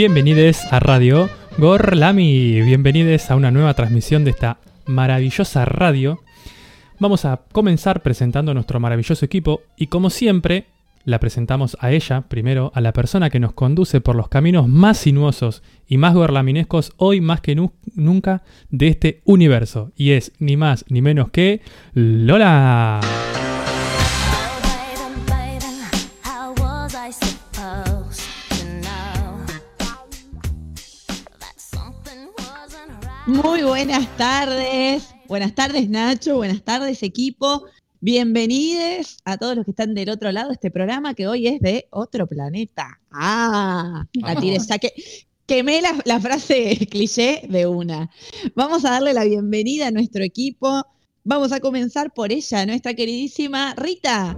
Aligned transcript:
Bienvenidos 0.00 0.64
a 0.70 0.80
Radio 0.80 1.28
Gorlami, 1.58 2.62
bienvenidos 2.62 3.30
a 3.30 3.36
una 3.36 3.50
nueva 3.50 3.74
transmisión 3.74 4.24
de 4.24 4.30
esta 4.30 4.56
maravillosa 4.86 5.66
radio. 5.66 6.22
Vamos 6.98 7.26
a 7.26 7.42
comenzar 7.52 8.00
presentando 8.00 8.50
a 8.50 8.54
nuestro 8.54 8.80
maravilloso 8.80 9.26
equipo 9.26 9.60
y 9.76 9.88
como 9.88 10.08
siempre 10.08 10.64
la 11.04 11.20
presentamos 11.20 11.76
a 11.80 11.90
ella, 11.92 12.22
primero, 12.22 12.72
a 12.74 12.80
la 12.80 12.94
persona 12.94 13.28
que 13.28 13.40
nos 13.40 13.52
conduce 13.52 14.00
por 14.00 14.16
los 14.16 14.30
caminos 14.30 14.68
más 14.68 14.96
sinuosos 14.96 15.62
y 15.86 15.98
más 15.98 16.14
gorlaminescos 16.14 16.94
hoy 16.96 17.20
más 17.20 17.42
que 17.42 17.54
nu- 17.54 17.74
nunca 17.94 18.42
de 18.70 18.88
este 18.88 19.20
universo. 19.26 19.92
Y 19.98 20.12
es 20.12 20.32
ni 20.38 20.56
más 20.56 20.86
ni 20.88 21.02
menos 21.02 21.28
que 21.28 21.60
Lola. 21.92 23.00
Muy 33.26 33.62
buenas 33.62 34.08
tardes. 34.16 35.14
Buenas 35.28 35.54
tardes, 35.54 35.90
Nacho. 35.90 36.36
Buenas 36.36 36.62
tardes, 36.62 37.02
equipo. 37.02 37.66
Bienvenidos 38.00 39.18
a 39.26 39.36
todos 39.36 39.56
los 39.56 39.66
que 39.66 39.72
están 39.72 39.94
del 39.94 40.08
otro 40.08 40.32
lado 40.32 40.48
de 40.48 40.54
este 40.54 40.70
programa 40.70 41.12
que 41.12 41.28
hoy 41.28 41.46
es 41.46 41.60
de 41.60 41.86
otro 41.90 42.26
planeta. 42.26 42.98
Ah, 43.10 44.06
la 44.14 44.36
tiré, 44.36 44.58
saqué. 44.58 44.94
Quemé 45.46 45.82
la, 45.82 45.94
la 46.06 46.18
frase 46.18 46.78
cliché 46.90 47.42
de 47.46 47.66
una. 47.66 48.10
Vamos 48.54 48.86
a 48.86 48.92
darle 48.92 49.12
la 49.12 49.24
bienvenida 49.24 49.88
a 49.88 49.90
nuestro 49.90 50.24
equipo. 50.24 50.86
Vamos 51.22 51.52
a 51.52 51.60
comenzar 51.60 52.14
por 52.14 52.32
ella, 52.32 52.64
nuestra 52.64 52.94
queridísima 52.94 53.74
Rita. 53.76 54.34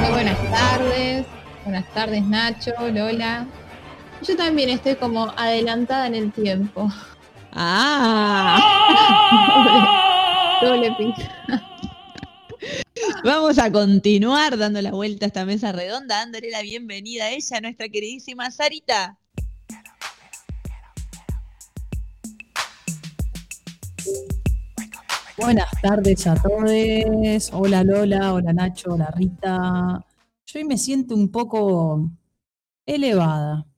Muy 0.00 0.10
buenas 0.10 0.50
tardes, 0.50 1.26
buenas 1.64 1.94
tardes 1.94 2.26
Nacho, 2.26 2.72
Lola. 2.92 3.46
Yo 4.22 4.36
también 4.36 4.68
estoy 4.68 4.96
como 4.96 5.32
adelantada 5.36 6.06
en 6.06 6.14
el 6.14 6.32
tiempo. 6.32 6.88
Ah, 7.52 8.60
Doble 10.62 10.94
pin. 10.98 11.14
vamos 13.24 13.58
a 13.58 13.72
continuar 13.72 14.58
dando 14.58 14.82
la 14.82 14.90
vuelta 14.90 15.24
a 15.24 15.28
esta 15.28 15.44
mesa 15.46 15.72
redonda, 15.72 16.18
dándole 16.18 16.50
la 16.50 16.60
bienvenida 16.62 17.24
a 17.24 17.30
ella, 17.30 17.60
nuestra 17.60 17.88
queridísima 17.88 18.50
Sarita. 18.50 19.18
Buenas 25.38 25.70
tardes 25.80 26.26
a 26.26 26.34
todos. 26.34 27.50
Hola 27.54 27.82
Lola, 27.82 28.34
hola 28.34 28.52
Nacho, 28.52 28.92
hola 28.92 29.10
Rita. 29.16 30.04
Yo 30.44 30.58
hoy 30.58 30.64
me 30.64 30.76
siento 30.76 31.14
un 31.14 31.30
poco 31.30 32.10
elevada. 32.84 33.69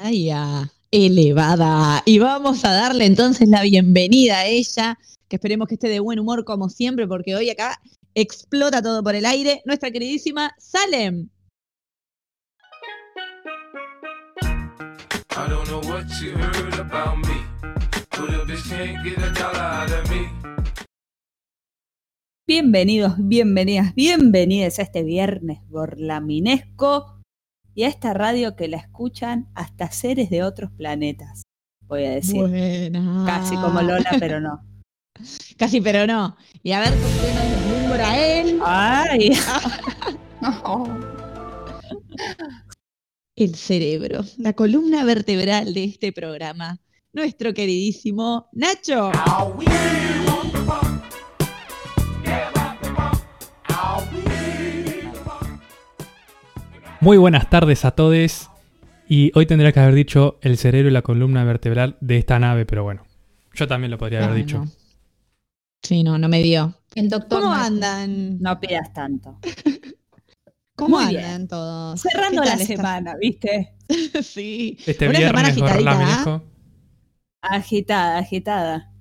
Ay, 0.00 0.26
ya, 0.26 0.70
elevada. 0.92 2.02
Y 2.04 2.20
vamos 2.20 2.64
a 2.64 2.72
darle 2.72 3.04
entonces 3.04 3.48
la 3.48 3.62
bienvenida 3.62 4.38
a 4.38 4.46
ella, 4.46 4.96
que 5.26 5.36
esperemos 5.36 5.66
que 5.66 5.74
esté 5.74 5.88
de 5.88 5.98
buen 5.98 6.20
humor 6.20 6.44
como 6.44 6.68
siempre, 6.68 7.08
porque 7.08 7.34
hoy 7.34 7.50
acá 7.50 7.80
explota 8.14 8.80
todo 8.80 9.02
por 9.02 9.16
el 9.16 9.26
aire, 9.26 9.60
nuestra 9.64 9.90
queridísima 9.90 10.54
Salem. 10.56 11.30
I 14.40 15.48
don't 15.48 15.66
know 15.66 15.80
what 15.80 16.06
you 16.22 16.30
heard 16.30 16.78
about 16.78 17.18
me, 17.26 17.44
but 18.10 18.30
a 18.30 18.44
bitch 18.44 18.68
can't 18.68 19.02
get 19.02 19.18
a 19.18 19.32
dollar 19.32 19.82
out 19.82 19.90
of 19.90 20.08
me. 20.10 20.28
Bienvenidos, 22.46 23.14
bienvenidas, 23.18 23.96
bienvenidas 23.96 24.78
a 24.78 24.82
este 24.82 25.02
viernes 25.02 25.58
gorlaminesco 25.68 27.17
y 27.78 27.84
a 27.84 27.88
esta 27.88 28.12
radio 28.12 28.56
que 28.56 28.66
la 28.66 28.76
escuchan 28.76 29.48
hasta 29.54 29.88
seres 29.92 30.30
de 30.30 30.42
otros 30.42 30.72
planetas. 30.72 31.42
Voy 31.86 32.06
a 32.06 32.10
decir, 32.10 32.40
Buena. 32.40 33.22
casi 33.24 33.54
como 33.54 33.80
Lola, 33.80 34.16
pero 34.18 34.40
no. 34.40 34.64
Casi, 35.56 35.80
pero 35.80 36.04
no. 36.04 36.36
Y 36.64 36.72
a 36.72 36.80
ver 36.80 36.92
por 36.94 37.08
qué 37.08 37.34
nos 37.34 37.50
deslumbra 37.50 38.18
él. 38.18 38.60
Ay, 38.64 39.30
El 43.36 43.54
cerebro, 43.54 44.24
la 44.38 44.54
columna 44.54 45.04
vertebral 45.04 45.72
de 45.72 45.84
este 45.84 46.12
programa. 46.12 46.80
Nuestro 47.12 47.54
queridísimo 47.54 48.48
Nacho. 48.54 49.12
Muy 57.00 57.16
buenas 57.16 57.48
tardes 57.48 57.84
a 57.84 57.92
todos. 57.92 58.50
Y 59.08 59.30
hoy 59.34 59.46
tendría 59.46 59.72
que 59.72 59.80
haber 59.80 59.94
dicho 59.94 60.38
el 60.42 60.58
cerebro 60.58 60.90
y 60.90 60.92
la 60.92 61.02
columna 61.02 61.44
vertebral 61.44 61.96
de 62.00 62.18
esta 62.18 62.38
nave, 62.38 62.66
pero 62.66 62.82
bueno, 62.84 63.04
yo 63.54 63.66
también 63.66 63.90
lo 63.90 63.98
podría 63.98 64.18
haber 64.18 64.30
Ah, 64.32 64.34
dicho. 64.34 64.58
no. 64.58 64.70
Sí, 65.82 66.02
no, 66.02 66.18
no 66.18 66.28
me 66.28 66.42
dio. 66.42 66.74
El 66.94 67.08
doctor. 67.08 67.40
¿Cómo 67.42 67.54
andan? 67.54 68.38
no 68.40 68.58
pidas 68.60 68.92
tanto. 68.92 69.38
¿Cómo 70.76 70.98
Muy 71.00 71.16
andan 71.16 71.48
todos? 71.48 72.00
Cerrando 72.00 72.42
¿Qué 72.42 72.48
la 72.48 72.58
semana, 72.58 73.16
¿viste? 73.20 73.74
sí. 74.22 74.76
Este 74.86 75.08
Una 75.08 75.18
semana 75.18 75.48
viernes 75.50 75.62
agitadita, 75.62 76.22
¿ah? 76.34 76.42
Agitada, 77.40 78.18
agitada. 78.18 78.92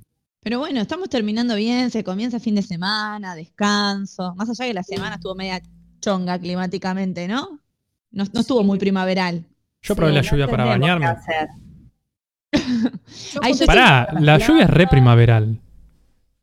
Pero 0.41 0.59
bueno, 0.59 0.79
estamos 0.79 1.09
terminando 1.09 1.55
bien, 1.55 1.91
se 1.91 2.03
comienza 2.03 2.39
fin 2.39 2.55
de 2.55 2.61
semana, 2.61 3.35
descanso. 3.35 4.33
Más 4.35 4.49
allá 4.49 4.65
que 4.67 4.73
la 4.73 4.83
semana 4.83 5.15
estuvo 5.15 5.35
media 5.35 5.61
chonga 5.99 6.39
climáticamente, 6.39 7.27
¿no? 7.27 7.59
No, 8.11 8.23
no 8.33 8.39
estuvo 8.41 8.63
muy 8.63 8.77
primaveral. 8.79 9.45
Yo 9.81 9.95
probé 9.95 10.11
la 10.13 10.21
lluvia 10.21 10.45
no 10.45 10.51
para 10.51 10.65
bañarme. 10.65 11.05
Ay, 13.41 13.53
Pará, 13.65 14.07
la 14.19 14.37
lluvia 14.37 14.63
es 14.63 14.69
re 14.69 14.87
primaveral. 14.87 15.59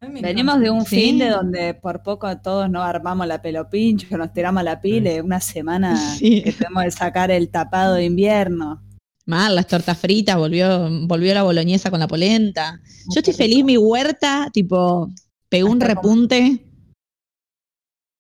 Venimos 0.01 0.61
de 0.61 0.71
un 0.71 0.85
Sí. 0.85 0.97
fin 0.97 1.19
de 1.19 1.31
donde 1.31 1.73
por 1.75 2.03
poco 2.03 2.37
todos 2.39 2.69
nos 2.69 2.85
armamos 2.85 3.27
la 3.27 3.41
pelo 3.41 3.69
pincho, 3.71 4.17
nos 4.19 4.33
tiramos 4.35 4.63
la 4.63 4.81
pile, 4.81 5.23
una 5.23 5.41
semana 5.41 5.97
Sí. 6.19 6.43
que 6.43 6.53
tenemos 6.53 6.85
que 6.85 6.91
sacar 6.91 7.31
el 7.31 7.49
tapado 7.49 7.95
de 7.95 8.05
invierno. 8.05 8.83
Mal, 9.27 9.55
las 9.57 9.67
tortas 9.67 9.97
fritas, 9.99 10.37
volvió, 10.37 10.87
volvió 11.07 11.33
la 11.33 11.43
boloñesa 11.43 11.91
con 11.91 12.01
la 12.01 12.07
polenta. 12.07 12.79
Yo 13.15 13.21
estoy 13.21 13.33
feliz, 13.33 13.65
mi 13.65 13.79
huerta, 13.79 14.51
tipo, 14.53 15.11
pegó 15.49 15.71
un 15.71 15.81
repunte 15.81 16.63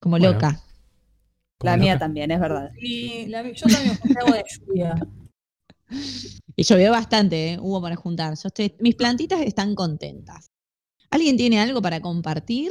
como 0.00 0.16
Bueno. 0.18 0.32
loca. 0.32 0.60
La 1.64 1.76
mía 1.76 1.98
también, 1.98 2.30
es 2.30 2.40
verdad. 2.40 2.70
Y 2.78 3.26
la- 3.26 3.42
yo 3.50 3.66
también 3.66 3.98
agua 4.20 4.36
de 4.36 4.44
lluvia. 4.66 4.94
Y 6.56 6.62
llovió 6.62 6.90
bastante, 6.92 7.52
¿eh? 7.52 7.58
hubo 7.60 7.80
para 7.82 7.94
juntar. 7.96 8.34
Yo 8.34 8.46
estoy, 8.48 8.74
mis 8.80 8.94
plantitas 8.94 9.40
están 9.42 9.74
contentas. 9.74 10.50
¿Alguien 11.10 11.36
tiene 11.36 11.60
algo 11.60 11.82
para 11.82 12.00
compartir? 12.00 12.70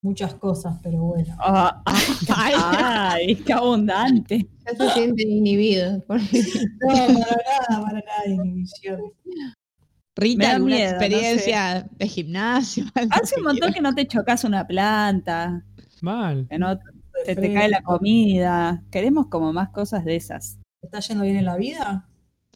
Muchas 0.00 0.34
cosas, 0.34 0.78
pero 0.82 1.02
bueno. 1.02 1.36
Ah, 1.40 1.82
Ay. 2.34 2.54
ay, 2.56 3.34
qué 3.36 3.52
abundante. 3.52 4.48
Ya 4.66 4.76
se 4.76 4.90
sienten 4.94 5.30
inhibidos. 5.30 6.02
por- 6.04 6.20
No, 6.80 6.88
para 6.88 7.08
nada, 7.08 7.66
para 7.68 8.00
nada 8.00 8.22
de 8.26 8.30
inhibición. 8.32 9.00
Rita, 10.16 10.52
¿alguna 10.52 10.76
miedo, 10.76 10.90
no 10.92 10.96
experiencia 10.96 11.88
de 11.92 12.08
gimnasio? 12.08 12.84
Hace 13.10 13.36
un 13.38 13.44
montón 13.44 13.72
que 13.72 13.80
no 13.80 13.94
te 13.94 14.06
chocas 14.06 14.44
una 14.44 14.66
planta, 14.66 15.64
Mal. 16.00 16.46
Se 17.24 17.36
te 17.36 17.52
cae 17.52 17.68
la 17.68 17.82
comida. 17.82 18.82
Queremos 18.90 19.26
como 19.26 19.52
más 19.52 19.70
cosas 19.70 20.04
de 20.04 20.16
esas. 20.16 20.58
¿Te 20.80 20.86
está 20.86 21.00
yendo 21.00 21.24
bien 21.24 21.36
en 21.36 21.44
la 21.44 21.56
vida? 21.56 22.08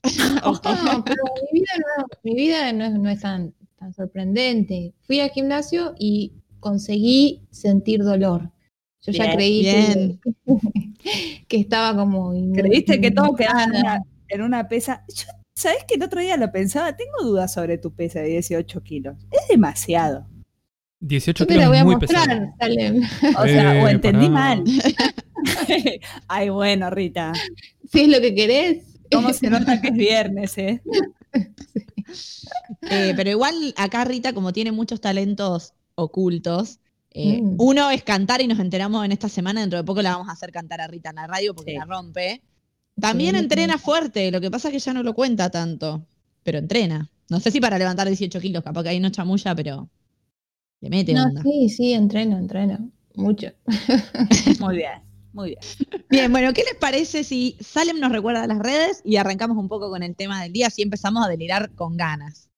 No, 0.44 1.04
pero 1.04 1.22
mi 1.52 1.60
vida 1.60 1.72
no, 1.78 2.06
mi 2.24 2.34
vida 2.34 2.72
no 2.72 2.84
es, 2.84 2.92
no 2.94 3.08
es 3.08 3.20
tan, 3.20 3.54
tan 3.78 3.94
sorprendente. 3.94 4.94
Fui 5.02 5.20
al 5.20 5.30
gimnasio 5.30 5.94
y 5.96 6.32
conseguí 6.58 7.46
sentir 7.52 8.02
dolor. 8.02 8.50
Yo 9.02 9.12
ya 9.12 9.32
creí 9.32 9.60
bien. 9.60 10.20
Que, 10.20 11.44
que 11.48 11.56
estaba 11.56 11.96
como. 11.96 12.32
¿Creíste 12.52 13.00
que 13.00 13.12
todo 13.12 13.36
quedaba 13.36 13.62
en 13.62 13.68
inmunizada. 13.68 14.00
una, 14.00 14.06
en 14.28 14.42
una 14.42 14.68
pesa? 14.68 15.04
Yo, 15.08 15.26
¿Sabes 15.54 15.84
que 15.86 15.94
el 15.94 16.02
otro 16.02 16.20
día 16.20 16.36
lo 16.36 16.50
pensaba? 16.50 16.96
Tengo 16.96 17.22
dudas 17.22 17.52
sobre 17.52 17.78
tu 17.78 17.94
pesa 17.94 18.20
de 18.20 18.28
18 18.30 18.82
kilos. 18.82 19.16
Es 19.30 19.46
demasiado. 19.48 20.26
18 21.02 21.44
Yo 21.44 21.46
te 21.46 21.54
la 21.54 21.58
kilos 21.62 21.68
voy 21.70 21.78
a 21.78 21.84
muy 21.84 21.96
mostrar, 21.96 22.28
pesado. 22.28 22.54
Salem. 22.58 23.02
O 23.38 23.44
sea, 23.44 23.82
o 23.82 23.88
Eh, 23.88 23.90
entendí 23.90 24.26
pará. 24.28 24.30
mal. 24.30 24.64
Ay, 26.28 26.48
bueno, 26.48 26.90
Rita. 26.90 27.32
Si 27.92 28.00
es 28.02 28.08
lo 28.08 28.20
que 28.20 28.34
querés. 28.34 28.84
¿Cómo 29.10 29.32
se 29.34 29.50
nota 29.50 29.80
que 29.80 29.88
es 29.88 29.94
viernes, 29.94 30.56
eh? 30.58 30.80
Eh, 32.90 33.14
pero 33.16 33.30
igual 33.30 33.54
acá 33.76 34.04
Rita, 34.04 34.32
como 34.32 34.52
tiene 34.52 34.70
muchos 34.72 35.00
talentos 35.00 35.72
ocultos, 35.94 36.78
eh, 37.10 37.40
Mm. 37.42 37.54
uno 37.58 37.90
es 37.90 38.02
cantar 38.02 38.40
y 38.42 38.46
nos 38.46 38.58
enteramos 38.58 39.04
en 39.04 39.12
esta 39.12 39.28
semana, 39.28 39.60
dentro 39.60 39.78
de 39.78 39.84
poco 39.84 40.02
la 40.02 40.12
vamos 40.12 40.28
a 40.28 40.32
hacer 40.32 40.50
cantar 40.52 40.80
a 40.80 40.86
Rita 40.88 41.10
en 41.10 41.16
la 41.16 41.26
radio 41.26 41.54
porque 41.54 41.72
Sí. 41.72 41.78
la 41.78 41.84
rompe. 41.84 42.42
También 43.00 43.32
Sí, 43.34 43.40
entrena 43.40 43.74
sí. 43.74 43.80
fuerte, 43.84 44.30
lo 44.30 44.40
que 44.40 44.50
pasa 44.50 44.68
es 44.68 44.72
que 44.74 44.78
ya 44.80 44.92
no 44.92 45.02
lo 45.02 45.14
cuenta 45.14 45.50
tanto, 45.50 46.04
pero 46.42 46.58
entrena. 46.58 47.08
No 47.30 47.40
sé 47.40 47.50
si 47.50 47.60
para 47.60 47.78
levantar 47.78 48.06
18 48.08 48.40
kilos, 48.40 48.62
capaz 48.62 48.82
que 48.82 48.88
ahí 48.90 49.00
no 49.00 49.10
chamulla, 49.10 49.54
pero 49.54 49.88
le 50.82 50.90
mete 50.90 51.14
No, 51.14 51.24
onda. 51.24 51.40
sí, 51.42 51.70
sí, 51.70 51.94
entreno, 51.94 52.36
entreno. 52.36 52.90
Mucho. 53.14 53.48
Muy 54.60 54.76
bien. 54.76 55.00
Muy 55.32 55.48
bien. 55.50 55.60
Bien, 56.10 56.30
bueno, 56.30 56.52
¿qué 56.52 56.62
les 56.62 56.74
parece 56.74 57.24
si 57.24 57.56
Salem 57.60 57.98
nos 57.98 58.12
recuerda 58.12 58.46
las 58.46 58.58
redes 58.58 59.00
y 59.04 59.16
arrancamos 59.16 59.56
un 59.56 59.68
poco 59.68 59.88
con 59.88 60.02
el 60.02 60.14
tema 60.14 60.42
del 60.42 60.52
día? 60.52 60.66
Así 60.66 60.82
empezamos 60.82 61.24
a 61.24 61.28
delirar 61.28 61.70
con 61.74 61.96
ganas. 61.96 62.50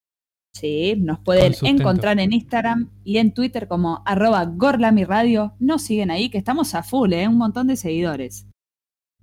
Sí, 0.55 0.95
nos 0.97 1.19
pueden 1.21 1.53
encontrar 1.63 2.19
en 2.21 2.33
Instagram 2.33 2.91
y 3.05 3.19
en 3.19 3.33
Twitter 3.35 3.69
como 3.69 4.03
arroba 4.07 4.45
gorlamiradio. 4.45 5.55
Nos 5.59 5.83
siguen 5.83 6.11
ahí, 6.11 6.31
que 6.31 6.39
estamos 6.39 6.75
a 6.75 6.83
full, 6.83 7.13
¿eh? 7.13 7.29
un 7.29 7.37
montón 7.37 7.67
de 7.67 7.77
seguidores. 7.77 8.47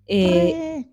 Eh, 0.08 0.86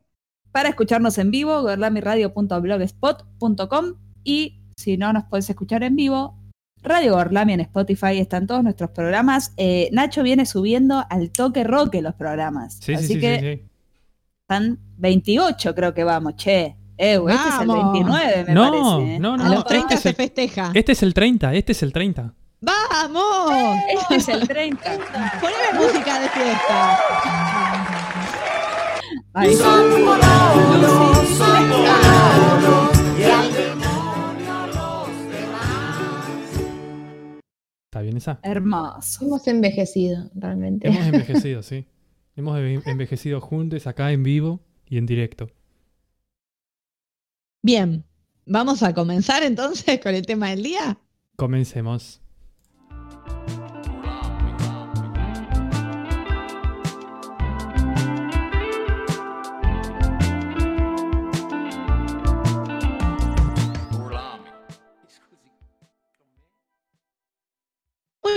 para 0.52 0.68
escucharnos 0.70 1.18
en 1.18 1.30
vivo, 1.32 1.60
gorlamiradio.blogspot.com 1.62 3.84
y 4.24 4.62
si 4.76 4.96
no 4.96 5.12
nos 5.12 5.24
puedes 5.24 5.50
escuchar 5.50 5.82
en 5.82 5.96
vivo, 5.96 6.37
Radio 6.82 7.14
Gorlami 7.14 7.54
en 7.54 7.60
Spotify 7.60 8.18
están 8.18 8.46
todos 8.46 8.62
nuestros 8.62 8.90
programas. 8.90 9.52
Eh, 9.56 9.88
Nacho 9.92 10.22
viene 10.22 10.46
subiendo 10.46 11.04
al 11.10 11.30
toque 11.30 11.64
roque 11.64 12.00
los 12.02 12.14
programas. 12.14 12.78
Sí, 12.80 12.94
Así 12.94 13.06
sí, 13.14 13.20
que 13.20 13.40
sí, 13.40 13.62
sí. 13.62 13.68
están 14.42 14.78
28 14.96 15.74
creo 15.74 15.92
que 15.94 16.04
vamos, 16.04 16.36
che. 16.36 16.76
Eh, 17.00 17.14
este 17.28 17.48
es 17.48 17.60
el 17.60 17.68
Vamos. 17.68 17.92
29 17.92 18.44
me 18.48 18.54
No, 18.54 18.70
parece. 18.96 19.14
¿eh? 19.14 19.18
no, 19.20 19.36
no. 19.36 19.44
a 19.44 19.48
los 19.50 19.64
30 19.66 19.94
este, 19.94 20.08
se 20.10 20.14
festeja. 20.14 20.70
este 20.74 20.92
es 20.92 21.02
el 21.04 21.14
30, 21.14 21.54
este 21.54 21.72
es 21.72 21.82
el 21.84 21.92
30. 21.92 22.34
¡Vamos! 22.60 23.52
Este 24.00 24.16
es 24.16 24.28
el 24.28 24.48
30. 24.48 24.82
Poneme 25.40 25.78
música 25.86 26.18
de 26.18 26.28
fiesta. 26.28 26.98
Ay, 29.34 29.54
¿Está 37.98 38.02
bien 38.02 38.16
esa? 38.16 38.38
hermoso. 38.42 39.24
Hemos 39.24 39.46
envejecido, 39.48 40.30
realmente. 40.34 40.86
Hemos 40.88 41.04
envejecido, 41.06 41.62
sí. 41.62 41.86
Hemos 42.36 42.56
enve- 42.58 42.82
envejecido 42.86 43.40
juntos 43.40 43.86
acá 43.88 44.12
en 44.12 44.22
vivo 44.22 44.60
y 44.86 44.98
en 44.98 45.06
directo. 45.06 45.48
Bien, 47.62 48.04
vamos 48.46 48.82
a 48.84 48.94
comenzar 48.94 49.42
entonces 49.42 49.98
con 50.00 50.14
el 50.14 50.24
tema 50.24 50.50
del 50.50 50.62
día. 50.62 50.98
Comencemos. 51.36 52.20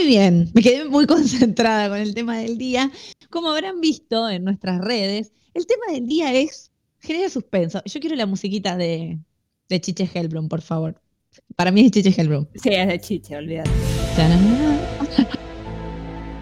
Muy 0.01 0.09
bien, 0.09 0.49
me 0.55 0.63
quedé 0.63 0.85
muy 0.85 1.05
concentrada 1.05 1.87
con 1.87 1.99
el 1.99 2.15
tema 2.15 2.39
del 2.39 2.57
día. 2.57 2.91
Como 3.29 3.51
habrán 3.51 3.81
visto 3.81 4.27
en 4.29 4.43
nuestras 4.43 4.81
redes, 4.81 5.31
el 5.53 5.67
tema 5.67 5.93
del 5.93 6.07
día 6.07 6.33
es 6.33 6.71
genera 7.01 7.29
suspenso. 7.29 7.83
Yo 7.85 7.99
quiero 7.99 8.15
la 8.15 8.25
musiquita 8.25 8.75
de, 8.77 9.19
de 9.69 9.79
Chiche 9.79 10.09
Hellblum, 10.11 10.49
por 10.49 10.61
favor. 10.63 10.99
Para 11.55 11.69
mí 11.69 11.81
es 11.81 11.91
Chiche 11.91 12.19
Hellblum. 12.19 12.47
Sí, 12.55 12.69
es 12.69 12.87
de 12.87 12.99
chiche, 12.99 13.37
olvídate. 13.37 13.69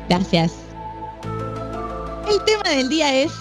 Gracias. 0.08 0.54
El 2.32 2.42
tema 2.46 2.78
del 2.78 2.88
día 2.88 3.14
es 3.14 3.34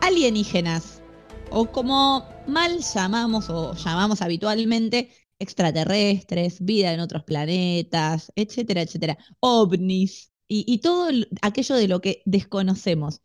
alienígenas, 0.00 1.02
o 1.50 1.66
como 1.66 2.24
mal 2.46 2.78
llamamos 2.94 3.50
o 3.50 3.74
llamamos 3.74 4.22
habitualmente, 4.22 5.10
extraterrestres, 5.38 6.64
vida 6.64 6.92
en 6.92 7.00
otros 7.00 7.24
planetas, 7.24 8.32
etcétera, 8.36 8.82
etcétera, 8.82 9.18
ovnis 9.40 10.32
y, 10.48 10.64
y 10.66 10.78
todo 10.80 11.08
el- 11.08 11.28
aquello 11.42 11.74
de 11.76 11.88
lo 11.88 12.00
que 12.00 12.22
desconocemos. 12.24 13.20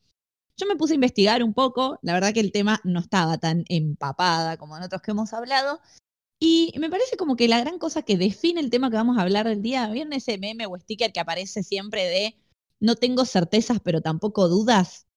Yo 0.57 0.67
me 0.67 0.75
puse 0.75 0.93
a 0.93 0.95
investigar 0.95 1.43
un 1.43 1.53
poco, 1.53 1.99
la 2.03 2.13
verdad 2.13 2.33
que 2.33 2.39
el 2.41 2.51
tema 2.51 2.81
no 2.83 2.99
estaba 2.99 3.37
tan 3.37 3.65
empapada 3.69 4.57
como 4.57 4.77
en 4.77 4.83
otros 4.83 5.01
que 5.01 5.11
hemos 5.11 5.33
hablado, 5.33 5.79
y 6.39 6.73
me 6.79 6.89
parece 6.89 7.17
como 7.17 7.35
que 7.35 7.47
la 7.47 7.59
gran 7.59 7.77
cosa 7.79 8.01
que 8.03 8.17
define 8.17 8.61
el 8.61 8.69
tema 8.71 8.89
que 8.89 8.97
vamos 8.97 9.17
a 9.17 9.21
hablar 9.21 9.47
del 9.47 9.61
día, 9.61 9.87
¿vieron 9.89 10.13
ese 10.13 10.37
meme 10.37 10.65
o 10.67 10.77
sticker 10.77 11.13
que 11.13 11.19
aparece 11.19 11.63
siempre 11.63 12.05
de 12.05 12.35
no 12.79 12.95
tengo 12.95 13.25
certezas 13.25 13.79
pero 13.83 14.01
tampoco 14.01 14.47
dudas? 14.49 15.07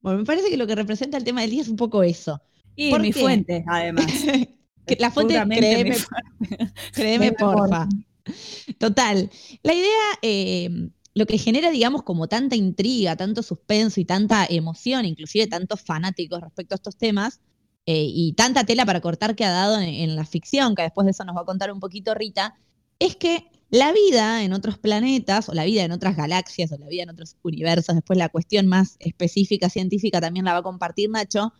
Bueno, 0.00 0.18
me 0.20 0.24
parece 0.24 0.48
que 0.50 0.56
lo 0.56 0.66
que 0.66 0.74
representa 0.76 1.18
el 1.18 1.24
tema 1.24 1.42
del 1.42 1.50
día 1.50 1.62
es 1.62 1.68
un 1.68 1.76
poco 1.76 2.02
eso. 2.02 2.40
Y 2.76 2.90
¿Por 2.90 3.02
mi 3.02 3.12
qué? 3.12 3.20
fuente, 3.20 3.64
además. 3.68 4.06
La 4.98 5.10
fuente. 5.10 5.40
créeme, 5.48 5.96
Créeme, 6.92 7.32
porfa. 7.32 7.88
Total. 8.78 9.30
La 9.62 9.74
idea, 9.74 10.18
eh, 10.22 10.90
lo 11.14 11.26
que 11.26 11.38
genera, 11.38 11.70
digamos, 11.70 12.02
como 12.02 12.28
tanta 12.28 12.56
intriga, 12.56 13.16
tanto 13.16 13.42
suspenso 13.42 14.00
y 14.00 14.04
tanta 14.04 14.46
emoción, 14.48 15.04
inclusive 15.04 15.46
tantos 15.46 15.80
fanáticos 15.82 16.40
respecto 16.40 16.74
a 16.74 16.76
estos 16.76 16.96
temas, 16.96 17.40
eh, 17.86 18.04
y 18.06 18.34
tanta 18.34 18.64
tela 18.64 18.84
para 18.84 19.00
cortar 19.00 19.34
que 19.34 19.44
ha 19.44 19.50
dado 19.50 19.80
en, 19.80 19.88
en 19.88 20.16
la 20.16 20.24
ficción, 20.24 20.74
que 20.74 20.82
después 20.82 21.06
de 21.06 21.12
eso 21.12 21.24
nos 21.24 21.36
va 21.36 21.42
a 21.42 21.46
contar 21.46 21.72
un 21.72 21.80
poquito 21.80 22.14
Rita, 22.14 22.54
es 22.98 23.16
que 23.16 23.46
la 23.70 23.92
vida 23.92 24.42
en 24.42 24.52
otros 24.52 24.78
planetas, 24.78 25.48
o 25.48 25.54
la 25.54 25.64
vida 25.64 25.84
en 25.84 25.92
otras 25.92 26.16
galaxias, 26.16 26.72
o 26.72 26.78
la 26.78 26.88
vida 26.88 27.04
en 27.04 27.10
otros 27.10 27.36
universos, 27.42 27.94
después 27.94 28.18
la 28.18 28.28
cuestión 28.28 28.66
más 28.66 28.96
específica 28.98 29.70
científica 29.70 30.20
también 30.20 30.44
la 30.44 30.52
va 30.52 30.58
a 30.58 30.62
compartir 30.62 31.08
Nacho, 31.08 31.52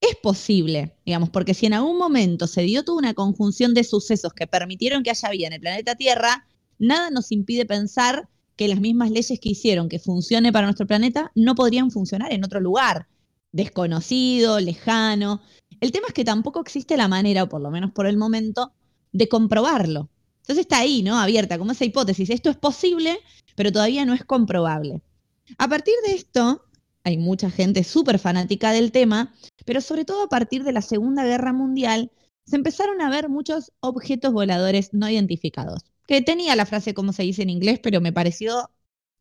es 0.00 0.16
posible, 0.16 0.96
digamos, 1.04 1.30
porque 1.30 1.54
si 1.54 1.66
en 1.66 1.74
algún 1.74 1.98
momento 1.98 2.46
se 2.46 2.62
dio 2.62 2.84
toda 2.84 2.98
una 2.98 3.14
conjunción 3.14 3.74
de 3.74 3.84
sucesos 3.84 4.32
que 4.32 4.46
permitieron 4.46 5.02
que 5.02 5.10
haya 5.10 5.30
vida 5.30 5.46
en 5.48 5.52
el 5.52 5.60
planeta 5.60 5.94
Tierra, 5.94 6.46
nada 6.78 7.10
nos 7.10 7.30
impide 7.32 7.66
pensar 7.66 8.28
que 8.56 8.68
las 8.68 8.80
mismas 8.80 9.10
leyes 9.10 9.38
que 9.40 9.50
hicieron 9.50 9.88
que 9.88 9.98
funcione 9.98 10.52
para 10.52 10.66
nuestro 10.66 10.86
planeta 10.86 11.30
no 11.34 11.54
podrían 11.54 11.90
funcionar 11.90 12.32
en 12.32 12.44
otro 12.44 12.60
lugar, 12.60 13.08
desconocido, 13.52 14.60
lejano. 14.60 15.42
El 15.80 15.92
tema 15.92 16.08
es 16.08 16.14
que 16.14 16.24
tampoco 16.24 16.60
existe 16.60 16.96
la 16.96 17.08
manera, 17.08 17.44
o 17.44 17.48
por 17.48 17.60
lo 17.60 17.70
menos 17.70 17.90
por 17.92 18.06
el 18.06 18.16
momento, 18.16 18.72
de 19.12 19.28
comprobarlo. 19.28 20.08
Entonces 20.42 20.62
está 20.62 20.78
ahí, 20.78 21.02
¿no? 21.02 21.18
Abierta, 21.18 21.58
como 21.58 21.72
esa 21.72 21.84
hipótesis. 21.84 22.30
Esto 22.30 22.50
es 22.50 22.56
posible, 22.56 23.18
pero 23.54 23.72
todavía 23.72 24.04
no 24.04 24.14
es 24.14 24.24
comprobable. 24.24 25.00
A 25.58 25.68
partir 25.68 25.94
de 26.06 26.14
esto, 26.14 26.64
hay 27.04 27.18
mucha 27.18 27.50
gente 27.50 27.84
súper 27.84 28.18
fanática 28.18 28.72
del 28.72 28.92
tema, 28.92 29.32
pero 29.64 29.80
sobre 29.80 30.04
todo 30.04 30.24
a 30.24 30.28
partir 30.28 30.64
de 30.64 30.72
la 30.72 30.82
Segunda 30.82 31.24
Guerra 31.24 31.52
Mundial, 31.52 32.10
se 32.44 32.56
empezaron 32.56 33.00
a 33.00 33.10
ver 33.10 33.28
muchos 33.28 33.72
objetos 33.80 34.32
voladores 34.32 34.92
no 34.92 35.08
identificados. 35.08 35.82
Que 36.06 36.20
tenía 36.20 36.56
la 36.56 36.66
frase 36.66 36.94
como 36.94 37.12
se 37.12 37.22
dice 37.22 37.42
en 37.42 37.50
inglés, 37.50 37.78
pero 37.82 38.00
me 38.00 38.12
pareció 38.12 38.70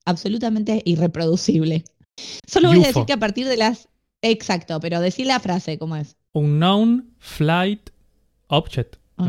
absolutamente 0.05 0.81
irreproducible. 0.85 1.83
Solo 2.47 2.69
voy 2.69 2.83
a 2.83 2.87
decir 2.87 3.05
que 3.05 3.13
a 3.13 3.17
partir 3.17 3.47
de 3.47 3.57
las... 3.57 3.87
Exacto, 4.21 4.79
pero 4.79 4.99
decir 4.99 5.27
la 5.27 5.39
frase, 5.39 5.77
¿cómo 5.77 5.95
es? 5.95 6.17
Unknown 6.33 7.13
Flight 7.19 7.91
Object. 8.47 8.97
Oh. 9.17 9.25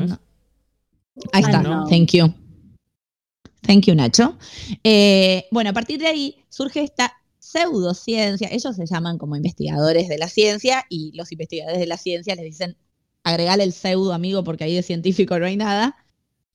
Ahí 1.33 1.43
está, 1.43 1.59
Unknown. 1.59 1.89
thank 1.89 2.13
you. 2.13 2.33
Thank 3.63 3.85
you, 3.85 3.95
Nacho. 3.95 4.37
Eh, 4.83 5.47
bueno, 5.51 5.71
a 5.71 5.73
partir 5.73 6.01
de 6.01 6.07
ahí 6.07 6.37
surge 6.49 6.83
esta 6.83 7.20
pseudociencia. 7.51 8.49
Ellos 8.51 8.77
se 8.77 8.87
llaman 8.87 9.19
como 9.19 9.37
investigadores 9.37 10.09
de 10.09 10.19
la 10.19 10.29
ciencia 10.29 10.85
y 10.89 11.13
los 11.15 11.33
investigadores 11.33 11.81
de 11.81 11.87
la 11.87 11.97
ciencia 11.97 12.35
les 12.35 12.45
dicen 12.45 12.77
agregale 13.23 13.65
el 13.65 13.73
pseudo, 13.73 14.13
amigo, 14.13 14.45
porque 14.45 14.65
ahí 14.65 14.75
de 14.75 14.83
científico 14.83 15.39
no 15.39 15.47
hay 15.47 15.57
nada, 15.57 15.97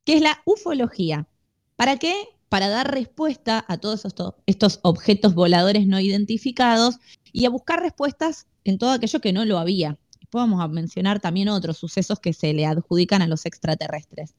que 0.04 0.16
es 0.16 0.22
la 0.22 0.42
ufología. 0.46 1.28
¿Para 1.76 1.98
qué? 1.98 2.14
Para 2.50 2.70
dar 2.70 2.92
respuesta 2.92 3.66
a 3.68 3.78
todos 3.78 4.06
estos, 4.06 4.34
estos 4.46 4.80
objetos 4.84 5.36
voladores 5.36 5.88
no 5.88 6.00
identificados 6.00 6.96
y 7.32 7.46
a 7.46 7.50
buscar 7.50 7.82
respuestas 7.82 8.48
en 8.64 8.78
todo 8.78 8.92
aquello 8.92 9.20
que 9.20 9.34
no 9.34 9.46
lo 9.46 9.60
había. 9.60 10.00
Después 10.20 10.42
vamos 10.42 10.62
a 10.62 10.68
mencionar 10.68 11.20
también 11.20 11.50
otros 11.50 11.78
sucesos 11.78 12.20
que 12.20 12.34
se 12.34 12.54
le 12.54 12.66
adjudican 12.66 13.22
a 13.22 13.28
los 13.28 13.46
extraterrestres. 13.46 14.36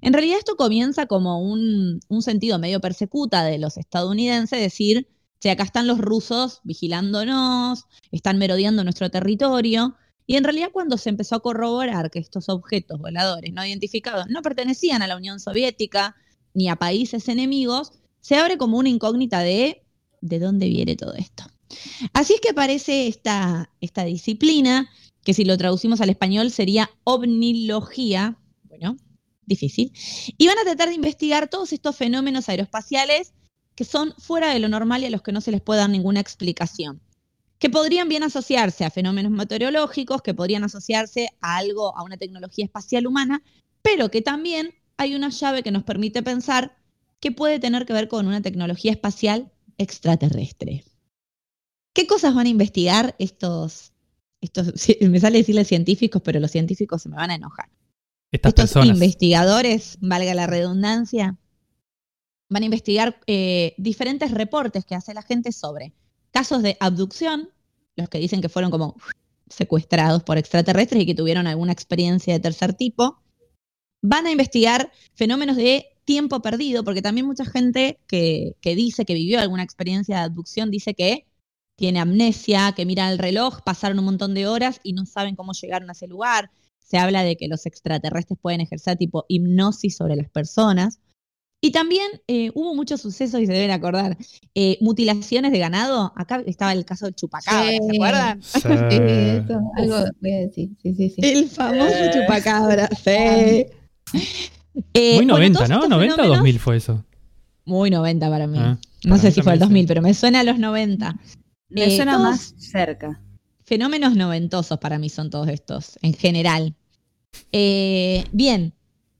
En 0.00 0.12
realidad 0.12 0.38
esto 0.38 0.56
comienza 0.56 1.06
como 1.06 1.40
un, 1.40 2.00
un 2.08 2.22
sentido 2.22 2.58
medio 2.58 2.80
persecuta 2.80 3.44
de 3.44 3.58
los 3.58 3.76
estadounidenses, 3.76 4.60
decir, 4.60 5.08
che, 5.40 5.50
acá 5.50 5.64
están 5.64 5.86
los 5.86 5.98
rusos 5.98 6.60
vigilándonos, 6.64 7.84
están 8.10 8.38
merodeando 8.38 8.84
nuestro 8.84 9.10
territorio, 9.10 9.96
y 10.26 10.36
en 10.36 10.44
realidad 10.44 10.70
cuando 10.72 10.98
se 10.98 11.10
empezó 11.10 11.36
a 11.36 11.40
corroborar 11.40 12.10
que 12.10 12.18
estos 12.18 12.48
objetos 12.48 12.98
voladores 12.98 13.52
no 13.52 13.64
identificados 13.64 14.26
no 14.28 14.42
pertenecían 14.42 15.02
a 15.02 15.06
la 15.06 15.16
Unión 15.16 15.38
Soviética 15.38 16.16
ni 16.52 16.68
a 16.68 16.76
países 16.76 17.28
enemigos, 17.28 17.92
se 18.20 18.36
abre 18.36 18.58
como 18.58 18.78
una 18.78 18.88
incógnita 18.88 19.40
de 19.40 19.86
de 20.20 20.38
dónde 20.38 20.68
viene 20.68 20.96
todo 20.96 21.14
esto. 21.14 21.44
Así 22.12 22.34
es 22.34 22.40
que 22.40 22.50
aparece 22.50 23.08
esta, 23.08 23.70
esta 23.80 24.04
disciplina, 24.04 24.90
que 25.24 25.34
si 25.34 25.44
lo 25.44 25.56
traducimos 25.56 26.00
al 26.00 26.10
español 26.10 26.50
sería 26.50 26.90
ovnilogía, 27.04 28.38
bueno, 28.64 28.96
difícil, 29.44 29.92
y 30.38 30.46
van 30.46 30.58
a 30.58 30.64
tratar 30.64 30.88
de 30.88 30.94
investigar 30.94 31.48
todos 31.48 31.72
estos 31.72 31.96
fenómenos 31.96 32.48
aeroespaciales 32.48 33.32
que 33.76 33.84
son 33.84 34.12
fuera 34.18 34.52
de 34.52 34.58
lo 34.58 34.68
normal 34.68 35.02
y 35.02 35.06
a 35.06 35.10
los 35.10 35.22
que 35.22 35.30
no 35.30 35.40
se 35.40 35.52
les 35.52 35.60
puede 35.60 35.80
dar 35.80 35.90
ninguna 35.90 36.18
explicación 36.18 37.00
que 37.58 37.70
podrían 37.70 38.08
bien 38.08 38.22
asociarse 38.22 38.84
a 38.84 38.90
fenómenos 38.90 39.32
meteorológicos, 39.32 40.22
que 40.22 40.34
podrían 40.34 40.64
asociarse 40.64 41.30
a 41.40 41.56
algo, 41.56 41.96
a 41.96 42.02
una 42.02 42.16
tecnología 42.16 42.64
espacial 42.64 43.06
humana, 43.06 43.42
pero 43.82 44.10
que 44.10 44.22
también 44.22 44.74
hay 44.96 45.14
una 45.14 45.30
llave 45.30 45.62
que 45.62 45.70
nos 45.70 45.84
permite 45.84 46.22
pensar 46.22 46.76
que 47.20 47.32
puede 47.32 47.58
tener 47.58 47.86
que 47.86 47.92
ver 47.92 48.08
con 48.08 48.26
una 48.26 48.42
tecnología 48.42 48.92
espacial 48.92 49.52
extraterrestre. 49.78 50.84
¿Qué 51.94 52.06
cosas 52.06 52.34
van 52.34 52.46
a 52.46 52.50
investigar 52.50 53.16
estos, 53.18 53.92
estos, 54.40 54.72
me 55.00 55.20
sale 55.20 55.38
decirle 55.38 55.64
científicos, 55.64 56.20
pero 56.22 56.40
los 56.40 56.50
científicos 56.50 57.02
se 57.02 57.08
me 57.08 57.16
van 57.16 57.30
a 57.30 57.36
enojar. 57.36 57.70
Estas 58.32 58.50
Estos 58.50 58.64
personas. 58.64 58.96
investigadores, 58.96 59.96
valga 60.00 60.34
la 60.34 60.46
redundancia, 60.46 61.38
van 62.48 62.62
a 62.62 62.66
investigar 62.66 63.20
eh, 63.26 63.74
diferentes 63.76 64.30
reportes 64.30 64.84
que 64.84 64.94
hace 64.94 65.14
la 65.14 65.22
gente 65.22 65.52
sobre 65.52 65.92
casos 66.30 66.62
de 66.62 66.76
abducción, 66.80 67.50
los 67.96 68.08
que 68.08 68.18
dicen 68.18 68.40
que 68.40 68.48
fueron 68.48 68.70
como 68.70 68.96
secuestrados 69.48 70.22
por 70.22 70.38
extraterrestres 70.38 71.02
y 71.02 71.06
que 71.06 71.14
tuvieron 71.14 71.46
alguna 71.46 71.72
experiencia 71.72 72.34
de 72.34 72.40
tercer 72.40 72.74
tipo. 72.74 73.20
Van 74.02 74.26
a 74.26 74.30
investigar 74.30 74.92
fenómenos 75.14 75.56
de 75.56 75.86
tiempo 76.04 76.40
perdido, 76.40 76.84
porque 76.84 77.02
también 77.02 77.26
mucha 77.26 77.44
gente 77.44 77.98
que, 78.06 78.56
que 78.60 78.76
dice 78.76 79.04
que 79.04 79.14
vivió 79.14 79.40
alguna 79.40 79.62
experiencia 79.62 80.18
de 80.18 80.22
abducción 80.22 80.70
dice 80.70 80.94
que 80.94 81.26
tiene 81.76 82.00
amnesia, 82.00 82.72
que 82.74 82.86
mira 82.86 83.10
el 83.10 83.18
reloj, 83.18 83.60
pasaron 83.62 83.98
un 83.98 84.06
montón 84.06 84.34
de 84.34 84.46
horas 84.46 84.80
y 84.82 84.94
no 84.94 85.04
saben 85.04 85.36
cómo 85.36 85.52
llegaron 85.52 85.88
a 85.90 85.92
ese 85.92 86.06
lugar. 86.06 86.50
Se 86.78 86.98
habla 86.98 87.22
de 87.22 87.36
que 87.36 87.48
los 87.48 87.66
extraterrestres 87.66 88.38
pueden 88.40 88.60
ejercer 88.60 88.96
tipo 88.96 89.24
hipnosis 89.28 89.96
sobre 89.96 90.16
las 90.16 90.30
personas. 90.30 91.00
Y 91.60 91.72
también 91.72 92.06
eh, 92.28 92.50
hubo 92.54 92.74
muchos 92.74 93.00
sucesos, 93.00 93.40
y 93.40 93.46
se 93.46 93.52
deben 93.52 93.70
acordar, 93.70 94.16
eh, 94.54 94.76
mutilaciones 94.80 95.52
de 95.52 95.58
ganado. 95.58 96.12
Acá 96.14 96.42
estaba 96.46 96.72
el 96.72 96.84
caso 96.84 97.06
del 97.06 97.14
chupacabra, 97.14 97.70
Sí. 97.70 97.78
¿se 97.90 97.96
acuerdan? 97.96 98.42
Sí. 98.42 98.60
Sí, 98.90 98.96
eso, 99.00 99.60
algo 99.76 99.96
voy 100.20 100.32
a 100.32 100.36
decir. 100.38 100.70
Sí, 100.82 100.94
sí, 100.94 101.10
sí. 101.10 101.20
El 101.22 101.48
famoso 101.48 101.88
Eh. 101.94 102.10
chupacabra, 102.12 102.88
sí. 103.04 103.66
Eh, 104.92 105.14
Muy 105.14 105.14
bueno, 105.16 105.34
90, 105.34 105.58
todos 105.58 105.68
¿no? 105.70 105.74
estos 105.76 105.88
90 105.90 106.14
o 106.14 106.16
fenómenos- 106.18 106.36
2000 106.36 106.58
fue 106.60 106.76
eso. 106.76 107.04
Muy 107.64 107.90
90 107.90 108.28
para 108.30 108.46
mí. 108.46 108.58
Ah, 108.60 108.78
no 109.04 109.10
para 109.10 109.22
sé 109.22 109.32
si 109.32 109.42
fue 109.42 109.54
el 109.54 109.58
también, 109.58 109.58
2000, 109.58 109.82
sí. 109.84 109.88
pero 109.88 110.02
me 110.02 110.14
suena 110.14 110.40
a 110.40 110.44
los 110.44 110.58
90. 110.58 111.16
Me 111.70 111.84
Eh, 111.86 111.96
suena 111.96 112.18
más 112.18 112.54
cerca. 112.58 113.20
Fenómenos 113.64 114.14
noventosos 114.14 114.78
para 114.78 114.98
mí 115.00 115.08
son 115.08 115.30
todos 115.30 115.48
estos, 115.48 115.98
en 116.02 116.12
general. 116.14 116.76
Eh, 117.50 118.24
bien, 118.30 118.72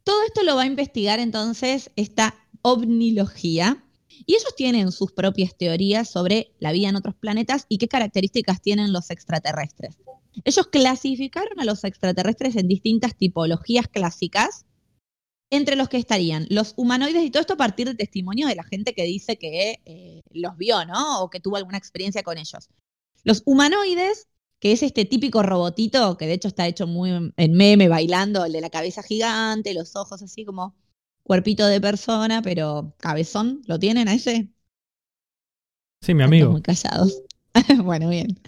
todo 0.07 0.23
esto 0.23 0.45
lo 0.45 0.55
va 0.55 0.63
a 0.63 0.67
investigar 0.67 1.19
entonces 1.19 1.91
esta 1.97 2.37
ovnilogía. 2.63 3.83
Y 4.25 4.35
ellos 4.35 4.55
tienen 4.57 4.93
sus 4.93 5.11
propias 5.11 5.57
teorías 5.59 6.09
sobre 6.09 6.53
la 6.61 6.71
vida 6.71 6.89
en 6.89 6.97
otros 6.97 7.17
planetas 7.17 7.67
y 7.69 7.79
qué 7.79 7.89
características 7.89 8.63
tienen 8.63 8.93
los 8.93 9.11
extraterrestres. 9.11 9.99
Ellos 10.45 10.69
clasificaron 10.69 11.59
a 11.59 11.65
los 11.65 11.83
extraterrestres 11.83 12.55
en 12.55 12.69
distintas 12.69 13.17
tipologías 13.17 13.89
clásicas, 13.89 14.65
entre 15.51 15.75
los 15.75 15.89
que 15.89 15.97
estarían 15.97 16.47
los 16.51 16.75
humanoides 16.77 17.25
y 17.25 17.31
todo 17.31 17.41
esto 17.41 17.55
a 17.55 17.59
partir 17.59 17.89
de 17.89 17.95
testimonios 17.97 18.49
de 18.49 18.57
la 18.57 18.65
gente 18.65 18.95
que 18.95 19.05
dice 19.05 19.37
que 19.39 19.81
eh, 19.85 20.23
los 20.31 20.57
vio, 20.57 20.85
¿no? 20.85 21.23
O 21.23 21.31
que 21.31 21.41
tuvo 21.41 21.57
alguna 21.57 21.79
experiencia 21.79 22.23
con 22.23 22.39
ellos. 22.39 22.69
Los 23.25 23.43
humanoides, 23.45 24.29
que 24.59 24.73
es 24.73 24.83
este 24.83 25.05
típico 25.05 25.43
robotito, 25.43 26.17
que 26.17 26.27
de 26.27 26.35
hecho 26.35 26.49
está 26.49 26.67
hecho 26.67 26.87
muy 26.87 27.11
en- 27.11 27.53
meme, 27.53 27.89
bailando, 27.89 28.45
el 28.45 28.53
de 28.53 28.61
la 28.61 28.71
cabeza 28.71 29.03
gigante, 29.03 29.75
los 29.75 29.95
ojos 29.97 30.23
así 30.23 30.45
como 30.45 30.75
cuerpito 31.23 31.67
de 31.67 31.81
persona, 31.81 32.41
pero 32.43 32.95
cabezón, 32.99 33.63
¿lo 33.67 33.79
tienen 33.79 34.09
a 34.09 34.15
ese? 34.15 34.49
Sí, 36.03 36.15
mi 36.15 36.23
Están 36.23 36.29
amigo. 36.35 36.51
Muy 36.53 36.63
callados. 36.63 37.23
bueno, 37.85 38.09
bien. 38.09 38.39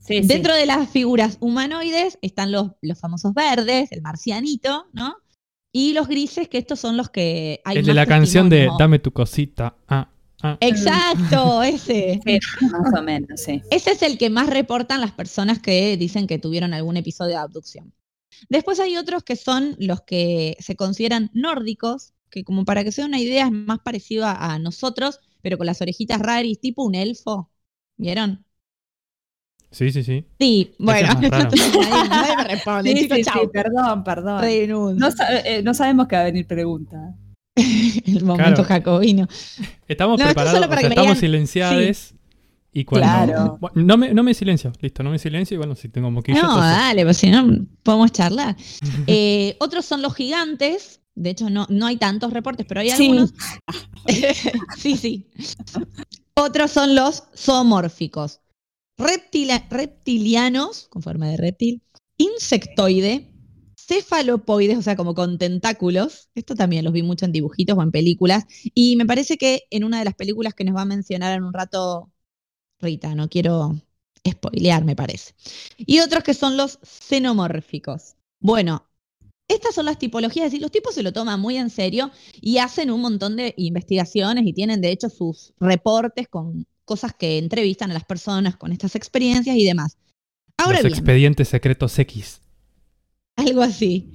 Sí, 0.00 0.22
sí. 0.22 0.26
Dentro 0.28 0.54
de 0.54 0.66
las 0.66 0.88
figuras 0.90 1.36
humanoides 1.40 2.18
están 2.22 2.50
los, 2.50 2.72
los 2.80 2.98
famosos 2.98 3.34
verdes, 3.34 3.92
el 3.92 4.02
marcianito, 4.02 4.86
¿no? 4.92 5.16
Y 5.72 5.92
los 5.92 6.08
grises, 6.08 6.48
que 6.48 6.58
estos 6.58 6.80
son 6.80 6.96
los 6.96 7.08
que 7.08 7.60
hay 7.64 7.78
El 7.78 7.86
de 7.86 7.94
la 7.94 8.06
canción 8.06 8.48
de. 8.50 8.68
Dame 8.78 8.98
tu 8.98 9.12
cosita. 9.12 9.76
Ah, 9.88 10.08
ah. 10.42 10.56
Exacto, 10.60 11.62
ese. 11.62 12.20
Sí, 12.24 12.38
más 12.70 12.98
o 12.98 13.02
menos, 13.02 13.40
sí. 13.40 13.62
Ese 13.70 13.92
es 13.92 14.02
el 14.02 14.18
que 14.18 14.30
más 14.30 14.48
reportan 14.48 15.00
las 15.00 15.12
personas 15.12 15.60
que 15.60 15.96
dicen 15.96 16.26
que 16.26 16.38
tuvieron 16.38 16.74
algún 16.74 16.96
episodio 16.96 17.30
de 17.32 17.42
abducción. 17.42 17.92
Después 18.48 18.80
hay 18.80 18.96
otros 18.96 19.22
que 19.22 19.36
son 19.36 19.76
los 19.78 20.02
que 20.02 20.56
se 20.60 20.76
consideran 20.76 21.30
nórdicos, 21.34 22.12
que 22.30 22.44
como 22.44 22.64
para 22.64 22.82
que 22.84 22.92
sea 22.92 23.06
una 23.06 23.20
idea 23.20 23.46
es 23.46 23.52
más 23.52 23.80
parecido 23.80 24.26
a, 24.26 24.52
a 24.54 24.58
nosotros, 24.58 25.20
pero 25.42 25.58
con 25.58 25.66
las 25.66 25.80
orejitas 25.80 26.20
raris, 26.20 26.60
tipo 26.60 26.84
un 26.84 26.94
elfo. 26.94 27.50
¿Vieron? 27.96 28.44
Sí, 29.70 29.90
sí, 29.90 30.02
sí. 30.02 30.24
Sí, 30.38 30.74
bueno. 30.78 31.08
es 31.08 31.14
más 31.14 31.30
raro. 31.30 31.50
nadie, 31.90 32.08
nadie 32.08 32.36
me 32.36 32.44
responde, 32.44 32.92
Sí, 32.92 33.08
sí, 33.08 33.24
sí, 33.24 33.30
perdón, 33.52 34.04
perdón. 34.04 34.40
Renuncio. 34.42 34.98
No, 34.98 35.10
sa- 35.10 35.40
eh, 35.40 35.62
no 35.62 35.72
sabemos 35.72 36.06
que 36.08 36.16
va 36.16 36.22
a 36.22 36.26
venir 36.26 36.46
pregunta. 36.46 37.14
El 38.06 38.24
momento 38.24 38.64
Claro. 38.64 38.64
jacobino. 38.64 39.28
Estamos 39.86 40.18
No, 40.18 40.24
preparados, 40.26 40.54
solo 40.58 40.68
para 40.68 40.80
o 40.80 40.82
sea, 40.82 40.88
que 40.90 40.94
me 40.94 41.00
estamos 41.00 41.16
digan- 41.16 41.20
silenciados. 41.20 42.14
Y 42.74 42.84
cuando. 42.86 43.06
Claro. 43.06 43.58
Bueno, 43.60 43.82
no, 43.82 43.96
me, 43.98 44.14
no 44.14 44.22
me 44.22 44.32
silencio, 44.32 44.72
listo, 44.80 45.02
no 45.02 45.10
me 45.10 45.18
silencio 45.18 45.54
y 45.56 45.58
bueno, 45.58 45.74
si 45.74 45.90
tengo 45.90 46.10
moquillo. 46.10 46.40
No, 46.40 46.48
entonces- 46.54 46.70
dale, 46.72 47.04
pues 47.04 47.16
si 47.18 47.30
no 47.30 47.66
podemos 47.82 48.12
charlar. 48.12 48.56
Eh, 49.06 49.56
otros 49.60 49.84
son 49.84 50.00
los 50.02 50.14
gigantes. 50.14 51.00
De 51.14 51.28
hecho, 51.30 51.50
no, 51.50 51.66
no 51.68 51.84
hay 51.86 51.98
tantos 51.98 52.32
reportes, 52.32 52.64
pero 52.66 52.80
hay 52.80 52.90
Sí. 52.90 53.04
algunos. 53.08 53.34
sí, 54.78 54.96
sí. 54.96 55.28
Otros 56.34 56.70
son 56.70 56.94
los 56.94 57.24
zoomórficos. 57.36 58.40
Reptila- 58.98 59.66
reptilianos, 59.68 60.86
con 60.88 61.02
forma 61.02 61.28
de 61.28 61.36
reptil, 61.36 61.82
insectoide, 62.16 63.30
cefalopoides, 63.86 64.78
o 64.78 64.82
sea, 64.82 64.96
como 64.96 65.14
con 65.14 65.38
tentáculos. 65.38 66.28
Esto 66.34 66.54
también 66.54 66.84
los 66.84 66.92
vi 66.92 67.02
mucho 67.02 67.24
en 67.24 67.32
dibujitos 67.32 67.76
o 67.76 67.82
en 67.82 67.90
películas. 67.90 68.44
Y 68.74 68.96
me 68.96 69.06
parece 69.06 69.36
que 69.36 69.62
en 69.70 69.84
una 69.84 69.98
de 69.98 70.04
las 70.04 70.14
películas 70.14 70.54
que 70.54 70.64
nos 70.64 70.76
va 70.76 70.82
a 70.82 70.86
mencionar 70.86 71.36
en 71.36 71.44
un 71.44 71.52
rato 71.52 72.10
Rita, 72.82 73.14
no 73.14 73.28
quiero 73.28 73.80
spoilear, 74.28 74.84
me 74.84 74.96
parece. 74.96 75.34
Y 75.78 76.00
otros 76.00 76.24
que 76.24 76.34
son 76.34 76.56
los 76.56 76.78
xenomórficos. 76.82 78.16
Bueno, 78.40 78.84
estas 79.48 79.74
son 79.74 79.86
las 79.86 79.98
tipologías, 79.98 80.46
es 80.46 80.52
decir, 80.52 80.62
los 80.62 80.70
tipos 80.70 80.94
se 80.94 81.02
lo 81.02 81.12
toman 81.12 81.40
muy 81.40 81.56
en 81.56 81.70
serio 81.70 82.10
y 82.40 82.58
hacen 82.58 82.90
un 82.90 83.00
montón 83.00 83.36
de 83.36 83.54
investigaciones 83.56 84.44
y 84.46 84.52
tienen 84.52 84.80
de 84.80 84.90
hecho 84.90 85.08
sus 85.08 85.52
reportes 85.60 86.28
con 86.28 86.66
cosas 86.84 87.12
que 87.14 87.38
entrevistan 87.38 87.90
a 87.90 87.94
las 87.94 88.04
personas 88.04 88.56
con 88.56 88.72
estas 88.72 88.96
experiencias 88.96 89.56
y 89.56 89.64
demás. 89.64 89.96
Ahora 90.56 90.78
Los 90.78 90.84
bien, 90.84 90.94
expedientes 90.94 91.48
secretos 91.48 91.98
X. 91.98 92.40
algo 93.46 93.62
así. 93.62 94.10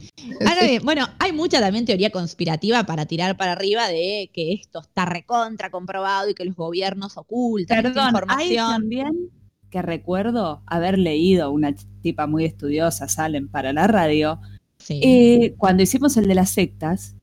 Ahora 0.48 0.66
bien, 0.66 0.84
bueno, 0.84 1.08
hay 1.20 1.32
mucha 1.32 1.60
también 1.60 1.86
teoría 1.86 2.10
conspirativa 2.10 2.84
para 2.86 3.06
tirar 3.06 3.38
para 3.38 3.54
arriba 3.54 3.88
de 3.88 4.30
que 4.34 4.54
esto 4.54 4.82
está 4.82 5.06
recontra 5.06 5.70
comprobado 5.70 6.30
y 6.30 6.34
que 6.34 6.46
los 6.46 6.56
gobiernos 6.56 7.18
ocultan 7.18 7.78
esta 7.78 7.90
Perdón, 7.90 8.06
hay 8.30 8.48
información. 8.48 8.72
también 8.72 9.30
que 9.70 9.82
recuerdo 9.82 10.64
haber 10.66 10.98
leído 10.98 11.52
una 11.52 11.76
tipa 12.02 12.26
muy 12.26 12.46
estudiosa, 12.46 13.08
Salen, 13.10 13.50
para 13.50 13.74
la 13.74 13.88
radio, 13.88 14.40
Sí. 14.78 15.02
eh, 15.04 15.56
cuando 15.58 15.84
hicimos 15.84 16.16
el 16.18 16.26
de 16.28 16.36
las 16.36 16.52
sectas, 16.52 17.16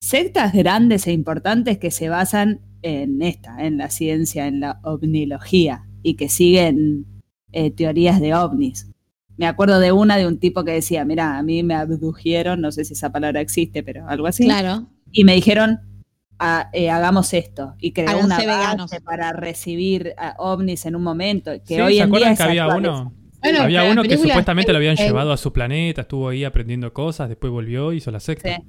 sectas 0.00 0.52
grandes 0.52 1.06
e 1.06 1.12
importantes 1.12 1.78
que 1.78 1.90
se 1.92 2.08
basan 2.08 2.60
en 2.82 3.22
esta, 3.22 3.64
en 3.64 3.76
la 3.78 3.90
ciencia, 3.90 4.48
en 4.48 4.58
la 4.60 4.80
ovnilogía, 4.82 5.86
y 6.02 6.14
que 6.14 6.28
siguen 6.28 7.06
eh, 7.52 7.70
teorías 7.70 8.20
de 8.20 8.34
ovnis. 8.34 8.88
Me 9.36 9.46
acuerdo 9.46 9.78
de 9.80 9.92
una 9.92 10.16
de 10.16 10.26
un 10.26 10.38
tipo 10.38 10.64
que 10.64 10.72
decía, 10.72 11.04
mira, 11.04 11.38
a 11.38 11.42
mí 11.42 11.62
me 11.62 11.74
abdujeron, 11.74 12.60
no 12.60 12.70
sé 12.72 12.84
si 12.84 12.92
esa 12.92 13.10
palabra 13.12 13.40
existe, 13.40 13.82
pero 13.82 14.06
algo 14.08 14.26
así. 14.26 14.44
Claro. 14.44 14.88
y 15.14 15.24
me 15.24 15.34
dijeron 15.34 15.80
"Ah, 16.38 16.70
eh, 16.72 16.90
hagamos 16.90 17.32
esto 17.34 17.74
y 17.78 17.92
creó 17.92 18.08
Háganse 18.10 18.26
una 18.26 18.38
veganos. 18.38 18.90
base 18.90 19.00
para 19.02 19.32
recibir 19.32 20.14
a 20.18 20.34
ovnis 20.38 20.86
en 20.86 20.96
un 20.96 21.02
momento 21.02 21.52
que 21.66 21.74
Sí, 21.76 21.80
hoy 21.80 21.96
¿Se 21.96 22.02
en 22.02 22.10
día 22.12 22.30
es 22.32 22.36
que 22.38 22.42
había 22.44 22.66
uno? 22.68 23.12
Bueno, 23.40 23.62
había 23.62 23.84
uno 23.90 24.02
que 24.02 24.16
supuestamente 24.16 24.72
lo 24.72 24.78
habían 24.78 24.96
llevado 24.96 25.32
a 25.32 25.36
su 25.36 25.52
planeta, 25.52 26.02
estuvo 26.02 26.28
ahí 26.28 26.44
aprendiendo 26.44 26.92
cosas, 26.92 27.28
después 27.28 27.50
volvió 27.52 27.92
y 27.92 27.96
hizo 27.98 28.10
la 28.10 28.20
secta. 28.20 28.56
Sí. 28.56 28.62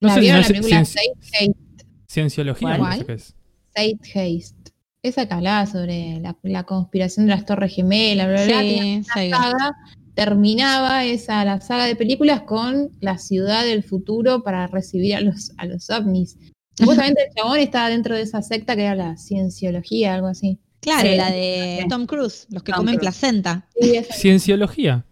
No 0.00 0.08
¿La 0.08 0.14
sé 0.14 0.20
vieron 0.20 0.36
no 0.36 0.40
la 0.40 0.46
es 0.46 0.52
película 0.52 0.80
cien- 0.84 1.54
cienciología, 2.06 2.76
¿Cuál? 2.78 2.90
no 2.90 2.96
sé 2.96 3.04
qué 3.06 3.12
es. 3.14 3.34
Haste. 3.76 4.63
Esa 5.04 5.28
que 5.28 5.34
hablaba 5.34 5.66
sobre 5.66 6.18
la, 6.20 6.34
la 6.42 6.62
conspiración 6.64 7.26
de 7.26 7.34
las 7.34 7.44
Torres 7.44 7.74
Gemelas, 7.74 8.26
bla, 8.26 8.36
bla, 8.36 8.46
bla. 8.46 8.60
Sí, 8.62 9.04
una 9.28 9.36
saga, 9.38 9.76
terminaba 10.14 11.04
esa, 11.04 11.44
la 11.44 11.60
saga 11.60 11.84
de 11.84 11.94
películas 11.94 12.40
con 12.42 12.90
la 13.00 13.18
ciudad 13.18 13.64
del 13.64 13.82
futuro 13.84 14.42
para 14.42 14.66
recibir 14.66 15.14
a 15.14 15.20
los, 15.20 15.52
a 15.58 15.66
los 15.66 15.90
ovnis. 15.90 16.38
Supuestamente 16.78 17.22
el 17.28 17.34
chabón 17.34 17.58
estaba 17.58 17.90
dentro 17.90 18.16
de 18.16 18.22
esa 18.22 18.40
secta 18.42 18.74
que 18.76 18.82
era 18.82 18.94
la 18.94 19.16
cienciología, 19.18 20.14
algo 20.14 20.26
así. 20.28 20.58
Claro, 20.80 21.08
Sí. 21.08 21.16
la 21.16 21.30
de 21.30 21.86
Tom 21.88 22.06
Cruise, 22.06 22.46
los 22.50 22.62
que 22.62 22.72
Tom 22.72 22.80
comen 22.80 22.96
Cruise. 22.96 23.16
placenta. 23.18 23.66
Sí, 23.78 24.00
Cienciología. 24.10 25.04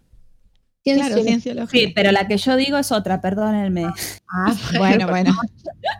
Claro, 0.83 1.23
cienciología. 1.23 1.79
Sí, 1.79 1.93
pero 1.95 2.11
la 2.11 2.27
que 2.27 2.37
yo 2.37 2.55
digo 2.57 2.77
es 2.77 2.91
otra, 2.91 3.21
perdónenme. 3.21 3.85
Ah, 4.27 4.53
Bueno, 4.77 5.07
bueno. 5.09 5.33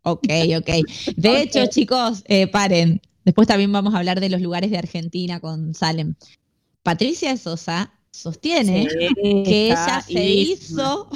Ok, 0.04 0.28
ok. 0.58 0.70
De 1.16 1.42
hecho, 1.42 1.66
chicos, 1.68 2.24
eh, 2.28 2.48
paren. 2.48 3.00
Después 3.26 3.48
también 3.48 3.72
vamos 3.72 3.94
a 3.94 4.00
hablar 4.00 4.20
de 4.20 4.30
los 4.30 4.42
lugares 4.42 4.70
de 4.72 4.78
Argentina 4.78 5.40
con 5.40 5.74
Salem. 5.74 6.16
Patricia 6.82 7.36
Sosa 7.38 7.94
sostiene 8.12 8.88
que 9.46 9.68
ella 9.68 10.02
se 10.02 10.26
hizo, 10.26 11.10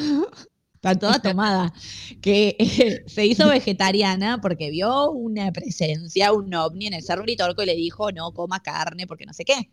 está 0.76 0.96
toda 1.00 1.20
tomada, 1.22 1.74
que 2.22 2.56
eh, 2.60 3.04
se 3.08 3.26
hizo 3.26 3.48
vegetariana 3.50 4.40
porque 4.42 4.72
vio 4.72 5.12
una 5.12 5.52
presencia, 5.52 6.32
un 6.32 6.54
ovni 6.56 6.88
en 6.88 6.94
el 6.94 7.04
Cerro 7.04 7.24
Uritorco 7.24 7.64
y 7.64 7.66
le 7.68 7.76
dijo 7.76 8.12
no 8.12 8.32
coma 8.34 8.62
carne 8.64 9.06
porque 9.08 9.26
no 9.26 9.34
sé 9.34 9.44
qué. 9.44 9.70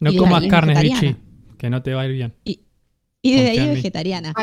No 0.00 0.12
Y 0.12 0.16
comas 0.16 0.40
la- 0.42 0.46
y 0.46 0.50
carnes, 0.50 0.76
vegetariana. 0.78 1.18
Bichi, 1.18 1.56
que 1.58 1.70
no 1.70 1.82
te 1.82 1.94
va 1.94 2.02
a 2.02 2.06
ir 2.06 2.12
bien. 2.12 2.34
Y 2.44 2.60
desde 3.36 3.50
ahí 3.50 3.68
vegetariana. 3.68 4.34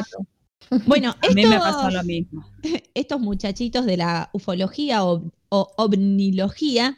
Bueno, 0.85 1.15
A 1.21 1.27
mí 1.33 1.35
me 1.35 1.55
estos- 1.55 1.59
pasó 1.59 1.89
lo 1.89 2.03
mismo. 2.03 2.45
estos 2.93 3.19
muchachitos 3.19 3.85
de 3.85 3.97
la 3.97 4.29
ufología 4.33 5.03
o, 5.03 5.31
o 5.49 5.71
ovnilogía 5.77 6.97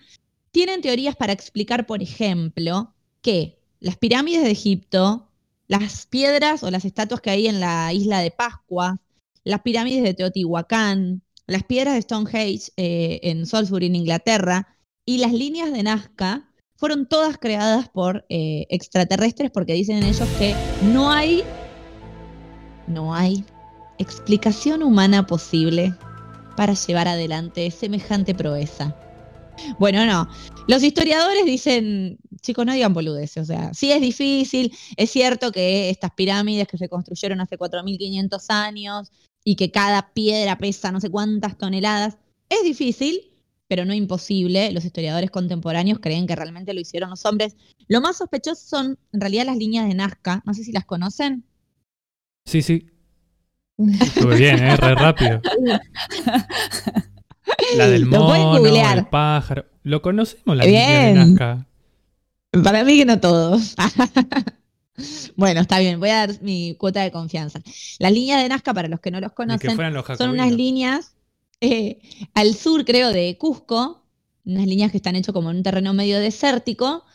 tienen 0.52 0.82
teorías 0.82 1.16
para 1.16 1.34
explicar, 1.34 1.86
por 1.86 2.02
ejemplo, 2.02 2.94
que 3.22 3.60
las 3.80 3.98
pirámides 3.98 4.44
de 4.44 4.52
Egipto, 4.52 5.30
las 5.68 6.06
piedras 6.06 6.64
o 6.64 6.72
las 6.72 6.86
estatuas 6.86 7.22
que 7.22 7.30
hay 7.30 7.48
en 7.48 7.60
la 7.60 7.92
isla 7.94 8.20
de 8.20 8.32
Pascua, 8.32 9.00
las 9.44 9.62
pirámides 9.62 10.04
de 10.04 10.14
Teotihuacán, 10.14 11.24
las 11.48 11.64
piedras 11.64 11.96
de 11.96 12.02
Stonehenge 12.02 12.72
eh, 12.78 13.20
en 13.24 13.46
Salisbury, 13.46 13.88
en 13.88 13.96
Inglaterra, 13.96 14.78
y 15.06 15.18
las 15.18 15.34
líneas 15.34 15.72
de 15.72 15.84
Nazca 15.84 16.50
fueron 16.76 17.08
todas 17.08 17.38
creadas 17.38 17.90
por 17.90 18.26
eh, 18.30 18.66
extraterrestres 18.70 19.52
porque 19.52 19.74
dicen 19.74 20.04
ellos 20.04 20.28
que 20.38 20.56
no 20.92 21.12
hay, 21.12 21.44
no 22.88 23.14
hay 23.14 23.44
explicación 23.98 24.84
humana 24.84 25.26
posible 25.26 25.94
para 26.56 26.74
llevar 26.74 27.08
adelante 27.08 27.70
semejante 27.72 28.34
proeza. 28.36 28.96
Bueno, 29.80 30.06
no. 30.06 30.28
Los 30.68 30.84
historiadores 30.84 31.46
dicen, 31.46 32.18
chicos, 32.42 32.66
no 32.66 32.74
digan 32.74 32.94
boludeces. 32.94 33.44
O 33.44 33.46
sea, 33.46 33.74
sí 33.74 33.92
es 33.92 34.02
difícil. 34.02 34.74
Es 34.98 35.12
cierto 35.12 35.52
que 35.52 35.90
estas 35.90 36.12
pirámides 36.12 36.68
que 36.68 36.78
se 36.78 36.90
construyeron 36.90 37.42
hace 37.42 37.58
4.500 37.58 38.46
años 38.50 39.12
y 39.44 39.56
que 39.56 39.72
cada 39.72 40.14
piedra 40.14 40.58
pesa 40.58 40.92
no 40.92 41.02
sé 41.02 41.10
cuántas 41.10 41.58
toneladas, 41.58 42.18
es 42.50 42.64
difícil, 42.64 43.32
pero 43.68 43.86
no 43.86 43.94
imposible. 43.94 44.72
Los 44.72 44.86
historiadores 44.86 45.32
contemporáneos 45.32 46.00
creen 46.00 46.28
que 46.28 46.36
realmente 46.36 46.74
lo 46.74 46.80
hicieron 46.80 47.10
los 47.10 47.26
hombres. 47.26 47.56
Lo 47.88 48.02
más 48.02 48.18
sospechoso 48.18 48.62
son, 48.68 49.00
en 49.14 49.22
realidad, 49.22 49.46
las 49.46 49.58
líneas 49.58 49.88
de 49.88 49.96
Nazca. 49.96 50.44
No 50.46 50.54
sé 50.54 50.64
si 50.64 50.72
las 50.72 50.86
conocen. 50.86 51.46
Sí, 52.46 52.62
sí. 52.62 52.88
Estuve 53.78 54.38
bien, 54.38 54.60
¿eh? 54.60 54.76
Re 54.76 54.96
rápido. 54.96 55.42
La 57.76 57.88
del 57.88 58.06
mono, 58.06 58.58
el 58.58 59.06
pájaro. 59.08 59.66
¿Lo 59.84 60.02
conocemos 60.02 60.56
la 60.56 60.66
Bien. 60.66 60.82
línea 60.82 61.06
de 61.06 61.14
Nazca? 61.14 61.68
Para 62.64 62.84
mí 62.84 62.98
que 62.98 63.06
no 63.06 63.20
todos. 63.20 63.76
bueno, 65.36 65.62
está 65.62 65.80
bien, 65.80 66.00
voy 66.00 66.10
a 66.10 66.28
dar 66.28 66.42
mi 66.42 66.76
cuota 66.76 67.02
de 67.02 67.12
confianza. 67.12 67.62
Las 68.00 68.12
líneas 68.12 68.42
de 68.42 68.50
Nazca, 68.50 68.74
para 68.74 68.88
los 68.88 69.00
que 69.00 69.12
no 69.12 69.20
los 69.20 69.32
conocen, 69.32 69.94
los 69.94 70.06
son 70.18 70.32
unas 70.32 70.52
líneas 70.52 71.16
eh, 71.62 72.02
al 72.34 72.56
sur, 72.56 72.84
creo, 72.86 73.12
de 73.12 73.38
Cusco, 73.38 74.04
unas 74.46 74.68
líneas 74.68 74.92
que 74.92 74.98
están 74.98 75.16
hechas 75.16 75.34
como 75.34 75.52
en 75.52 75.58
un 75.58 75.64
terreno 75.64 75.94
medio 75.94 76.20
desértico 76.20 77.06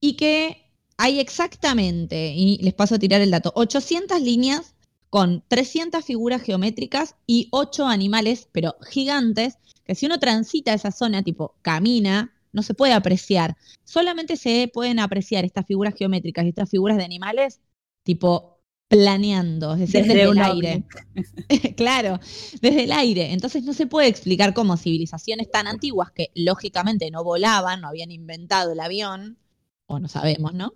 y 0.00 0.14
que 0.14 0.70
hay 0.98 1.18
exactamente, 1.18 2.32
y 2.34 2.58
les 2.58 2.74
paso 2.74 2.94
a 2.94 2.98
tirar 2.98 3.20
el 3.20 3.30
dato, 3.30 3.52
800 3.54 4.20
líneas 4.20 4.75
con 5.16 5.42
300 5.48 6.04
figuras 6.04 6.42
geométricas 6.42 7.14
y 7.26 7.48
8 7.50 7.86
animales, 7.86 8.50
pero 8.52 8.76
gigantes, 8.86 9.56
que 9.82 9.94
si 9.94 10.04
uno 10.04 10.18
transita 10.18 10.74
esa 10.74 10.92
zona, 10.92 11.22
tipo 11.22 11.54
camina, 11.62 12.34
no 12.52 12.62
se 12.62 12.74
puede 12.74 12.92
apreciar. 12.92 13.56
Solamente 13.82 14.36
se 14.36 14.70
pueden 14.70 14.98
apreciar 14.98 15.46
estas 15.46 15.64
figuras 15.64 15.94
geométricas 15.96 16.44
y 16.44 16.50
estas 16.50 16.68
figuras 16.68 16.98
de 16.98 17.04
animales, 17.04 17.62
tipo 18.02 18.60
planeando, 18.88 19.72
es 19.72 19.80
decir, 19.80 20.02
Desde 20.02 20.16
desde, 20.16 20.30
el 20.30 20.38
aire. 20.38 20.84
claro, 21.78 22.20
desde 22.60 22.84
el 22.84 22.92
aire. 22.92 23.32
Entonces 23.32 23.62
no 23.64 23.72
se 23.72 23.86
puede 23.86 24.08
explicar 24.08 24.52
cómo 24.52 24.76
civilizaciones 24.76 25.50
tan 25.50 25.66
antiguas 25.66 26.10
que 26.10 26.30
lógicamente 26.34 27.10
no 27.10 27.24
volaban, 27.24 27.80
no 27.80 27.88
habían 27.88 28.10
inventado 28.10 28.72
el 28.72 28.80
avión, 28.80 29.38
o 29.86 29.98
no 30.00 30.08
sabemos, 30.08 30.52
¿no? 30.54 30.72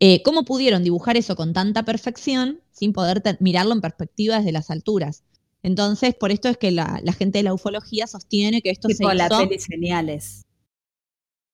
Eh, 0.00 0.22
¿Cómo 0.22 0.44
pudieron 0.44 0.82
dibujar 0.82 1.16
eso 1.16 1.36
con 1.36 1.52
tanta 1.52 1.84
perfección 1.84 2.60
sin 2.72 2.92
poder 2.92 3.22
mirarlo 3.40 3.72
en 3.74 3.80
perspectiva 3.80 4.38
desde 4.38 4.52
las 4.52 4.70
alturas? 4.70 5.24
Entonces, 5.62 6.14
por 6.14 6.30
esto 6.30 6.48
es 6.48 6.56
que 6.56 6.70
la, 6.70 7.00
la 7.02 7.12
gente 7.12 7.38
de 7.38 7.42
la 7.44 7.54
ufología 7.54 8.06
sostiene 8.06 8.62
que 8.62 8.70
esto 8.70 8.88
Tipo 8.88 9.08
se 9.10 9.14
la 9.14 9.26
hizo 9.26 9.38
peli 9.48 9.58
Señales. 9.58 10.44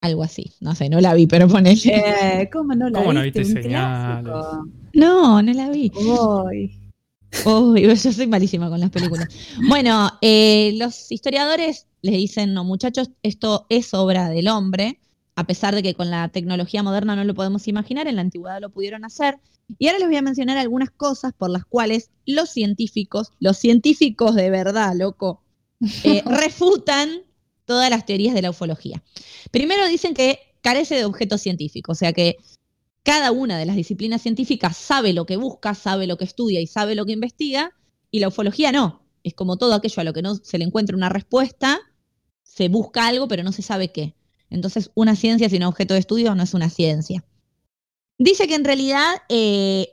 algo 0.00 0.22
así. 0.22 0.52
No 0.60 0.74
sé, 0.74 0.88
no 0.88 1.00
la 1.00 1.14
vi, 1.14 1.26
pero 1.26 1.48
ponele. 1.48 1.80
Eh, 1.84 2.50
¿Cómo 2.52 2.74
no 2.74 2.88
la 2.90 2.98
¿Cómo 2.98 3.12
no 3.12 3.22
viste? 3.22 3.44
Señales? 3.44 4.24
clásico. 4.24 4.68
No, 4.94 5.42
no 5.42 5.52
la 5.52 5.70
vi. 5.70 5.90
Uy. 5.94 6.78
Uy, 7.46 7.82
yo 7.82 7.96
soy 7.96 8.26
malísima 8.26 8.68
con 8.68 8.78
las 8.78 8.90
películas. 8.90 9.26
Bueno, 9.68 10.10
eh, 10.20 10.74
los 10.76 11.10
historiadores 11.10 11.86
les 12.02 12.14
dicen, 12.14 12.52
no, 12.52 12.62
muchachos, 12.64 13.10
esto 13.22 13.64
es 13.70 13.94
obra 13.94 14.28
del 14.28 14.48
hombre, 14.48 15.00
a 15.42 15.44
pesar 15.44 15.74
de 15.74 15.82
que 15.82 15.94
con 15.94 16.08
la 16.08 16.28
tecnología 16.28 16.84
moderna 16.84 17.16
no 17.16 17.24
lo 17.24 17.34
podemos 17.34 17.66
imaginar, 17.66 18.06
en 18.06 18.16
la 18.16 18.22
antigüedad 18.22 18.60
lo 18.60 18.70
pudieron 18.70 19.04
hacer. 19.04 19.40
Y 19.76 19.88
ahora 19.88 19.98
les 19.98 20.08
voy 20.08 20.16
a 20.16 20.22
mencionar 20.22 20.56
algunas 20.56 20.90
cosas 20.90 21.32
por 21.36 21.50
las 21.50 21.64
cuales 21.64 22.10
los 22.26 22.50
científicos, 22.50 23.32
los 23.40 23.58
científicos 23.58 24.36
de 24.36 24.50
verdad, 24.50 24.94
loco, 24.96 25.42
eh, 26.04 26.22
refutan 26.24 27.22
todas 27.64 27.90
las 27.90 28.06
teorías 28.06 28.34
de 28.34 28.42
la 28.42 28.50
ufología. 28.50 29.02
Primero 29.50 29.86
dicen 29.88 30.14
que 30.14 30.38
carece 30.60 30.94
de 30.94 31.04
objeto 31.04 31.38
científico, 31.38 31.90
o 31.92 31.96
sea 31.96 32.12
que 32.12 32.36
cada 33.02 33.32
una 33.32 33.58
de 33.58 33.66
las 33.66 33.74
disciplinas 33.74 34.22
científicas 34.22 34.76
sabe 34.76 35.12
lo 35.12 35.26
que 35.26 35.36
busca, 35.36 35.74
sabe 35.74 36.06
lo 36.06 36.16
que 36.18 36.24
estudia 36.24 36.60
y 36.60 36.68
sabe 36.68 36.94
lo 36.94 37.04
que 37.04 37.12
investiga, 37.12 37.72
y 38.12 38.20
la 38.20 38.28
ufología 38.28 38.70
no. 38.70 39.02
Es 39.24 39.34
como 39.34 39.56
todo 39.56 39.74
aquello 39.74 40.00
a 40.00 40.04
lo 40.04 40.12
que 40.12 40.22
no 40.22 40.36
se 40.36 40.58
le 40.58 40.64
encuentra 40.64 40.96
una 40.96 41.08
respuesta, 41.08 41.80
se 42.44 42.68
busca 42.68 43.08
algo, 43.08 43.26
pero 43.26 43.42
no 43.42 43.50
se 43.50 43.62
sabe 43.62 43.90
qué. 43.90 44.14
Entonces, 44.52 44.90
una 44.94 45.16
ciencia 45.16 45.48
sin 45.48 45.62
objeto 45.62 45.94
de 45.94 46.00
estudio 46.00 46.34
no 46.34 46.42
es 46.42 46.54
una 46.54 46.68
ciencia. 46.70 47.24
Dice 48.18 48.46
que 48.46 48.54
en 48.54 48.64
realidad 48.64 49.14
eh, 49.28 49.88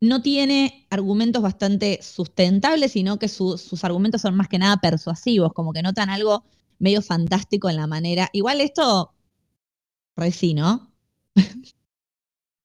no 0.00 0.20
tiene 0.22 0.86
argumentos 0.90 1.42
bastante 1.42 2.00
sustentables, 2.02 2.92
sino 2.92 3.18
que 3.18 3.28
su- 3.28 3.56
sus 3.58 3.84
argumentos 3.84 4.20
son 4.22 4.34
más 4.34 4.48
que 4.48 4.58
nada 4.58 4.78
persuasivos, 4.78 5.52
como 5.52 5.72
que 5.72 5.82
notan 5.82 6.10
algo 6.10 6.44
medio 6.78 7.02
fantástico 7.02 7.70
en 7.70 7.76
la 7.76 7.86
manera. 7.86 8.28
Igual 8.32 8.60
esto, 8.60 9.14
re 10.16 10.32
sí, 10.32 10.54
¿no? 10.54 10.92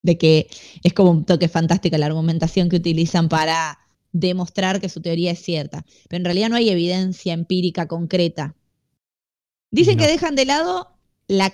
de 0.03 0.17
que 0.17 0.47
es 0.83 0.93
como 0.93 1.11
un 1.11 1.25
toque 1.25 1.47
fantástico 1.47 1.97
la 1.97 2.05
argumentación 2.07 2.69
que 2.69 2.75
utilizan 2.77 3.27
para 3.29 3.79
demostrar 4.11 4.79
que 4.79 4.89
su 4.89 5.01
teoría 5.01 5.31
es 5.31 5.41
cierta. 5.41 5.85
Pero 6.07 6.17
en 6.21 6.25
realidad 6.25 6.49
no 6.49 6.55
hay 6.55 6.69
evidencia 6.69 7.33
empírica 7.33 7.87
concreta. 7.87 8.55
Dicen 9.71 9.97
No. 9.97 10.03
que 10.03 10.11
dejan 10.11 10.35
de 10.35 10.45
lado 10.45 10.94
la, 11.27 11.53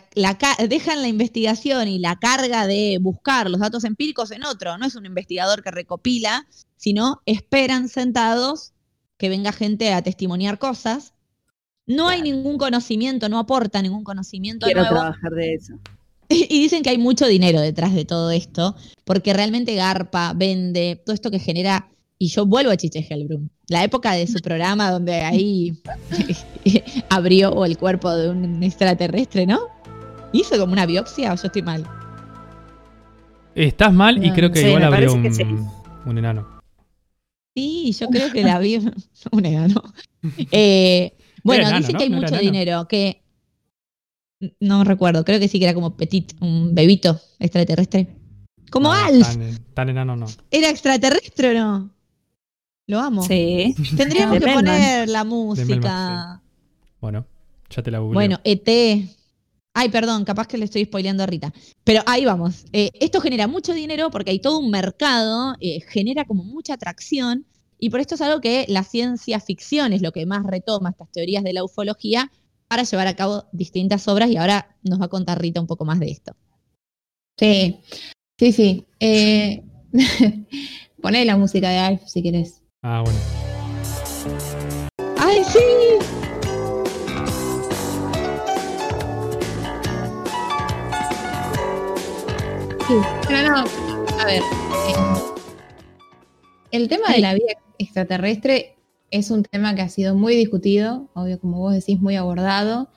dejan 0.68 1.02
la 1.02 1.08
investigación 1.08 1.88
y 1.88 2.00
la 2.00 2.18
carga 2.18 2.68
de 2.68 2.98
buscar 3.02 3.50
los 3.50 3.62
datos 3.62 3.84
empíricos 3.84 4.32
en 4.32 4.44
otro. 4.44 4.78
No 4.78 4.86
es 4.86 4.96
un 4.96 5.06
investigador 5.06 5.64
que 5.64 5.72
recopila, 5.72 6.46
sino 6.78 7.22
esperan 7.26 7.88
sentados 7.90 8.74
que 9.18 9.30
venga 9.30 9.52
gente 9.52 9.94
a 9.94 10.02
testimoniar 10.02 10.58
cosas. 10.58 11.14
No 11.86 12.10
hay 12.10 12.22
ningún 12.22 12.58
conocimiento, 12.58 13.30
no 13.30 13.40
aporta 13.40 13.82
ningún 13.82 14.04
conocimiento 14.04 14.66
Quiero 14.66 14.82
nuevo. 14.82 14.96
trabajar 14.96 15.32
de 15.32 15.54
eso. 15.54 15.74
Y 16.34 16.62
dicen 16.62 16.82
que 16.82 16.90
hay 16.90 16.98
mucho 16.98 17.28
dinero 17.28 17.60
detrás 17.60 17.94
de 17.94 18.06
todo 18.06 18.32
esto, 18.32 18.76
porque 19.04 19.34
realmente 19.34 19.76
garpa, 19.76 20.32
vende, 20.34 21.02
todo 21.06 21.14
esto 21.14 21.30
que 21.30 21.40
genera. 21.40 21.90
Y 22.22 22.28
yo 22.28 22.46
vuelvo 22.46 22.70
a 22.70 22.78
Chiche 22.78 23.04
Helbrum, 23.10 23.50
la 23.68 23.84
época 23.84 24.12
de 24.14 24.28
su 24.28 24.38
programa 24.42 24.92
donde 24.92 25.14
ahí 25.22 25.74
abrió 27.10 27.66
el 27.66 27.80
cuerpo 27.80 28.12
de 28.12 28.30
un 28.30 28.62
extraterrestre, 28.62 29.48
¿no? 29.48 29.60
¿Hizo 30.32 30.60
como 30.60 30.72
una 30.72 30.86
biopsia 30.86 31.34
o 31.34 31.36
yo 31.36 31.48
estoy 31.48 31.64
mal? 31.64 31.84
Estás 33.56 33.92
mal 33.92 34.24
y 34.24 34.30
No, 34.30 34.36
creo 34.36 34.52
que 34.52 34.60
sí, 34.60 34.68
igual 34.68 34.84
abrió 34.84 35.14
parece 35.14 35.28
un, 35.28 35.34
sí. 35.34 35.66
un 36.06 36.18
enano. 36.20 36.62
Sí, 37.56 37.92
yo 38.00 38.08
creo 38.10 38.32
que 38.32 38.44
la 38.44 38.60
vi. 38.60 38.78
un 39.32 39.44
enano. 39.44 39.82
Eh, 40.52 41.18
bueno, 41.44 41.64
enano, 41.64 41.78
dicen 41.80 41.94
¿no? 41.94 41.98
que 41.98 42.04
hay 42.04 42.10
¿No 42.12 42.18
era 42.20 42.30
mucho 42.30 42.40
dinero, 42.40 42.88
que. 42.88 43.24
No 44.60 44.84
recuerdo, 44.84 45.26
creo 45.26 45.40
que 45.40 45.48
sí 45.48 45.58
que 45.58 45.66
era 45.66 45.74
como 45.74 45.98
petit, 45.98 46.34
un 46.40 46.76
bebito 46.76 47.20
extraterrestre. 47.40 48.16
Como 48.70 48.90
No, 48.90 48.94
Alf. 48.94 49.28
Tan, 49.28 49.58
tan 49.74 49.90
enano 49.90 50.16
no. 50.16 50.28
¿Era 50.52 50.70
extraterrestre 50.70 51.50
o 51.50 51.54
no? 51.56 52.01
Lo 52.88 53.00
amo. 53.00 53.24
Sí. 53.24 53.76
Tendríamos 53.96 54.40
que 54.40 54.52
poner 54.52 55.10
la 55.10 55.24
música. 55.24 56.42
Bueno, 57.00 57.26
ya 57.70 57.82
te 57.82 57.92
la 57.92 58.00
googleo. 58.00 58.14
Bueno, 58.14 58.40
ET. 58.44 58.68
Ay, 59.74 59.90
perdón, 59.90 60.26
capaz 60.26 60.48
que 60.48 60.58
le 60.58 60.66
estoy 60.66 60.84
spoileando 60.86 61.24
a 61.24 61.26
Rita. 61.26 61.54
Pero 61.84 62.02
ahí 62.06 62.26
vamos. 62.26 62.66
Eh, 62.74 62.92
esto 63.00 63.22
genera 63.22 63.48
mucho 63.48 63.74
dinero 63.74 64.12
porque 64.12 64.32
hay 64.32 64.40
todo 64.40 64.60
un 64.60 64.70
mercado, 64.70 65.56
eh, 65.62 65.80
genera 65.88 66.26
como 66.26 66.44
mucha 66.44 66.74
atracción. 66.74 67.46
Y 67.80 67.90
por 67.90 68.02
esto 68.02 68.16
es 68.16 68.22
algo 68.22 68.42
que 68.42 68.66
la 68.68 68.84
ciencia 68.84 69.40
ficción 69.40 69.94
es 69.94 70.02
lo 70.02 70.12
que 70.12 70.26
más 70.26 70.46
retoma 70.46 70.90
estas 70.90 71.12
teorías 71.12 71.44
de 71.44 71.54
la 71.54 71.64
ufología 71.64 72.32
para 72.68 72.84
llevar 72.84 73.08
a 73.08 73.16
cabo 73.16 73.46
distintas 73.54 74.08
obras. 74.08 74.30
Y 74.30 74.38
ahora 74.38 74.76
nos 74.84 75.00
va 75.00 75.06
a 75.06 75.10
contar 75.10 75.42
Rita 75.42 75.62
un 75.62 75.68
poco 75.68 75.86
más 75.86 76.00
de 76.00 76.12
esto. 76.12 76.36
Sí, 77.38 77.80
sí, 78.38 78.52
sí. 78.52 78.86
Eh, 79.00 79.64
poné 81.02 81.26
la 81.26 81.38
música 81.38 81.70
de 81.70 81.78
Alf 81.78 82.02
si 82.06 82.22
querés. 82.22 82.61
Ah, 82.84 83.04
bueno. 83.04 83.20
¡Ay, 85.20 85.44
sí! 85.44 85.60
Sí, 92.88 92.96
pero 93.28 93.50
no, 93.50 93.64
a 94.20 94.26
ver, 94.26 94.42
eh, 94.42 94.96
el 96.72 96.88
tema 96.88 97.10
de 97.10 97.20
la 97.20 97.36
vida 97.36 97.54
extraterrestre 97.78 98.78
es 99.12 99.30
un 99.30 99.44
tema 99.44 99.76
que 99.76 99.84
ha 99.84 99.90
sido 99.90 100.16
muy 100.16 100.36
discutido, 100.36 101.08
obvio, 101.14 101.40
como 101.40 101.60
vos 101.60 101.76
decís, 101.76 102.02
muy 102.02 102.16
abordado. 102.16 102.90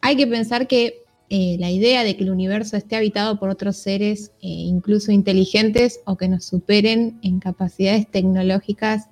Hay 0.00 0.14
que 0.16 0.28
pensar 0.28 0.68
que 0.68 1.02
eh, 1.28 1.56
la 1.58 1.72
idea 1.72 2.04
de 2.04 2.16
que 2.16 2.22
el 2.22 2.30
universo 2.30 2.76
esté 2.76 2.94
habitado 2.94 3.40
por 3.40 3.48
otros 3.48 3.78
seres, 3.78 4.30
eh, 4.42 4.46
incluso 4.46 5.10
inteligentes 5.10 5.98
o 6.04 6.16
que 6.16 6.28
nos 6.28 6.44
superen 6.44 7.18
en 7.22 7.40
capacidades 7.40 8.08
tecnológicas, 8.08 9.08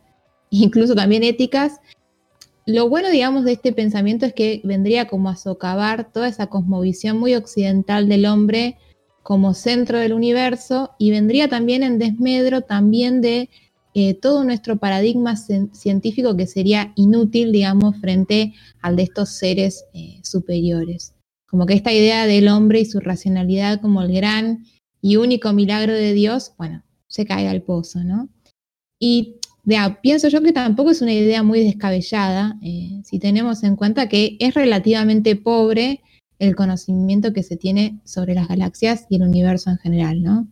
incluso 0.61 0.95
también 0.95 1.23
éticas, 1.23 1.81
lo 2.65 2.89
bueno, 2.89 3.11
digamos, 3.11 3.45
de 3.45 3.53
este 3.53 3.73
pensamiento 3.73 4.25
es 4.25 4.35
que 4.35 4.61
vendría 4.63 5.09
como 5.09 5.29
a 5.29 5.37
socavar 5.37 6.13
toda 6.13 6.29
esa 6.29 6.47
cosmovisión 6.47 7.19
muy 7.19 7.35
occidental 7.35 8.09
del 8.09 8.25
hombre 8.27 8.77
como 9.25 9.55
centro 9.55 9.99
del 9.99 10.13
universo 10.13 10.93
y 10.99 11.11
vendría 11.11 11.49
también 11.49 11.83
en 11.83 11.99
desmedro 11.99 12.61
también 12.61 13.21
de 13.21 13.51
eh, 13.95 14.15
todo 14.15 14.45
nuestro 14.45 14.77
paradigma 14.77 15.35
cien- 15.35 15.73
científico 15.75 16.37
que 16.37 16.47
sería 16.47 16.93
inútil, 16.95 17.51
digamos, 17.51 17.97
frente 18.01 18.55
al 18.81 18.97
de 18.97 19.03
estos 19.03 19.31
seres 19.31 19.85
eh, 19.93 20.21
superiores. 20.23 21.15
Como 21.49 21.67
que 21.67 21.75
esta 21.75 21.93
idea 21.93 22.27
del 22.27 22.49
hombre 22.49 22.81
y 22.81 22.85
su 22.87 23.01
racionalidad 23.01 23.81
como 23.81 24.03
el 24.03 24.13
gran 24.13 24.65
y 25.03 25.17
único 25.17 25.53
milagro 25.53 25.93
de 25.93 26.13
Dios, 26.15 26.53
bueno, 26.57 26.85
se 27.09 27.27
cae 27.27 27.49
al 27.49 27.63
pozo, 27.63 28.03
¿no? 28.05 28.29
Y 28.99 29.37
pienso 30.03 30.29
yo 30.29 30.43
que 30.43 30.53
tampoco 30.53 30.91
es 30.91 31.03
una 31.03 31.13
idea 31.13 31.43
muy 31.43 31.63
descabellada, 31.63 32.59
eh, 32.63 33.01
si 33.05 33.19
tenemos 33.19 33.63
en 33.63 33.77
cuenta 33.77 34.09
que 34.09 34.37
es 34.41 34.55
relativamente 34.55 35.37
pobre 35.37 36.03
el 36.39 36.57
conocimiento 36.57 37.33
que 37.33 37.43
se 37.43 37.57
tiene 37.57 38.01
sobre 38.05 38.35
las 38.35 38.49
galaxias 38.49 39.07
y 39.09 39.17
el 39.17 39.23
universo 39.23 39.71
en 39.71 39.79
general, 39.79 40.23
¿no? 40.23 40.49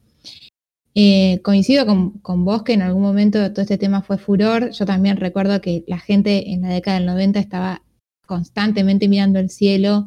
Eh, 0.94 1.40
coincido 1.42 1.86
con 1.86 2.44
vos 2.44 2.62
que 2.62 2.72
en 2.72 2.82
algún 2.82 3.02
momento 3.02 3.52
todo 3.52 3.62
este 3.62 3.78
tema 3.78 4.02
fue 4.02 4.18
furor. 4.18 4.70
Yo 4.70 4.86
también 4.86 5.16
recuerdo 5.16 5.60
que 5.60 5.84
la 5.86 5.98
gente 5.98 6.50
en 6.50 6.62
la 6.62 6.68
década 6.68 6.98
del 6.98 7.06
90 7.06 7.38
estaba 7.38 7.82
constantemente 8.26 9.08
mirando 9.08 9.38
el 9.38 9.50
cielo, 9.50 10.06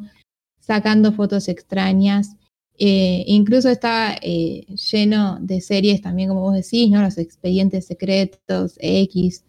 sacando 0.60 1.12
fotos 1.12 1.48
extrañas. 1.48 2.36
Eh, 2.78 3.24
incluso 3.26 3.68
estaba 3.68 4.16
eh, 4.20 4.66
lleno 4.92 5.38
de 5.40 5.60
series 5.60 6.02
también, 6.02 6.28
como 6.28 6.40
vos 6.40 6.54
decís, 6.54 6.90
¿no? 6.90 7.02
Los 7.02 7.18
expedientes 7.18 7.86
secretos, 7.86 8.74
X, 8.80 9.44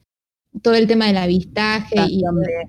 todo 0.62 0.76
el 0.76 0.88
tema 0.88 1.08
del 1.08 1.18
avistaje 1.18 1.96
y, 2.08 2.22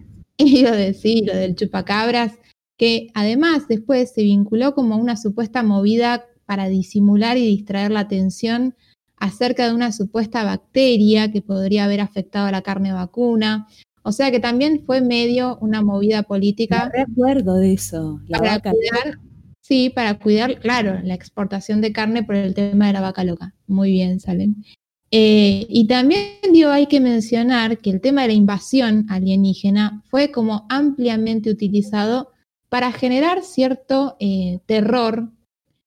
y 0.39 0.63
lo 0.63 0.73
de 0.73 0.95
sí, 0.95 1.23
lo 1.25 1.37
del 1.37 1.55
chupacabras, 1.55 2.33
que 2.79 3.09
además 3.15 3.69
después 3.69 4.13
se 4.13 4.23
vinculó 4.23 4.75
como 4.75 4.97
una 4.97 5.17
supuesta 5.17 5.63
movida 5.63 6.25
para 6.47 6.69
disimular 6.69 7.37
y 7.37 7.47
distraer 7.47 7.91
la 7.91 8.01
atención 8.01 8.75
acerca 9.19 9.67
de 9.67 9.75
una 9.75 9.93
supuesta 9.93 10.45
bacteria 10.45 11.33
que 11.33 11.43
podría 11.43 11.85
haber 11.85 12.01
afectado 12.01 12.47
a 12.47 12.53
la 12.53 12.63
carne 12.63 12.93
vacuna. 12.93 13.67
O 14.03 14.13
sea 14.13 14.31
que 14.31 14.39
también 14.39 14.85
fue 14.85 15.01
medio 15.01 15.59
una 15.61 15.83
movida 15.83 16.23
política 16.23 16.91
Me 16.95 17.05
recuerdo 17.05 17.57
de 17.57 17.73
eso. 17.73 18.21
La 18.29 18.39
para 18.39 18.53
vaca 18.53 18.71
cuidar, 18.71 19.19
sí, 19.67 19.91
para 19.91 20.19
cuidar, 20.19 20.61
claro, 20.61 21.01
la 21.03 21.15
exportación 21.15 21.81
de 21.81 21.93
carne 21.93 22.23
por 22.23 22.37
el 22.37 22.55
tema 22.55 22.87
de 22.87 22.93
la 22.93 23.01
vaca 23.01 23.25
loca. 23.25 23.55
Muy 23.67 23.91
bien, 23.91 24.21
Salem. 24.21 24.63
Eh, 25.11 25.67
y 25.69 25.87
también 25.87 26.39
digo, 26.53 26.71
hay 26.71 26.87
que 26.87 27.01
mencionar 27.01 27.79
que 27.79 27.91
el 27.91 28.01
tema 28.01 28.23
de 28.23 28.29
la 28.29 28.35
invasión 28.35 29.07
alienígena 29.09 30.03
fue 30.09 30.31
como 30.31 30.67
ampliamente 30.69 31.51
utilizado 31.51 32.31
para 32.69 32.93
generar 32.93 33.43
cierto 33.43 34.17
eh, 34.21 34.61
terror, 34.67 35.31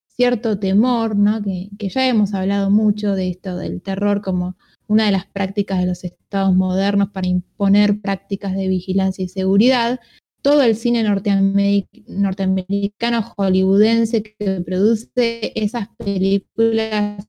cierto 0.07 0.59
temor, 0.59 1.15
¿no? 1.15 1.41
que, 1.41 1.69
que 1.77 1.89
ya 1.89 2.07
hemos 2.07 2.33
hablado 2.33 2.69
mucho 2.69 3.15
de 3.15 3.29
esto 3.29 3.57
del 3.57 3.81
terror 3.81 4.21
como 4.21 4.57
una 4.87 5.05
de 5.05 5.11
las 5.11 5.25
prácticas 5.25 5.79
de 5.79 5.85
los 5.85 6.03
estados 6.03 6.55
modernos 6.55 7.09
para 7.11 7.27
imponer 7.27 8.01
prácticas 8.01 8.55
de 8.55 8.67
vigilancia 8.67 9.23
y 9.23 9.29
seguridad, 9.29 9.99
todo 10.41 10.61
el 10.63 10.75
cine 10.75 11.03
norteameric- 11.03 12.05
norteamericano 12.07 13.21
hollywoodense 13.21 14.23
que 14.23 14.61
produce 14.61 15.51
esas 15.55 15.89
películas 15.97 17.25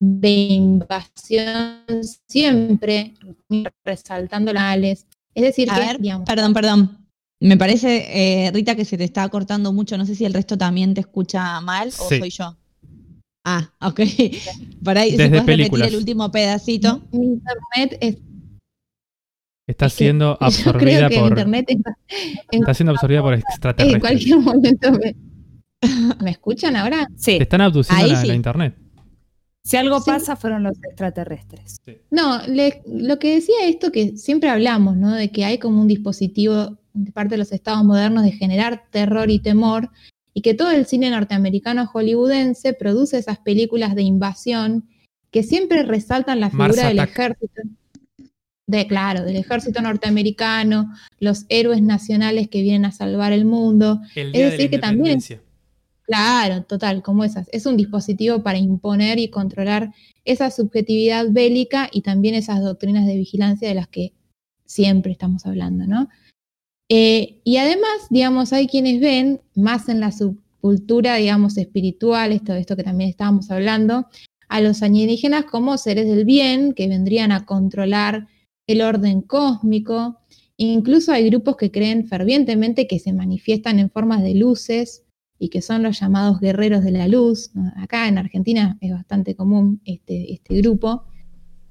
de 0.00 0.30
invasión 0.30 1.80
siempre 2.26 3.14
resaltando 3.84 4.52
las 4.52 4.76
es 5.34 5.42
decir 5.42 5.70
A 5.70 5.74
que 5.74 5.80
ver, 5.80 6.00
digamos, 6.00 6.26
perdón, 6.26 6.54
perdón. 6.54 6.96
Me 7.42 7.56
parece, 7.56 8.46
eh, 8.46 8.50
Rita, 8.52 8.74
que 8.74 8.84
se 8.84 8.98
te 8.98 9.04
está 9.04 9.26
cortando 9.28 9.72
mucho. 9.72 9.96
No 9.96 10.04
sé 10.04 10.14
si 10.14 10.24
el 10.26 10.34
resto 10.34 10.58
también 10.58 10.92
te 10.92 11.00
escucha 11.00 11.60
mal 11.62 11.88
o 11.88 12.08
Sí. 12.08 12.18
soy 12.18 12.30
yo. 12.30 12.56
Ah, 13.44 13.72
ok. 13.80 14.00
Por 14.84 14.98
ahí, 14.98 15.12
si 15.12 15.16
Desde 15.16 15.30
puedes 15.30 15.42
repetir 15.46 15.46
películas. 15.46 15.88
el 15.88 15.96
último 15.96 16.30
pedacito. 16.30 17.02
mi 17.12 17.26
internet 17.26 17.98
es 18.00 18.16
Está 19.70 19.86
es 19.86 19.92
siendo 19.94 20.32
yo 20.32 20.36
creo 20.38 20.46
absorbida 20.48 21.08
que 21.08 21.18
por. 21.18 21.28
internet 21.28 21.64
está- 21.68 21.98
Está 22.50 22.74
siendo 22.74 22.92
absorbida 22.92 23.22
por 23.22 23.34
en 23.34 23.40
extraterrestres. 23.40 24.00
cualquier 24.00 24.38
momento 24.40 24.92
me, 24.92 25.16
¿Me 26.22 26.30
escuchan 26.30 26.76
ahora? 26.76 27.06
Sí, 27.16 27.36
Te 27.38 27.44
están 27.44 27.60
abduciendo 27.62 28.06
la, 28.06 28.20
sí. 28.20 28.26
la 28.28 28.34
internet. 28.34 28.74
si 29.64 29.76
algo 29.76 29.98
Sí. 30.00 30.10
pasa 30.10 30.36
fueron 30.36 30.62
los 30.62 30.76
extraterrestres. 30.82 31.80
No, 32.10 32.42
le- 32.46 32.82
lo 32.86 33.18
que 33.18 33.34
decía 33.36 33.54
esto 33.66 33.90
que 33.92 34.16
siempre 34.16 34.48
hablamos, 34.50 34.96
¿no? 34.96 35.14
De 35.14 35.30
que 35.30 35.44
hay 35.44 35.58
como 35.58 35.80
un 35.80 35.86
dispositivo 35.88 36.78
de 36.92 37.12
parte 37.12 37.34
de 37.34 37.38
los 37.38 37.52
estados 37.52 37.84
modernos 37.84 38.24
de 38.24 38.32
generar 38.32 38.82
terror 38.90 39.30
y 39.30 39.38
temor, 39.38 39.90
y 40.34 40.42
que 40.42 40.54
todo 40.54 40.70
el 40.70 40.86
cine 40.86 41.10
norteamericano 41.10 41.86
hollywoodense 41.86 42.72
produce 42.72 43.18
esas 43.18 43.38
películas 43.38 43.94
de 43.94 44.02
invasión 44.02 44.88
que 45.30 45.42
siempre 45.42 45.82
resaltan 45.84 46.40
la 46.40 46.50
Mars 46.50 46.74
figura 46.74 46.88
del 46.88 46.98
Attack. 47.00 47.18
ejército. 47.18 47.62
De, 48.70 48.86
claro, 48.86 49.24
del 49.24 49.36
ejército 49.36 49.82
norteamericano, 49.82 50.92
los 51.18 51.44
héroes 51.48 51.82
nacionales 51.82 52.48
que 52.48 52.62
vienen 52.62 52.84
a 52.84 52.92
salvar 52.92 53.32
el 53.32 53.44
mundo. 53.44 54.00
El 54.14 54.30
día 54.32 54.42
de 54.42 54.46
la 54.46 54.52
decir 54.52 54.70
que 54.70 54.78
también-. 54.78 55.20
Claro, 56.06 56.64
total, 56.64 57.02
como 57.02 57.24
esas. 57.24 57.48
Es 57.52 57.66
un 57.66 57.76
dispositivo 57.76 58.42
para 58.42 58.58
imponer 58.58 59.18
y 59.18 59.28
controlar 59.28 59.92
esa 60.24 60.50
subjetividad 60.50 61.26
bélica 61.30 61.88
y 61.92 62.02
también 62.02 62.34
esas 62.34 62.60
doctrinas 62.62 63.06
de 63.06 63.16
vigilancia 63.16 63.68
de 63.68 63.74
las 63.74 63.88
que 63.88 64.12
siempre 64.64 65.12
estamos 65.12 65.46
hablando, 65.46 65.86
¿no? 65.86 66.08
Eh, 66.88 67.40
y 67.44 67.58
además, 67.58 68.08
digamos, 68.10 68.52
hay 68.52 68.66
quienes 68.66 69.00
ven 69.00 69.40
más 69.54 69.88
en 69.88 70.00
la 70.00 70.10
subcultura, 70.10 71.16
digamos, 71.16 71.56
espiritual, 71.56 72.32
esto, 72.32 72.54
esto 72.54 72.76
que 72.76 72.82
también 72.82 73.10
estábamos 73.10 73.50
hablando, 73.50 74.08
a 74.48 74.60
los 74.60 74.82
alienígenas 74.82 75.44
como 75.44 75.78
seres 75.78 76.06
del 76.06 76.24
bien 76.24 76.72
que 76.72 76.88
vendrían 76.88 77.30
a 77.30 77.46
controlar 77.46 78.26
el 78.70 78.82
orden 78.82 79.22
cósmico. 79.22 80.20
Incluso 80.56 81.12
hay 81.12 81.28
grupos 81.28 81.56
que 81.56 81.70
creen 81.70 82.06
fervientemente 82.06 82.86
que 82.86 82.98
se 82.98 83.12
manifiestan 83.12 83.78
en 83.78 83.90
formas 83.90 84.22
de 84.22 84.34
luces 84.34 85.04
y 85.38 85.48
que 85.48 85.62
son 85.62 85.82
los 85.82 85.98
llamados 85.98 86.38
guerreros 86.40 86.84
de 86.84 86.92
la 86.92 87.08
luz. 87.08 87.50
Acá 87.76 88.06
en 88.06 88.18
Argentina 88.18 88.78
es 88.80 88.92
bastante 88.92 89.34
común 89.34 89.80
este, 89.84 90.32
este 90.32 90.54
grupo, 90.56 91.04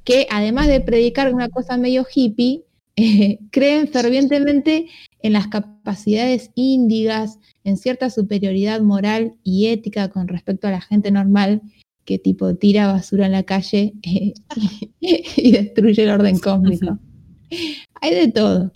que 0.03 0.27
además 0.29 0.67
de 0.67 0.81
predicar 0.81 1.33
una 1.33 1.49
cosa 1.49 1.77
medio 1.77 2.05
hippie, 2.13 2.65
eh, 2.95 3.39
creen 3.51 3.87
fervientemente 3.87 4.87
en 5.21 5.33
las 5.33 5.47
capacidades 5.47 6.51
índigas, 6.55 7.39
en 7.63 7.77
cierta 7.77 8.09
superioridad 8.09 8.81
moral 8.81 9.35
y 9.43 9.67
ética 9.67 10.09
con 10.09 10.27
respecto 10.27 10.67
a 10.67 10.71
la 10.71 10.81
gente 10.81 11.11
normal 11.11 11.61
que 12.09 12.17
tipo 12.17 12.55
tira 12.55 12.91
basura 12.91 13.27
en 13.27 13.33
la 13.33 13.43
calle 13.43 13.93
eh, 14.01 14.33
y 14.99 15.51
destruye 15.51 16.01
el 16.01 16.09
orden 16.09 16.39
cósmico. 16.39 16.97
Hay 18.01 18.15
de 18.15 18.31
todo. 18.31 18.73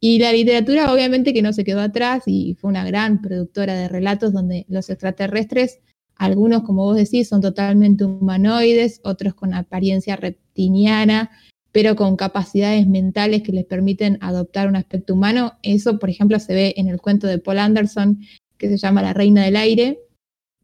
Y 0.00 0.18
la 0.18 0.32
literatura 0.32 0.90
obviamente 0.90 1.34
que 1.34 1.42
no 1.42 1.52
se 1.52 1.62
quedó 1.62 1.80
atrás 1.80 2.22
y 2.24 2.56
fue 2.58 2.70
una 2.70 2.86
gran 2.86 3.20
productora 3.20 3.74
de 3.74 3.86
relatos 3.86 4.32
donde 4.32 4.64
los 4.70 4.88
extraterrestres, 4.88 5.80
algunos 6.16 6.62
como 6.62 6.84
vos 6.84 6.96
decís, 6.96 7.28
son 7.28 7.42
totalmente 7.42 8.06
humanoides, 8.06 9.02
otros 9.04 9.34
con 9.34 9.52
apariencia 9.52 10.16
reptiliana, 10.16 11.30
pero 11.72 11.96
con 11.96 12.16
capacidades 12.16 12.86
mentales 12.86 13.42
que 13.42 13.52
les 13.52 13.66
permiten 13.66 14.16
adoptar 14.22 14.68
un 14.68 14.76
aspecto 14.76 15.12
humano. 15.12 15.52
Eso, 15.62 15.98
por 15.98 16.08
ejemplo, 16.08 16.40
se 16.40 16.54
ve 16.54 16.72
en 16.78 16.88
el 16.88 16.98
cuento 16.98 17.26
de 17.26 17.36
Paul 17.36 17.58
Anderson 17.58 18.20
que 18.56 18.70
se 18.70 18.78
llama 18.78 19.02
La 19.02 19.12
Reina 19.12 19.44
del 19.44 19.56
Aire. 19.56 19.98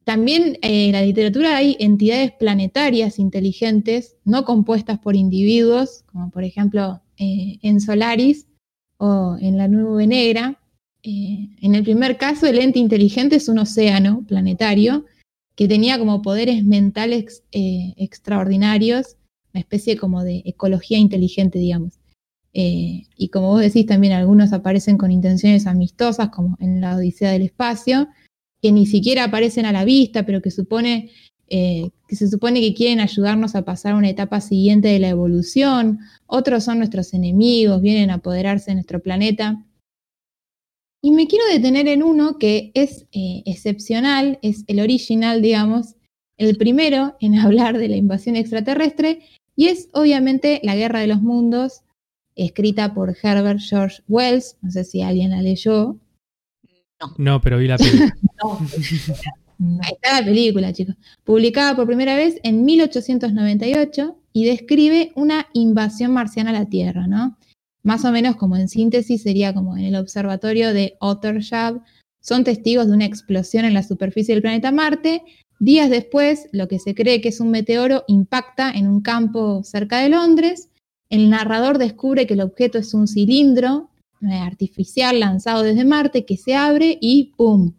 También 0.06 0.56
eh, 0.62 0.86
en 0.86 0.92
la 0.92 1.02
literatura 1.02 1.56
hay 1.56 1.76
entidades 1.80 2.30
planetarias 2.30 3.18
inteligentes, 3.18 4.14
no 4.24 4.44
compuestas 4.44 5.00
por 5.00 5.16
individuos, 5.16 6.04
como 6.06 6.30
por 6.30 6.44
ejemplo 6.44 7.02
eh, 7.18 7.58
en 7.62 7.80
Solaris 7.80 8.46
o 8.98 9.36
en 9.40 9.58
la 9.58 9.66
Nube 9.66 10.06
Negra. 10.06 10.60
Eh, 11.02 11.48
en 11.60 11.74
el 11.74 11.82
primer 11.82 12.18
caso, 12.18 12.46
el 12.46 12.60
ente 12.60 12.78
inteligente 12.78 13.34
es 13.34 13.48
un 13.48 13.58
océano 13.58 14.24
planetario 14.28 15.06
que 15.56 15.66
tenía 15.66 15.98
como 15.98 16.22
poderes 16.22 16.64
mentales 16.64 17.42
eh, 17.50 17.92
extraordinarios, 17.96 19.16
una 19.52 19.60
especie 19.60 19.96
como 19.96 20.22
de 20.22 20.42
ecología 20.44 20.98
inteligente, 20.98 21.58
digamos. 21.58 21.98
Eh, 22.52 23.08
y 23.16 23.28
como 23.30 23.48
vos 23.48 23.60
decís, 23.60 23.86
también 23.86 24.12
algunos 24.12 24.52
aparecen 24.52 24.98
con 24.98 25.10
intenciones 25.10 25.66
amistosas, 25.66 26.28
como 26.28 26.56
en 26.60 26.80
la 26.80 26.94
Odisea 26.94 27.32
del 27.32 27.42
Espacio, 27.42 28.06
que 28.62 28.72
ni 28.72 28.86
siquiera 28.86 29.24
aparecen 29.24 29.66
a 29.66 29.72
la 29.72 29.84
vista, 29.84 30.24
pero 30.24 30.42
que 30.42 30.50
supone 30.50 31.10
eh, 31.48 31.90
que 32.08 32.16
se 32.16 32.28
supone 32.28 32.60
que 32.60 32.74
quieren 32.74 32.98
ayudarnos 32.98 33.54
a 33.54 33.64
pasar 33.64 33.92
a 33.92 33.96
una 33.96 34.10
etapa 34.10 34.40
siguiente 34.40 34.88
de 34.88 34.98
la 34.98 35.08
evolución, 35.08 36.00
otros 36.26 36.64
son 36.64 36.78
nuestros 36.78 37.14
enemigos, 37.14 37.80
vienen 37.80 38.10
a 38.10 38.14
apoderarse 38.14 38.70
de 38.70 38.76
nuestro 38.76 39.00
planeta. 39.00 39.64
Y 41.02 41.12
me 41.12 41.28
quiero 41.28 41.44
detener 41.46 41.86
en 41.86 42.02
uno 42.02 42.38
que 42.38 42.72
es 42.74 43.06
eh, 43.12 43.42
excepcional, 43.44 44.40
es 44.42 44.64
el 44.66 44.80
original, 44.80 45.40
digamos, 45.40 45.94
el 46.36 46.56
primero 46.56 47.16
en 47.20 47.34
hablar 47.38 47.78
de 47.78 47.88
la 47.88 47.96
invasión 47.96 48.34
extraterrestre, 48.34 49.20
y 49.54 49.68
es 49.68 49.88
obviamente 49.92 50.60
La 50.64 50.76
Guerra 50.76 51.00
de 51.00 51.06
los 51.06 51.22
Mundos, 51.22 51.82
escrita 52.34 52.92
por 52.92 53.16
Herbert 53.22 53.60
George 53.60 54.02
Wells, 54.08 54.58
no 54.62 54.70
sé 54.70 54.84
si 54.84 55.00
alguien 55.00 55.30
la 55.30 55.42
leyó, 55.42 55.96
No, 57.18 57.40
pero 57.40 57.58
vi 57.58 57.68
la 57.68 57.78
película. 57.78 58.14
Ahí 59.82 59.92
está 59.92 60.20
la 60.20 60.26
película, 60.26 60.72
chicos. 60.72 60.96
Publicada 61.24 61.74
por 61.74 61.86
primera 61.86 62.16
vez 62.16 62.38
en 62.42 62.64
1898 62.64 64.16
y 64.32 64.44
describe 64.44 65.12
una 65.14 65.46
invasión 65.54 66.12
marciana 66.12 66.50
a 66.50 66.52
la 66.52 66.66
Tierra, 66.66 67.06
¿no? 67.06 67.38
Más 67.82 68.04
o 68.04 68.12
menos 68.12 68.36
como 68.36 68.56
en 68.56 68.68
síntesis 68.68 69.22
sería 69.22 69.54
como 69.54 69.76
en 69.76 69.84
el 69.84 69.96
observatorio 69.96 70.74
de 70.74 70.96
Ottershab. 71.00 71.80
Son 72.20 72.44
testigos 72.44 72.88
de 72.88 72.92
una 72.92 73.04
explosión 73.04 73.64
en 73.64 73.74
la 73.74 73.82
superficie 73.82 74.34
del 74.34 74.42
planeta 74.42 74.72
Marte. 74.72 75.22
Días 75.58 75.88
después, 75.88 76.48
lo 76.52 76.68
que 76.68 76.78
se 76.78 76.94
cree 76.94 77.20
que 77.20 77.28
es 77.28 77.40
un 77.40 77.50
meteoro 77.50 78.04
impacta 78.08 78.70
en 78.70 78.88
un 78.88 79.00
campo 79.00 79.62
cerca 79.62 80.00
de 80.00 80.10
Londres. 80.10 80.68
El 81.08 81.30
narrador 81.30 81.78
descubre 81.78 82.26
que 82.26 82.34
el 82.34 82.40
objeto 82.40 82.78
es 82.78 82.92
un 82.92 83.06
cilindro 83.06 83.88
artificial 84.22 85.20
lanzado 85.20 85.62
desde 85.62 85.84
Marte 85.84 86.24
que 86.24 86.36
se 86.36 86.54
abre 86.54 86.98
y 87.00 87.32
¡pum! 87.36 87.72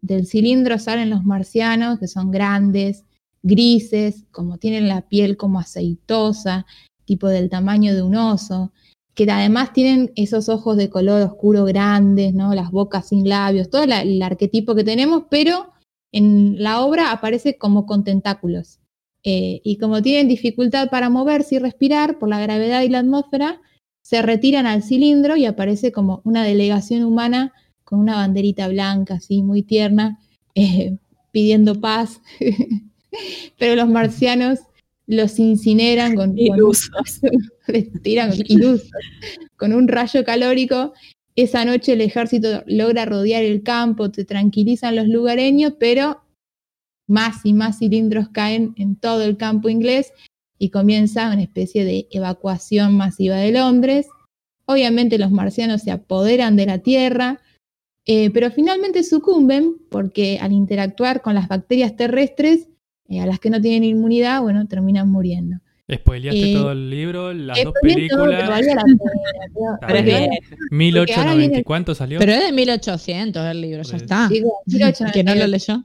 Del 0.00 0.26
cilindro 0.26 0.78
salen 0.78 1.10
los 1.10 1.24
marcianos, 1.24 1.98
que 1.98 2.08
son 2.08 2.30
grandes, 2.30 3.04
grises, 3.42 4.24
como 4.30 4.58
tienen 4.58 4.88
la 4.88 5.02
piel 5.02 5.36
como 5.36 5.60
aceitosa, 5.60 6.66
tipo 7.04 7.28
del 7.28 7.48
tamaño 7.48 7.94
de 7.94 8.02
un 8.02 8.16
oso, 8.16 8.72
que 9.14 9.30
además 9.30 9.72
tienen 9.72 10.12
esos 10.16 10.48
ojos 10.48 10.76
de 10.76 10.90
color 10.90 11.22
oscuro 11.22 11.64
grandes, 11.64 12.34
¿no? 12.34 12.54
Las 12.54 12.70
bocas 12.70 13.08
sin 13.08 13.28
labios, 13.28 13.70
todo 13.70 13.84
el 13.84 14.22
arquetipo 14.22 14.74
que 14.74 14.84
tenemos, 14.84 15.24
pero 15.30 15.72
en 16.12 16.62
la 16.62 16.80
obra 16.80 17.12
aparece 17.12 17.56
como 17.56 17.86
con 17.86 18.04
tentáculos. 18.04 18.80
Eh, 19.22 19.60
y 19.64 19.78
como 19.78 20.02
tienen 20.02 20.28
dificultad 20.28 20.90
para 20.90 21.08
moverse 21.08 21.54
y 21.54 21.58
respirar 21.58 22.18
por 22.18 22.28
la 22.28 22.40
gravedad 22.40 22.82
y 22.82 22.88
la 22.88 22.98
atmósfera, 22.98 23.60
se 24.04 24.20
retiran 24.20 24.66
al 24.66 24.82
cilindro 24.82 25.36
y 25.36 25.46
aparece 25.46 25.90
como 25.90 26.20
una 26.24 26.44
delegación 26.44 27.04
humana 27.04 27.52
con 27.84 27.98
una 27.98 28.16
banderita 28.16 28.68
blanca, 28.68 29.14
así 29.14 29.42
muy 29.42 29.62
tierna, 29.62 30.20
eh, 30.54 30.96
pidiendo 31.32 31.80
paz. 31.80 32.20
Pero 33.58 33.76
los 33.76 33.88
marcianos 33.88 34.60
los 35.06 35.38
incineran 35.38 36.14
con, 36.14 36.30
con 36.36 36.38
Ilusos. 36.38 37.20
les 37.66 37.90
tiran 38.02 38.32
ilusos, 38.46 38.90
con 39.56 39.72
un 39.72 39.88
rayo 39.88 40.24
calórico. 40.24 40.92
Esa 41.36 41.64
noche 41.64 41.94
el 41.94 42.00
ejército 42.00 42.62
logra 42.66 43.06
rodear 43.06 43.42
el 43.42 43.62
campo, 43.62 44.10
te 44.10 44.24
tranquilizan 44.24 44.96
los 44.96 45.08
lugareños, 45.08 45.74
pero 45.80 46.22
más 47.06 47.44
y 47.44 47.52
más 47.54 47.78
cilindros 47.78 48.28
caen 48.28 48.74
en 48.76 48.96
todo 48.96 49.22
el 49.22 49.36
campo 49.36 49.68
inglés 49.68 50.12
y 50.58 50.70
comienza 50.70 51.26
una 51.32 51.42
especie 51.42 51.84
de 51.84 52.06
evacuación 52.10 52.96
masiva 52.96 53.36
de 53.36 53.52
Londres. 53.52 54.06
Obviamente 54.66 55.18
los 55.18 55.30
marcianos 55.30 55.82
se 55.82 55.90
apoderan 55.90 56.56
de 56.56 56.66
la 56.66 56.78
Tierra, 56.78 57.40
eh, 58.06 58.30
pero 58.30 58.50
finalmente 58.50 59.02
sucumben 59.02 59.76
porque 59.90 60.38
al 60.40 60.52
interactuar 60.52 61.22
con 61.22 61.34
las 61.34 61.48
bacterias 61.48 61.96
terrestres, 61.96 62.68
eh, 63.08 63.20
a 63.20 63.26
las 63.26 63.38
que 63.40 63.50
no 63.50 63.60
tienen 63.60 63.84
inmunidad, 63.84 64.40
bueno, 64.42 64.66
terminan 64.66 65.10
muriendo. 65.10 65.58
Spoileaste 65.92 66.50
Eh, 66.52 66.54
todo 66.54 66.72
el 66.72 66.88
libro, 66.88 67.34
las 67.34 67.62
dos 67.62 67.74
Spoileé 67.76 68.08
todo, 68.08 68.24
pero 68.24 68.30
películas. 68.38 68.48
valía 68.50 68.74
la 68.74 68.82
pena, 68.84 68.96
tío. 69.54 69.74
Está 69.74 69.86
Pero 69.86 69.98
es 69.98 70.04
bien. 70.04 70.30
que 70.30 70.74
1890, 70.74 71.20
ahora 71.20 71.34
viene- 71.34 71.64
¿cuánto 71.64 71.94
salió? 71.94 72.18
Pero 72.20 72.32
es 72.32 72.40
de 72.46 72.52
1800 72.52 73.46
el 73.46 73.60
libro, 73.60 73.82
ya 73.82 73.96
está. 73.98 74.28
Digo, 74.28 74.60
1898. 74.66 75.12
Que 75.12 75.24
no 75.24 75.34
lo 75.34 75.46
leyó. 75.46 75.84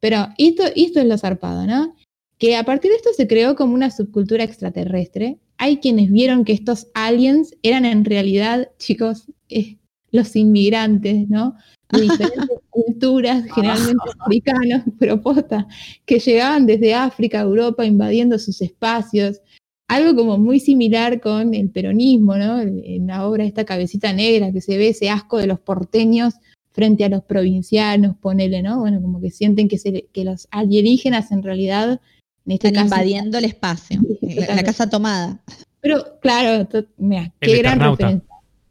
Pero 0.00 0.28
esto, 0.36 0.64
esto 0.74 1.00
es 1.00 1.06
lo 1.06 1.16
zarpado, 1.16 1.64
¿no? 1.66 1.94
Que 2.38 2.56
a 2.56 2.64
partir 2.64 2.90
de 2.90 2.96
esto 2.98 3.10
se 3.16 3.26
creó 3.26 3.56
como 3.56 3.74
una 3.74 3.90
subcultura 3.90 4.44
extraterrestre. 4.44 5.38
Hay 5.58 5.78
quienes 5.78 6.10
vieron 6.10 6.44
que 6.44 6.52
estos 6.52 6.88
aliens 6.94 7.54
eran 7.62 7.84
en 7.84 8.04
realidad, 8.04 8.68
chicos, 8.78 9.26
eh, 9.48 9.78
los 10.10 10.36
inmigrantes, 10.36 11.28
¿no? 11.28 11.54
De 11.90 12.02
diferentes 12.02 12.48
culturas, 12.70 13.44
generalmente 13.54 14.02
africanos, 14.18 14.82
pero 14.98 15.22
posta, 15.22 15.66
que 16.04 16.18
llegaban 16.18 16.66
desde 16.66 16.94
África 16.94 17.38
a 17.38 17.44
Europa 17.44 17.86
invadiendo 17.86 18.38
sus 18.38 18.60
espacios. 18.60 19.40
Algo 19.88 20.16
como 20.16 20.36
muy 20.36 20.58
similar 20.58 21.20
con 21.20 21.54
el 21.54 21.70
peronismo, 21.70 22.36
¿no? 22.36 22.60
En 22.60 23.06
la 23.06 23.26
obra 23.26 23.44
esta 23.44 23.64
cabecita 23.64 24.12
negra 24.12 24.52
que 24.52 24.60
se 24.60 24.76
ve 24.76 24.88
ese 24.88 25.10
asco 25.10 25.38
de 25.38 25.46
los 25.46 25.60
porteños 25.60 26.34
frente 26.72 27.04
a 27.04 27.08
los 27.08 27.22
provincianos, 27.22 28.16
ponele, 28.16 28.62
¿no? 28.62 28.80
Bueno, 28.80 29.00
como 29.00 29.20
que 29.20 29.30
sienten 29.30 29.68
que, 29.68 29.78
se, 29.78 30.08
que 30.12 30.24
los 30.24 30.48
alienígenas 30.50 31.30
en 31.32 31.42
realidad, 31.42 32.00
Están 32.46 32.74
caso, 32.74 32.84
invadiendo 32.84 33.38
el 33.38 33.44
espacio. 33.44 34.00
La, 34.22 34.54
la 34.54 34.62
casa 34.62 34.88
tomada. 34.88 35.40
Pero 35.80 36.18
claro, 36.20 36.68
mira, 36.96 37.32
El 37.40 37.50
qué 37.50 37.58
gran 37.58 37.74
Eternauta. 37.74 38.22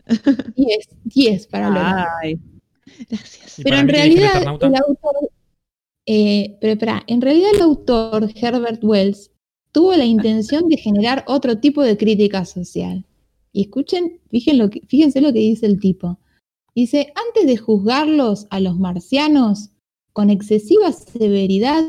referencia. 0.07 0.53
10, 0.55 0.88
10 1.03 1.47
para 1.47 1.69
Lola. 1.69 2.07
Ay, 2.21 2.39
Gracias. 3.09 3.59
Pero 3.63 3.77
en 3.77 3.89
el 3.89 3.95
realidad 3.95 4.41
el 4.41 4.75
autor, 4.75 5.15
eh, 6.05 6.57
pero 6.61 6.73
espera, 6.73 7.03
en 7.07 7.21
realidad 7.21 7.49
el 7.55 7.61
autor 7.61 8.31
Herbert 8.35 8.83
Wells 8.83 9.31
tuvo 9.71 9.93
la 9.95 10.05
intención 10.05 10.69
de 10.69 10.77
generar 10.77 11.25
otro 11.27 11.57
tipo 11.59 11.81
de 11.81 11.97
crítica 11.97 12.45
social. 12.45 13.05
Y 13.51 13.63
escuchen, 13.63 14.21
fíjense 14.29 14.57
lo 14.57 14.69
que, 14.69 14.81
fíjense 14.88 15.21
lo 15.21 15.33
que 15.33 15.39
dice 15.39 15.65
el 15.65 15.79
tipo. 15.79 16.19
Dice, 16.75 17.13
antes 17.15 17.47
de 17.47 17.57
juzgarlos 17.57 18.47
a 18.49 18.59
los 18.59 18.77
marcianos 18.77 19.71
con 20.13 20.29
excesiva 20.29 20.91
severidad, 20.91 21.83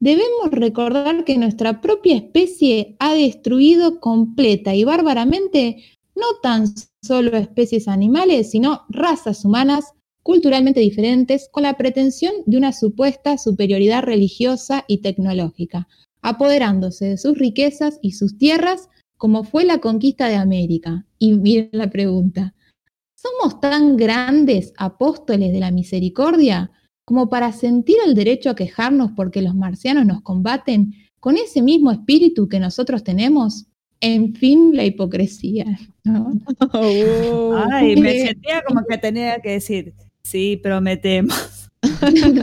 debemos 0.00 0.50
recordar 0.50 1.24
que 1.24 1.38
nuestra 1.38 1.80
propia 1.80 2.16
especie 2.16 2.96
ha 2.98 3.14
destruido 3.14 4.00
completa 4.00 4.74
y 4.74 4.84
bárbaramente 4.84 5.84
no 6.14 6.26
tan 6.42 6.66
solo 7.02 7.36
especies 7.36 7.88
animales, 7.88 8.50
sino 8.50 8.82
razas 8.88 9.44
humanas 9.44 9.92
culturalmente 10.22 10.80
diferentes 10.80 11.48
con 11.52 11.62
la 11.62 11.76
pretensión 11.76 12.32
de 12.46 12.56
una 12.56 12.72
supuesta 12.72 13.38
superioridad 13.38 14.02
religiosa 14.02 14.84
y 14.88 14.98
tecnológica, 14.98 15.86
apoderándose 16.20 17.04
de 17.04 17.18
sus 17.18 17.38
riquezas 17.38 17.98
y 18.02 18.12
sus 18.12 18.36
tierras 18.36 18.88
como 19.16 19.44
fue 19.44 19.64
la 19.64 19.78
conquista 19.78 20.28
de 20.28 20.34
América. 20.34 21.06
Y 21.18 21.32
miren 21.34 21.70
la 21.72 21.88
pregunta, 21.90 22.54
¿somos 23.14 23.60
tan 23.60 23.96
grandes 23.96 24.72
apóstoles 24.76 25.52
de 25.52 25.60
la 25.60 25.70
misericordia 25.70 26.72
como 27.06 27.30
para 27.30 27.52
sentir 27.52 27.96
el 28.04 28.14
derecho 28.14 28.50
a 28.50 28.56
quejarnos 28.56 29.12
porque 29.14 29.40
los 29.40 29.54
marcianos 29.54 30.04
nos 30.04 30.22
combaten 30.22 30.92
con 31.20 31.36
ese 31.36 31.62
mismo 31.62 31.92
espíritu 31.92 32.48
que 32.48 32.58
nosotros 32.58 33.04
tenemos? 33.04 33.66
En 34.00 34.34
fin, 34.34 34.72
la 34.74 34.84
hipocresía. 34.84 35.66
¿no? 36.04 36.32
ay, 37.72 37.96
me 37.96 38.26
sentía 38.26 38.62
como 38.66 38.84
que 38.84 38.98
tenía 38.98 39.40
que 39.40 39.52
decir, 39.52 39.94
sí, 40.22 40.58
prometemos. 40.60 41.70
Pero 41.80 42.42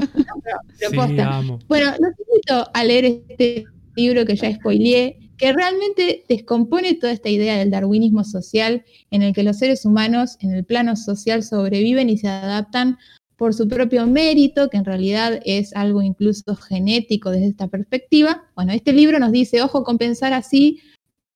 Sí, 1.08 1.19
amo. 1.19 1.60
Bueno, 1.67 1.91
los 1.99 2.13
invito 2.19 2.69
a 2.73 2.84
leer 2.86 3.06
este 3.06 3.65
libro 3.95 4.26
que 4.26 4.38
ya 4.38 4.54
spoileé, 4.54 5.19
que 5.38 5.52
realmente 5.52 6.23
descompone 6.30 6.93
toda 6.93 7.12
esta 7.12 7.28
idea 7.30 7.58
del 7.58 7.69
darwinismo 7.69 8.23
social 8.23 8.86
en 9.12 9.23
el 9.23 9.34
que 9.34 9.43
los 9.43 9.58
seres 9.58 9.84
humanos 9.84 10.38
en 10.39 10.54
el 10.54 10.63
plano 10.63 10.95
social 10.95 11.43
sobreviven 11.43 12.10
y 12.10 12.17
se 12.17 12.30
adaptan 12.30 12.97
por 13.43 13.53
su 13.53 13.67
propio 13.67 14.08
mérito, 14.08 14.69
que 14.69 14.77
en 14.77 14.86
realidad 14.86 15.41
es 15.43 15.75
algo 15.75 16.01
incluso 16.01 16.56
genético 16.56 17.29
desde 17.29 17.47
esta 17.47 17.67
perspectiva. 17.67 18.45
Bueno, 18.56 18.71
este 18.71 18.93
libro 18.93 19.19
nos 19.19 19.34
dice, 19.34 19.62
ojo 19.62 19.84
con 19.84 19.97
pensar 19.97 20.32
así, 20.32 20.79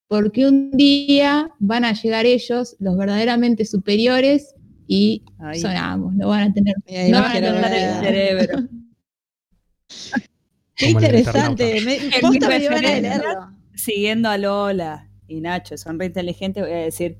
porque 0.08 0.48
un 0.48 0.72
día 0.72 1.52
van 1.60 1.84
a 1.84 1.91
llegar 1.91 2.26
ellos, 2.26 2.78
los 2.80 2.96
verdaderamente 2.96 3.65
superiores, 3.65 4.56
y 4.88 5.26
Ay, 5.38 5.60
sonamos, 5.60 6.15
no 6.15 6.30
van 6.30 6.50
a 6.50 6.54
tener, 6.54 6.76
no 7.10 7.17
va 7.17 7.24
van 7.24 7.30
a 7.30 7.34
tener 7.34 7.74
el 7.74 8.06
cerebro. 8.06 8.70
Qué 10.76 10.89
interesante. 10.91 11.82
Me. 11.82 12.00
Siguiendo 13.76 14.30
a 14.30 14.38
Lola 14.38 15.10
y 15.28 15.41
Nacho, 15.41 15.78
son 15.78 16.00
re 16.00 16.06
inteligentes, 16.06 16.63
voy 16.63 16.72
a 16.72 16.78
decir, 16.78 17.17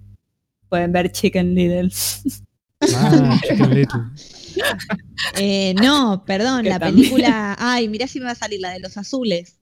pueden 0.69 0.93
ver 0.93 1.12
Chicken 1.12 1.56
Little. 1.56 1.89
Ah. 2.82 3.40
Eh, 5.38 5.76
no, 5.76 6.24
perdón, 6.26 6.66
la 6.66 6.80
también. 6.80 7.10
película. 7.12 7.56
Ay, 7.60 7.88
mirá 7.90 8.08
si 8.08 8.20
me 8.20 8.26
va 8.26 8.32
a 8.32 8.36
salir 8.36 8.60
la 8.60 8.72
de 8.72 8.80
los 8.80 8.98
azules. 8.98 9.60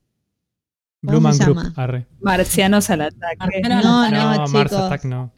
Blue 1.02 1.16
¿Cómo 1.16 1.20
Man 1.28 1.34
se 1.34 1.44
Group, 1.44 1.56
llama? 1.58 1.72
arre. 1.76 2.06
Marcianos 2.20 2.88
al 2.90 3.02
ataque. 3.02 3.36
Marcianos 3.38 3.84
No, 3.84 4.10
No, 4.10 4.34
no, 4.36 4.48
Mars. 4.48 4.72
Attack 4.72 5.04
no. 5.04 5.32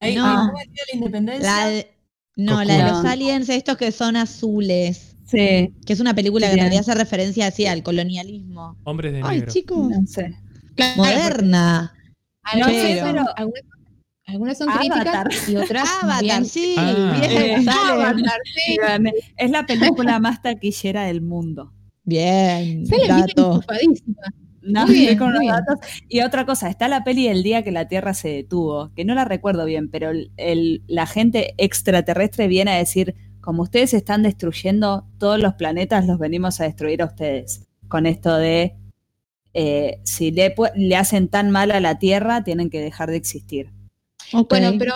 Ahí, 0.00 0.14
No. 0.16 0.24
ah, 0.26 0.46
¿cómo 0.46 0.58
decía 0.58 0.82
la 0.92 0.96
independencia? 0.98 1.56
La 1.56 1.66
de- 1.66 1.94
no, 2.36 2.64
la 2.64 2.74
de 2.74 2.80
Cocoon. 2.84 3.02
los 3.02 3.12
aliens, 3.12 3.48
estos 3.50 3.76
que 3.76 3.92
son 3.92 4.16
azules. 4.16 5.16
Sí, 5.26 5.74
Que 5.86 5.92
es 5.92 6.00
una 6.00 6.14
película 6.14 6.46
que 6.48 6.54
en 6.54 6.60
realidad 6.60 6.80
hace 6.80 6.94
referencia 6.94 7.46
así 7.48 7.66
al 7.66 7.82
colonialismo. 7.82 8.78
Hombres 8.84 9.12
de 9.12 9.20
Ay, 9.22 9.38
negro. 9.40 9.52
chicos, 9.52 9.88
no 9.90 10.06
sé. 10.06 10.34
Claro, 10.74 10.96
moderna. 10.96 11.94
Algunas, 12.42 12.72
Pero- 12.72 13.06
son, 13.06 13.26
algunas, 13.36 13.62
algunas 14.30 14.58
son 14.58 14.68
Avatar. 14.70 15.26
críticas 15.28 15.48
y 15.48 15.56
otras 15.56 15.88
Avatar, 16.02 16.22
bien- 16.22 16.44
sí, 16.44 16.74
Ah. 16.78 17.16
bien, 17.20 17.32
Eh. 17.32 17.66
Avatar, 17.90 18.40
sí. 18.54 18.76
Es 19.36 19.50
la 19.50 19.66
película 19.66 20.18
más 20.20 20.40
taquillera 20.42 21.04
del 21.04 21.20
mundo. 21.20 21.72
Bien, 22.04 22.84
bien 22.84 23.08
dato. 23.08 23.62
No, 24.62 24.86
Muy 24.86 24.94
bien, 24.94 25.18
con 25.18 25.28
muy 25.28 25.34
los 25.34 25.40
bien. 25.40 25.54
datos. 25.54 25.78
Y 26.08 26.20
otra 26.20 26.44
cosa, 26.46 26.68
está 26.68 26.88
la 26.88 27.02
peli 27.04 27.28
El 27.28 27.42
día 27.42 27.62
que 27.62 27.72
la 27.72 27.88
Tierra 27.88 28.14
se 28.14 28.28
detuvo, 28.28 28.90
que 28.94 29.04
no 29.04 29.14
la 29.14 29.24
recuerdo 29.24 29.64
bien, 29.64 29.90
pero 29.90 30.10
el- 30.10 30.30
el- 30.36 30.82
la 30.86 31.06
gente 31.06 31.54
extraterrestre 31.58 32.46
viene 32.48 32.72
a 32.72 32.76
decir, 32.76 33.14
como 33.40 33.62
ustedes 33.62 33.94
están 33.94 34.22
destruyendo 34.22 35.06
todos 35.18 35.38
los 35.40 35.54
planetas, 35.54 36.06
los 36.06 36.18
venimos 36.18 36.60
a 36.60 36.64
destruir 36.64 37.00
a 37.02 37.06
ustedes. 37.06 37.66
Con 37.88 38.04
esto 38.06 38.36
de, 38.36 38.74
eh, 39.54 39.98
si 40.04 40.30
le 40.30 40.96
hacen 40.96 41.28
tan 41.28 41.50
mal 41.50 41.70
a 41.70 41.80
la 41.80 41.98
Tierra, 41.98 42.44
tienen 42.44 42.68
que 42.70 42.80
dejar 42.80 43.10
de 43.10 43.16
existir. 43.16 43.70
Bueno, 44.32 44.72
pero 44.78 44.94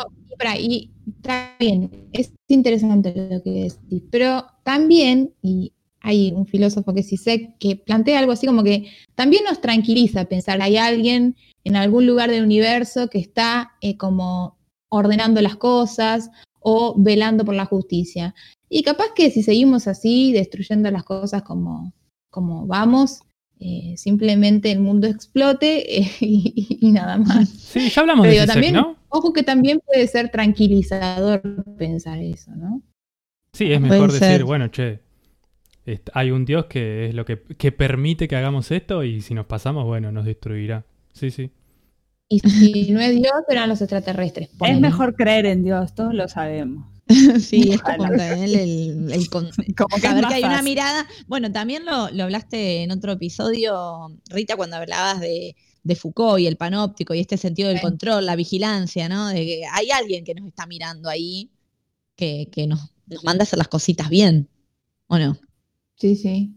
y 0.59 0.91
está 1.23 1.57
es 1.59 2.33
interesante 2.49 3.15
lo 3.31 3.43
que 3.43 3.51
decís, 3.51 4.03
pero 4.11 4.47
también, 4.65 5.33
y 5.43 5.73
hay 6.01 6.33
un 6.33 6.47
filósofo 6.47 6.93
que 6.93 7.03
sí 7.03 7.17
sé 7.17 7.55
que 7.59 7.77
plantea 7.77 8.19
algo 8.19 8.33
así 8.33 8.47
como 8.47 8.63
que 8.63 8.91
también 9.15 9.45
nos 9.45 9.61
tranquiliza 9.61 10.27
pensar 10.27 10.61
hay 10.61 10.77
alguien 10.77 11.37
en 11.65 11.77
algún 11.77 12.07
lugar 12.07 12.31
del 12.31 12.45
universo 12.45 13.09
que 13.09 13.19
está 13.19 13.73
eh, 13.81 13.97
como 13.97 14.59
ordenando 14.91 15.41
las 15.41 15.57
cosas 15.57 16.31
o 16.61 16.95
velando 16.97 17.45
por 17.45 17.55
la 17.55 17.65
justicia. 17.65 18.35
Y 18.69 18.83
capaz 18.83 19.13
que 19.15 19.31
si 19.31 19.43
seguimos 19.43 19.87
así, 19.87 20.33
destruyendo 20.33 20.91
las 20.91 21.05
cosas 21.05 21.43
como, 21.43 21.93
como 22.31 22.67
vamos, 22.67 23.21
eh, 23.61 23.95
simplemente 23.97 24.71
el 24.73 24.81
mundo 24.81 25.07
explote 25.07 26.01
eh, 26.01 26.11
y- 26.21 26.79
y 26.81 26.93
nada 26.93 27.17
más. 27.19 27.49
Sí, 27.49 27.89
ya 27.89 28.01
hablamos 28.03 28.27
Pero 28.27 28.41
de 28.43 28.47
también- 28.47 28.75
¿no? 28.75 28.97
Ojo 29.09 29.33
que 29.33 29.43
también 29.45 29.81
puede 29.87 30.07
ser 30.09 30.29
tranquilizador 30.31 31.41
pensar 31.79 32.19
eso, 32.19 32.51
¿no? 32.57 32.83
Sí, 33.53 33.73
es 33.73 33.79
Puede 33.79 33.93
mejor 33.93 34.11
ser. 34.11 34.21
decir, 34.29 34.45
bueno, 34.45 34.69
che, 34.69 34.99
hay 36.13 36.31
un 36.33 36.45
Dios 36.45 36.65
que 36.67 37.07
es 37.09 37.15
lo 37.15 37.25
que, 37.25 37.41
que 37.43 37.71
permite 37.71 38.27
que 38.27 38.35
hagamos 38.37 38.71
esto 38.73 39.05
y 39.05 39.21
si 39.21 39.35
nos 39.35 39.47
pasamos, 39.47 39.85
bueno, 39.85 40.11
nos 40.11 40.25
destruirá. 40.25 40.85
Sí, 41.13 41.31
sí. 41.31 41.51
Y 42.29 42.41
si 42.41 42.91
no 42.91 43.01
es 43.01 43.15
Dios, 43.15 43.33
serán 43.49 43.69
los 43.69 43.81
extraterrestres. 43.81 44.49
Es 44.67 44.81
mejor 44.81 45.15
creer 45.15 45.47
en 45.47 45.63
Dios, 45.63 45.95
todos 45.95 46.13
lo 46.15 46.27
sabemos. 46.27 46.87
Sí, 47.41 47.71
es 47.73 47.83
como 47.83 48.09
tener 48.09 48.49
el, 48.59 49.13
el 49.13 49.29
con- 49.29 49.51
Como 49.77 49.97
que 49.97 50.01
saber 50.01 50.27
que 50.27 50.35
hay 50.35 50.45
una 50.45 50.63
mirada. 50.63 51.07
Bueno, 51.27 51.53
también 51.53 51.85
lo, 51.85 52.11
lo 52.11 52.25
hablaste 52.25 52.83
en 52.83 52.91
otro 52.93 53.13
episodio, 53.13 54.09
Rita, 54.31 54.57
cuando 54.57 54.77
hablabas 54.77 55.21
de, 55.21 55.55
de 55.83 55.97
Foucault 55.97 56.41
y 56.41 56.47
el 56.47 56.57
panóptico 56.57 57.13
y 57.15 57.21
este 57.21 57.37
sentido 57.37 57.69
del 57.69 57.79
Sí. 57.79 57.83
control, 57.83 58.25
la 58.27 58.37
vigilancia, 58.37 59.09
¿no? 59.09 59.29
De 59.29 59.45
que 59.45 59.63
hay 59.71 59.91
alguien 59.91 60.25
que 60.25 60.35
nos 60.35 60.47
está 60.49 60.67
mirando 60.67 61.09
ahí, 61.11 61.51
que, 62.17 62.49
que 62.51 62.67
nos, 62.67 62.81
nos 63.07 63.23
manda 63.25 63.43
a 63.43 63.45
hacer 63.45 63.59
las 63.59 63.69
cositas 63.69 64.09
bien, 64.09 64.49
¿o 65.09 65.19
no? 65.19 65.37
Sí, 65.97 66.17
sí. 66.17 66.55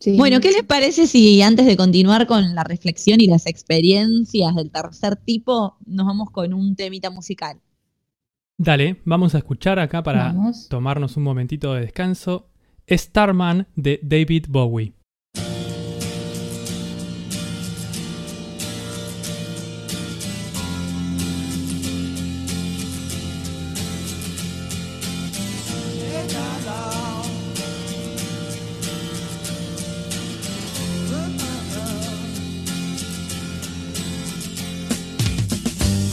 Sí. 0.00 0.16
Bueno, 0.16 0.40
¿qué 0.40 0.50
les 0.50 0.64
parece 0.64 1.06
si 1.06 1.42
antes 1.42 1.66
de 1.66 1.76
continuar 1.76 2.26
con 2.26 2.54
la 2.54 2.64
reflexión 2.64 3.20
y 3.20 3.26
las 3.26 3.46
experiencias 3.46 4.54
del 4.56 4.70
tercer 4.70 5.16
tipo, 5.16 5.76
nos 5.84 6.06
vamos 6.06 6.30
con 6.30 6.54
un 6.54 6.74
temita 6.74 7.10
musical? 7.10 7.60
Dale, 8.58 9.00
vamos 9.04 9.34
a 9.34 9.38
escuchar 9.38 9.80
acá 9.80 10.02
para 10.04 10.26
Vamos. 10.26 10.68
tomarnos 10.68 11.16
un 11.16 11.24
momentito 11.24 11.74
de 11.74 11.80
descanso. 11.82 12.50
Starman 12.88 13.66
de 13.74 13.98
David 14.02 14.46
Bowie. 14.48 14.94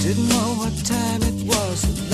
Didn't 0.01 0.27
know 0.29 0.55
what 0.57 0.73
time 0.83 1.21
it 1.21 1.45
was, 1.45 2.09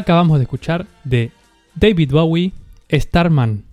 acabamos 0.00 0.38
de 0.38 0.44
escuchar 0.44 0.86
de 1.04 1.30
David 1.74 2.10
Bowie, 2.12 2.52
Starman. 2.90 3.64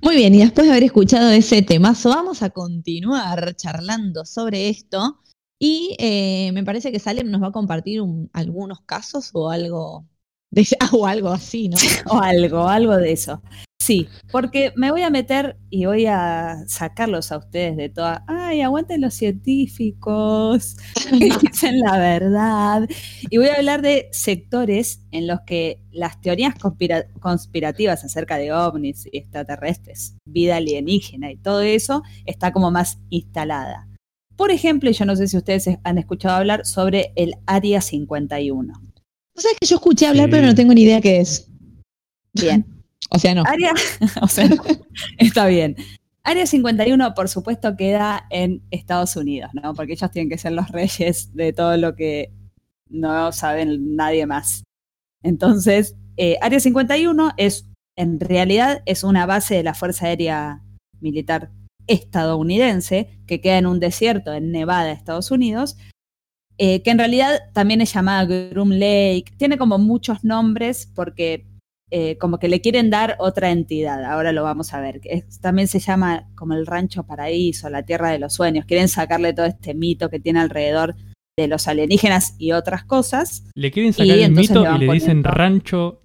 Muy 0.00 0.14
bien, 0.16 0.34
y 0.34 0.38
después 0.38 0.66
de 0.66 0.72
haber 0.72 0.84
escuchado 0.84 1.30
ese 1.30 1.62
temazo, 1.62 2.10
vamos 2.10 2.42
a 2.42 2.50
continuar 2.50 3.54
charlando 3.56 4.24
sobre 4.24 4.68
esto. 4.68 5.18
Y 5.58 5.96
eh, 5.98 6.50
me 6.52 6.64
parece 6.64 6.92
que 6.92 6.98
Salem 6.98 7.30
nos 7.30 7.42
va 7.42 7.48
a 7.48 7.52
compartir 7.52 8.00
un- 8.00 8.28
algunos 8.32 8.80
casos 8.82 9.30
o 9.32 9.50
algo, 9.50 10.06
de, 10.52 10.66
o 10.92 11.06
algo 11.06 11.30
así, 11.30 11.68
¿no? 11.68 11.76
O 12.10 12.20
algo, 12.20 12.68
algo 12.68 12.96
de 12.96 13.12
eso. 13.12 13.42
Sí, 13.82 14.06
porque 14.30 14.72
me 14.76 14.92
voy 14.92 15.02
a 15.02 15.10
meter 15.10 15.56
y 15.68 15.86
voy 15.86 16.06
a 16.06 16.62
sacarlos 16.68 17.32
a 17.32 17.38
ustedes 17.38 17.76
de 17.76 17.88
toda. 17.88 18.24
Ay, 18.28 18.60
aguanten 18.60 19.00
los 19.00 19.12
científicos, 19.14 20.76
dicen 21.42 21.80
la 21.80 21.98
verdad. 21.98 22.88
Y 23.28 23.38
voy 23.38 23.48
a 23.48 23.54
hablar 23.56 23.82
de 23.82 24.08
sectores 24.12 25.00
en 25.10 25.26
los 25.26 25.40
que 25.40 25.82
las 25.90 26.20
teorías 26.20 26.54
conspira- 26.54 27.08
conspirativas 27.18 28.04
acerca 28.04 28.36
de 28.36 28.52
ovnis 28.52 29.06
y 29.10 29.18
extraterrestres, 29.18 30.14
vida 30.26 30.56
alienígena 30.58 31.32
y 31.32 31.36
todo 31.36 31.62
eso 31.62 32.04
está 32.24 32.52
como 32.52 32.70
más 32.70 32.98
instalada. 33.10 33.88
Por 34.36 34.52
ejemplo, 34.52 34.92
yo 34.92 35.04
no 35.06 35.16
sé 35.16 35.26
si 35.26 35.36
ustedes 35.36 35.68
han 35.82 35.98
escuchado 35.98 36.36
hablar 36.36 36.64
sobre 36.66 37.12
el 37.16 37.34
Área 37.46 37.80
51. 37.80 38.74
O 39.36 39.40
sea, 39.40 39.50
que 39.60 39.66
yo 39.66 39.76
escuché 39.76 40.06
hablar, 40.06 40.26
Sí. 40.26 40.30
pero 40.32 40.46
no 40.46 40.54
tengo 40.54 40.74
ni 40.74 40.82
idea 40.82 41.00
qué 41.00 41.20
es. 41.20 41.48
Bien. 42.34 42.66
O 43.14 43.18
sea, 43.18 43.34
no. 43.34 43.42
Área, 43.44 43.74
o 44.22 44.28
sea, 44.28 44.48
está 45.18 45.46
bien. 45.46 45.76
Área 46.22 46.46
51, 46.46 47.12
por 47.14 47.28
supuesto, 47.28 47.76
queda 47.76 48.24
en 48.30 48.62
Estados 48.70 49.16
Unidos, 49.16 49.50
¿no? 49.52 49.74
Porque 49.74 49.92
ellos 49.94 50.10
tienen 50.10 50.30
que 50.30 50.38
ser 50.38 50.52
los 50.52 50.68
reyes 50.70 51.34
de 51.34 51.52
todo 51.52 51.76
lo 51.76 51.94
que 51.94 52.32
no 52.88 53.30
saben 53.32 53.96
nadie 53.96 54.24
más. 54.24 54.62
Entonces, 55.22 55.94
eh, 56.16 56.38
Área 56.40 56.58
51 56.58 57.32
es, 57.36 57.66
en 57.96 58.18
realidad, 58.18 58.82
es 58.86 59.04
una 59.04 59.26
base 59.26 59.56
de 59.56 59.62
la 59.64 59.74
Fuerza 59.74 60.06
Aérea 60.06 60.62
Militar 61.00 61.50
estadounidense 61.88 63.18
que 63.26 63.40
queda 63.42 63.58
en 63.58 63.66
un 63.66 63.80
desierto 63.80 64.32
en 64.32 64.52
Nevada, 64.52 64.92
Estados 64.92 65.30
Unidos, 65.30 65.76
eh, 66.64 66.80
que 66.82 66.90
en 66.90 66.98
realidad 66.98 67.40
también 67.52 67.80
es 67.80 67.92
llamada 67.92 68.24
Groom 68.24 68.70
Lake. 68.70 69.24
Tiene 69.36 69.58
como 69.58 69.78
muchos 69.78 70.22
nombres 70.22 70.86
porque 70.94 71.44
eh, 71.90 72.16
como 72.18 72.38
que 72.38 72.48
le 72.48 72.60
quieren 72.60 72.88
dar 72.88 73.16
otra 73.18 73.50
entidad. 73.50 74.04
Ahora 74.04 74.30
lo 74.32 74.44
vamos 74.44 74.72
a 74.72 74.80
ver. 74.80 75.00
es- 75.04 75.40
también 75.40 75.66
se 75.66 75.78
llama 75.80 76.28
como 76.36 76.54
el 76.54 76.64
Rancho 76.66 77.02
Paraíso, 77.04 77.68
la 77.68 77.82
Tierra 77.82 78.10
de 78.10 78.18
los 78.20 78.32
Sueños. 78.34 78.64
Quieren 78.64 78.88
sacarle 78.88 79.32
todo 79.34 79.46
este 79.46 79.74
mito 79.74 80.08
que 80.08 80.20
tiene 80.20 80.38
alrededor 80.40 80.94
de 81.36 81.48
los 81.48 81.66
alienígenas 81.66 82.34
y 82.38 82.52
otras 82.52 82.84
cosas. 82.84 83.44
Le 83.54 83.70
quieren 83.72 83.90
Y 83.90 83.92
sacar 83.94 84.18
el 84.18 84.30
mito 84.32 84.62
le 84.62 84.76
y 84.76 84.86
le 84.86 84.92
dicen 84.92 85.22
poniendo- 85.22 85.30
rancho. 85.32 85.98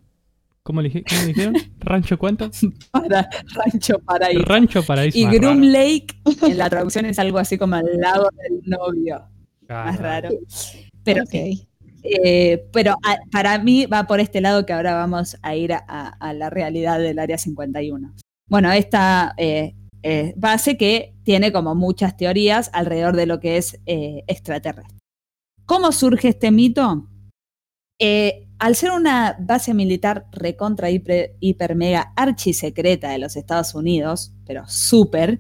¿Cómo 0.64 0.82
le, 0.82 0.89
dije- 0.89 1.03
cómo 1.08 1.22
le 1.22 1.28
dijeron? 1.28 1.53
¿Rancho 1.80 2.18
cuánto? 2.18 2.49
Para 2.91 3.30
Rancho 3.55 3.99
Paraíso. 3.99 4.41
Rancho 4.43 4.84
Paraíso. 4.84 5.18
y 5.18 5.26
Groom 5.28 5.60
raro. 5.62 5.72
Lake, 5.72 6.08
en 6.41 6.58
la 6.58 6.70
traducción 6.70 7.05
es 7.05 7.20
algo 7.20 7.38
así 7.38 7.58
como 7.58 7.76
al 7.76 7.86
lado 7.97 8.28
del 8.41 8.62
novio. 8.66 9.22
Ah, 9.70 9.86
Más 9.86 9.97
raro. 9.99 10.30
Pero 11.03 11.24
Ok. 11.24 11.30
sí. 11.32 11.68
Eh, 12.03 12.65
pero 12.72 12.93
a- 13.03 13.18
para 13.32 13.59
mí 13.59 13.86
va 13.86 14.05
por 14.07 14.20
este 14.20 14.39
lado 14.39 14.65
que 14.65 14.72
ahora 14.74 14.93
vamos 14.95 15.36
a 15.41 15.55
ir 15.55 15.74
a, 15.74 15.84
a- 15.88 16.09
a 16.20 16.34
la 16.34 16.49
realidad 16.49 16.99
del 16.99 17.20
Área 17.20 17.38
51. 17.38 18.13
Bueno, 18.49 18.72
esta 18.72 19.34
eh, 19.38 19.76
eh, 20.03 20.34
base 20.38 20.78
que 20.78 21.15
tiene 21.24 21.51
como 21.51 21.76
muchas 21.76 22.15
teorías 22.15 22.70
alrededor 22.74 23.15
de 23.15 23.26
lo 23.26 23.39
que 23.41 23.57
es 23.57 23.80
eh, 23.88 24.24
extraterrestre. 24.28 24.97
¿Cómo 25.65 25.91
surge 25.91 26.30
este 26.30 26.49
mito? 26.51 27.07
Eh, 27.99 28.47
al 28.59 28.76
ser 28.76 28.91
una 28.91 29.36
base 29.39 29.74
militar 29.74 30.28
recontra 30.32 30.89
hiper, 30.89 31.36
hiper 31.41 31.76
mega 31.76 32.13
archisecreta 32.15 33.09
de 33.09 33.18
los 33.18 33.36
Estados 33.36 33.76
Unidos, 33.76 34.32
pero 34.45 34.63
súper, 34.68 35.39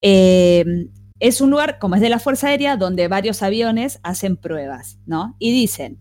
eh, 0.00 0.64
es 1.22 1.40
un 1.40 1.50
lugar, 1.50 1.78
como 1.78 1.94
es 1.94 2.00
de 2.00 2.08
la 2.08 2.18
Fuerza 2.18 2.48
Aérea, 2.48 2.76
donde 2.76 3.06
varios 3.06 3.44
aviones 3.44 4.00
hacen 4.02 4.36
pruebas, 4.36 4.98
¿no? 5.06 5.36
Y 5.38 5.52
dicen, 5.52 5.98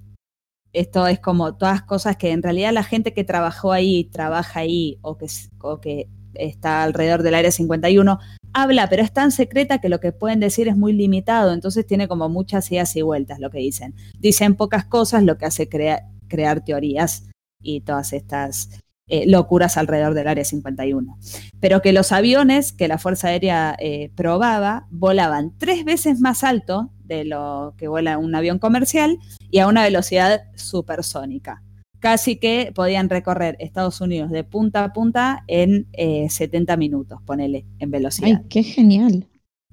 esto 0.74 1.06
es 1.06 1.20
como 1.20 1.56
todas 1.58 1.84
cosas 1.84 2.18
que 2.18 2.32
en 2.32 2.42
realidad 2.42 2.74
la 2.74 2.84
gente 2.84 3.14
que 3.14 3.24
trabajó 3.24 3.72
ahí, 3.72 4.06
trabaja 4.06 4.62
ahí, 4.62 4.98
o 5.04 5.20
que, 5.20 5.28
o 5.62 5.80
que 5.80 6.10
está 6.34 6.82
alrededor 6.82 7.22
del 7.22 7.36
Área 7.36 7.52
51, 7.52 8.18
habla, 8.52 8.90
pero 8.90 9.04
es 9.04 9.14
tan 9.14 9.32
secreta 9.32 9.80
que 9.80 9.90
lo 9.90 10.00
que 10.00 10.12
pueden 10.12 10.40
decir 10.40 10.68
es 10.68 10.76
muy 10.76 10.92
limitado, 10.92 11.54
entonces 11.54 11.86
tiene 11.86 12.08
como 12.08 12.28
muchas 12.28 12.72
idas 12.72 12.96
y 12.96 13.04
vueltas 13.04 13.40
lo 13.40 13.52
que 13.52 13.60
dicen. 13.60 13.94
Dicen 14.18 14.56
pocas 14.56 14.86
cosas, 14.86 15.22
lo 15.22 15.38
que 15.38 15.46
hace 15.46 15.70
crea- 15.70 16.10
crear 16.30 16.64
teorías 16.66 17.30
y 17.62 17.82
todas 17.82 18.12
estas 18.14 18.70
eh, 19.12 19.26
locuras 19.28 19.78
alrededor 19.78 20.14
del 20.14 20.28
Área 20.28 20.46
51 20.46 21.18
pero 21.62 21.82
que 21.82 21.94
los 21.94 22.12
aviones 22.12 22.74
que 22.74 22.88
la 22.90 22.98
Fuerza 22.98 23.30
Aérea 23.30 23.78
eh, 23.80 24.12
probaba 24.16 24.88
volaban 24.90 25.54
tres 25.58 25.86
veces 25.86 26.20
más 26.20 26.44
alto 26.44 26.92
de 27.06 27.24
lo 27.24 27.76
que 27.78 27.88
vuela 27.88 28.18
un 28.18 28.34
avión 28.36 28.58
comercial 28.58 29.20
y 29.52 29.60
a 29.60 29.68
una 29.68 29.84
velocidad 29.84 30.42
supersónica. 30.56 31.64
Casi 32.00 32.38
que 32.38 32.72
podían 32.74 33.10
recorrer 33.10 33.56
Estados 33.60 34.02
Unidos 34.02 34.32
de 34.32 34.44
punta 34.44 34.84
a 34.84 34.92
punta 34.92 35.44
en 35.48 35.88
eh, 35.94 36.28
70 36.30 36.76
minutos, 36.78 37.22
ponele, 37.26 37.66
en 37.78 37.92
velocidad. 37.92 38.40
Ay, 38.42 38.48
qué 38.50 38.64
genial. 38.64 39.28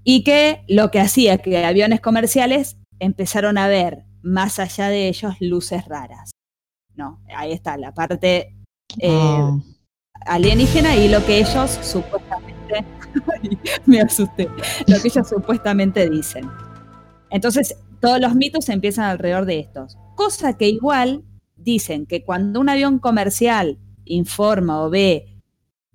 Y 0.04 0.24
que 0.24 0.62
lo 0.68 0.90
que 0.90 1.00
hacía 1.00 1.38
que 1.38 1.64
aviones 1.64 2.02
comerciales 2.02 2.76
empezaron 2.98 3.56
a 3.56 3.66
ver 3.66 4.04
más 4.20 4.58
allá 4.58 4.88
de 4.88 5.08
ellos 5.08 5.34
luces 5.40 5.86
raras. 5.86 6.32
No, 6.94 7.22
ahí 7.34 7.52
está 7.52 7.78
la 7.78 7.94
parte 7.94 8.18
eh, 9.00 9.08
Ah. 9.10 9.58
alienígena 10.26 10.96
y 10.96 11.08
lo 11.08 11.24
que 11.24 11.38
ellos 11.38 11.78
supuestamente 11.82 12.84
me 13.86 14.00
asusté 14.00 14.48
lo 14.86 15.00
que 15.00 15.08
ellos 15.08 15.28
supuestamente 15.28 16.08
dicen. 16.08 16.48
Entonces 17.30 17.76
todos 18.00 18.20
los 18.20 18.34
mitos 18.34 18.68
empiezan 18.68 19.06
alrededor 19.06 19.44
de 19.46 19.58
estos. 19.60 19.98
Cosa 20.14 20.56
que 20.56 20.68
igual 20.68 21.24
dicen 21.56 22.06
que 22.06 22.24
cuando 22.24 22.60
un 22.60 22.68
avión 22.68 22.98
comercial 22.98 23.78
informa 24.04 24.82
o 24.82 24.90
ve 24.90 25.40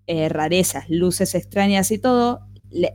eh, 0.08 0.30
rarezas 0.30 0.90
luces 0.90 1.34
extrañas 1.36 1.92
y 1.92 1.98
todo 1.98 2.48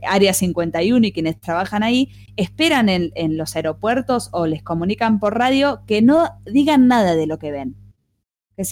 Área 0.07 0.33
51 0.33 1.07
y 1.07 1.11
quienes 1.13 1.39
trabajan 1.39 1.83
ahí 1.83 2.09
esperan 2.35 2.89
en, 2.89 3.11
en 3.15 3.37
los 3.37 3.55
aeropuertos 3.55 4.29
o 4.33 4.45
les 4.45 4.61
comunican 4.61 5.19
por 5.19 5.37
radio 5.37 5.81
que 5.87 6.01
no 6.01 6.29
digan 6.45 6.87
nada 6.87 7.15
de 7.15 7.27
lo 7.27 7.39
que 7.39 7.51
ven 7.51 7.75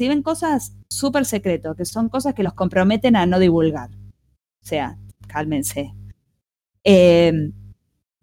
ven 0.07 0.21
cosas 0.23 0.73
súper 0.89 1.25
secreto, 1.25 1.75
que 1.75 1.85
son 1.85 2.09
cosas 2.09 2.33
que 2.33 2.43
los 2.43 2.53
comprometen 2.53 3.15
a 3.15 3.25
no 3.25 3.39
divulgar. 3.39 3.89
O 3.91 4.65
sea, 4.65 4.97
cálmense. 5.27 5.93
Eh, 6.83 7.51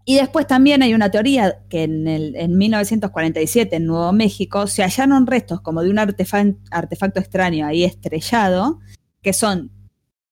y 0.07 0.17
después 0.17 0.47
también 0.47 0.83
hay 0.83 0.93
una 0.93 1.11
teoría 1.11 1.63
que 1.71 1.85
en, 1.85 2.07
el, 2.07 2.37
en 2.37 2.59
1947 2.59 3.77
en 3.77 3.87
Nuevo 3.87 4.13
México 4.13 4.67
se 4.67 4.83
hallaron 4.83 5.27
restos 5.27 5.61
como 5.63 5.83
de 5.83 5.91
un 5.91 5.97
artefa- 5.97 6.57
artefacto 6.71 7.21
extraño 7.21 7.67
ahí 7.67 7.85
estrellado, 7.85 8.81
que 9.23 9.33
son 9.33 9.71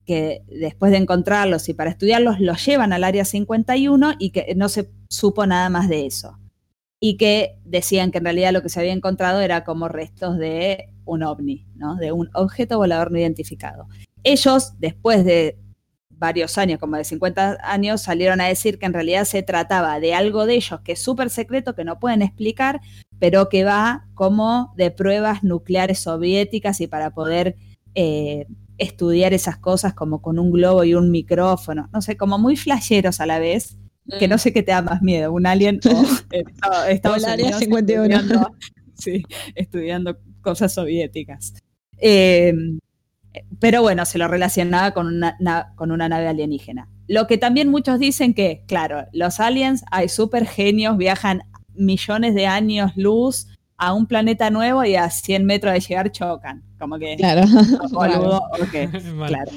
que 0.04 0.42
después 0.48 0.90
de 0.90 0.98
encontrarlos 0.98 1.68
y 1.68 1.74
para 1.74 1.90
estudiarlos 1.90 2.40
los 2.40 2.66
llevan 2.66 2.92
al 2.92 3.04
área 3.04 3.24
51 3.24 4.14
y 4.18 4.30
que 4.30 4.52
no 4.56 4.68
se 4.68 4.90
supo 5.08 5.46
nada 5.46 5.70
más 5.70 5.88
de 5.88 6.06
eso. 6.06 6.36
Y 7.04 7.16
que 7.16 7.58
decían 7.64 8.12
que 8.12 8.18
en 8.18 8.24
realidad 8.24 8.52
lo 8.52 8.62
que 8.62 8.68
se 8.68 8.78
había 8.78 8.92
encontrado 8.92 9.40
era 9.40 9.64
como 9.64 9.88
restos 9.88 10.38
de 10.38 10.88
un 11.04 11.24
ovni, 11.24 11.66
¿no? 11.74 11.96
de 11.96 12.12
un 12.12 12.30
objeto 12.32 12.78
volador 12.78 13.10
no 13.10 13.18
identificado. 13.18 13.88
Ellos, 14.22 14.74
después 14.78 15.24
de 15.24 15.58
varios 16.08 16.56
años, 16.58 16.78
como 16.78 16.96
de 16.96 17.02
50 17.02 17.58
años, 17.64 18.02
salieron 18.02 18.40
a 18.40 18.46
decir 18.46 18.78
que 18.78 18.86
en 18.86 18.92
realidad 18.92 19.24
se 19.24 19.42
trataba 19.42 19.98
de 19.98 20.14
algo 20.14 20.46
de 20.46 20.54
ellos 20.54 20.80
que 20.84 20.92
es 20.92 21.02
súper 21.02 21.28
secreto, 21.28 21.74
que 21.74 21.82
no 21.82 21.98
pueden 21.98 22.22
explicar, 22.22 22.80
pero 23.18 23.48
que 23.48 23.64
va 23.64 24.06
como 24.14 24.72
de 24.76 24.92
pruebas 24.92 25.42
nucleares 25.42 25.98
soviéticas 25.98 26.80
y 26.80 26.86
para 26.86 27.10
poder 27.10 27.56
eh, 27.96 28.46
estudiar 28.78 29.34
esas 29.34 29.58
cosas 29.58 29.94
como 29.94 30.22
con 30.22 30.38
un 30.38 30.52
globo 30.52 30.84
y 30.84 30.94
un 30.94 31.10
micrófono, 31.10 31.88
no 31.92 32.00
sé, 32.00 32.16
como 32.16 32.38
muy 32.38 32.56
flasheros 32.56 33.20
a 33.20 33.26
la 33.26 33.40
vez, 33.40 33.76
que 34.18 34.28
no 34.28 34.38
sé 34.38 34.52
qué 34.52 34.62
te 34.62 34.72
da 34.72 34.82
más 34.82 35.02
miedo, 35.02 35.32
un 35.32 35.46
alien 35.46 35.80
o 35.86 36.02
eh, 36.32 36.44
Estados 36.90 37.22
O 37.22 37.26
el 37.26 37.32
Área 37.32 37.44
Unidos 37.46 37.60
51. 37.60 38.04
estudiando- 38.16 38.50
sí, 38.94 39.22
estudiando 39.54 40.18
cosas 40.40 40.74
soviéticas. 40.74 41.54
Eh, 41.98 42.52
pero 43.60 43.80
bueno, 43.80 44.04
se 44.04 44.18
lo 44.18 44.28
relacionaba 44.28 44.92
con 44.92 45.06
una, 45.06 45.36
na- 45.40 45.72
con 45.76 45.90
una 45.90 46.08
nave 46.08 46.28
alienígena. 46.28 46.88
Lo 47.08 47.26
que 47.26 47.38
también 47.38 47.70
muchos 47.70 47.98
dicen 47.98 48.34
que, 48.34 48.64
claro, 48.66 49.06
los 49.12 49.40
aliens 49.40 49.84
hay 49.90 50.08
super 50.08 50.46
genios, 50.46 50.96
viajan 50.98 51.42
millones 51.74 52.34
de 52.34 52.46
años 52.46 52.92
luz 52.96 53.46
a 53.78 53.94
un 53.94 54.06
planeta 54.06 54.50
nuevo 54.50 54.84
y 54.84 54.94
a 54.96 55.08
100 55.10 55.44
metros 55.46 55.72
de 55.72 55.80
llegar 55.80 56.12
chocan. 56.12 56.62
Como 56.78 56.98
que, 56.98 57.16
Claro. 57.16 57.42
boludo, 57.90 58.42
ok, 58.60 58.92
Mal. 59.14 59.28
claro. 59.28 59.50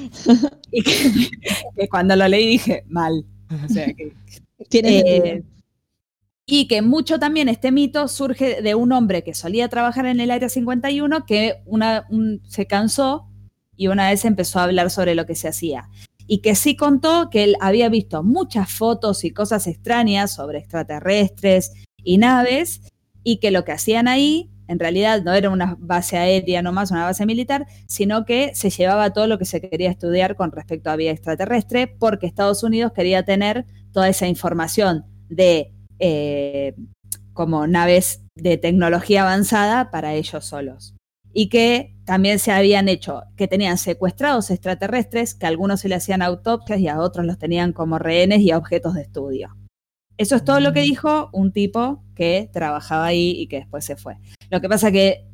Y 0.70 0.82
que, 0.82 1.30
que 1.76 1.88
cuando 1.88 2.16
lo 2.16 2.26
leí 2.28 2.46
dije, 2.46 2.84
mal. 2.88 3.24
O 3.64 3.68
sea 3.68 3.86
que 3.92 4.12
Tiene 4.68 4.98
eh. 5.00 5.42
Y 6.48 6.68
que 6.68 6.80
mucho 6.80 7.18
también 7.18 7.48
este 7.48 7.72
mito 7.72 8.06
surge 8.08 8.62
de 8.62 8.74
un 8.76 8.92
hombre 8.92 9.24
que 9.24 9.34
solía 9.34 9.68
trabajar 9.68 10.06
en 10.06 10.20
el 10.20 10.30
Área 10.30 10.48
51 10.48 11.26
que 11.26 11.56
una, 11.66 12.06
un- 12.08 12.40
se 12.48 12.66
cansó 12.66 13.26
y 13.76 13.88
una 13.88 14.08
vez 14.10 14.24
empezó 14.24 14.60
a 14.60 14.64
hablar 14.64 14.90
sobre 14.90 15.14
lo 15.14 15.26
que 15.26 15.34
se 15.34 15.48
hacía. 15.48 15.88
Y 16.28 16.38
que 16.38 16.54
sí 16.54 16.76
contó 16.76 17.30
que 17.30 17.44
él 17.44 17.56
había 17.60 17.88
visto 17.88 18.22
muchas 18.22 18.70
fotos 18.70 19.24
y 19.24 19.32
cosas 19.32 19.66
extrañas 19.66 20.34
sobre 20.34 20.58
extraterrestres 20.58 21.72
y 22.02 22.18
naves 22.18 22.80
y 23.24 23.38
que 23.38 23.50
lo 23.50 23.64
que 23.64 23.72
hacían 23.72 24.06
ahí 24.08 24.48
en 24.68 24.78
realidad 24.78 25.22
no 25.22 25.32
era 25.32 25.50
una 25.50 25.76
base 25.78 26.16
aérea 26.16 26.62
nomás, 26.62 26.90
una 26.90 27.04
base 27.04 27.26
militar, 27.26 27.66
sino 27.86 28.24
que 28.24 28.54
se 28.54 28.70
llevaba 28.70 29.12
todo 29.12 29.26
lo 29.26 29.38
que 29.38 29.44
se 29.44 29.60
quería 29.60 29.90
estudiar 29.90 30.36
con 30.36 30.52
respecto 30.52 30.90
a 30.90 30.96
vida 30.96 31.10
extraterrestre, 31.10 31.86
porque 31.86 32.26
Estados 32.26 32.62
Unidos 32.62 32.92
quería 32.92 33.24
tener 33.24 33.66
toda 33.92 34.08
esa 34.08 34.26
información 34.26 35.04
de 35.28 35.72
eh, 35.98 36.74
como 37.32 37.66
naves 37.66 38.22
de 38.34 38.56
tecnología 38.56 39.22
avanzada 39.22 39.90
para 39.90 40.14
ellos 40.14 40.44
solos. 40.44 40.94
Y 41.32 41.48
que 41.48 41.94
también 42.06 42.38
se 42.38 42.50
habían 42.50 42.88
hecho, 42.88 43.24
que 43.36 43.46
tenían 43.46 43.76
secuestrados 43.76 44.50
extraterrestres, 44.50 45.34
que 45.34 45.44
a 45.44 45.50
algunos 45.50 45.80
se 45.80 45.88
le 45.88 45.96
hacían 45.96 46.22
autopsias 46.22 46.80
y 46.80 46.88
a 46.88 46.98
otros 46.98 47.26
los 47.26 47.38
tenían 47.38 47.72
como 47.72 47.98
rehenes 47.98 48.40
y 48.40 48.52
objetos 48.52 48.94
de 48.94 49.02
estudio. 49.02 49.54
Eso 50.18 50.34
es 50.36 50.44
todo 50.44 50.60
lo 50.60 50.72
que 50.72 50.80
dijo 50.80 51.28
un 51.32 51.52
tipo 51.52 52.02
que 52.14 52.48
trabajaba 52.52 53.04
ahí 53.04 53.32
y 53.36 53.48
que 53.48 53.56
después 53.58 53.84
se 53.84 53.96
fue. 53.96 54.16
Lo 54.50 54.60
que 54.60 54.68
pasa 54.68 54.90
que, 54.92 55.26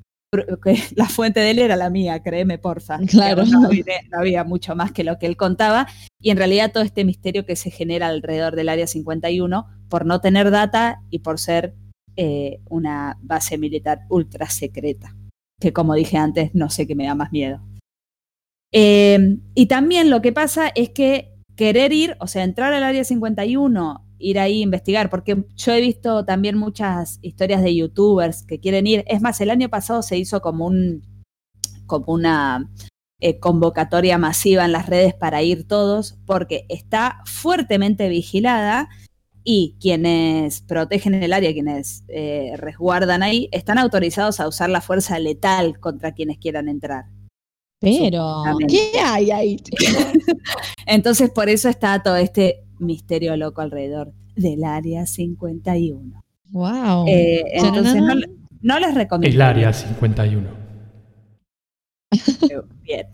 que 0.62 0.76
la 0.96 1.06
fuente 1.06 1.40
de 1.40 1.50
él 1.50 1.58
era 1.58 1.76
la 1.76 1.90
mía, 1.90 2.22
créeme, 2.22 2.58
porfa. 2.58 2.98
Claro. 3.08 3.44
No, 3.46 3.66
había- 3.66 3.84
no 4.10 4.18
había 4.18 4.44
mucho 4.44 4.74
más 4.74 4.92
que 4.92 5.04
lo 5.04 5.18
que 5.18 5.26
él 5.26 5.36
contaba. 5.36 5.86
Y 6.20 6.30
en 6.30 6.36
realidad 6.38 6.72
todo 6.72 6.82
este 6.82 7.04
misterio 7.04 7.44
que 7.46 7.56
se 7.56 7.70
genera 7.70 8.08
alrededor 8.08 8.56
del 8.56 8.68
Área 8.68 8.86
51 8.86 9.66
por 9.88 10.06
no 10.06 10.20
tener 10.20 10.50
data 10.50 11.02
y 11.10 11.18
por 11.20 11.38
ser 11.38 11.74
eh, 12.16 12.60
una 12.68 13.18
base 13.22 13.58
militar 13.58 14.00
ultra 14.08 14.48
secreta. 14.48 15.14
Que 15.60 15.72
como 15.72 15.94
dije 15.94 16.16
antes, 16.16 16.54
no 16.54 16.70
sé 16.70 16.86
qué 16.86 16.94
me 16.94 17.06
da 17.06 17.14
más 17.14 17.30
miedo. 17.32 17.60
Eh, 18.72 19.38
y 19.54 19.66
también 19.66 20.10
lo 20.10 20.22
que 20.22 20.32
pasa 20.32 20.68
es 20.74 20.90
que 20.90 21.34
querer 21.56 21.92
ir, 21.92 22.16
o 22.20 22.26
sea, 22.26 22.42
entrar 22.44 22.72
al 22.72 22.82
área 22.84 23.04
51, 23.04 24.06
ir 24.22 24.38
ahí 24.38 24.60
a 24.60 24.64
investigar, 24.64 25.10
porque 25.10 25.44
yo 25.56 25.72
he 25.72 25.80
visto 25.80 26.24
también 26.24 26.56
muchas 26.56 27.18
historias 27.22 27.62
de 27.62 27.74
youtubers 27.74 28.44
que 28.44 28.60
quieren 28.60 28.86
ir. 28.86 29.04
Es 29.06 29.20
más, 29.20 29.40
el 29.40 29.50
año 29.50 29.68
pasado 29.68 30.02
se 30.02 30.16
hizo 30.16 30.40
como 30.40 30.66
un 30.66 31.02
como 31.86 32.14
una 32.14 32.70
eh, 33.20 33.38
convocatoria 33.38 34.16
masiva 34.18 34.64
en 34.64 34.72
las 34.72 34.86
redes 34.86 35.14
para 35.14 35.42
ir 35.42 35.68
todos, 35.68 36.16
porque 36.26 36.64
está 36.68 37.20
fuertemente 37.26 38.08
vigilada 38.08 38.88
y 39.44 39.76
quienes 39.80 40.62
protegen 40.62 41.14
el 41.14 41.32
área, 41.32 41.52
quienes 41.52 42.04
eh, 42.08 42.54
resguardan 42.56 43.22
ahí, 43.22 43.48
están 43.52 43.78
autorizados 43.78 44.40
a 44.40 44.48
usar 44.48 44.70
la 44.70 44.80
fuerza 44.80 45.18
letal 45.18 45.78
contra 45.80 46.12
quienes 46.12 46.38
quieran 46.38 46.68
entrar. 46.68 47.06
Pero. 47.80 48.44
¿qué 48.68 48.92
hay 49.00 49.30
ahí? 49.32 49.56
Entonces, 50.86 51.30
por 51.30 51.48
eso 51.48 51.68
está 51.68 52.02
todo 52.02 52.16
este 52.16 52.64
misterio 52.82 53.36
loco 53.36 53.60
alrededor 53.60 54.12
del 54.34 54.64
área 54.64 55.06
51. 55.06 56.22
Wow. 56.50 57.06
Eh, 57.08 57.44
entonces, 57.52 57.96
no, 57.96 58.14
no 58.60 58.78
les 58.78 58.94
recomiendo. 58.94 59.34
El 59.34 59.42
área 59.42 59.72
51. 59.72 60.48
Bien. 62.82 63.06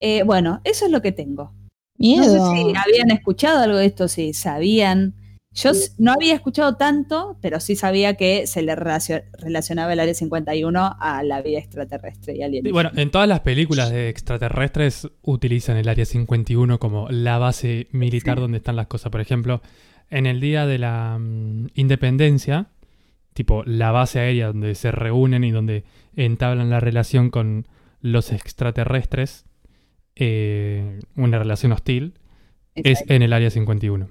Eh, 0.00 0.22
bueno, 0.24 0.60
eso 0.64 0.84
es 0.86 0.90
lo 0.90 1.00
que 1.00 1.12
tengo. 1.12 1.52
Miedo. 1.96 2.36
No 2.36 2.54
sé 2.54 2.56
si 2.56 2.76
habían 2.76 3.10
escuchado 3.10 3.60
algo 3.60 3.78
de 3.78 3.86
esto, 3.86 4.08
si 4.08 4.32
sabían. 4.32 5.14
Yo 5.54 5.72
no 5.98 6.12
había 6.12 6.34
escuchado 6.34 6.76
tanto, 6.76 7.36
pero 7.42 7.60
sí 7.60 7.76
sabía 7.76 8.14
que 8.14 8.46
se 8.46 8.62
le 8.62 8.74
relacio- 8.74 9.22
relacionaba 9.38 9.92
el 9.92 10.00
área 10.00 10.14
51 10.14 10.96
a 10.98 11.22
la 11.22 11.42
vida 11.42 11.58
extraterrestre 11.58 12.34
y 12.36 12.42
alienígena. 12.42 12.72
bueno, 12.72 12.90
en 13.00 13.10
todas 13.10 13.28
las 13.28 13.40
películas 13.40 13.90
de 13.90 14.08
extraterrestres 14.08 15.08
utilizan 15.22 15.76
el 15.76 15.88
área 15.88 16.06
51 16.06 16.78
como 16.78 17.08
la 17.10 17.36
base 17.38 17.88
militar 17.92 18.40
donde 18.40 18.58
están 18.58 18.76
las 18.76 18.86
cosas. 18.86 19.12
Por 19.12 19.20
ejemplo, 19.20 19.60
en 20.08 20.24
el 20.26 20.40
día 20.40 20.64
de 20.66 20.78
la 20.78 21.18
mm, 21.20 21.66
independencia, 21.74 22.68
tipo 23.34 23.62
la 23.64 23.90
base 23.92 24.20
aérea 24.20 24.46
donde 24.48 24.74
se 24.74 24.90
reúnen 24.90 25.44
y 25.44 25.50
donde 25.50 25.84
entablan 26.16 26.70
la 26.70 26.80
relación 26.80 27.28
con 27.30 27.66
los 28.00 28.32
extraterrestres, 28.32 29.44
eh, 30.16 31.00
una 31.16 31.38
relación 31.38 31.72
hostil, 31.72 32.14
es 32.74 33.04
en 33.08 33.22
el 33.22 33.32
área 33.34 33.50
51. 33.50 34.08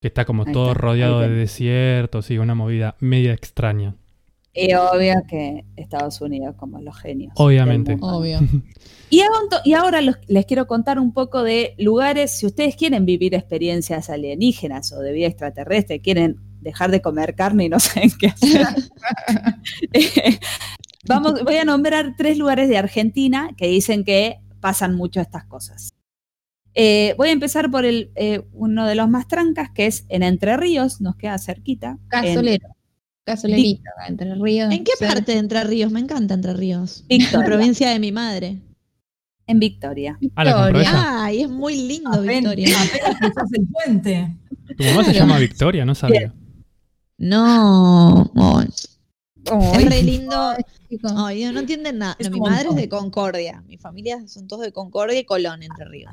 Que 0.00 0.08
está 0.08 0.24
como 0.24 0.44
Ahí 0.46 0.52
todo 0.52 0.68
está, 0.72 0.80
rodeado 0.80 1.20
de 1.20 1.28
desiertos 1.28 2.30
y 2.30 2.38
una 2.38 2.54
movida 2.54 2.96
media 3.00 3.34
extraña. 3.34 3.94
Y 4.54 4.72
obvio 4.74 5.14
que 5.28 5.64
Estados 5.76 6.20
Unidos 6.22 6.56
como 6.56 6.80
los 6.80 6.98
genios. 6.98 7.32
Obviamente. 7.36 7.96
Obvio. 8.00 8.40
Y, 9.12 9.22
y 9.64 9.72
ahora 9.72 10.00
los- 10.02 10.18
les 10.28 10.46
quiero 10.46 10.68
contar 10.68 11.00
un 11.00 11.12
poco 11.12 11.42
de 11.42 11.74
lugares, 11.78 12.30
si 12.38 12.46
ustedes 12.46 12.76
quieren 12.76 13.04
vivir 13.06 13.34
experiencias 13.34 14.08
alienígenas 14.08 14.92
o 14.92 15.00
de 15.00 15.10
vida 15.10 15.26
extraterrestre, 15.26 15.98
quieren 16.00 16.36
dejar 16.60 16.92
de 16.92 17.02
comer 17.02 17.34
carne 17.34 17.64
y 17.64 17.68
no 17.68 17.80
saben 17.80 18.12
qué 18.20 18.28
hacer. 18.28 18.68
Eh, 19.92 20.38
Vamos, 21.08 21.42
voy 21.42 21.56
a 21.56 21.64
nombrar 21.64 22.14
tres 22.16 22.38
lugares 22.38 22.68
de 22.68 22.78
Argentina 22.78 23.50
que 23.56 23.66
dicen 23.66 24.04
que 24.04 24.36
pasan 24.60 24.94
mucho 24.94 25.20
estas 25.20 25.44
cosas. 25.44 25.90
Eh, 26.74 27.14
voy 27.16 27.28
a 27.28 27.32
empezar 27.32 27.70
por 27.70 27.84
el, 27.84 28.10
eh, 28.14 28.42
uno 28.52 28.86
de 28.86 28.94
los 28.94 29.08
más 29.08 29.26
trancas, 29.28 29.70
que 29.70 29.86
es 29.86 30.04
en 30.08 30.22
Entre 30.22 30.56
Ríos, 30.56 31.00
nos 31.00 31.16
queda 31.16 31.38
cerquita. 31.38 31.98
en 32.00 32.08
Gasolero. 32.08 32.68
Gasolerito, 33.26 33.90
entre 34.08 34.34
ríos. 34.34 34.72
¿En 34.72 34.82
qué 34.82 34.92
cerca. 34.98 35.14
parte 35.14 35.32
de 35.32 35.38
Entre 35.38 35.62
Ríos? 35.62 35.92
Me 35.92 36.00
encanta 36.00 36.34
Entre 36.34 36.52
Ríos. 36.54 37.04
La 37.08 37.16
Victoria. 37.16 37.46
provincia 37.46 37.90
de 37.90 37.98
mi 38.00 38.10
madre. 38.12 38.58
En 39.46 39.60
Victoria. 39.60 40.18
Ah, 40.34 40.42
la 40.44 40.54
Victoria. 40.66 40.80
ella. 40.90 41.24
Ay, 41.24 41.42
es 41.42 41.50
muy 41.50 41.76
lindo 41.76 42.22
Victoria. 42.22 42.76
apenas 42.80 43.52
el 43.52 43.66
puente. 43.68 44.36
Tu 44.76 44.84
mamá 44.84 45.04
se 45.04 45.12
llama 45.12 45.38
Victoria, 45.38 45.84
no 45.84 45.94
sabía. 45.94 46.32
No. 47.18 48.30
Es 49.44 49.84
re 49.90 50.02
lindo. 50.02 50.54
No 51.04 51.60
entienden 51.60 51.98
nada. 51.98 52.16
No, 52.20 52.30
mi 52.30 52.40
madre 52.40 52.70
es 52.70 52.76
de 52.76 52.88
Concordia. 52.88 53.62
Mi 53.66 53.76
familia 53.76 54.26
son 54.26 54.48
todos 54.48 54.62
de 54.62 54.72
Concordia 54.72 55.18
y 55.18 55.24
Colón, 55.24 55.62
Entre 55.62 55.84
Ríos. 55.84 56.12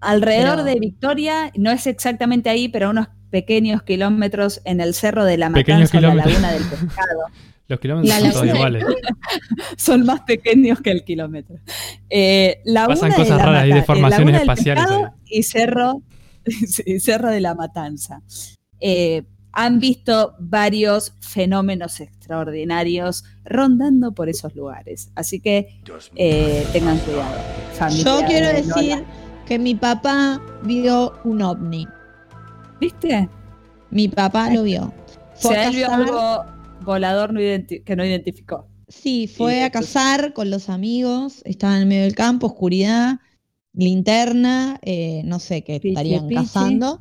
Alrededor 0.00 0.56
Pero- 0.56 0.64
de 0.64 0.74
Victoria, 0.80 1.52
no 1.56 1.70
es 1.70 1.86
exactamente 1.86 2.50
ahí, 2.50 2.68
pero 2.68 2.90
unos 2.90 3.08
pequeños 3.30 3.82
kilómetros 3.82 4.60
en 4.64 4.80
el 4.80 4.94
cerro 4.94 5.24
de 5.24 5.38
la 5.38 5.50
Matanza, 5.50 5.78
la 6.00 6.00
kilómetros. 6.00 6.32
laguna 6.32 6.52
del 6.52 6.62
pescado. 6.64 7.20
Los 7.66 7.80
kilómetros 7.80 8.08
La 8.14 8.20
son 8.20 8.32
todos 8.32 8.54
iguales. 8.54 8.84
Son 9.78 10.04
más 10.04 10.20
pequeños 10.20 10.82
que 10.82 10.90
el 10.90 11.02
kilómetro. 11.02 11.56
Eh, 12.10 12.60
Pasan 12.74 13.12
cosas 13.12 13.38
la 13.38 13.44
raras, 13.46 13.62
hay 13.62 13.72
eh, 13.72 13.74
deformaciones 13.76 14.32
del 14.34 14.40
espaciales. 14.42 14.86
Y 15.24 15.42
cerro, 15.44 16.02
sí, 16.66 17.00
cerro 17.00 17.30
de 17.30 17.40
la 17.40 17.54
Matanza. 17.54 18.20
Eh, 18.80 19.22
han 19.52 19.80
visto 19.80 20.34
varios 20.40 21.14
fenómenos 21.20 22.00
extraordinarios 22.00 23.24
rondando 23.46 24.12
por 24.12 24.28
esos 24.28 24.54
lugares. 24.54 25.10
Así 25.14 25.40
que 25.40 25.80
eh, 26.16 26.66
tengan 26.70 26.98
cuidado. 26.98 27.34
familia 27.78 28.04
Yo 28.04 28.26
quiero 28.26 28.48
de 28.48 28.54
decir 28.54 28.72
Lola. 28.76 29.04
Que 29.46 29.58
mi 29.58 29.74
papá 29.74 30.40
vio 30.62 31.12
un 31.24 31.42
ovni. 31.42 31.86
¿Viste? 32.80 33.28
Mi 33.90 34.08
papá 34.08 34.50
lo 34.50 34.62
vio. 34.62 34.84
O 34.86 34.92
Fue 35.36 35.54
sea, 35.54 35.62
a 35.62 35.66
él 35.68 35.76
vio 35.76 35.90
algo 35.90 36.44
volador 36.82 37.32
no 37.32 37.40
que 37.40 37.96
no 37.96 38.04
identificó. 38.04 38.66
Sí, 38.88 39.26
fue 39.26 39.62
a 39.62 39.70
cazar 39.70 40.34
con 40.34 40.50
los 40.50 40.68
amigos, 40.68 41.42
estaba 41.44 41.76
en 41.76 41.82
el 41.82 41.88
medio 41.88 42.02
del 42.02 42.14
campo, 42.14 42.48
oscuridad, 42.48 43.20
linterna, 43.72 44.78
eh, 44.82 45.22
no 45.24 45.38
sé 45.38 45.62
qué 45.62 45.80
estarían 45.82 46.28
cazando, 46.28 47.00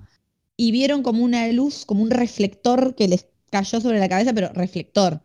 y 0.55 0.71
vieron 0.71 1.03
como 1.03 1.23
una 1.23 1.47
luz, 1.49 1.85
como 1.85 2.01
un 2.01 2.09
reflector 2.09 2.95
que 2.95 3.07
les 3.07 3.27
cayó 3.51 3.81
sobre 3.81 3.99
la 3.99 4.09
cabeza, 4.09 4.33
pero 4.33 4.49
reflector. 4.53 5.21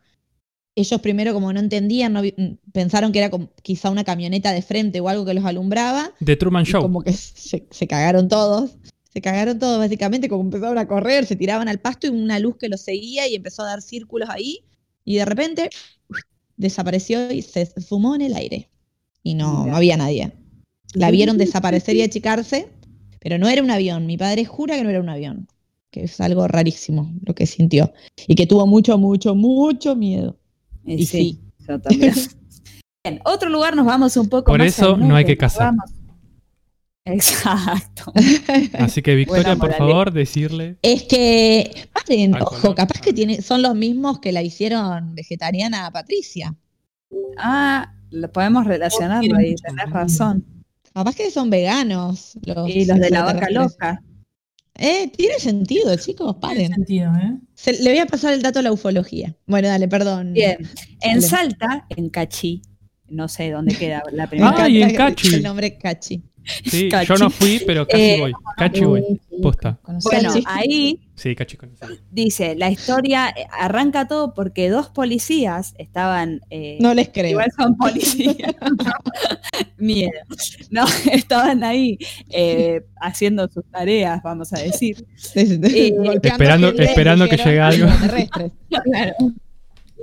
Ellos 0.79 1.01
primero 1.01 1.35
como 1.35 1.53
no 1.53 1.59
entendían, 1.59 2.13
no 2.13 2.23
mm, 2.23 2.71
pensaron 2.73 3.11
que 3.11 3.19
era 3.19 3.31
como 3.31 3.51
quizá 3.63 3.91
una 3.91 4.05
camioneta 4.05 4.53
de 4.53 4.63
frente 4.63 5.01
o 5.01 5.09
algo 5.09 5.25
que 5.25 5.35
los 5.35 5.45
alumbraba, 5.45 6.13
The 6.25 6.37
Truman 6.37 6.65
Show. 6.65 6.83
como 6.83 7.03
que 7.03 7.13
se, 7.13 7.67
se 7.69 7.87
cagaron 7.89 8.29
todos. 8.29 8.77
Se 9.13 9.21
cagaron 9.21 9.59
todos, 9.59 9.79
básicamente, 9.79 10.29
como 10.29 10.43
empezaron 10.43 10.79
a 10.79 10.87
correr, 10.87 11.27
se 11.27 11.35
tiraban 11.35 11.67
al 11.67 11.81
pasto 11.81 12.07
y 12.07 12.11
una 12.11 12.39
luz 12.39 12.57
que 12.59 12.69
los 12.69 12.83
seguía 12.83 13.27
y 13.27 13.35
empezó 13.35 13.63
a 13.63 13.67
dar 13.67 13.83
círculos 13.83 14.29
ahí. 14.31 14.61
Y 15.05 15.17
de 15.17 15.25
repente 15.25 15.71
desapareció 16.57 17.33
y 17.33 17.43
se 17.43 17.67
fumó 17.67 18.15
en 18.15 18.23
el 18.23 18.35
aire. 18.35 18.71
Y 19.25 19.35
no, 19.35 19.67
no 19.67 19.75
había 19.75 19.97
nadie. 19.97 20.33
La 20.95 21.11
vieron 21.11 21.39
desaparecer 21.39 21.97
y 21.97 22.03
achicarse, 22.03 22.69
pero 23.19 23.37
no 23.37 23.49
era 23.49 23.65
un 23.65 23.71
avión. 23.73 24.07
Mi 24.07 24.17
padre 24.17 24.45
jura 24.45 24.77
que 24.77 24.85
no 24.85 24.91
era 24.91 25.01
un 25.01 25.09
avión. 25.09 25.49
Que 25.91 26.05
es 26.05 26.21
algo 26.21 26.47
rarísimo 26.47 27.11
lo 27.27 27.35
que 27.35 27.47
sintió. 27.47 27.93
Y 28.29 28.37
que 28.37 28.47
tuvo 28.47 28.65
mucho, 28.67 28.97
mucho, 28.97 29.35
mucho 29.35 29.97
miedo. 29.97 30.39
Y, 30.85 30.95
Y 30.95 31.07
sí, 31.07 31.07
sí. 31.07 31.41
yo 31.69 31.79
también. 31.81 32.15
Bien, 33.05 33.21
otro 33.25 33.49
lugar 33.49 33.77
nos 33.77 33.87
vamos 33.87 34.17
un 34.17 34.29
poco 34.29 34.47
Por 34.51 34.59
más 34.59 34.69
eso 34.69 34.95
al 34.95 35.07
no 35.09 35.15
hay 35.17 35.25
que 35.25 35.37
vamos- 35.37 35.85
Exacto. 37.05 38.13
Así 38.79 39.01
que 39.03 39.15
Victoria, 39.15 39.57
por 39.57 39.73
favor, 39.75 40.13
decirle. 40.13 40.77
Es 40.83 41.05
que, 41.05 41.89
paren, 41.93 42.35
Al 42.35 42.43
ojo, 42.43 42.61
color. 42.61 42.75
capaz 42.77 43.01
que 43.01 43.13
tiene, 43.15 43.41
son 43.41 43.63
los 43.63 43.75
mismos 43.75 44.19
que 44.21 44.31
la 44.33 44.43
hicieron 44.43 45.15
vegetariana 45.15 45.87
a 45.87 45.91
Patricia. 45.91 46.55
Ah, 47.39 47.95
lo 48.11 48.31
podemos 48.31 48.67
relacionarlo 48.67 49.37
ahí, 49.39 49.55
tenés 49.55 49.89
razón. 49.91 50.45
Capaz 50.93 51.15
que 51.15 51.31
son 51.31 51.49
veganos. 51.49 52.37
Los 52.45 52.69
Y 52.69 52.85
los 52.85 52.99
de 52.99 53.11
la 53.11 53.25
vaca 53.25 53.49
loca. 53.51 54.03
Eh, 54.79 55.11
tiene 55.17 55.35
sentido, 55.41 55.95
chicos, 55.97 56.37
Tiene 56.39 56.41
paren. 56.41 56.73
sentido, 56.75 57.13
¿eh? 57.17 57.37
Se- 57.55 57.83
le 57.83 57.91
voy 57.91 57.99
a 57.99 58.07
pasar 58.07 58.33
el 58.33 58.43
dato 58.43 58.61
a 58.61 58.63
la 58.63 58.71
ufología. 58.73 59.35
Bueno, 59.47 59.67
dale, 59.69 59.89
perdón. 59.89 60.33
Bien. 60.35 60.57
En 61.01 61.15
Dale. 61.17 61.21
Salta, 61.23 61.87
en 61.97 62.09
Cachí, 62.11 62.63
no 63.09 63.27
sé 63.29 63.51
dónde 63.51 63.75
queda 63.75 64.03
la 64.13 64.25
Me 64.25 64.29
primera. 64.31 64.63
Ay, 64.65 64.83
encanta 64.83 65.09
en 65.09 65.15
Cachi. 65.15 65.35
El 65.35 65.43
nombre 65.43 65.77
Cachi. 65.79 66.23
Sí, 66.65 66.89
Cachi. 66.89 67.09
yo 67.09 67.17
no 67.17 67.29
fui, 67.29 67.61
pero 67.67 67.87
casi 67.87 68.03
Eh, 68.03 68.21
voy. 68.21 68.33
Cachi 68.57 68.85
voy. 68.85 69.03
Posta. 69.43 69.79
Bueno, 70.05 70.31
Cachi. 70.33 70.45
ahí 70.47 71.08
Sí, 71.19 71.35
cachi 71.35 71.57
con 71.57 71.75
dice, 72.13 72.55
la 72.55 72.71
historia 72.71 73.29
eh, 73.31 73.47
arranca 73.51 74.07
todo 74.07 74.35
porque 74.35 74.71
dos 74.71 74.89
policías 74.89 75.75
estaban... 75.77 76.41
eh, 76.49 76.79
No 76.81 76.95
les 76.95 77.09
creo. 77.09 77.31
Igual 77.33 77.51
son 77.57 77.77
policías. 77.77 78.37
Miedo. 79.79 80.13
No, 80.71 80.85
estaban 81.13 81.65
ahí 81.65 81.99
eh, 82.31 82.87
haciendo 83.01 83.49
sus 83.49 83.65
tareas, 83.71 84.23
vamos 84.23 84.53
a 84.53 84.61
decir. 84.61 85.05
Eh, 85.35 85.93
Esperando- 86.23 86.69
gente, 86.69 86.85
esperando 86.85 87.29
que 87.29 87.37
llegue 87.37 87.61
algo. 87.61 87.89
Claro. 88.69 89.15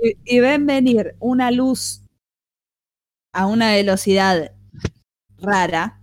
Y, 0.02 0.36
y 0.36 0.40
ven 0.40 0.66
venir 0.66 1.14
una 1.20 1.50
luz 1.50 2.02
a 3.32 3.46
una 3.46 3.72
velocidad 3.72 4.52
rara 5.38 6.00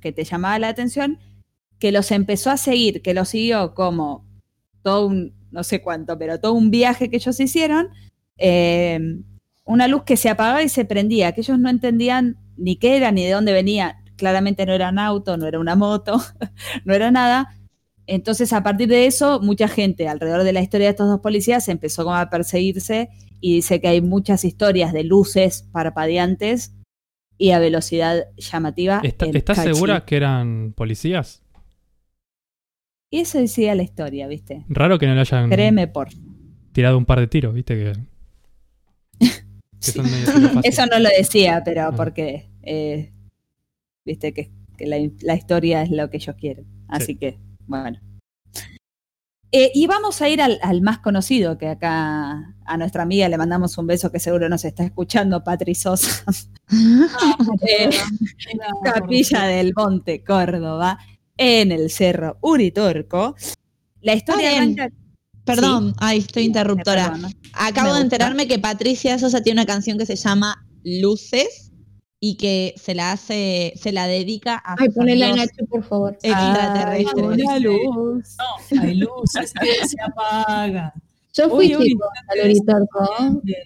que 0.00 0.10
te 0.10 0.24
llamaba 0.24 0.58
la 0.58 0.68
atención, 0.68 1.18
que 1.78 1.92
los 1.92 2.10
empezó 2.10 2.50
a 2.50 2.56
seguir, 2.56 3.02
que 3.02 3.14
los 3.14 3.28
siguió 3.28 3.74
como 3.74 4.24
todo 4.82 5.06
un, 5.06 5.34
no 5.50 5.62
sé 5.64 5.82
cuánto, 5.82 6.18
pero 6.18 6.38
todo 6.40 6.52
un 6.54 6.70
viaje 6.70 7.08
que 7.10 7.16
ellos 7.16 7.38
hicieron, 7.40 7.88
eh, 8.38 8.98
una 9.64 9.88
luz 9.88 10.02
que 10.04 10.16
se 10.16 10.28
apagaba 10.28 10.62
y 10.62 10.68
se 10.68 10.84
prendía, 10.84 11.32
que 11.32 11.40
ellos 11.42 11.58
no 11.58 11.70
entendían 11.70 12.36
ni 12.56 12.76
qué 12.76 12.96
era 12.96 13.12
ni 13.12 13.24
de 13.24 13.32
dónde 13.32 13.52
venía. 13.52 13.98
Claramente 14.16 14.66
no 14.66 14.72
era 14.72 14.90
un 14.90 14.98
auto, 14.98 15.36
no 15.36 15.46
era 15.46 15.58
una 15.58 15.74
moto, 15.76 16.20
no 16.84 16.94
era 16.94 17.10
nada. 17.10 17.56
Entonces, 18.06 18.52
a 18.52 18.62
partir 18.62 18.88
de 18.88 19.06
eso, 19.06 19.40
mucha 19.40 19.68
gente 19.68 20.08
alrededor 20.08 20.42
de 20.42 20.52
la 20.52 20.60
historia 20.60 20.88
de 20.88 20.90
estos 20.90 21.08
dos 21.08 21.20
policías 21.20 21.68
empezó 21.68 22.02
como 22.04 22.16
a 22.16 22.28
perseguirse 22.30 23.08
y 23.40 23.54
dice 23.54 23.80
que 23.80 23.88
hay 23.88 24.00
muchas 24.00 24.44
historias 24.44 24.92
de 24.92 25.04
luces 25.04 25.68
parpadeantes 25.72 26.74
y 27.38 27.52
a 27.52 27.58
velocidad 27.60 28.24
llamativa. 28.36 29.00
¿Está- 29.02 29.26
¿Estás 29.26 29.58
Cachi. 29.58 29.74
segura 29.74 30.04
que 30.04 30.16
eran 30.16 30.72
policías? 30.76 31.42
Y 33.14 33.20
eso 33.20 33.38
decía 33.38 33.74
la 33.74 33.82
historia, 33.82 34.26
¿viste? 34.26 34.64
Raro 34.70 34.98
que 34.98 35.06
no 35.06 35.14
le 35.14 35.20
hayan 35.20 35.50
Créeme 35.50 35.86
por. 35.86 36.08
tirado 36.72 36.96
un 36.96 37.04
par 37.04 37.20
de 37.20 37.26
tiros, 37.26 37.52
¿viste? 37.52 37.76
Que, 37.76 37.92
son. 39.80 40.06
Eso 40.64 40.86
no 40.86 40.98
lo 40.98 41.10
decía, 41.16 41.60
pero 41.62 41.82
Ah. 41.88 41.92
porque, 41.94 42.48
eh, 42.62 43.12
viste, 44.06 44.32
que, 44.32 44.50
que 44.78 44.86
la, 44.86 44.96
la 45.20 45.34
historia 45.34 45.82
es 45.82 45.90
lo 45.90 46.08
que 46.08 46.16
ellos 46.16 46.34
quieren. 46.36 46.64
Así 46.88 47.06
Sí. 47.12 47.16
que, 47.16 47.38
bueno. 47.66 48.00
Eh, 49.54 49.70
y 49.74 49.86
vamos 49.86 50.22
a 50.22 50.30
ir 50.30 50.40
al, 50.40 50.58
al 50.62 50.80
más 50.80 50.98
conocido, 51.00 51.58
que 51.58 51.68
acá 51.68 52.54
a 52.64 52.76
nuestra 52.78 53.02
amiga 53.02 53.28
le 53.28 53.36
mandamos 53.36 53.76
un 53.76 53.86
beso 53.86 54.10
que 54.10 54.18
seguro 54.20 54.48
nos 54.48 54.64
está 54.64 54.82
escuchando, 54.84 55.44
Patri 55.44 55.74
Sosa. 55.74 56.24
Eh, 57.68 57.90
Capilla 58.82 59.42
del 59.44 59.74
Monte, 59.76 60.24
Córdoba, 60.24 60.98
en 61.36 61.72
el 61.72 61.90
Cerro 61.90 62.38
Uritorco. 62.40 63.36
La 64.00 64.14
historia 64.14 64.56
arranca... 64.56 64.88
Perdón, 65.44 65.94
ay, 65.98 66.18
estoy 66.18 66.44
interruptora. 66.44 67.10
Perdona. 67.12 67.30
Acabo 67.54 67.94
de 67.94 68.00
enterarme 68.02 68.46
que 68.46 68.58
Patricia 68.60 69.18
Sosa 69.18 69.42
tiene 69.42 69.60
una 69.60 69.66
canción 69.66 69.98
que 69.98 70.06
se 70.06 70.14
llama 70.14 70.64
Luces 70.84 71.72
y 72.20 72.36
que 72.36 72.74
se 72.76 72.94
la 72.94 73.10
hace, 73.10 73.72
se 73.74 73.90
la 73.90 74.06
dedica 74.06 74.62
a 74.64 74.76
Ay, 74.78 74.88
ponela 74.90 75.30
en 75.30 75.36
Nacho, 75.36 75.66
por 75.68 75.82
favor. 75.82 76.16
extraterrestres. 76.22 77.24
Ay, 77.26 77.42
una 77.42 77.58
luz. 77.58 78.36
No, 78.70 78.80
hay 78.82 78.94
luces 78.94 79.52
que 79.60 79.88
se 79.88 79.96
apagan. 80.00 80.92
Yo 81.34 81.48
fui 81.48 81.74
Uy, 81.74 81.76
uy. 81.76 81.86
chico 81.88 82.04
al 82.28 82.44
Uritorco. 82.44 83.10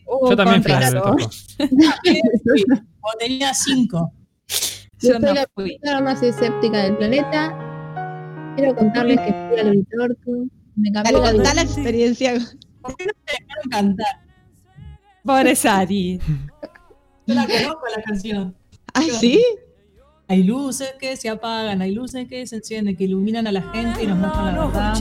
Uh, 0.07 0.31
Yo 0.31 0.37
también 0.37 0.63
fui 0.63 0.73
con 0.73 0.83
a 0.83 0.91
razón. 0.91 1.17
Uritorco. 1.59 2.83
O 3.03 3.19
tenía 3.19 3.53
cinco. 3.53 4.13
Yo 5.01 5.13
Yo 5.13 5.19
no 5.19 5.27
soy 5.29 5.37
la 5.37 5.47
fui. 5.55 5.79
persona 5.79 6.01
más 6.01 6.23
escéptica 6.23 6.79
del 6.83 6.97
planeta. 6.97 8.53
Quiero 8.57 8.75
contarles 8.75 9.21
que 9.21 9.33
fui 9.51 9.61
al 9.61 9.69
Uritorco. 9.69 10.47
Me 10.77 10.91
cambió 10.93 11.21
Dale, 11.21 11.27
la 11.27 11.33
contá 11.33 11.55
la 11.55 11.63
vida. 11.63 11.73
experiencia. 11.75 12.33
¿Por 12.83 12.97
qué 12.97 13.07
no 13.07 13.13
te 13.25 13.33
dejaron 13.33 13.71
cantar? 13.71 14.07
Pobre 15.25 15.57
Sari. 15.57 16.21
Yo 17.27 17.35
la 17.35 17.47
conozco 17.47 17.83
la 17.97 18.03
canción. 18.03 18.55
¿Ah, 18.95 19.03
sí? 19.21 19.43
Hay 20.29 20.43
luces 20.43 20.95
que 20.99 21.17
se 21.17 21.29
apagan, 21.29 21.83
hay 21.83 21.93
luces 21.93 22.27
que 22.29 22.47
se 22.47 22.57
encienden, 22.57 22.97
que 22.97 23.05
iluminan 23.05 23.47
a 23.47 23.53
la 23.53 23.63
gente 23.73 24.03
y 24.03 24.07
nos 24.07 24.19
muestran 24.19 24.55
la 24.57 24.67
verdad. 24.67 24.95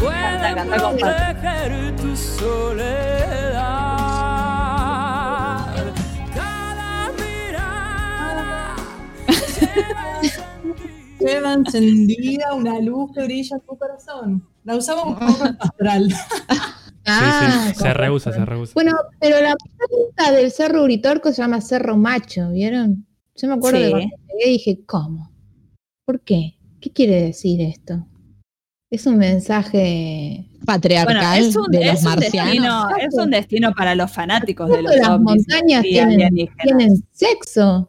Canta, 0.00 0.54
canta 0.54 0.78
con 0.82 0.98
Pato. 0.98 1.16
proteger 1.40 1.96
tu 1.96 2.16
soledad. 2.16 3.49
Lleva 11.20 11.52
encendida 11.54 12.54
una 12.54 12.80
luz 12.80 13.12
que 13.14 13.24
brilla 13.24 13.56
en 13.56 13.62
tu 13.62 13.76
corazón. 13.76 14.46
La 14.64 14.76
usamos 14.76 15.18
como 15.18 15.36
astral. 15.58 16.08
Ah, 16.48 16.76
Sí, 17.66 17.72
sí, 17.74 17.82
se 17.82 17.94
rehúsa, 17.94 18.32
se 18.32 18.44
rehúsa. 18.44 18.72
Bueno, 18.74 18.92
pero 19.18 19.40
la 19.40 19.54
punta 19.88 20.30
del 20.32 20.52
Cerro 20.52 20.84
Uritorco 20.84 21.32
se 21.32 21.40
llama 21.42 21.60
Cerro 21.60 21.96
Macho, 21.96 22.50
¿vieron? 22.50 23.06
Yo 23.36 23.48
me 23.48 23.54
acuerdo 23.54 23.78
Sí. 23.78 23.84
que 23.84 23.90
cuando 23.90 24.16
llegué 24.38 24.50
dije, 24.50 24.80
¿cómo? 24.86 25.32
¿Por 26.04 26.20
qué? 26.20 26.58
¿Qué 26.80 26.90
quiere 26.92 27.22
decir 27.22 27.60
esto? 27.62 28.06
Es 28.90 29.06
un 29.06 29.16
mensaje. 29.16 30.46
Bueno, 30.50 30.66
Patriarcal 30.66 31.40
es 31.42 31.56
un, 31.56 31.66
de 31.70 31.86
los 31.86 31.94
es 31.94 32.00
un 32.00 32.04
marcianos. 32.10 32.44
destino, 32.52 32.88
es 32.98 33.14
un 33.14 33.30
destino 33.30 33.72
para 33.72 33.94
los 33.94 34.12
fanáticos 34.12 34.68
de 34.70 34.82
los 34.82 34.94
Las 34.96 35.18
montañas 35.20 35.82
tienen, 35.82 36.34
tienen 36.62 37.02
sexo. 37.12 37.88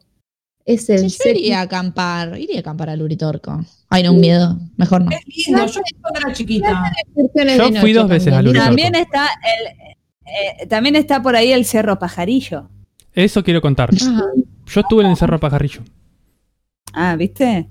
Es 0.64 0.88
el 0.90 1.10
Sí, 1.10 1.18
yo 1.24 1.30
iría 1.30 1.58
a 1.58 1.62
acampar, 1.62 2.38
iría 2.38 2.58
a 2.58 2.60
acampar 2.60 2.88
al 2.90 3.02
Uritorco. 3.02 3.64
Ay, 3.88 4.02
no, 4.04 4.12
un 4.12 4.20
miedo. 4.20 4.58
Mejor 4.76 5.02
no. 5.02 5.10
Es 5.10 5.20
lindo, 5.46 5.66
yo 5.66 5.80
cuando 6.00 6.20
era 6.20 6.32
chiquita. 6.32 6.92
Yo 7.16 7.80
fui 7.80 7.92
dos 7.92 8.08
veces 8.08 8.32
al 8.32 8.44
también. 8.44 8.48
Uritorco. 8.48 8.66
También 8.68 8.94
está 8.94 9.28
el, 9.42 9.90
eh, 10.62 10.66
también 10.68 10.96
está 10.96 11.20
por 11.22 11.34
ahí 11.36 11.52
el 11.52 11.64
Cerro 11.64 11.98
Pajarillo. 11.98 12.70
Eso 13.12 13.42
quiero 13.42 13.60
contar. 13.60 13.90
Ajá. 13.94 14.22
Yo 14.66 14.80
estuve 14.80 15.02
en 15.02 15.10
el 15.10 15.16
Cerro 15.16 15.38
Pajarrillo. 15.40 15.82
Ah, 16.92 17.16
¿viste? 17.16 17.68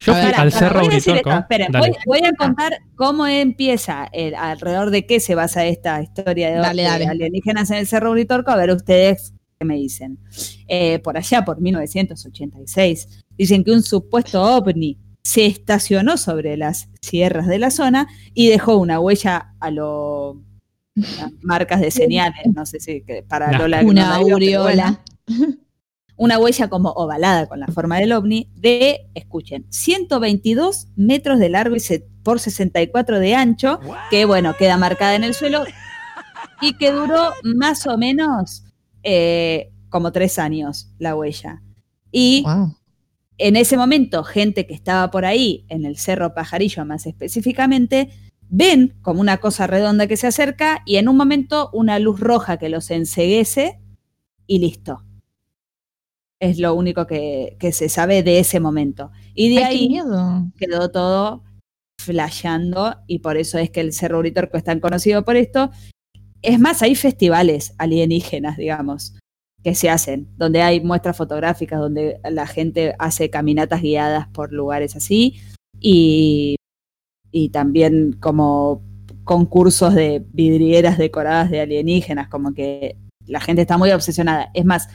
Yo 0.00 0.12
fui 0.12 0.22
al 0.36 0.52
Cerro 0.52 0.84
Uritorco. 0.84 1.30
Dale. 1.30 1.68
voy, 1.78 1.92
voy 2.06 2.20
a 2.26 2.32
contar 2.36 2.78
cómo 2.94 3.26
empieza, 3.26 4.06
el- 4.12 4.34
alrededor 4.34 4.90
de 4.90 5.06
qué 5.06 5.18
se 5.18 5.34
basa 5.34 5.64
esta 5.64 6.02
historia 6.02 6.50
de, 6.50 6.56
Dale, 6.56 6.82
de 6.82 6.88
dale. 6.88 7.06
alienígenas 7.06 7.70
en 7.70 7.78
el 7.78 7.86
Cerro 7.86 8.10
Uritorco, 8.10 8.50
a 8.50 8.56
ver 8.56 8.70
ustedes 8.70 9.32
qué 9.58 9.64
me 9.64 9.76
dicen. 9.76 10.18
Eh, 10.68 10.98
por 11.00 11.16
allá, 11.16 11.44
por 11.44 11.60
1986, 11.60 13.24
dicen 13.36 13.64
que 13.64 13.72
un 13.72 13.82
supuesto 13.82 14.42
ovni 14.42 14.98
se 15.22 15.46
estacionó 15.46 16.16
sobre 16.18 16.56
las 16.56 16.88
sierras 17.00 17.46
de 17.46 17.58
la 17.58 17.70
zona 17.70 18.06
y 18.34 18.48
dejó 18.48 18.76
una 18.76 19.00
huella 19.00 19.54
a 19.60 19.70
lo 19.70 20.42
las 20.94 21.32
marcas 21.42 21.80
de 21.80 21.90
señales, 21.90 22.44
no 22.54 22.64
sé 22.66 22.78
si 22.78 23.00
que 23.02 23.22
para. 23.22 23.50
Lola 23.58 23.78
que 23.80 23.84
no 23.86 23.90
Una 23.90 24.18
bueno 24.20 24.34
aureola. 24.34 25.02
una 26.16 26.38
huella 26.38 26.68
como 26.68 26.90
ovalada 26.90 27.46
con 27.48 27.58
la 27.58 27.66
forma 27.66 27.98
del 27.98 28.12
ovni 28.12 28.48
de, 28.54 29.08
escuchen, 29.14 29.66
122 29.70 30.86
metros 30.94 31.38
de 31.40 31.48
largo 31.48 31.74
y 31.74 31.80
se- 31.80 32.06
por 32.22 32.38
64 32.38 33.18
de 33.18 33.34
ancho, 33.34 33.80
que 34.10 34.24
bueno, 34.24 34.54
queda 34.56 34.76
marcada 34.76 35.14
en 35.16 35.24
el 35.24 35.34
suelo 35.34 35.64
y 36.60 36.74
que 36.76 36.92
duró 36.92 37.32
más 37.42 37.86
o 37.88 37.98
menos 37.98 38.63
eh, 39.04 39.70
como 39.88 40.10
tres 40.12 40.38
años 40.38 40.90
la 40.98 41.14
huella. 41.14 41.62
Y 42.10 42.42
Wow. 42.44 42.76
en 43.38 43.56
ese 43.56 43.76
momento, 43.76 44.24
gente 44.24 44.66
que 44.66 44.74
estaba 44.74 45.10
por 45.10 45.24
ahí, 45.24 45.64
en 45.68 45.84
el 45.84 45.96
Cerro 45.98 46.34
Pajarillo 46.34 46.84
más 46.84 47.06
específicamente, 47.06 48.10
ven 48.48 48.94
como 49.02 49.20
una 49.20 49.38
cosa 49.38 49.66
redonda 49.66 50.06
que 50.06 50.16
se 50.16 50.26
acerca 50.28 50.82
y 50.86 50.96
en 50.96 51.08
un 51.08 51.16
momento 51.16 51.70
una 51.72 51.98
luz 51.98 52.20
roja 52.20 52.56
que 52.58 52.68
los 52.68 52.90
enceguece 52.90 53.80
y 54.46 54.58
listo. 54.58 55.02
Es 56.40 56.58
lo 56.58 56.74
único 56.74 57.06
que, 57.06 57.56
que 57.58 57.72
se 57.72 57.88
sabe 57.88 58.22
de 58.22 58.38
ese 58.38 58.60
momento. 58.60 59.10
Y 59.34 59.54
de 59.54 59.64
Ay, 59.64 59.76
ahí 59.76 59.88
miedo. 59.88 60.50
quedó 60.58 60.90
todo 60.90 61.42
flasheando 61.98 62.96
y 63.06 63.20
por 63.20 63.36
eso 63.36 63.58
es 63.58 63.70
que 63.70 63.80
el 63.80 63.92
Cerro 63.92 64.18
Uritorco 64.18 64.56
es 64.58 64.64
tan 64.64 64.80
conocido 64.80 65.24
por 65.24 65.36
esto. 65.36 65.70
Es 66.44 66.58
más, 66.60 66.82
hay 66.82 66.94
festivales 66.94 67.74
alienígenas, 67.78 68.56
digamos. 68.56 69.14
que 69.62 69.74
se 69.74 69.88
hacen, 69.88 70.28
donde 70.36 70.60
hay 70.60 70.80
muestras 70.82 71.16
fotográficas, 71.16 71.80
donde 71.80 72.18
la 72.30 72.46
gente 72.46 72.94
hace 72.98 73.30
caminatas 73.30 73.80
guiadas 73.80 74.28
por 74.28 74.52
lugares 74.52 74.94
así 74.94 75.40
y, 75.80 76.56
y 77.32 77.48
también 77.48 78.12
como 78.20 78.82
concursos 79.24 79.94
de 79.94 80.22
vidrieras 80.34 80.98
decoradas 80.98 81.50
de 81.50 81.60
alienígenas, 81.62 82.28
como 82.28 82.52
que 82.52 82.96
la 83.26 83.40
gente 83.40 83.62
está 83.62 83.78
muy 83.78 83.90
obsesionada. 83.90 84.50
Es 84.52 84.66
más, 84.66 84.86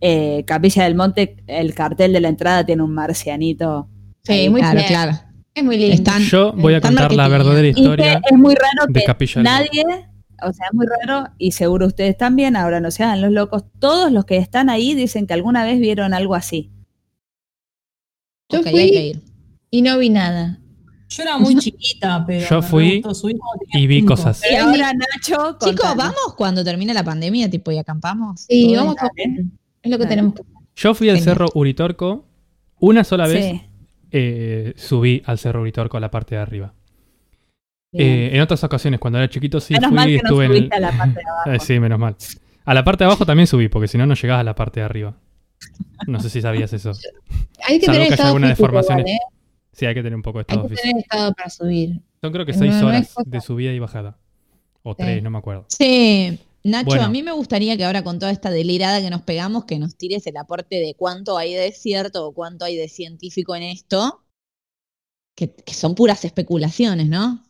eh, 0.00 0.42
Capilla 0.44 0.82
del 0.82 0.96
Monte, 0.96 1.36
el 1.46 1.72
cartel 1.72 2.12
de 2.12 2.20
la 2.20 2.28
entrada 2.28 2.66
tiene 2.66 2.82
un 2.82 2.92
marcianito. 2.94 3.88
Sí, 4.24 4.48
muy 4.48 4.60
claro, 4.60 4.76
bien. 4.78 4.88
claro. 4.88 5.12
Es 5.54 5.62
muy 5.62 5.76
lindo. 5.78 5.94
Están- 5.94 6.22
Yo 6.22 6.52
voy 6.52 6.74
a 6.74 6.80
contar 6.80 7.12
la 7.12 7.28
verdadera 7.28 7.68
historia 7.68 8.20
es 8.28 8.36
muy 8.36 8.56
raro 8.56 8.86
de 8.88 9.00
que 9.00 9.06
Capilla 9.06 9.34
del 9.36 9.44
nadie, 9.44 9.84
o 10.42 10.52
sea, 10.52 10.66
es 10.66 10.74
muy 10.74 10.86
raro 10.86 11.28
y 11.38 11.52
seguro 11.52 11.86
ustedes 11.86 12.16
también, 12.16 12.56
ahora 12.56 12.80
no 12.80 12.90
se 12.90 13.02
hagan 13.04 13.20
los 13.22 13.30
locos, 13.32 13.64
todos 13.78 14.10
los 14.12 14.24
que 14.24 14.36
están 14.36 14.68
ahí 14.70 14.94
dicen 14.94 15.26
que 15.26 15.34
alguna 15.34 15.64
vez 15.64 15.78
vieron 15.80 16.14
algo 16.14 16.34
así. 16.34 16.70
Yo 18.48 18.60
Ok, 18.60 18.68
fui 18.70 18.78
hay 18.80 18.90
que 18.90 19.06
ir. 19.08 19.22
y 19.70 19.82
no 19.82 19.98
vi 19.98 20.10
nada. 20.10 20.58
Yo 21.08 21.22
era 21.22 21.38
muy 21.38 21.56
chiquita, 21.58 22.24
pero. 22.26 22.46
Yo 22.48 22.62
fui 22.62 23.00
gustó. 23.00 23.28
Y 23.72 23.86
vi 23.86 24.00
cinco. 24.00 24.14
cosas. 24.14 24.42
Y 24.50 24.54
ahora 24.56 24.92
Nacho, 24.92 25.56
Chicos, 25.60 25.94
vamos 25.96 26.34
cuando 26.36 26.62
termine 26.64 26.92
la 26.94 27.04
pandemia, 27.04 27.48
tipo, 27.50 27.70
y 27.70 27.78
acampamos. 27.78 28.42
Sí, 28.48 28.74
vamos 28.76 28.96
a 29.00 29.08
Es 29.16 29.90
lo 29.90 29.98
que 29.98 30.04
Dale. 30.04 30.08
tenemos 30.08 30.34
que 30.34 30.42
hacer. 30.42 30.54
Yo 30.76 30.94
fui 30.94 31.08
al 31.08 31.16
Genial. 31.18 31.34
Cerro 31.34 31.46
Uritorco 31.54 32.24
una 32.78 33.02
sola 33.04 33.26
vez. 33.26 33.44
Sí, 33.52 33.62
eh, 34.10 34.74
subí 34.76 35.22
al 35.26 35.38
Cerro 35.38 35.62
Uritorco 35.62 35.96
a 35.96 36.00
la 36.00 36.10
parte 36.10 36.34
de 36.34 36.40
arriba. 36.42 36.74
Eh, 37.92 38.30
en 38.32 38.40
otras 38.40 38.62
ocasiones, 38.64 39.00
cuando 39.00 39.18
era 39.18 39.28
chiquito, 39.28 39.60
sí 39.60 39.74
Menos 39.74 39.88
fui 39.88 39.96
mal 39.96 40.10
y 40.10 40.16
que 40.16 40.22
no 40.22 40.28
estuve 40.28 40.44
en 40.58 40.72
a 40.72 40.80
la 40.80 40.92
parte 40.96 41.14
de 41.20 41.24
abajo. 41.30 41.50
Eh, 41.52 41.60
sí, 41.60 41.80
menos 41.80 41.98
mal. 41.98 42.16
A 42.64 42.74
la 42.74 42.84
parte 42.84 43.04
de 43.04 43.06
abajo 43.06 43.24
también 43.24 43.46
subí, 43.46 43.68
porque 43.68 43.88
si 43.88 43.96
no, 43.96 44.06
no 44.06 44.14
llegabas 44.14 44.40
a 44.40 44.44
la 44.44 44.54
parte 44.54 44.80
de 44.80 44.86
arriba. 44.86 45.16
No 46.06 46.20
sé 46.20 46.28
si 46.30 46.42
sabías 46.42 46.72
eso. 46.72 46.92
Hay 47.66 47.78
que 47.78 47.86
Salvo 47.86 47.94
tener 47.96 48.08
que 48.08 48.14
estado 48.14 48.28
alguna 48.28 48.48
físico 48.54 48.98
¿eh? 49.06 49.18
Sí, 49.72 49.84
hay 49.84 49.94
que 49.94 50.02
tener 50.02 50.14
un 50.16 50.22
poco 50.22 50.38
de 50.38 50.46
Hay 50.48 50.54
estado 50.56 50.68
que 50.68 50.74
físico. 50.76 50.88
tener 50.88 51.02
estado 51.02 51.32
para 51.34 51.50
subir. 51.50 52.00
Son 52.22 52.32
creo 52.32 52.46
que 52.46 52.52
seis 52.54 52.74
no 52.76 52.86
horas 52.86 53.14
de 53.26 53.40
subida 53.40 53.72
y 53.72 53.78
bajada. 53.78 54.16
O 54.82 54.92
Sí. 54.92 54.96
tres, 55.02 55.22
no 55.22 55.30
me 55.30 55.38
acuerdo. 55.38 55.66
Sí, 55.68 56.38
Nacho, 56.64 56.86
Bueno. 56.86 57.04
a 57.04 57.08
mí 57.08 57.22
me 57.22 57.32
gustaría 57.32 57.76
que 57.76 57.84
ahora 57.84 58.02
con 58.02 58.18
toda 58.18 58.32
esta 58.32 58.50
delirada 58.50 59.00
que 59.00 59.10
nos 59.10 59.22
pegamos, 59.22 59.64
que 59.66 59.78
nos 59.78 59.96
tires 59.96 60.26
el 60.26 60.36
aporte 60.38 60.76
de 60.76 60.94
cuánto 60.96 61.36
hay 61.38 61.54
de 61.54 61.72
cierto 61.72 62.26
o 62.26 62.32
cuánto 62.32 62.64
hay 62.64 62.76
de 62.76 62.88
científico 62.88 63.54
en 63.54 63.64
esto, 63.64 64.22
que, 65.34 65.52
que 65.54 65.74
son 65.74 65.94
puras 65.94 66.24
especulaciones, 66.24 67.08
¿no? 67.08 67.42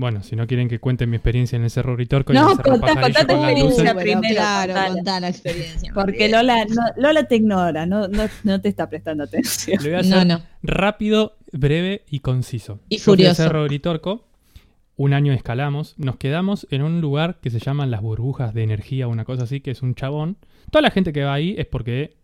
Bueno, 0.00 0.22
si 0.22 0.36
no 0.36 0.46
quieren 0.46 0.68
que 0.68 0.78
cuente 0.78 1.08
mi 1.08 1.16
experiencia 1.16 1.56
en 1.56 1.64
el 1.64 1.70
Cerro 1.70 1.94
Uritorco 1.94 2.32
y 2.32 2.36
No, 2.36 2.42
en 2.44 2.50
el 2.50 2.56
Cerro 2.58 2.70
contá, 2.70 3.00
contá 3.00 3.26
tu 3.26 3.32
experiencia. 3.34 3.64
luces. 3.64 3.94
primero, 4.04 4.34
claro, 4.34 4.72
contala. 4.74 4.94
contá 4.94 5.20
la 5.20 5.28
experiencia. 5.28 5.92
Porque 5.92 6.28
Lola, 6.28 6.64
no, 6.66 6.82
Lola 6.96 7.24
te 7.24 7.34
ignora, 7.34 7.84
no, 7.84 8.06
no, 8.06 8.22
no 8.44 8.60
te 8.60 8.68
está 8.68 8.88
prestando 8.88 9.24
atención. 9.24 9.82
Le 9.82 9.90
voy 9.90 9.98
a 9.98 10.02
No, 10.08 10.14
hacer 10.16 10.26
no. 10.28 10.42
rápido, 10.62 11.36
breve 11.52 12.04
y 12.08 12.20
conciso. 12.20 12.78
Y 12.88 12.98
Yo 12.98 13.02
fui 13.02 13.12
al 13.14 13.16
furioso. 13.16 13.42
Cerro 13.42 13.64
Uritorco, 13.64 14.24
un 14.94 15.14
año 15.14 15.32
escalamos, 15.32 15.94
nos 15.98 16.16
quedamos 16.16 16.68
en 16.70 16.82
un 16.82 17.00
lugar 17.00 17.40
que 17.40 17.50
se 17.50 17.58
llaman 17.58 17.90
las 17.90 18.00
burbujas 18.00 18.54
de 18.54 18.62
energía, 18.62 19.08
una 19.08 19.24
cosa 19.24 19.42
así, 19.44 19.60
que 19.60 19.72
es 19.72 19.82
un 19.82 19.96
chabón. 19.96 20.36
Toda 20.70 20.82
la 20.82 20.92
gente 20.92 21.12
que 21.12 21.24
va 21.24 21.34
ahí 21.34 21.56
es 21.58 21.66
porque 21.66 22.16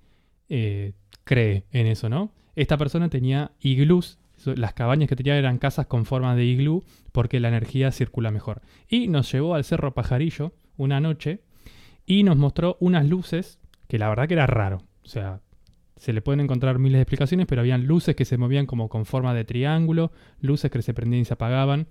eh, 0.48 0.92
cree 1.24 1.64
en 1.72 1.88
eso, 1.88 2.08
¿no? 2.08 2.30
Esta 2.54 2.76
persona 2.76 3.08
tenía 3.08 3.50
iglús, 3.60 4.18
las 4.46 4.74
cabañas 4.74 5.08
que 5.08 5.16
tenía 5.16 5.36
eran 5.36 5.58
casas 5.58 5.86
con 5.86 6.04
forma 6.04 6.36
de 6.36 6.44
iglú 6.44 6.84
porque 7.12 7.40
la 7.40 7.48
energía 7.48 7.92
circula 7.92 8.30
mejor. 8.30 8.62
Y 8.88 9.08
nos 9.08 9.30
llevó 9.32 9.54
al 9.54 9.64
Cerro 9.64 9.94
Pajarillo 9.94 10.52
una 10.76 11.00
noche 11.00 11.42
y 12.06 12.22
nos 12.22 12.36
mostró 12.36 12.76
unas 12.80 13.06
luces 13.06 13.58
que 13.88 13.98
la 13.98 14.08
verdad 14.08 14.28
que 14.28 14.34
era 14.34 14.46
raro. 14.46 14.82
O 15.02 15.08
sea, 15.08 15.40
se 15.96 16.12
le 16.12 16.22
pueden 16.22 16.40
encontrar 16.40 16.78
miles 16.78 16.98
de 16.98 17.02
explicaciones, 17.02 17.46
pero 17.46 17.60
habían 17.60 17.86
luces 17.86 18.16
que 18.16 18.24
se 18.24 18.36
movían 18.36 18.66
como 18.66 18.88
con 18.88 19.06
forma 19.06 19.34
de 19.34 19.44
triángulo, 19.44 20.12
luces 20.40 20.70
que 20.70 20.82
se 20.82 20.94
prendían 20.94 21.22
y 21.22 21.24
se 21.24 21.34
apagaban. 21.34 21.88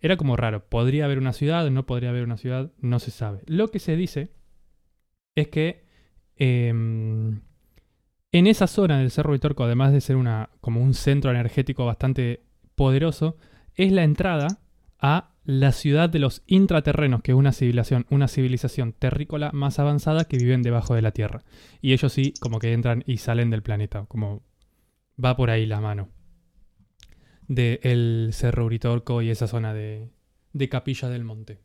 Era 0.00 0.16
como 0.16 0.36
raro. 0.36 0.68
Podría 0.68 1.06
haber 1.06 1.18
una 1.18 1.32
ciudad, 1.32 1.68
no 1.70 1.86
podría 1.86 2.10
haber 2.10 2.24
una 2.24 2.36
ciudad, 2.36 2.72
no 2.78 2.98
se 2.98 3.10
sabe. 3.10 3.40
Lo 3.46 3.68
que 3.68 3.78
se 3.78 3.96
dice 3.96 4.30
es 5.34 5.48
que 5.48 5.84
em, 6.36 7.40
en 8.34 8.48
esa 8.48 8.66
zona 8.66 8.98
del 8.98 9.12
Cerro 9.12 9.32
Vitorco, 9.32 9.62
además 9.62 9.92
de 9.92 10.00
ser 10.00 10.16
una, 10.16 10.50
como 10.60 10.80
un 10.80 10.92
centro 10.94 11.30
energético 11.30 11.86
bastante 11.86 12.42
poderoso, 12.74 13.36
es 13.76 13.92
la 13.92 14.02
entrada 14.02 14.58
a 14.98 15.30
la 15.44 15.70
ciudad 15.70 16.10
de 16.10 16.18
los 16.18 16.42
intraterrenos, 16.48 17.22
que 17.22 17.30
es 17.30 17.38
una 17.38 17.52
civilización, 17.52 18.06
una 18.10 18.26
civilización 18.26 18.92
terrícola 18.92 19.52
más 19.52 19.78
avanzada 19.78 20.24
que 20.24 20.36
viven 20.36 20.62
debajo 20.62 20.96
de 20.96 21.02
la 21.02 21.12
Tierra. 21.12 21.44
Y 21.80 21.92
ellos 21.92 22.12
sí, 22.12 22.34
como 22.40 22.58
que 22.58 22.72
entran 22.72 23.04
y 23.06 23.18
salen 23.18 23.50
del 23.50 23.62
planeta, 23.62 24.04
como 24.08 24.42
va 25.22 25.36
por 25.36 25.50
ahí 25.50 25.64
la 25.64 25.80
mano. 25.80 26.08
De 27.46 27.78
el 27.84 28.30
Cerro 28.32 28.64
Uritorco 28.64 29.22
y 29.22 29.30
esa 29.30 29.46
zona 29.46 29.72
de, 29.74 30.10
de 30.52 30.68
Capilla 30.68 31.08
del 31.08 31.22
Monte. 31.22 31.60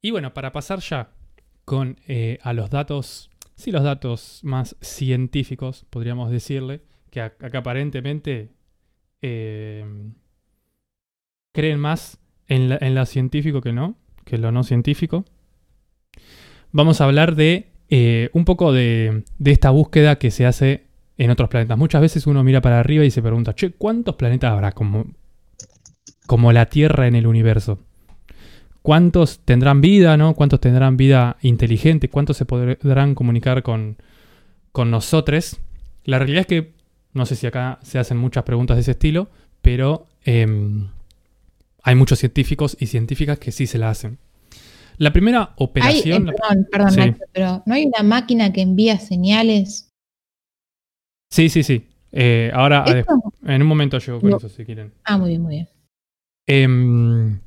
Y 0.00 0.10
bueno, 0.10 0.34
para 0.34 0.50
pasar 0.50 0.80
ya 0.80 1.12
con 1.64 2.00
eh, 2.08 2.40
a 2.42 2.54
los 2.54 2.70
datos, 2.70 3.30
sí, 3.56 3.70
los 3.72 3.82
datos 3.82 4.40
más 4.42 4.76
científicos, 4.80 5.86
podríamos 5.90 6.30
decirle, 6.30 6.82
que 7.10 7.20
ac- 7.22 7.44
acá 7.44 7.58
aparentemente 7.58 8.50
eh, 9.22 9.84
creen 11.52 11.78
más 11.80 12.18
en, 12.48 12.68
la- 12.68 12.76
lo 12.76 13.06
científico 13.06 13.60
que 13.60 13.72
no, 13.72 13.96
que 14.24 14.38
lo 14.38 14.52
no 14.52 14.64
científico. 14.64 15.24
Vamos 16.72 17.00
a 17.00 17.04
hablar 17.04 17.34
de 17.36 17.68
eh, 17.90 18.30
un 18.32 18.44
poco 18.44 18.72
de, 18.72 19.24
de 19.38 19.50
esta 19.50 19.70
búsqueda 19.70 20.16
que 20.18 20.30
se 20.30 20.46
hace 20.46 20.84
en 21.18 21.30
otros 21.30 21.48
planetas. 21.48 21.76
Muchas 21.78 22.00
veces 22.00 22.26
uno 22.26 22.42
mira 22.42 22.60
para 22.60 22.80
arriba 22.80 23.04
y 23.04 23.10
se 23.10 23.22
pregunta, 23.22 23.54
che, 23.54 23.72
¿cuántos 23.72 24.16
planetas 24.16 24.52
habrá 24.52 24.72
como, 24.72 25.06
como 26.26 26.52
la 26.52 26.66
Tierra 26.66 27.06
en 27.06 27.14
el 27.14 27.26
universo? 27.26 27.78
¿Cuántos 28.82 29.38
tendrán 29.40 29.80
vida, 29.80 30.16
no? 30.16 30.34
¿Cuántos 30.34 30.60
tendrán 30.60 30.96
vida 30.96 31.36
inteligente? 31.42 32.08
¿Cuántos 32.08 32.36
se 32.36 32.44
podrán 32.46 33.14
comunicar 33.14 33.62
con, 33.62 33.96
con 34.72 34.90
nosotros? 34.90 35.58
La 36.04 36.18
realidad 36.18 36.40
es 36.40 36.46
que 36.48 36.72
no 37.12 37.24
sé 37.26 37.36
si 37.36 37.46
acá 37.46 37.78
se 37.82 37.98
hacen 37.98 38.16
muchas 38.16 38.42
preguntas 38.44 38.76
de 38.76 38.80
ese 38.80 38.90
estilo, 38.92 39.28
pero 39.60 40.06
em, 40.24 40.88
hay 41.82 41.94
muchos 41.94 42.18
científicos 42.18 42.76
y 42.80 42.86
científicas 42.86 43.38
que 43.38 43.52
sí 43.52 43.66
se 43.68 43.78
la 43.78 43.90
hacen. 43.90 44.18
La 44.98 45.12
primera 45.12 45.40
Hay, 45.42 45.46
eh, 45.46 45.54
operación... 45.58 46.26
la- 46.26 46.32
perdón, 46.32 46.66
perdón, 46.70 46.90
Sí. 46.90 46.98
Nacho, 47.00 47.18
pero 47.32 47.62
¿no 47.66 47.74
hay 47.74 47.84
una 47.86 48.02
máquina 48.02 48.52
que 48.52 48.62
envía 48.62 48.98
señales? 48.98 49.88
Sí, 51.30 51.48
sí, 51.48 51.62
sí. 51.62 51.86
Eh, 52.10 52.50
ahora, 52.52 52.84
en 53.46 53.62
un 53.62 53.68
momento 53.68 53.98
llego 53.98 54.20
con 54.20 54.30
No. 54.30 54.36
eso, 54.36 54.48
si 54.48 54.64
quieren. 54.64 54.92
Ah, 55.04 55.16
muy 55.18 55.30
bien, 55.30 55.42
muy 55.42 55.54
bien. 56.46 57.40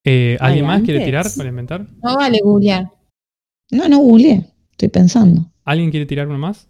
Eh, 0.05 0.35
¿Alguien 0.39 0.65
más 0.65 0.81
quiere 0.81 1.05
tirar 1.05 1.27
para 1.37 1.49
inventar? 1.49 1.85
No 2.01 2.15
vale 2.15 2.39
googlear. 2.41 2.89
No, 3.71 3.87
no 3.87 3.99
googleé. 3.99 4.47
Estoy 4.71 4.89
pensando. 4.89 5.51
¿Alguien 5.63 5.91
quiere 5.91 6.07
tirar 6.07 6.27
uno 6.27 6.39
más? 6.39 6.67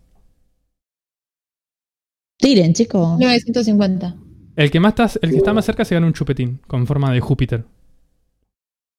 Tiren, 2.41 2.73
chicos. 2.73 3.17
1950. 3.17 4.15
El 4.57 4.69
que, 4.71 4.79
más 4.81 4.89
está, 4.99 5.09
el 5.21 5.31
que 5.31 5.37
está 5.37 5.53
más 5.53 5.63
cerca 5.65 5.85
se 5.85 5.95
gana 5.95 6.07
un 6.07 6.13
chupetín 6.13 6.59
con 6.67 6.85
forma 6.85 7.11
de 7.13 7.21
Júpiter. 7.21 7.63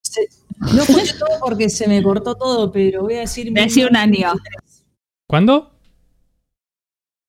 Se- 0.03 0.29
no 0.61 0.83
escuché 0.83 1.13
todo 1.19 1.29
porque 1.41 1.69
se 1.69 1.87
me 1.89 2.03
cortó 2.03 2.35
todo, 2.37 2.73
pero 2.73 3.03
voy 3.03 3.15
a 3.15 3.21
decir. 3.21 3.53
Decí 3.53 3.85
un 3.85 3.97
año. 3.97 4.33
¿Cuándo? 5.29 5.73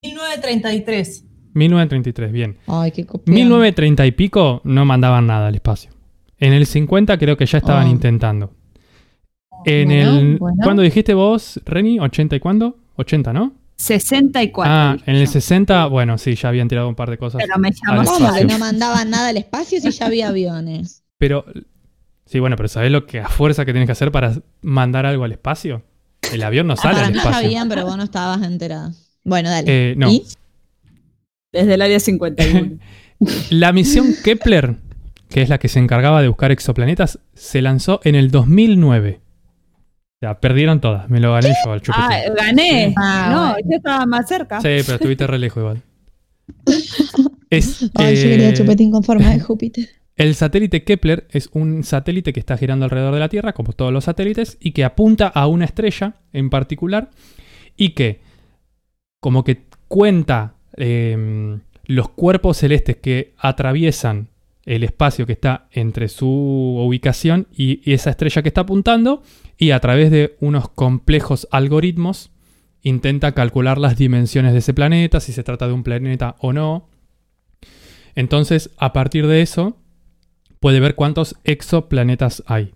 1933. 0.04 1.26
1933, 1.54 2.32
bien. 2.32 2.58
Ay, 2.68 2.92
qué 2.92 3.06
copión. 3.06 3.34
1930 3.36 4.06
y 4.06 4.12
pico 4.12 4.62
no 4.64 4.86
mandaban 4.86 5.28
nada 5.28 5.48
al 5.48 5.56
espacio. 5.56 5.92
En 6.38 6.54
el 6.54 6.66
50 6.66 7.18
creo 7.18 7.38
que 7.38 7.46
ya 7.46 7.60
estaban 7.60 7.88
Oh. 7.88 7.92
intentando. 7.92 8.54
En 9.66 9.88
Bueno, 9.90 10.18
el. 10.20 10.38
bueno. 10.38 10.58
¿Cuándo 10.64 10.82
dijiste 10.82 11.14
vos, 11.14 11.60
Reni? 11.66 12.00
¿80 12.00 12.36
y 12.36 12.40
cuándo? 12.40 12.78
80, 12.98 13.32
¿no? 13.34 13.54
64. 13.86 14.72
ah, 14.74 14.98
en 15.06 15.16
el 15.16 15.26
yo. 15.26 15.32
60, 15.32 15.86
bueno, 15.88 16.18
sí, 16.18 16.36
ya 16.36 16.50
habían 16.50 16.68
tirado 16.68 16.88
un 16.90 16.96
par 16.96 17.10
de 17.10 17.18
cosas. 17.18 17.42
Pero 17.46 17.58
me 17.60 17.72
¿Cómo 17.74 18.34
que 18.34 18.46
no 18.46 18.60
mandaban 18.60 19.10
nada 19.10 19.30
al 19.30 19.38
espacio 19.38 19.80
si 19.82 19.92
ya 19.92 20.06
había 20.08 20.30
aviones? 20.30 21.04
Pero. 21.18 21.46
Sí, 22.26 22.40
bueno, 22.40 22.56
pero 22.56 22.70
¿sabés 22.70 22.90
lo 22.92 23.06
que 23.06 23.20
a 23.20 23.28
fuerza 23.28 23.66
que 23.66 23.74
tienes 23.74 23.88
que 23.88 23.92
hacer 23.92 24.12
para 24.12 24.34
mandar 24.62 25.06
algo 25.06 25.24
al 25.26 25.32
espacio? 25.34 25.84
El 26.32 26.42
avión 26.42 26.68
no 26.68 26.74
Ah, 26.74 26.78
sale 26.78 26.96
para 26.96 27.08
al 27.08 27.12
mí 27.14 27.18
espacio. 27.20 27.42
sabían, 27.42 27.70
pero 27.70 27.86
vos 27.86 27.98
no 27.98 28.04
estabas 28.04 28.42
enterada. 28.44 28.92
Bueno, 29.26 29.50
dale. 29.50 29.92
Eh, 29.92 29.96
no. 29.98 30.10
¿Y? 30.10 30.24
Desde 31.52 31.74
el 31.76 31.82
área 31.82 32.00
51. 32.00 32.78
La 33.52 33.72
misión 33.74 34.14
Kepler, 34.24 34.76
que 35.30 35.42
es 35.42 35.50
la 35.50 35.58
que 35.60 35.68
se 35.68 35.80
encargaba 35.80 36.22
de 36.22 36.28
buscar 36.30 36.52
exoplanetas, 36.52 37.20
se 37.34 37.62
lanzó 37.62 38.00
en 38.04 38.16
el 38.16 38.32
2009. 38.32 39.22
O 40.24 40.26
sea, 40.26 40.40
perdieron 40.40 40.80
todas. 40.80 41.10
Me 41.10 41.20
lo 41.20 41.34
gané 41.34 41.54
yo 41.66 41.74
al 41.74 41.82
chupetín. 41.82 42.06
ah, 42.06 42.22
gané. 42.38 42.94
Ah, 42.96 43.30
no, 43.30 43.40
bueno. 43.52 43.70
yo 43.70 43.76
estaba 43.76 44.06
más 44.06 44.26
cerca. 44.26 44.62
Sí, 44.62 44.70
pero 44.86 44.94
estuviste 44.94 45.28
re 45.28 45.38
lejos 45.38 45.62
igual. 45.62 45.82
Es, 47.50 47.92
Ay, 47.96 48.16
yo 48.16 48.22
eh, 48.22 48.30
quería 48.32 48.54
chupetín 48.54 48.90
con 48.90 49.04
forma 49.04 49.30
de 49.32 49.40
Júpiter. 49.42 49.88
el 50.16 50.34
satélite 50.34 50.84
Kepler 50.86 51.28
es 51.30 51.50
un 51.52 51.84
satélite 51.84 52.32
que 52.34 52.40
está 52.40 52.58
girando 52.58 52.86
alrededor 52.86 53.14
de 53.14 53.20
la 53.20 53.30
Tierra, 53.30 53.54
como 53.54 53.74
todos 53.74 53.92
los 53.94 54.06
satélites, 54.06 54.58
y 54.62 54.72
que 54.72 54.86
apunta 54.86 55.28
a 55.28 55.46
una 55.46 55.66
estrella 55.66 56.16
en 56.32 56.50
particular 56.50 57.12
y 57.76 57.90
que 57.90 58.22
como 59.20 59.44
que 59.44 59.66
cuenta 59.88 60.56
eh, 60.78 61.60
los 61.86 62.10
cuerpos 62.10 62.58
celestes 62.58 62.96
que 62.96 63.34
atraviesan 63.38 64.30
el 64.66 64.84
espacio 64.84 65.26
que 65.26 65.34
está 65.34 65.68
entre 65.72 66.08
su 66.08 66.28
ubicación 66.28 67.48
y, 67.52 67.82
esa 67.92 68.12
estrella 68.12 68.42
que 68.42 68.50
está 68.50 68.62
apuntando 68.62 69.24
y 69.58 69.72
a 69.72 69.80
través 69.80 70.12
de 70.12 70.36
unos 70.40 70.70
complejos 70.70 71.48
algoritmos 71.52 72.32
intenta 72.82 73.34
calcular 73.34 73.78
las 73.78 73.98
dimensiones 73.98 74.54
de 74.54 74.60
ese 74.60 74.74
planeta, 74.74 75.20
si 75.20 75.32
se 75.32 75.44
trata 75.44 75.68
de 75.68 75.74
un 75.74 75.84
planeta 75.84 76.36
o 76.40 76.52
no. 76.54 76.90
Entonces, 78.16 78.72
a 78.78 78.94
partir 78.94 79.28
de 79.28 79.42
eso, 79.42 79.78
puede 80.60 80.80
ver 80.80 80.96
cuántos 80.96 81.36
exoplanetas 81.44 82.44
hay. 82.46 82.74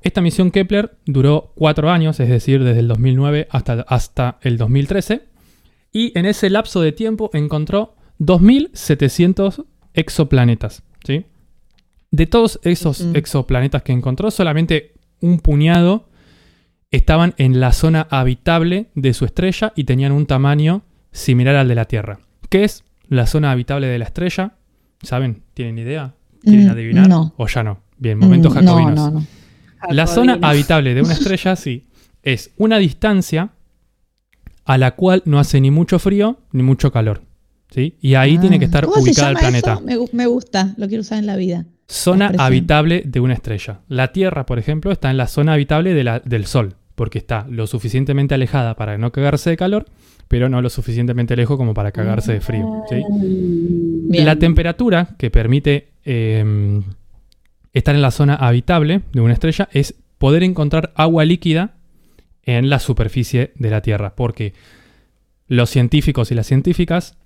Esta 0.00 0.20
misión 0.20 0.50
Kepler 0.50 0.96
duró 1.06 1.52
cuatro 1.54 1.90
años, 1.90 2.20
es 2.20 2.28
decir, 2.28 2.62
desde 2.62 2.80
el 2.80 2.88
2009 2.88 3.48
hasta, 3.50 3.84
hasta 3.88 4.38
el 4.42 4.58
2013, 4.58 5.22
y 5.92 6.16
en 6.18 6.26
ese 6.26 6.50
lapso 6.50 6.80
de 6.80 6.92
tiempo 6.92 7.30
encontró 7.32 7.94
2.700 8.20 9.64
exoplanetas. 9.94 10.82
¿Sí? 11.06 11.24
De 12.10 12.26
todos 12.26 12.58
esos 12.62 13.00
Ujú. 13.00 13.16
exoplanetas 13.16 13.82
que 13.82 13.92
encontró, 13.92 14.30
solamente 14.30 14.92
un 15.20 15.38
puñado 15.38 16.08
estaban 16.90 17.34
en 17.36 17.60
la 17.60 17.72
zona 17.72 18.06
habitable 18.10 18.86
de 18.94 19.12
su 19.14 19.24
estrella 19.24 19.72
y 19.76 19.84
tenían 19.84 20.12
un 20.12 20.26
tamaño 20.26 20.82
similar 21.12 21.56
al 21.56 21.68
de 21.68 21.74
la 21.74 21.84
Tierra. 21.86 22.18
¿Qué 22.48 22.64
es 22.64 22.84
la 23.08 23.26
zona 23.26 23.50
habitable 23.50 23.86
de 23.86 23.98
la 23.98 24.04
estrella? 24.04 24.54
¿Saben? 25.02 25.42
¿Tienen 25.54 25.78
idea? 25.78 26.14
¿Quieren 26.42 26.68
Mm, 26.68 26.70
adivinar? 26.70 27.08
no. 27.08 27.34
¿O 27.36 27.46
ya 27.48 27.62
no? 27.62 27.80
Bien, 27.98 28.18
momento 28.18 28.50
Mm, 28.50 28.52
jacobinos. 28.52 28.94
No, 28.94 29.10
no, 29.10 29.20
no. 29.20 29.26
La 29.90 30.06
zona 30.06 30.38
habitable 30.42 30.94
de 30.94 31.02
una 31.02 31.12
estrella, 31.12 31.54
sí, 31.56 31.86
es 32.22 32.52
una 32.56 32.78
distancia 32.78 33.50
a 34.64 34.78
la 34.78 34.92
cual 34.92 35.22
no 35.26 35.38
hace 35.38 35.60
ni 35.60 35.70
mucho 35.70 35.98
frío 35.98 36.38
ni 36.52 36.62
mucho 36.62 36.90
calor. 36.92 37.22
¿Sí? 37.70 37.96
Y 38.00 38.14
ahí 38.14 38.36
Ah. 38.36 38.40
tiene 38.40 38.58
que 38.58 38.64
estar 38.66 38.84
¿Cómo 38.84 38.96
se 38.96 39.02
ubicada 39.10 39.30
el 39.30 39.36
planeta. 39.36 39.72
eso? 39.74 39.82
Me, 39.82 39.96
gu- 39.98 40.10
me 40.12 40.26
gusta, 40.26 40.74
lo 40.76 40.88
quiero 40.88 41.00
usar 41.02 41.18
en 41.18 41.26
la 41.26 41.36
vida. 41.36 41.66
Zona 41.88 42.32
habitable 42.38 43.02
de 43.06 43.20
una 43.20 43.34
estrella. 43.34 43.80
La 43.88 44.12
Tierra, 44.12 44.44
por 44.46 44.58
ejemplo, 44.58 44.90
está 44.92 45.10
en 45.10 45.16
la 45.16 45.26
zona 45.28 45.52
habitable 45.52 45.94
de 45.94 46.04
la- 46.04 46.20
del 46.20 46.46
Sol, 46.46 46.74
porque 46.94 47.18
está 47.18 47.46
lo 47.48 47.66
suficientemente 47.66 48.34
alejada 48.34 48.74
para 48.74 48.98
no 48.98 49.12
cagarse 49.12 49.50
de 49.50 49.56
calor, 49.56 49.86
pero 50.28 50.48
no 50.48 50.60
lo 50.62 50.70
suficientemente 50.70 51.36
lejos 51.36 51.56
como 51.56 51.74
para 51.74 51.92
cagarse 51.92 52.32
de 52.32 52.40
frío. 52.40 52.82
¿sí? 52.90 53.00
Bien. 53.10 54.24
La 54.24 54.36
temperatura 54.36 55.10
que 55.18 55.30
permite 55.30 55.90
eh, 56.04 56.80
estar 57.72 57.94
en 57.94 58.02
la 58.02 58.10
zona 58.10 58.34
habitable 58.34 59.02
de 59.12 59.20
una 59.20 59.32
estrella 59.34 59.68
es 59.72 59.94
poder 60.18 60.42
encontrar 60.42 60.92
agua 60.96 61.24
líquida 61.24 61.74
en 62.42 62.70
la 62.70 62.78
superficie 62.78 63.52
de 63.56 63.70
la 63.70 63.82
Tierra, 63.82 64.14
porque 64.16 64.54
los 65.48 65.70
científicos 65.70 66.30
y 66.32 66.34
las 66.34 66.46
científicas 66.46 67.16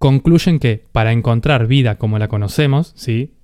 concluyen 0.00 0.58
que 0.58 0.82
para 0.92 1.12
encontrar 1.12 1.66
vida 1.66 1.96
como 1.98 2.18
la 2.18 2.26
conocemos, 2.26 2.92
¿sí? 2.96 3.34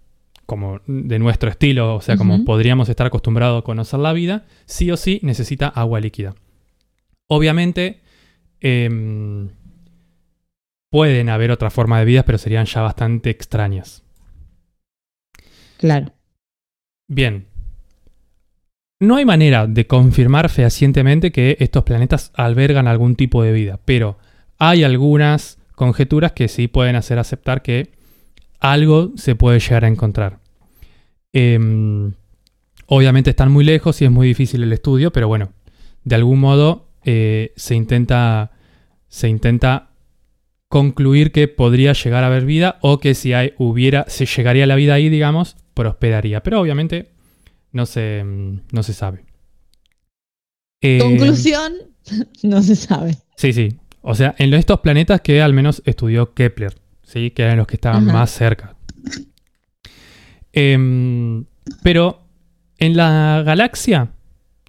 como 0.47 0.81
de 0.87 1.19
nuestro 1.19 1.51
estilo, 1.51 1.97
o 1.97 2.01
sea, 2.01 2.17
como 2.17 2.45
podríamos 2.45 2.89
estar 2.89 3.09
acostumbrados 3.09 3.61
a 3.61 3.65
conocer 3.65 4.01
la 4.01 4.13
vida, 4.13 4.47
sí 4.65 4.91
o 4.91 4.97
sí 4.97 5.21
necesita 5.23 5.69
agua 5.69 6.01
líquida. 6.01 6.35
Obviamente, 7.29 8.01
em, 8.61 9.51
pueden 10.91 11.29
haber 11.29 11.51
otra 11.51 11.69
forma 11.69 11.99
de 11.99 12.07
vida, 12.07 12.23
pero 12.23 12.39
serían 12.39 12.65
ya 12.65 12.81
bastante 12.81 13.29
extrañas. 13.29 14.03
Claro. 15.77 16.13
Bien. 17.07 17.49
No 18.99 19.17
hay 19.17 19.27
manera 19.27 19.67
de 19.67 19.87
confirmar 19.87 20.49
fehacientemente 20.49 21.33
que 21.33 21.59
estos 21.61 21.83
planetas 21.83 22.33
albergan 22.35 22.89
algún 22.89 23.15
tipo 23.15 23.43
de 23.43 23.53
vida, 23.53 23.79
pero 23.85 24.17
hay 24.59 24.85
algunas 24.85 25.59
conjeturas 25.77 26.33
que 26.33 26.49
sí 26.49 26.67
pueden 26.67 26.97
hacer 26.97 27.21
aceptar 27.21 27.63
que 27.63 27.91
algo 28.59 29.13
se 29.17 29.37
puede 29.37 29.61
llegar 29.61 29.85
a 29.85 29.89
encontrar. 29.89 30.41
Em, 31.33 32.15
obviamente 32.87 33.31
están 33.31 33.53
muy 33.53 33.65
lejos 33.65 34.03
y 34.03 34.07
es 34.07 34.11
muy 34.11 34.27
difícil 34.27 34.65
el 34.65 34.73
estudio, 34.73 35.13
pero 35.13 35.29
bueno, 35.29 35.53
de 36.03 36.17
algún 36.17 36.41
modo 36.41 36.89
eh, 37.05 37.53
se 37.55 37.77
intenta 37.77 38.51
se 39.09 39.29
intenta 39.29 39.91
concluir 40.69 41.31
que 41.31 41.47
podría 41.49 41.93
llegar 41.93 42.25
a 42.25 42.27
haber 42.27 42.45
vida 42.45 42.79
o 42.83 42.99
que 42.99 43.15
si 43.15 43.33
hay, 43.33 43.53
hubiera, 43.57 44.05
se 44.09 44.27
llegaría 44.27 44.65
a 44.65 44.67
la 44.67 44.75
vida 44.75 44.95
ahí, 44.95 45.09
digamos, 45.09 45.57
prosperaría. 45.75 46.43
Pero 46.43 46.61
obviamente 46.61 47.13
no 47.73 47.87
se, 47.87 48.25
mm, 48.25 48.61
no 48.73 48.83
se 48.83 48.93
sabe. 48.93 49.25
Eh, 50.81 50.99
Conclusión, 51.01 51.75
no 52.43 52.63
se 52.63 52.77
sabe. 52.77 53.17
Sí, 53.37 53.53
sí. 53.53 53.77
O 54.09 54.15
sea, 54.15 54.37
en 54.39 54.55
estos 54.55 54.79
planetas 54.79 55.21
que 55.21 55.43
al 55.43 55.53
menos 55.53 55.83
estudió 55.85 56.33
Kepler, 56.33 56.75
¿sí? 57.03 57.33
que 57.33 57.43
eran 57.43 57.57
los 57.57 57.67
que 57.67 57.75
estaban 57.75 58.05
más 58.05 58.31
cerca. 58.31 58.77
Em, 60.53 61.45
pero 61.83 62.23
en 62.79 62.97
la 62.97 63.43
galaxia, 63.45 64.13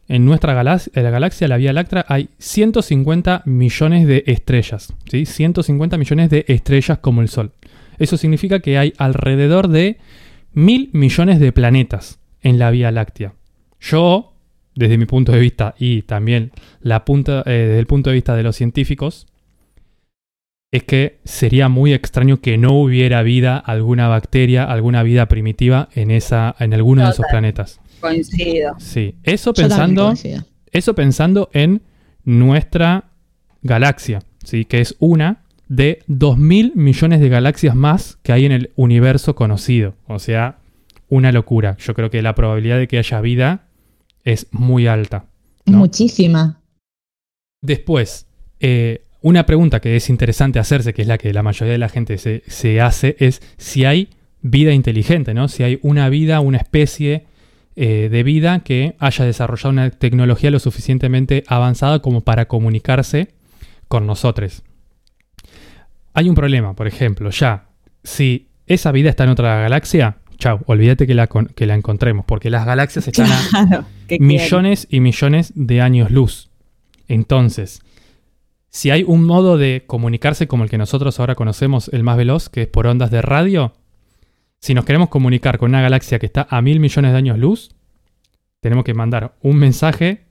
en 0.08 0.26
nuestra 0.26 0.56
galaxia, 0.56 0.92
en 0.96 1.04
la 1.04 1.12
galaxia, 1.12 1.48
la 1.48 1.58
Vía 1.58 1.72
Láctea, 1.72 2.04
hay 2.08 2.30
150 2.40 3.44
millones 3.46 4.08
de 4.08 4.24
estrellas. 4.26 4.92
¿sí? 5.08 5.28
150 5.28 5.98
millones 6.00 6.32
de 6.32 6.44
estrellas 6.48 6.98
como 6.98 7.22
el 7.22 7.30
Sol. 7.30 7.52
Eso 8.00 8.18
significa 8.18 8.60
que 8.60 8.80
hay 8.80 8.94
alrededor 8.98 9.68
de 9.68 10.00
mil 10.54 10.90
millones 10.94 11.40
de 11.40 11.52
planetas 11.52 12.18
en 12.42 12.58
la 12.58 12.72
Vía 12.72 12.90
Láctea. 12.90 13.36
Yo, 13.80 14.34
desde 14.78 14.98
mi 14.98 15.06
punto 15.06 15.32
de 15.32 15.40
vista 15.40 15.74
y 15.78 16.04
también 16.04 16.52
la 16.82 17.04
punta, 17.04 17.44
eh, 17.46 17.52
desde 17.52 17.80
el 17.80 17.88
punto 17.88 18.12
de 18.12 18.16
vista 18.16 18.36
de 18.36 18.44
los 18.44 18.56
científicos, 18.56 19.28
es 20.72 20.84
que 20.84 21.20
sería 21.24 21.68
muy 21.68 21.94
extraño 21.94 22.42
que 22.42 22.58
no 22.58 22.74
hubiera 22.74 23.24
vida, 23.24 23.58
alguna 23.58 24.08
bacteria, 24.08 24.66
alguna 24.66 25.02
vida 25.02 25.28
primitiva 25.28 25.90
en, 25.96 26.12
esa, 26.12 26.56
en 26.60 26.74
alguno 26.74 27.04
de 27.04 27.10
esos 27.10 27.26
planetas. 27.30 27.80
Coincido. 28.00 28.76
Sí, 28.78 29.16
eso 29.24 29.54
pensando, 29.54 30.14
eso 30.72 30.94
pensando 30.94 31.50
en 31.54 31.82
nuestra 32.24 33.06
galaxia, 33.64 34.22
¿sí? 34.44 34.66
que 34.66 34.82
es 34.82 34.96
una 35.00 35.44
de 35.68 36.04
2.000 36.08 36.76
millones 36.76 37.20
de 37.20 37.30
galaxias 37.30 37.76
más 37.76 38.20
que 38.22 38.34
hay 38.34 38.46
en 38.46 38.52
el 38.52 38.72
universo 38.76 39.34
conocido. 39.36 39.96
O 40.08 40.20
sea, 40.20 40.60
una 41.10 41.32
locura. 41.32 41.78
Yo 41.80 41.94
creo 41.96 42.12
que 42.12 42.22
la 42.22 42.36
probabilidad 42.36 42.78
de 42.78 42.88
que 42.88 42.98
haya 42.98 43.22
vida 43.22 43.66
es 44.28 44.48
muy 44.52 44.88
alta. 44.88 45.26
¿no? 45.66 45.78
Muchísima. 45.78 46.62
Después, 47.62 48.28
eh, 48.60 49.06
una 49.22 49.46
pregunta 49.46 49.80
que 49.80 49.96
es 49.96 50.10
interesante 50.10 50.60
hacerse, 50.60 50.94
que 50.94 51.02
es 51.02 51.08
la 51.08 51.18
que 51.18 51.32
la 51.34 51.44
mayoría 51.44 51.72
de 51.72 51.78
la 51.78 51.90
gente 51.90 52.18
se, 52.18 52.44
se 52.46 52.82
hace, 52.82 53.16
es 53.20 53.42
si 53.58 53.86
hay 53.86 54.10
vida 54.42 54.74
inteligente, 54.74 55.34
¿no? 55.34 55.48
Si 55.48 55.64
hay 55.64 55.80
una 55.82 56.10
vida, 56.10 56.42
una 56.42 56.58
especie 56.58 57.26
eh, 57.78 58.10
de 58.12 58.24
vida 58.24 58.60
que 58.60 58.96
haya 59.00 59.24
desarrollado 59.24 59.70
una 59.70 59.92
tecnología 59.92 60.52
lo 60.52 60.60
suficientemente 60.60 61.44
avanzada 61.48 62.00
como 62.00 62.22
para 62.22 62.48
comunicarse 62.48 63.30
con 63.88 64.06
nosotros. 64.06 64.62
Hay 66.14 66.28
un 66.28 66.36
problema, 66.36 66.76
por 66.76 66.88
ejemplo, 66.88 67.30
ya, 67.30 67.70
si 68.04 68.50
esa 68.66 68.92
vida 68.92 69.10
está 69.10 69.24
en 69.24 69.30
otra 69.30 69.62
galaxia, 69.62 70.18
chau, 70.38 70.60
olvídate 70.66 71.06
que 71.08 71.14
la, 71.14 71.28
con- 71.28 71.48
que 71.48 71.66
la 71.66 71.76
encontremos, 71.76 72.26
porque 72.26 72.50
las 72.50 72.66
galaxias 72.66 73.08
están 73.08 73.28
a, 73.32 73.86
millones 74.20 74.88
y 74.90 75.00
millones 75.00 75.52
de 75.56 75.82
años 75.82 76.12
luz. 76.12 76.50
Entonces, 77.08 77.82
si 78.70 78.92
hay 78.92 79.04
un 79.04 79.24
modo 79.26 79.58
de 79.58 79.84
comunicarse 79.88 80.48
como 80.48 80.64
el 80.64 80.70
que 80.70 80.78
nosotros 80.78 81.20
ahora 81.20 81.36
conocemos, 81.36 81.90
el 81.94 82.04
más 82.04 82.18
veloz, 82.18 82.50
que 82.50 82.64
es 82.64 82.68
por 82.68 82.88
ondas 82.88 83.12
de 83.12 83.22
radio, 83.22 83.74
Si 84.60 84.74
nos 84.74 84.86
queremos 84.86 85.10
comunicar 85.10 85.58
con 85.60 85.70
una 85.70 85.82
galaxia 85.82 86.18
que 86.20 86.26
está 86.26 86.48
a 86.50 86.62
mil 86.62 86.80
millones 86.80 87.12
de 87.12 87.18
años 87.18 87.38
luz, 87.38 87.70
tenemos 88.60 88.84
que 88.84 88.94
mandar 88.96 89.36
un 89.42 89.58
mensaje. 89.58 90.26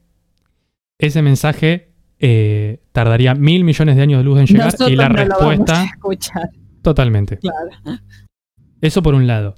Ese 0.99 1.23
mensaje 1.23 1.93
eh, 2.19 2.81
tardaría 2.93 3.35
mil 3.35 3.63
millones 3.65 3.95
de 3.97 4.03
años 4.03 4.19
de 4.19 4.25
luz 4.25 4.41
en 4.41 4.47
llegar 4.47 4.67
Nosotros 4.67 4.91
y 4.91 4.97
la 4.97 5.09
no 5.09 5.15
lo 5.15 5.29
vamos 5.29 5.39
respuesta 5.39 5.81
a 5.81 5.85
escuchar, 5.85 6.51
totalmente. 6.83 7.39
claro. 7.39 8.01
Eso 8.81 9.03
por 9.03 9.15
un 9.15 9.27
lado. 9.27 9.55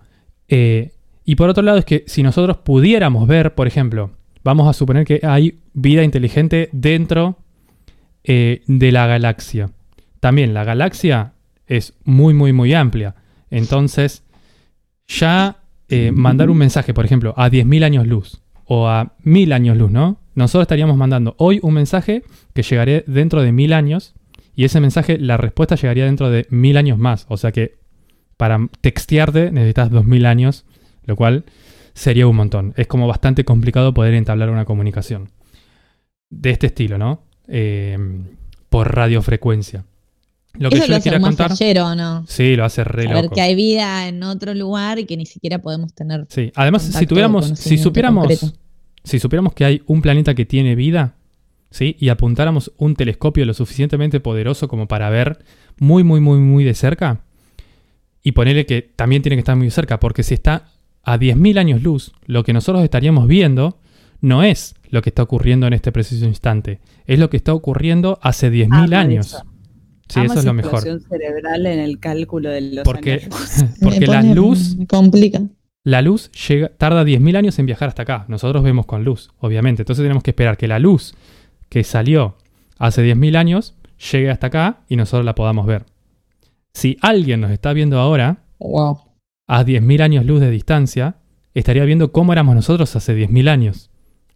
Eh, 0.49 0.93
y 1.25 1.37
por 1.37 1.49
otro 1.51 1.63
lado 1.63 1.79
es 1.79 1.85
que 1.85 2.05
si 2.07 2.23
nosotros 2.23 2.59
pudiéramos 2.59 3.29
ver, 3.29 3.55
por 3.55 3.67
ejemplo, 3.67 4.13
vamos 4.43 4.69
a 4.69 4.73
suponer 4.73 5.05
que 5.05 5.21
hay 5.23 5.59
vida 5.75 6.03
inteligente 6.03 6.71
dentro 6.73 7.39
eh, 8.25 8.63
de 8.67 8.93
la 8.93 9.07
galaxia. 9.07 9.71
También 10.21 10.55
la 10.55 10.65
galaxia 10.65 11.35
es 11.67 11.95
muy, 12.05 12.35
muy, 12.35 12.53
muy 12.53 12.75
amplia. 12.75 13.15
Entonces, 13.51 14.25
ya 15.07 15.59
eh, 15.89 16.13
mandar 16.13 16.51
un 16.51 16.59
mensaje, 16.59 16.95
por 16.95 17.05
ejemplo, 17.05 17.35
a 17.37 17.51
10.000 17.51 17.85
años 17.85 18.07
luz 18.07 18.41
o 18.65 18.89
a 18.89 19.17
1.000 19.25 19.53
años 19.53 19.77
luz, 19.77 19.91
¿no? 19.91 20.19
Nosotros 20.35 20.63
estaríamos 20.63 20.97
mandando 20.97 21.35
hoy 21.39 21.61
un 21.63 21.75
mensaje 21.75 22.23
que 22.55 22.63
llegaría 22.63 23.03
dentro 23.07 23.43
de 23.43 23.53
1.000 23.53 23.73
años 23.73 24.15
y 24.55 24.65
ese 24.65 24.81
mensaje, 24.81 25.19
la 25.19 25.37
respuesta 25.37 25.77
llegaría 25.77 26.05
dentro 26.05 26.31
de 26.31 26.47
1.000 26.49 26.79
años 26.79 26.99
más. 26.99 27.27
O 27.29 27.37
sea 27.37 27.53
que 27.53 27.78
para 28.39 28.59
textearte 28.81 29.51
necesitas 29.51 29.91
2.000 29.91 30.25
años, 30.25 30.65
lo 31.05 31.17
cual 31.17 31.45
sería 31.93 32.27
un 32.27 32.37
montón. 32.37 32.73
Es 32.77 32.87
como 32.87 33.07
bastante 33.07 33.45
complicado 33.45 33.93
poder 33.93 34.15
entablar 34.15 34.49
una 34.49 34.65
comunicación 34.65 35.29
de 36.31 36.51
este 36.51 36.69
estilo, 36.69 36.97
¿no? 36.97 37.25
Eh, 37.49 37.99
por 38.71 38.95
radiofrecuencia. 38.95 39.85
Lo 40.55 40.71
que 40.71 40.77
Eso 40.77 40.87
yo 40.87 40.91
lo 40.91 40.97
hace 40.97 41.05
quería 41.05 41.19
más 41.19 41.37
contar... 41.37 41.97
¿no? 41.97 42.25
Sí, 42.27 42.57
lo 42.57 42.65
hace 42.65 42.85
re 42.85 43.05
Saber 43.05 43.25
loco. 43.25 43.35
que 43.35 43.41
hay 43.41 43.55
vida 43.55 44.09
en 44.09 44.23
otro 44.23 44.55
lugar 44.55 44.99
y 44.99 45.05
que 45.05 45.17
ni 45.17 45.27
siquiera 45.27 45.59
podemos 45.59 45.93
tener. 45.93 46.27
Sí, 46.29 46.53
además, 46.55 46.83
si 46.83 47.07
tuviéramos, 47.07 47.49
si 47.59 47.77
supiéramos, 47.77 48.27
concreto. 48.27 48.57
si 49.05 49.19
supiéramos 49.19 49.53
que 49.53 49.65
hay 49.65 49.83
un 49.87 50.01
planeta 50.01 50.35
que 50.35 50.47
tiene 50.47 50.75
vida, 50.75 51.15
¿sí? 51.71 51.97
Y 51.99 52.09
apuntáramos 52.09 52.73
un 52.77 52.95
telescopio 52.95 53.45
lo 53.45 53.55
suficientemente 53.55 54.21
poderoso 54.21 54.69
como 54.69 54.89
para 54.89 55.11
ver 55.11 55.45
muy, 55.79 56.03
muy, 56.03 56.21
muy, 56.21 56.39
muy 56.39 56.65
de 56.65 56.75
cerca, 56.75 57.21
y 58.23 58.33
ponerle 58.33 58.67
que 58.67 58.83
también 58.83 59.23
tiene 59.23 59.37
que 59.37 59.41
estar 59.41 59.57
muy 59.57 59.71
cerca, 59.71 59.99
porque 60.01 60.23
si 60.23 60.35
está 60.35 60.69
a 61.03 61.19
10.000 61.19 61.59
años 61.59 61.83
luz, 61.83 62.13
lo 62.27 62.45
que 62.45 62.53
nosotros 62.53 62.85
estaríamos 62.85 63.27
viendo 63.27 63.79
no 64.21 64.43
es 64.43 64.75
lo 64.91 65.01
que 65.03 65.11
está 65.11 65.23
ocurriendo 65.23 65.67
en 65.67 65.73
este 65.73 65.93
preciso 65.93 66.27
instante, 66.27 66.81
es 67.07 67.19
lo 67.19 67.31
que 67.31 67.37
está 67.37 67.55
ocurriendo 67.55 68.19
hace 68.23 68.51
10.000 68.51 68.69
Ah, 68.73 68.85
por 68.87 68.95
años. 68.95 69.27
eso. 69.27 69.43
Sí, 70.09 70.21
Amo 70.21 70.31
eso 70.33 70.39
es 70.41 70.45
lo 70.47 70.55
mejor. 70.55 70.81
cerebral 70.83 71.67
en 71.67 71.79
el 71.81 71.99
cálculo 71.99 72.49
de 72.49 72.61
los 72.63 72.85
Porque, 72.85 73.13
años 73.13 73.65
porque 73.83 74.07
la 74.07 74.23
luz 74.23 74.75
Me 74.77 74.87
complica. 74.87 75.43
la 75.85 76.01
luz 76.03 76.31
llega, 76.49 76.71
tarda 76.71 77.05
10.000 77.05 77.37
años 77.37 77.59
en 77.59 77.67
viajar 77.67 77.89
hasta 77.91 78.03
acá. 78.03 78.25
Nosotros 78.29 78.63
vemos 78.65 78.87
con 78.87 79.05
luz, 79.05 79.31
obviamente. 79.39 79.83
Entonces 79.83 80.03
tenemos 80.03 80.23
que 80.23 80.31
esperar 80.31 80.57
que 80.57 80.67
la 80.67 80.79
luz 80.79 81.15
que 81.69 81.85
salió 81.85 82.37
hace 82.79 83.03
10.000 83.05 83.37
años 83.37 83.75
llegue 84.13 84.31
hasta 84.31 84.47
acá 84.47 84.81
y 84.89 84.97
nosotros 84.97 85.27
la 85.27 85.35
podamos 85.35 85.67
ver. 85.67 85.85
Si 86.79 86.97
alguien 87.03 87.41
nos 87.41 87.51
está 87.51 87.73
viendo 87.73 87.99
ahora, 87.99 88.45
Wow. 88.61 88.99
a 89.49 89.65
10.000 89.65 90.01
años 90.01 90.25
luz 90.25 90.41
de 90.41 90.49
distancia, 90.49 91.17
estaría 91.53 91.85
viendo 91.85 92.13
cómo 92.13 92.33
éramos 92.33 92.55
nosotros 92.55 92.95
hace 92.95 93.17
10.000 93.17 93.49
años. 93.49 93.91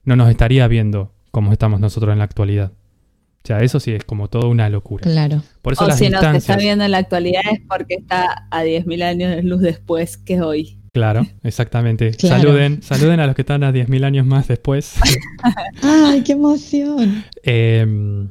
No 0.05 0.17
nos 0.17 0.29
estaría 0.29 0.67
viendo 0.67 1.15
cómo 1.31 1.53
estamos 1.53 1.79
nosotros 1.79 2.13
en 2.13 2.19
la 2.19 2.25
actualidad. 2.25 2.73
O 2.73 3.47
sea, 3.47 3.61
eso 3.61 3.79
sí 3.79 3.93
es 3.93 4.03
como 4.03 4.27
toda 4.29 4.49
una 4.49 4.69
locura. 4.69 5.05
Claro. 5.05 5.41
Por 5.63 5.75
eso 5.75 5.85
O 5.85 5.87
las 5.87 5.99
si 6.01 6.09
nos 6.11 6.21
está 6.35 6.57
viendo 6.57 6.85
en 6.85 6.91
la 6.91 6.99
actualidad 6.99 7.43
es 7.53 7.61
porque 7.69 7.95
está 7.95 8.49
a 8.51 8.65
10.000 8.65 9.03
años 9.05 9.31
de 9.37 9.45
luz 9.45 9.61
después 9.61 10.17
que 10.17 10.41
hoy. 10.43 10.81
Claro, 10.93 11.25
exactamente. 11.45 12.11
Claro. 12.19 12.43
Saluden, 12.43 12.83
saluden 12.83 13.21
a 13.21 13.27
los 13.29 13.37
que 13.37 13.43
están 13.43 13.63
a 13.63 13.71
10.000 13.73 14.05
años 14.05 14.27
más 14.27 14.49
después. 14.49 14.97
¡Ay, 15.85 16.23
qué 16.25 16.33
emoción! 16.33 17.23
Eh, 17.45 18.27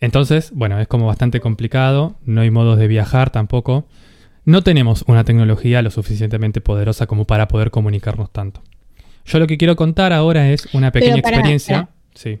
entonces, 0.00 0.50
bueno, 0.54 0.80
es 0.80 0.88
como 0.88 1.06
bastante 1.06 1.40
complicado, 1.40 2.16
no 2.24 2.40
hay 2.40 2.50
modos 2.50 2.78
de 2.78 2.88
viajar 2.88 3.30
tampoco. 3.30 3.86
No 4.46 4.62
tenemos 4.62 5.04
una 5.06 5.24
tecnología 5.24 5.82
lo 5.82 5.90
suficientemente 5.90 6.60
poderosa 6.62 7.06
como 7.06 7.26
para 7.26 7.48
poder 7.48 7.70
comunicarnos 7.70 8.32
tanto. 8.32 8.62
Yo 9.26 9.38
lo 9.38 9.46
que 9.46 9.58
quiero 9.58 9.76
contar 9.76 10.12
ahora 10.12 10.50
es 10.50 10.72
una 10.74 10.90
pequeña 10.90 11.18
experiencia. 11.18 11.84
pará. 11.84 11.94
Sí. 12.14 12.40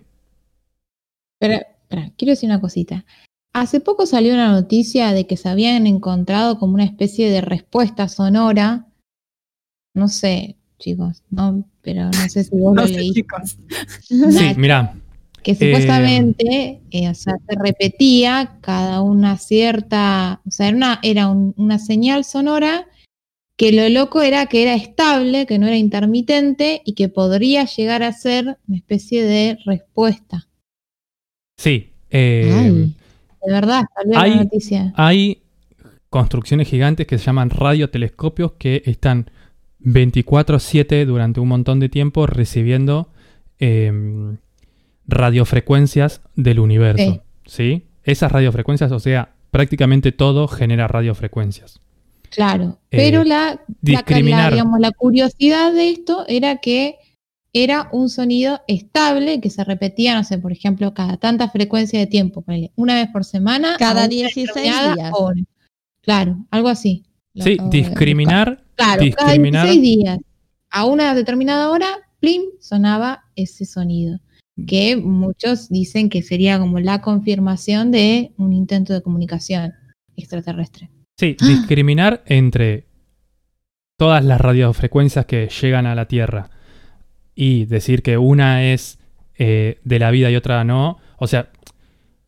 Pero, 1.38 1.54
espera, 1.54 2.10
quiero 2.16 2.30
decir 2.30 2.48
una 2.48 2.60
cosita. 2.60 3.04
Hace 3.52 3.80
poco 3.80 4.06
salió 4.06 4.32
una 4.32 4.52
noticia 4.52 5.12
de 5.12 5.26
que 5.26 5.36
se 5.36 5.48
habían 5.48 5.86
encontrado 5.86 6.58
como 6.58 6.74
una 6.74 6.84
especie 6.84 7.30
de 7.30 7.40
respuesta 7.42 8.08
sonora. 8.08 8.86
No 9.94 10.08
sé, 10.08 10.56
chicos, 10.78 11.22
no, 11.30 11.64
pero 11.82 12.04
no 12.04 12.28
sé 12.28 12.44
si 12.44 12.50
vos 12.56 12.74
No 12.74 12.82
lo 12.82 12.88
sé, 12.88 12.94
leíste. 12.94 13.20
chicos. 13.20 13.56
Sí, 14.00 14.54
mira, 14.56 14.94
que 15.42 15.54
supuestamente 15.54 16.80
eh, 16.90 17.08
o 17.08 17.14
sea, 17.14 17.34
se 17.48 17.56
repetía 17.58 18.58
cada 18.60 19.00
una 19.02 19.36
cierta, 19.38 20.40
o 20.46 20.50
sea, 20.50 20.68
era 20.68 20.76
una, 20.76 21.00
era 21.02 21.28
un- 21.28 21.54
una 21.56 21.78
señal 21.78 22.24
sonora 22.24 22.86
que 23.56 23.72
lo 23.72 23.88
loco 23.90 24.22
era 24.22 24.46
que 24.46 24.62
era 24.62 24.74
estable, 24.74 25.44
que 25.46 25.58
no 25.58 25.66
era 25.66 25.76
intermitente 25.76 26.80
y 26.84 26.94
que 26.94 27.08
podría 27.08 27.64
llegar 27.66 28.02
a 28.02 28.12
ser 28.12 28.58
una 28.68 28.76
especie 28.78 29.22
de 29.22 29.58
respuesta. 29.66 30.46
sí. 31.56 31.92
eh, 32.10 32.50
Ay. 32.52 32.94
De 33.46 33.52
verdad, 33.52 33.84
salió 33.94 34.18
Hay- 34.18 34.30
la 34.30 34.36
noticia. 34.44 34.92
hay 34.96 35.42
construcciones 36.10 36.68
gigantes 36.68 37.06
que 37.06 37.18
se 37.18 37.24
llaman 37.26 37.50
radiotelescopios 37.50 38.52
que 38.58 38.82
están 38.84 39.30
24/7 39.78 41.04
durante 41.06 41.40
un 41.40 41.48
montón 41.48 41.80
de 41.80 41.88
tiempo 41.88 42.26
recibiendo 42.26 43.08
em, 43.58 44.38
radiofrecuencias 45.10 46.20
del 46.36 46.60
universo. 46.60 47.22
¿sí? 47.46 47.86
Esas 48.04 48.32
radiofrecuencias, 48.32 48.92
o 48.92 48.98
sea, 49.00 49.34
prácticamente 49.50 50.12
todo 50.12 50.48
genera 50.48 50.88
radiofrecuencias. 50.88 51.80
Claro, 52.30 52.78
Eh, 52.90 52.96
pero 52.96 53.24
la, 53.24 53.54
la, 53.54 53.60
discriminar. 53.80 54.50
la, 54.50 54.56
digamos, 54.56 54.80
la 54.80 54.92
curiosidad 54.92 55.72
de 55.72 55.90
esto 55.90 56.24
era 56.28 56.58
que 56.58 56.96
era 57.52 57.88
un 57.90 58.08
sonido 58.08 58.60
estable 58.68 59.40
que 59.40 59.50
se 59.50 59.64
repetía, 59.64 60.14
no 60.14 60.22
sé, 60.22 60.38
por 60.38 60.52
ejemplo, 60.52 60.94
cada 60.94 61.16
tanta 61.16 61.48
frecuencia 61.48 61.98
de 61.98 62.06
tiempo, 62.06 62.44
una 62.76 62.94
vez 62.94 63.08
por 63.08 63.24
semana. 63.24 63.74
Cada 63.78 64.02
a 64.02 64.04
una 64.04 64.08
16 64.08 64.46
determinada 64.46 64.94
días. 64.94 65.12
hora. 65.12 65.40
Claro, 66.02 66.36
algo 66.52 66.68
así. 66.68 67.04
Sí, 67.34 67.58
discriminar, 67.70 68.62
Claro, 68.76 69.02
discriminar- 69.02 69.62
cada 69.62 69.72
16 69.72 69.82
días, 69.82 70.18
a 70.70 70.84
una 70.84 71.14
determinada 71.16 71.70
hora, 71.70 71.88
plim, 72.20 72.42
sonaba 72.60 73.24
ese 73.34 73.64
sonido. 73.64 74.20
Que 74.66 74.96
muchos 74.96 75.68
dicen 75.68 76.08
que 76.08 76.22
sería 76.22 76.58
como 76.58 76.80
la 76.80 77.00
confirmación 77.00 77.90
de 77.90 78.32
un 78.36 78.52
intento 78.52 78.92
de 78.92 79.02
comunicación 79.02 79.72
extraterrestre. 80.16 80.90
sí, 81.16 81.36
discriminar 81.40 82.22
entre 82.26 82.86
todas 83.96 84.24
las 84.24 84.40
radiofrecuencias 84.40 85.26
que 85.26 85.48
llegan 85.48 85.86
a 85.86 85.94
la 85.94 86.06
Tierra 86.06 86.50
y 87.34 87.66
decir 87.66 88.02
que 88.02 88.18
una 88.18 88.72
es 88.72 88.98
eh, 89.36 89.78
de 89.84 89.98
la 89.98 90.10
vida 90.10 90.30
y 90.30 90.36
otra 90.36 90.64
no. 90.64 90.98
O 91.18 91.26
sea, 91.26 91.50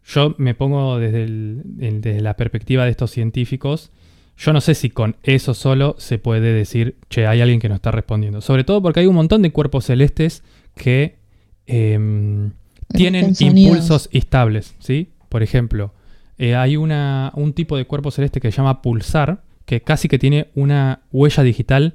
yo 0.04 0.34
me 0.38 0.54
pongo 0.54 0.98
desde, 0.98 1.26
desde 1.28 2.20
la 2.20 2.36
perspectiva 2.36 2.84
de 2.84 2.90
estos 2.90 3.10
científicos. 3.10 3.90
Yo 4.36 4.52
no 4.52 4.60
sé 4.60 4.74
si 4.74 4.90
con 4.90 5.16
eso 5.22 5.54
solo 5.54 5.94
se 5.98 6.18
puede 6.18 6.52
decir, 6.52 6.96
che, 7.08 7.26
hay 7.26 7.40
alguien 7.40 7.60
que 7.60 7.68
no 7.68 7.74
está 7.74 7.90
respondiendo. 7.90 8.40
Sobre 8.40 8.64
todo 8.64 8.82
porque 8.82 9.00
hay 9.00 9.06
un 9.06 9.14
montón 9.14 9.42
de 9.42 9.52
cuerpos 9.52 9.86
celestes 9.86 10.42
que 10.74 11.21
em, 11.66 12.52
tienen 12.88 13.34
impulsos 13.38 14.08
estables, 14.12 14.74
¿sí? 14.78 15.08
Por 15.28 15.42
ejemplo, 15.42 15.92
eh, 16.38 16.54
hay 16.56 16.76
una, 16.76 17.32
un 17.34 17.52
tipo 17.52 17.76
de 17.76 17.86
cuerpo 17.86 18.10
celeste 18.10 18.40
que 18.40 18.50
se 18.50 18.56
llama 18.56 18.82
pulsar, 18.82 19.42
que 19.64 19.80
casi 19.80 20.08
que 20.08 20.18
tiene 20.18 20.48
una 20.54 21.00
huella 21.12 21.42
digital 21.42 21.94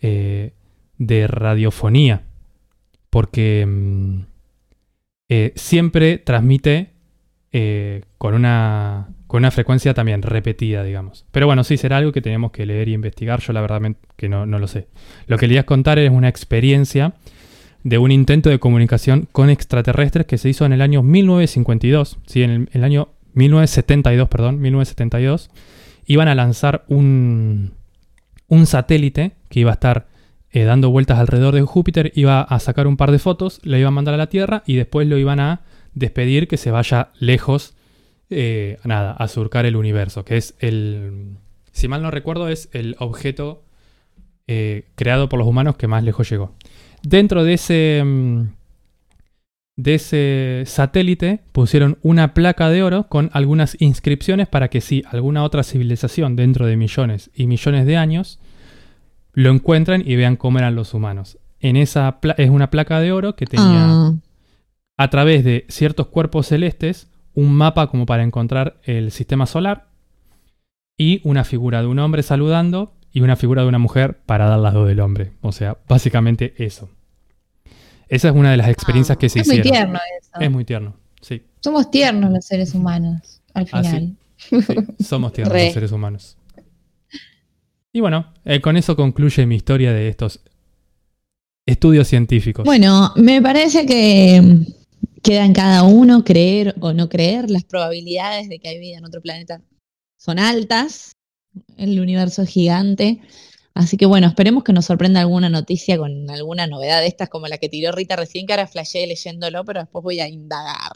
eh, 0.00 0.52
de 0.98 1.26
radiofonía, 1.26 2.22
porque 3.10 3.64
mm, 3.66 4.20
eh, 5.28 5.52
siempre 5.56 6.18
transmite 6.18 6.90
con, 8.18 8.34
una, 8.34 9.08
con 9.26 9.38
una 9.38 9.50
frecuencia 9.50 9.94
también 9.94 10.20
repetida, 10.20 10.84
digamos. 10.84 11.24
Pero 11.30 11.46
bueno, 11.46 11.64
sí, 11.64 11.78
será 11.78 11.96
algo 11.96 12.12
que 12.12 12.20
tenemos 12.20 12.50
que 12.50 12.66
leer 12.66 12.88
y 12.88 12.92
investigar. 12.92 13.40
Yo 13.40 13.54
la 13.54 13.62
verdad 13.62 13.80
que 14.16 14.28
no, 14.28 14.44
no 14.44 14.58
lo 14.58 14.66
sé. 14.66 14.88
Lo 15.26 15.38
que 15.38 15.46
le 15.46 15.54
voy 15.54 15.60
a 15.60 15.64
contar 15.64 15.98
es 15.98 16.10
una 16.10 16.28
experiencia 16.28 17.14
de 17.86 17.98
un 17.98 18.10
intento 18.10 18.50
de 18.50 18.58
comunicación 18.58 19.28
con 19.30 19.48
extraterrestres 19.48 20.26
que 20.26 20.38
se 20.38 20.48
hizo 20.48 20.66
en 20.66 20.72
el 20.72 20.82
año 20.82 21.04
1952, 21.04 22.18
sí, 22.26 22.42
en 22.42 22.68
el, 22.72 22.82
año 22.82 23.10
1972, 23.34 24.28
perdón, 24.28 24.60
1972, 24.60 25.50
iban 26.04 26.26
a 26.26 26.34
lanzar 26.34 26.84
un, 26.88 27.74
un 28.48 28.66
satélite 28.66 29.36
que 29.48 29.60
iba 29.60 29.70
a 29.70 29.74
estar 29.74 30.08
eh, 30.50 30.64
dando 30.64 30.90
vueltas 30.90 31.20
alrededor 31.20 31.54
de 31.54 31.62
Júpiter, 31.62 32.10
iba 32.16 32.40
a 32.40 32.58
sacar 32.58 32.88
un 32.88 32.96
par 32.96 33.12
de 33.12 33.20
fotos, 33.20 33.60
le 33.62 33.78
iban 33.78 33.92
a 33.92 33.92
mandar 33.92 34.14
a 34.14 34.18
la 34.18 34.30
Tierra 34.30 34.64
y 34.66 34.74
después 34.74 35.06
lo 35.06 35.16
iban 35.16 35.38
a 35.38 35.60
despedir 35.94 36.48
que 36.48 36.56
se 36.56 36.72
vaya 36.72 37.10
lejos, 37.20 37.76
eh, 38.30 38.78
nada, 38.82 39.12
a 39.12 39.28
surcar 39.28 39.64
el 39.64 39.76
universo, 39.76 40.24
que 40.24 40.36
es 40.36 40.56
el, 40.58 41.36
si 41.70 41.86
mal 41.86 42.02
no 42.02 42.10
recuerdo, 42.10 42.48
es 42.48 42.68
el 42.72 42.96
objeto 42.98 43.62
eh, 44.48 44.88
creado 44.96 45.28
por 45.28 45.38
los 45.38 45.46
humanos 45.46 45.76
que 45.76 45.86
más 45.86 46.02
lejos 46.02 46.28
llegó. 46.28 46.52
Dentro 47.08 47.44
de 47.44 47.54
ese, 47.54 48.02
mm, 48.04 48.48
de 49.76 49.94
ese 49.94 50.64
satélite 50.66 51.38
pusieron 51.52 51.98
una 52.02 52.34
placa 52.34 52.68
de 52.68 52.82
oro 52.82 53.06
con 53.08 53.30
algunas 53.32 53.80
inscripciones 53.80 54.48
para 54.48 54.66
que 54.70 54.80
si 54.80 55.04
alguna 55.08 55.44
otra 55.44 55.62
civilización 55.62 56.34
dentro 56.34 56.66
de 56.66 56.76
millones 56.76 57.30
y 57.32 57.46
millones 57.46 57.86
de 57.86 57.96
años 57.96 58.40
lo 59.34 59.50
encuentran 59.50 60.02
y 60.04 60.16
vean 60.16 60.34
cómo 60.34 60.58
eran 60.58 60.74
los 60.74 60.94
humanos. 60.94 61.38
En 61.60 61.76
esa 61.76 62.18
es 62.38 62.50
una 62.50 62.70
placa 62.70 62.98
de 62.98 63.12
oro 63.12 63.36
que 63.36 63.46
tenía 63.46 63.86
Ah, 63.86 64.12
a 64.96 65.08
través 65.08 65.44
de 65.44 65.64
ciertos 65.68 66.08
cuerpos 66.08 66.48
celestes 66.48 67.08
un 67.34 67.54
mapa 67.54 67.86
como 67.86 68.04
para 68.04 68.24
encontrar 68.24 68.80
el 68.82 69.12
sistema 69.12 69.46
solar 69.46 69.90
y 70.98 71.20
una 71.22 71.44
figura 71.44 71.82
de 71.82 71.86
un 71.86 72.00
hombre 72.00 72.24
saludando 72.24 72.94
y 73.12 73.20
una 73.20 73.36
figura 73.36 73.62
de 73.62 73.68
una 73.68 73.78
mujer 73.78 74.18
parada 74.26 74.56
al 74.56 74.64
lado 74.64 74.86
del 74.86 74.98
hombre. 74.98 75.34
O 75.40 75.52
sea, 75.52 75.78
básicamente 75.86 76.52
eso. 76.58 76.90
Esa 78.08 78.28
es 78.28 78.34
una 78.34 78.50
de 78.52 78.56
las 78.56 78.68
experiencias 78.68 79.18
que 79.18 79.28
se 79.28 79.40
es 79.40 79.46
muy 79.48 79.58
hicieron. 79.58 79.72
tierno 79.72 79.98
eso. 80.20 80.40
Es 80.40 80.50
muy 80.50 80.64
tierno, 80.64 80.96
sí. 81.20 81.42
Somos 81.60 81.90
tiernos 81.90 82.30
los 82.32 82.44
seres 82.44 82.74
humanos, 82.74 83.40
al 83.54 83.66
Ah, 83.72 83.82
sí. 83.82 83.88
final. 83.88 84.16
Sí, 84.98 85.04
somos 85.04 85.32
tiernos 85.32 85.56
los 85.60 85.72
seres 85.72 85.92
humanos. 85.92 86.36
Y 87.92 88.00
bueno, 88.00 88.32
eh, 88.44 88.60
con 88.60 88.76
eso 88.76 88.94
concluye 88.94 89.46
mi 89.46 89.56
historia 89.56 89.92
de 89.92 90.08
estos 90.08 90.40
estudios 91.66 92.06
científicos. 92.06 92.64
Bueno, 92.64 93.12
me 93.16 93.40
parece 93.42 93.86
que 93.86 94.40
mm, 94.40 95.20
queda 95.22 95.44
en 95.44 95.52
cada 95.54 95.82
uno 95.82 96.22
creer 96.22 96.74
o 96.80 96.92
no 96.92 97.08
creer. 97.08 97.50
Las 97.50 97.64
probabilidades 97.64 98.48
de 98.48 98.58
que 98.58 98.68
hay 98.68 98.78
vida 98.78 98.98
en 98.98 99.04
otro 99.06 99.20
planeta 99.22 99.62
son 100.18 100.38
altas. 100.38 101.12
El 101.78 101.98
universo 101.98 102.42
es 102.42 102.50
gigante. 102.50 103.20
Así 103.76 103.98
que 103.98 104.06
bueno, 104.06 104.26
esperemos 104.26 104.64
que 104.64 104.72
nos 104.72 104.86
sorprenda 104.86 105.20
alguna 105.20 105.50
noticia 105.50 105.98
con 105.98 106.30
alguna 106.30 106.66
novedad 106.66 107.02
de 107.02 107.08
estas, 107.08 107.28
como 107.28 107.46
la 107.46 107.58
que 107.58 107.68
tiró 107.68 107.92
Rita 107.92 108.16
recién, 108.16 108.46
que 108.46 108.54
ahora 108.54 108.66
flashé 108.66 109.06
leyéndolo, 109.06 109.66
pero 109.66 109.80
después 109.80 110.02
voy 110.02 110.18
a 110.20 110.28
indagar. 110.28 110.92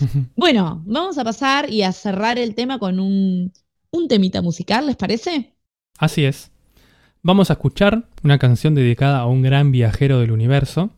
Bueno, 0.36 0.80
vamos 0.86 1.18
a 1.18 1.24
pasar 1.24 1.70
y 1.70 1.82
a 1.82 1.90
cerrar 1.90 2.38
el 2.38 2.54
tema 2.54 2.78
con 2.78 3.00
un, 3.00 3.52
un 3.90 4.08
temita 4.08 4.42
musical, 4.42 4.86
¿les 4.86 4.94
parece? 4.94 5.54
Así 5.98 6.24
es. 6.24 6.52
Vamos 7.22 7.50
a 7.50 7.54
escuchar 7.54 8.04
una 8.22 8.38
canción 8.38 8.76
dedicada 8.76 9.18
a 9.18 9.26
un 9.26 9.42
gran 9.42 9.72
viajero 9.72 10.20
del 10.20 10.30
universo. 10.30 10.90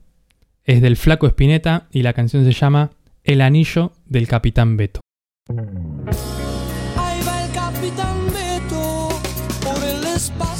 Es 0.65 0.83
del 0.83 0.99
Flaco 0.99 1.27
Espineta 1.27 1.89
y 1.93 2.03
la 2.03 2.13
canción 2.13 2.45
se 2.45 2.53
llama 2.53 2.91
El 3.25 3.41
anillo 3.41 3.93
del 4.05 4.29
Capitán 4.29 4.77
Beto. 4.77 5.01
Ahí 5.49 7.21
va 7.27 7.45
el 7.45 7.53
capitán 7.53 8.27
Beto 8.27 9.09
por 9.63 9.83
el 9.83 10.05
espacio. 10.05 10.52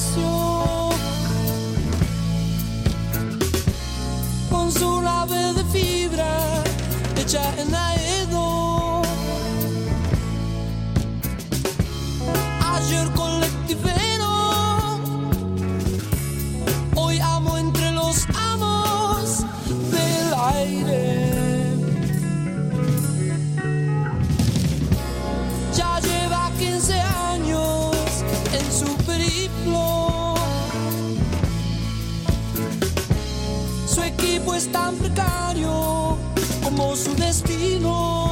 Es 34.63 34.71
tan 34.71 34.95
precario 34.95 36.17
como 36.63 36.95
su 36.95 37.15
destino. 37.17 38.32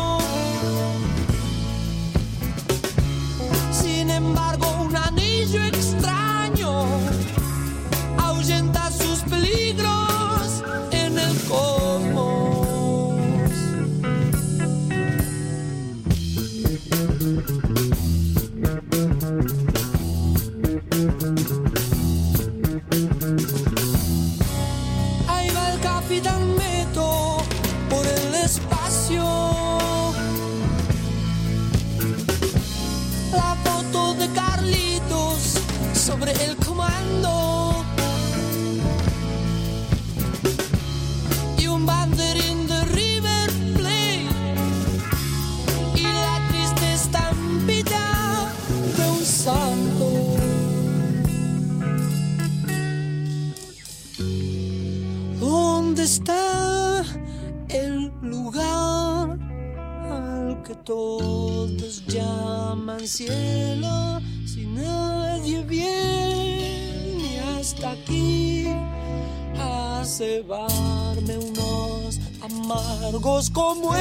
Amargos 73.21 73.51
como 73.51 74.00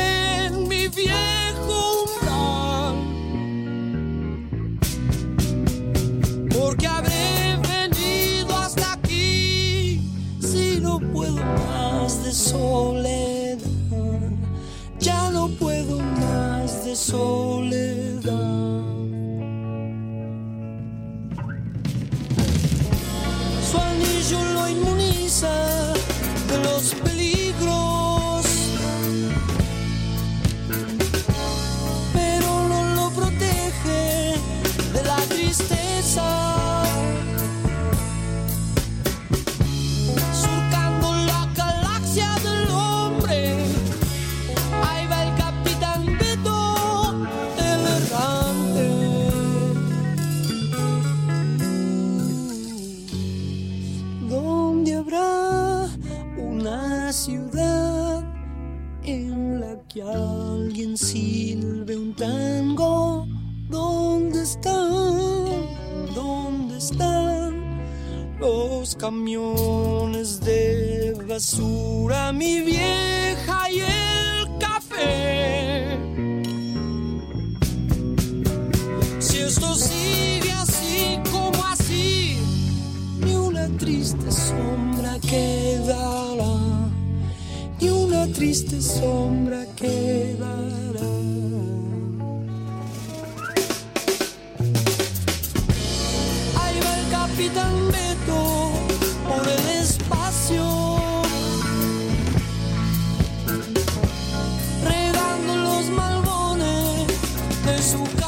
de 107.79 108.18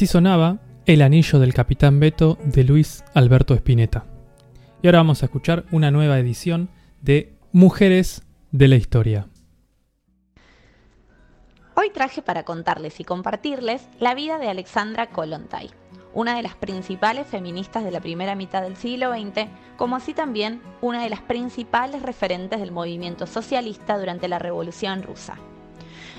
Así 0.00 0.06
sonaba 0.06 0.56
El 0.86 1.02
anillo 1.02 1.38
del 1.38 1.52
capitán 1.52 2.00
Beto 2.00 2.38
de 2.42 2.64
Luis 2.64 3.04
Alberto 3.12 3.52
Spinetta. 3.52 4.06
Y 4.80 4.86
ahora 4.86 5.00
vamos 5.00 5.22
a 5.22 5.26
escuchar 5.26 5.66
una 5.72 5.90
nueva 5.90 6.18
edición 6.18 6.70
de 7.02 7.36
Mujeres 7.52 8.22
de 8.50 8.68
la 8.68 8.76
Historia. 8.76 9.28
Hoy 11.76 11.90
traje 11.92 12.22
para 12.22 12.44
contarles 12.44 12.98
y 12.98 13.04
compartirles 13.04 13.82
la 13.98 14.14
vida 14.14 14.38
de 14.38 14.48
Alexandra 14.48 15.10
Kollontai, 15.10 15.68
una 16.14 16.34
de 16.34 16.44
las 16.44 16.54
principales 16.54 17.26
feministas 17.26 17.84
de 17.84 17.90
la 17.90 18.00
primera 18.00 18.34
mitad 18.34 18.62
del 18.62 18.76
siglo 18.76 19.12
XX, 19.12 19.50
como 19.76 19.96
así 19.96 20.14
también 20.14 20.62
una 20.80 21.02
de 21.02 21.10
las 21.10 21.20
principales 21.20 22.00
referentes 22.00 22.58
del 22.58 22.72
movimiento 22.72 23.26
socialista 23.26 23.98
durante 23.98 24.28
la 24.28 24.38
Revolución 24.38 25.02
Rusa. 25.02 25.36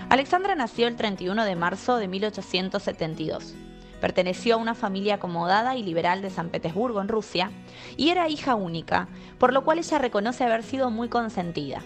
Alexandra 0.09 0.53
nació 0.53 0.87
el 0.87 0.97
31 0.97 1.45
de 1.45 1.55
marzo 1.55 1.97
de 1.97 2.07
1872. 2.07 3.55
Perteneció 4.01 4.55
a 4.55 4.57
una 4.57 4.73
familia 4.75 5.15
acomodada 5.15 5.77
y 5.77 5.83
liberal 5.83 6.21
de 6.23 6.31
San 6.31 6.49
Petersburgo, 6.49 7.01
en 7.01 7.07
Rusia, 7.07 7.51
y 7.95 8.09
era 8.09 8.27
hija 8.27 8.55
única, 8.55 9.07
por 9.37 9.53
lo 9.53 9.63
cual 9.63 9.77
ella 9.77 9.99
reconoce 9.99 10.43
haber 10.43 10.63
sido 10.63 10.89
muy 10.89 11.07
consentida. 11.07 11.81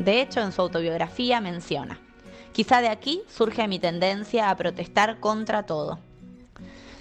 De 0.00 0.22
hecho, 0.22 0.40
en 0.40 0.52
su 0.52 0.62
autobiografía 0.62 1.40
menciona, 1.40 2.00
quizá 2.52 2.80
de 2.80 2.88
aquí 2.88 3.22
surge 3.28 3.68
mi 3.68 3.78
tendencia 3.78 4.48
a 4.48 4.56
protestar 4.56 5.20
contra 5.20 5.64
todo. 5.64 5.98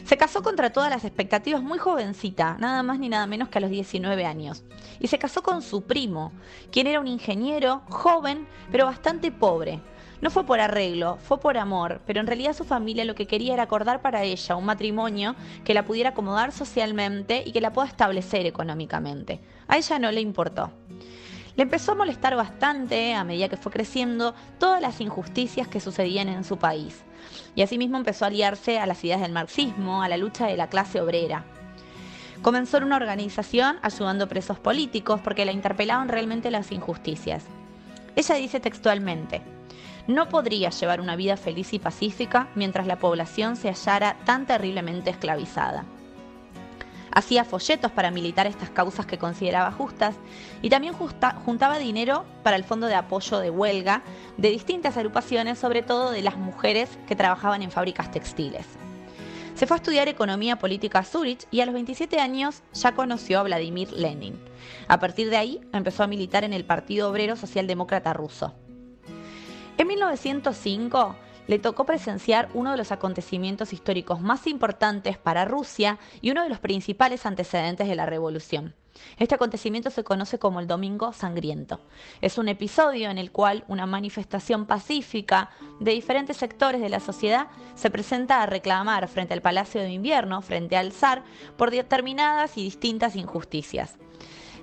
Se 0.06 0.16
casó 0.16 0.42
contra 0.42 0.72
todas 0.72 0.90
las 0.90 1.04
expectativas 1.04 1.62
muy 1.62 1.80
jovencita, 1.80 2.56
nada 2.60 2.82
más 2.82 2.98
ni 2.98 3.10
nada 3.10 3.28
menos 3.28 3.50
que 3.50 3.58
a 3.58 3.62
los 3.62 3.70
19 3.70 4.26
años. 4.26 4.64
Y 5.02 5.08
se 5.08 5.18
casó 5.18 5.44
con 5.44 5.62
su 5.62 5.84
primo, 5.84 6.32
quien 6.72 6.88
era 6.88 7.02
un 7.02 7.08
ingeniero 7.08 7.82
joven, 7.90 8.48
pero 8.72 8.86
bastante 8.86 9.32
pobre. 9.32 9.82
No 10.20 10.32
fue 10.32 10.46
por 10.46 10.60
arreglo, 10.60 11.18
fue 11.18 11.40
por 11.40 11.58
amor, 11.58 12.02
pero 12.08 12.20
en 12.20 12.28
realidad 12.28 12.54
su 12.54 12.64
familia 12.64 13.06
lo 13.06 13.14
que 13.14 13.28
quería 13.28 13.54
era 13.54 13.64
acordar 13.64 14.02
para 14.02 14.24
ella 14.24 14.56
un 14.56 14.66
matrimonio 14.66 15.36
que 15.64 15.76
la 15.76 15.86
pudiera 15.86 16.10
acomodar 16.10 16.52
socialmente 16.52 17.44
y 17.46 17.52
que 17.52 17.62
la 17.62 17.72
pueda 17.72 17.88
establecer 17.88 18.48
económicamente. 18.48 19.40
A 19.68 19.78
ella 19.78 20.00
no 20.00 20.12
le 20.12 20.22
importó. 20.22 20.72
Le 21.56 21.64
empezó 21.64 21.92
a 21.92 21.96
molestar 21.96 22.36
bastante, 22.36 23.14
a 23.14 23.24
medida 23.24 23.50
que 23.50 23.58
fue 23.58 23.72
creciendo, 23.72 24.34
todas 24.60 24.82
las 24.82 25.02
injusticias 25.02 25.68
que 25.68 25.80
sucedían 25.80 26.30
en 26.30 26.44
su 26.44 26.58
país. 26.58 27.04
Y 27.56 27.62
asimismo 27.62 27.98
empezó 27.98 28.26
a 28.26 28.30
aliarse 28.30 28.80
a 28.80 28.86
las 28.86 29.04
ideas 29.04 29.22
del 29.22 29.32
marxismo, 29.32 30.02
a 30.02 30.10
la 30.10 30.18
lucha 30.18 30.48
de 30.48 30.58
la 30.58 30.70
clase 30.70 31.02
obrera. 31.02 31.46
Comenzó 32.42 32.78
en 32.78 32.84
una 32.86 32.96
organización 32.96 33.78
ayudando 33.82 34.28
presos 34.28 34.60
políticos 34.60 35.20
porque 35.24 35.46
la 35.46 35.52
interpelaban 35.52 36.10
realmente 36.10 36.52
las 36.52 36.72
injusticias. 36.72 37.44
Ella 38.16 38.36
dice 38.36 38.60
textualmente, 38.60 39.42
no 40.08 40.30
podría 40.30 40.70
llevar 40.70 41.02
una 41.02 41.16
vida 41.16 41.38
feliz 41.38 41.74
y 41.74 41.80
pacífica 41.80 42.48
mientras 42.56 42.88
la 42.88 42.98
población 43.00 43.56
se 43.56 43.70
hallara 43.70 44.16
tan 44.26 44.46
terriblemente 44.46 45.10
esclavizada. 45.10 45.86
Hacía 47.12 47.44
folletos 47.46 47.92
para 47.92 48.12
militar 48.12 48.46
estas 48.46 48.70
causas 48.70 49.06
que 49.06 49.18
consideraba 49.18 49.72
justas 49.72 50.16
y 50.62 50.70
también 50.70 50.94
justa- 50.94 51.36
juntaba 51.46 51.80
dinero 51.80 52.26
para 52.44 52.58
el 52.58 52.64
fondo 52.64 52.86
de 52.88 52.96
apoyo 52.96 53.40
de 53.40 53.50
huelga 53.50 54.04
de 54.38 54.50
distintas 54.52 54.98
agrupaciones, 54.98 55.58
sobre 55.58 55.82
todo 55.82 56.12
de 56.12 56.22
las 56.22 56.38
mujeres 56.38 56.90
que 57.08 57.16
trabajaban 57.16 57.64
en 57.64 57.72
fábricas 57.72 58.12
textiles. 58.12 58.66
Se 59.56 59.66
fue 59.66 59.76
a 59.76 59.80
estudiar 59.80 60.08
economía 60.08 60.60
política 60.60 61.00
a 61.00 61.04
Zurich 61.04 61.48
y 61.50 61.62
a 61.62 61.66
los 61.66 61.74
27 61.74 62.20
años 62.20 62.62
ya 62.74 62.92
conoció 62.92 63.40
a 63.40 63.44
Vladimir 63.44 63.92
Lenin. 63.92 64.40
A 64.88 65.00
partir 65.00 65.32
de 65.32 65.38
ahí 65.38 65.62
empezó 65.74 66.04
a 66.04 66.08
militar 66.08 66.44
en 66.44 66.54
el 66.54 66.66
Partido 66.66 67.10
Obrero 67.10 67.36
Socialdemócrata 67.36 68.14
Ruso. 68.14 68.54
En 69.78 69.88
1905 69.88 71.16
le 71.46 71.60
tocó 71.60 71.86
presenciar 71.86 72.50
uno 72.56 72.72
de 72.72 72.78
los 72.78 72.92
acontecimientos 72.92 73.74
históricos 73.74 74.20
más 74.20 74.48
importantes 74.48 75.20
para 75.20 75.46
Rusia 75.46 76.00
y 76.20 76.32
uno 76.32 76.42
de 76.42 76.50
los 76.50 76.60
principales 76.60 77.28
antecedentes 77.28 77.88
de 77.88 77.96
la 77.96 78.08
revolución. 78.08 78.74
Este 79.20 79.36
acontecimiento 79.36 79.92
se 79.92 80.04
conoce 80.04 80.40
como 80.40 80.60
el 80.60 80.66
Domingo 80.66 81.14
Sangriento. 81.14 81.80
Es 82.22 82.40
un 82.40 82.50
episodio 82.50 83.12
en 83.12 83.20
el 83.20 83.32
cual 83.32 83.66
una 83.68 83.86
manifestación 83.86 84.66
pacífica 84.66 85.52
de 85.80 85.92
diferentes 85.92 86.38
sectores 86.38 86.82
de 86.82 86.90
la 86.90 87.00
sociedad 87.00 87.48
se 87.76 87.92
presenta 87.92 88.42
a 88.42 88.48
reclamar 88.48 89.08
frente 89.08 89.36
al 89.36 89.44
Palacio 89.44 89.82
de 89.82 89.92
Invierno, 89.92 90.42
frente 90.42 90.76
al 90.76 90.92
zar, 90.92 91.24
por 91.56 91.70
determinadas 91.70 92.58
y 92.58 92.64
distintas 92.64 93.16
injusticias. 93.16 93.98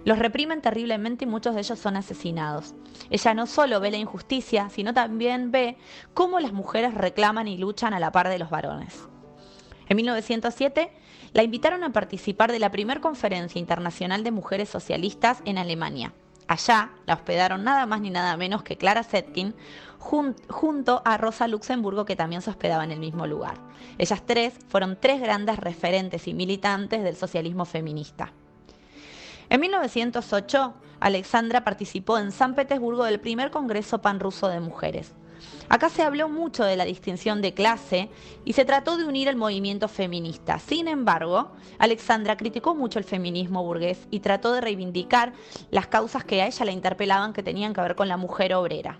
Los 0.05 0.19
reprimen 0.19 0.61
terriblemente 0.61 1.25
y 1.25 1.29
muchos 1.29 1.55
de 1.55 1.61
ellos 1.63 1.79
son 1.79 1.97
asesinados. 1.97 2.75
Ella 3.11 3.35
no 3.35 3.47
solo 3.47 3.81
ve 3.81 3.91
la 3.91 3.97
injusticia, 3.97 4.69
sino 4.69 4.93
también 4.93 5.51
ve 5.51 5.79
cómo 6.13 6.41
las 6.41 6.53
mujeres 6.53 6.93
reclaman 6.95 7.49
y 7.49 7.57
luchan 7.57 7.95
a 7.95 8.01
la 8.01 8.13
par 8.13 8.29
de 8.29 8.39
los 8.39 8.51
varones. 8.51 9.09
En 9.89 9.97
1907 9.97 10.93
la 11.33 11.43
invitaron 11.43 11.85
a 11.85 11.93
participar 11.93 12.53
de 12.53 12.59
la 12.59 12.71
primera 12.71 13.01
conferencia 13.01 13.59
internacional 13.59 14.23
de 14.25 14.31
mujeres 14.31 14.69
socialistas 14.69 15.41
en 15.47 15.59
Alemania. 15.59 16.13
Allá 16.47 16.91
la 17.07 17.15
hospedaron 17.15 17.65
nada 17.65 17.87
más 17.87 18.01
ni 18.03 18.11
nada 18.11 18.37
menos 18.37 18.63
que 18.63 18.77
Clara 18.77 19.03
Zetkin 19.03 19.55
jun- 19.99 20.37
junto 20.51 21.01
a 21.07 21.17
Rosa 21.17 21.49
Luxemburgo 21.49 22.05
que 22.05 22.17
también 22.17 22.43
se 22.43 22.51
hospedaba 22.51 22.85
en 22.85 22.93
el 22.93 23.01
mismo 23.01 23.27
lugar. 23.27 23.57
Ellas 23.97 24.23
tres 24.27 24.55
fueron 24.69 24.99
tres 25.01 25.21
grandes 25.23 25.59
referentes 25.59 26.29
y 26.29 26.35
militantes 26.35 27.03
del 27.03 27.17
socialismo 27.17 27.65
feminista. 27.65 28.33
En 29.51 29.61
1908, 29.61 30.75
Alexandra 31.01 31.65
participó 31.65 32.19
en 32.19 32.33
San 32.33 32.55
Petersburgo 32.55 33.05
del 33.05 33.21
primer 33.21 33.51
Congreso 33.51 34.01
Panruso 34.01 34.49
de 34.49 34.61
Mujeres. 34.61 35.13
Acá 35.69 35.89
se 35.89 36.03
habló 36.03 36.29
mucho 36.29 36.65
de 36.65 36.77
la 36.77 36.85
distinción 36.85 37.43
de 37.43 37.55
clase 37.55 38.09
y 38.45 38.55
se 38.55 38.65
trató 38.65 38.97
de 38.97 39.05
unir 39.05 39.29
el 39.29 39.37
movimiento 39.37 39.89
feminista. 39.89 40.59
Sin 40.59 40.89
embargo, 40.89 41.53
Alexandra 41.79 42.37
criticó 42.37 42.75
mucho 42.75 42.99
el 42.99 43.05
feminismo 43.05 43.63
burgués 43.63 44.07
y 44.11 44.21
trató 44.21 44.53
de 44.53 44.61
reivindicar 44.61 45.33
las 45.71 45.87
causas 45.87 46.25
que 46.25 46.43
a 46.43 46.47
ella 46.47 46.65
la 46.65 46.73
interpelaban 46.73 47.33
que 47.33 47.43
tenían 47.43 47.75
que 47.75 47.81
ver 47.81 47.97
con 47.97 48.09
la 48.09 48.17
mujer 48.17 48.55
obrera. 48.55 48.99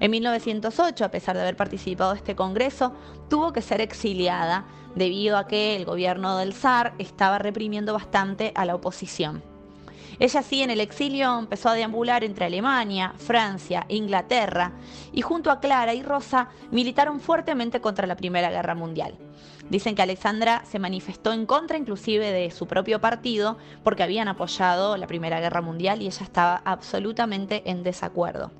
En 0.00 0.10
1908, 0.10 1.04
a 1.04 1.10
pesar 1.10 1.36
de 1.36 1.42
haber 1.42 1.56
participado 1.56 2.12
de 2.12 2.18
este 2.18 2.36
congreso, 2.36 2.92
tuvo 3.28 3.52
que 3.52 3.62
ser 3.62 3.80
exiliada 3.80 4.66
debido 4.94 5.36
a 5.36 5.46
que 5.46 5.74
el 5.74 5.84
gobierno 5.84 6.36
del 6.38 6.54
zar 6.54 6.94
estaba 6.98 7.38
reprimiendo 7.38 7.92
bastante 7.92 8.52
a 8.54 8.64
la 8.64 8.74
oposición. 8.74 9.42
Ella 10.20 10.42
sí 10.42 10.62
en 10.62 10.70
el 10.70 10.80
exilio 10.80 11.38
empezó 11.38 11.68
a 11.68 11.74
deambular 11.74 12.24
entre 12.24 12.46
Alemania, 12.46 13.14
Francia, 13.18 13.86
Inglaterra 13.88 14.72
y 15.12 15.22
junto 15.22 15.50
a 15.52 15.60
Clara 15.60 15.94
y 15.94 16.02
Rosa 16.02 16.48
militaron 16.72 17.20
fuertemente 17.20 17.80
contra 17.80 18.06
la 18.08 18.16
Primera 18.16 18.50
Guerra 18.50 18.74
Mundial. 18.74 19.16
Dicen 19.70 19.94
que 19.94 20.02
Alexandra 20.02 20.64
se 20.64 20.80
manifestó 20.80 21.32
en 21.32 21.46
contra 21.46 21.78
inclusive 21.78 22.32
de 22.32 22.50
su 22.50 22.66
propio 22.66 23.00
partido 23.00 23.58
porque 23.84 24.02
habían 24.02 24.26
apoyado 24.26 24.96
la 24.96 25.06
Primera 25.06 25.38
Guerra 25.40 25.60
Mundial 25.60 26.02
y 26.02 26.06
ella 26.06 26.24
estaba 26.24 26.62
absolutamente 26.64 27.62
en 27.66 27.84
desacuerdo. 27.84 28.50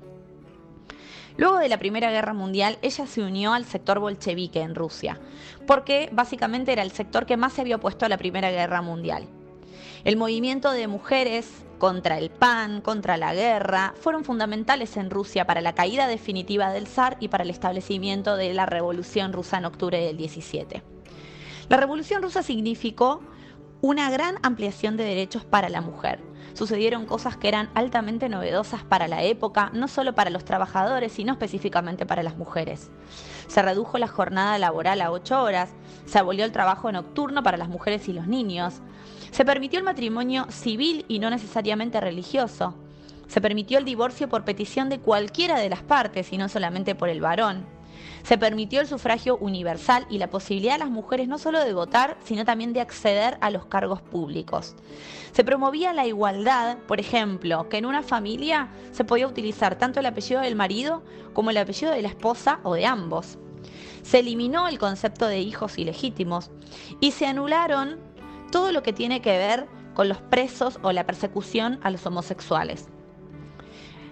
Luego 1.35 1.57
de 1.57 1.69
la 1.69 1.77
Primera 1.77 2.11
Guerra 2.11 2.33
Mundial, 2.33 2.77
ella 2.81 3.05
se 3.07 3.21
unió 3.21 3.53
al 3.53 3.65
sector 3.65 3.99
bolchevique 3.99 4.61
en 4.61 4.75
Rusia, 4.75 5.19
porque 5.67 6.09
básicamente 6.11 6.73
era 6.73 6.83
el 6.83 6.91
sector 6.91 7.25
que 7.25 7.37
más 7.37 7.53
se 7.53 7.61
había 7.61 7.77
opuesto 7.77 8.05
a 8.05 8.09
la 8.09 8.17
Primera 8.17 8.51
Guerra 8.51 8.81
Mundial. 8.81 9.27
El 10.05 10.15
movimiento 10.15 10.71
de 10.71 10.87
mujeres 10.87 11.45
contra 11.77 12.17
el 12.17 12.29
PAN, 12.29 12.79
contra 12.79 13.17
la 13.17 13.33
guerra, 13.33 13.93
fueron 13.99 14.23
fundamentales 14.23 14.95
en 14.95 15.09
Rusia 15.09 15.45
para 15.45 15.59
la 15.59 15.75
caída 15.75 16.07
definitiva 16.07 16.71
del 16.71 16.87
zar 16.87 17.17
y 17.19 17.27
para 17.27 17.43
el 17.43 17.49
establecimiento 17.49 18.37
de 18.37 18.53
la 18.53 18.65
Revolución 18.65 19.33
rusa 19.33 19.57
en 19.57 19.65
octubre 19.65 19.99
del 19.99 20.15
17. 20.15 20.83
La 21.67 21.77
Revolución 21.77 22.21
rusa 22.21 22.43
significó 22.43 23.21
una 23.81 24.09
gran 24.09 24.37
ampliación 24.41 24.95
de 24.95 25.03
derechos 25.03 25.43
para 25.43 25.67
la 25.67 25.81
mujer. 25.81 26.21
Sucedieron 26.53 27.05
cosas 27.05 27.37
que 27.37 27.47
eran 27.49 27.69
altamente 27.73 28.29
novedosas 28.29 28.83
para 28.83 29.07
la 29.07 29.23
época, 29.23 29.69
no 29.73 29.87
solo 29.87 30.15
para 30.15 30.29
los 30.29 30.45
trabajadores, 30.45 31.11
sino 31.11 31.33
específicamente 31.33 32.05
para 32.05 32.23
las 32.23 32.37
mujeres. 32.37 32.89
Se 33.47 33.61
redujo 33.61 33.97
la 33.97 34.07
jornada 34.07 34.57
laboral 34.57 35.01
a 35.01 35.11
8 35.11 35.43
horas, 35.43 35.69
se 36.05 36.19
abolió 36.19 36.45
el 36.45 36.51
trabajo 36.51 36.91
nocturno 36.91 37.43
para 37.43 37.57
las 37.57 37.69
mujeres 37.69 38.07
y 38.09 38.13
los 38.13 38.27
niños, 38.27 38.81
se 39.31 39.45
permitió 39.45 39.79
el 39.79 39.85
matrimonio 39.85 40.47
civil 40.49 41.05
y 41.07 41.19
no 41.19 41.29
necesariamente 41.29 41.99
religioso, 41.99 42.75
se 43.27 43.41
permitió 43.41 43.77
el 43.77 43.85
divorcio 43.85 44.27
por 44.27 44.43
petición 44.43 44.89
de 44.89 44.99
cualquiera 44.99 45.59
de 45.59 45.69
las 45.69 45.83
partes 45.83 46.33
y 46.33 46.37
no 46.37 46.49
solamente 46.49 46.95
por 46.95 47.09
el 47.09 47.21
varón. 47.21 47.65
Se 48.23 48.37
permitió 48.37 48.81
el 48.81 48.87
sufragio 48.87 49.37
universal 49.37 50.05
y 50.09 50.17
la 50.17 50.29
posibilidad 50.29 50.73
de 50.73 50.79
las 50.79 50.89
mujeres 50.89 51.27
no 51.27 51.37
solo 51.37 51.63
de 51.63 51.73
votar, 51.73 52.17
sino 52.23 52.43
también 52.43 52.73
de 52.73 52.81
acceder 52.81 53.37
a 53.41 53.51
los 53.51 53.65
cargos 53.65 54.01
públicos. 54.01 54.75
Se 55.31 55.43
promovía 55.43 55.93
la 55.93 56.07
igualdad, 56.07 56.77
por 56.87 56.99
ejemplo, 56.99 57.69
que 57.69 57.77
en 57.77 57.85
una 57.85 58.01
familia 58.01 58.69
se 58.91 59.03
podía 59.03 59.27
utilizar 59.27 59.77
tanto 59.77 59.99
el 59.99 60.07
apellido 60.07 60.41
del 60.41 60.55
marido 60.55 61.03
como 61.33 61.51
el 61.51 61.57
apellido 61.57 61.91
de 61.91 62.01
la 62.01 62.09
esposa 62.09 62.59
o 62.63 62.73
de 62.73 62.85
ambos. 62.85 63.37
Se 64.01 64.19
eliminó 64.19 64.67
el 64.67 64.79
concepto 64.79 65.27
de 65.27 65.39
hijos 65.39 65.77
ilegítimos 65.77 66.49
y 66.99 67.11
se 67.11 67.27
anularon 67.27 67.99
todo 68.51 68.71
lo 68.71 68.83
que 68.83 68.93
tiene 68.93 69.21
que 69.21 69.37
ver 69.37 69.67
con 69.93 70.09
los 70.09 70.17
presos 70.17 70.79
o 70.81 70.91
la 70.91 71.05
persecución 71.05 71.79
a 71.83 71.89
los 71.89 72.05
homosexuales. 72.05 72.87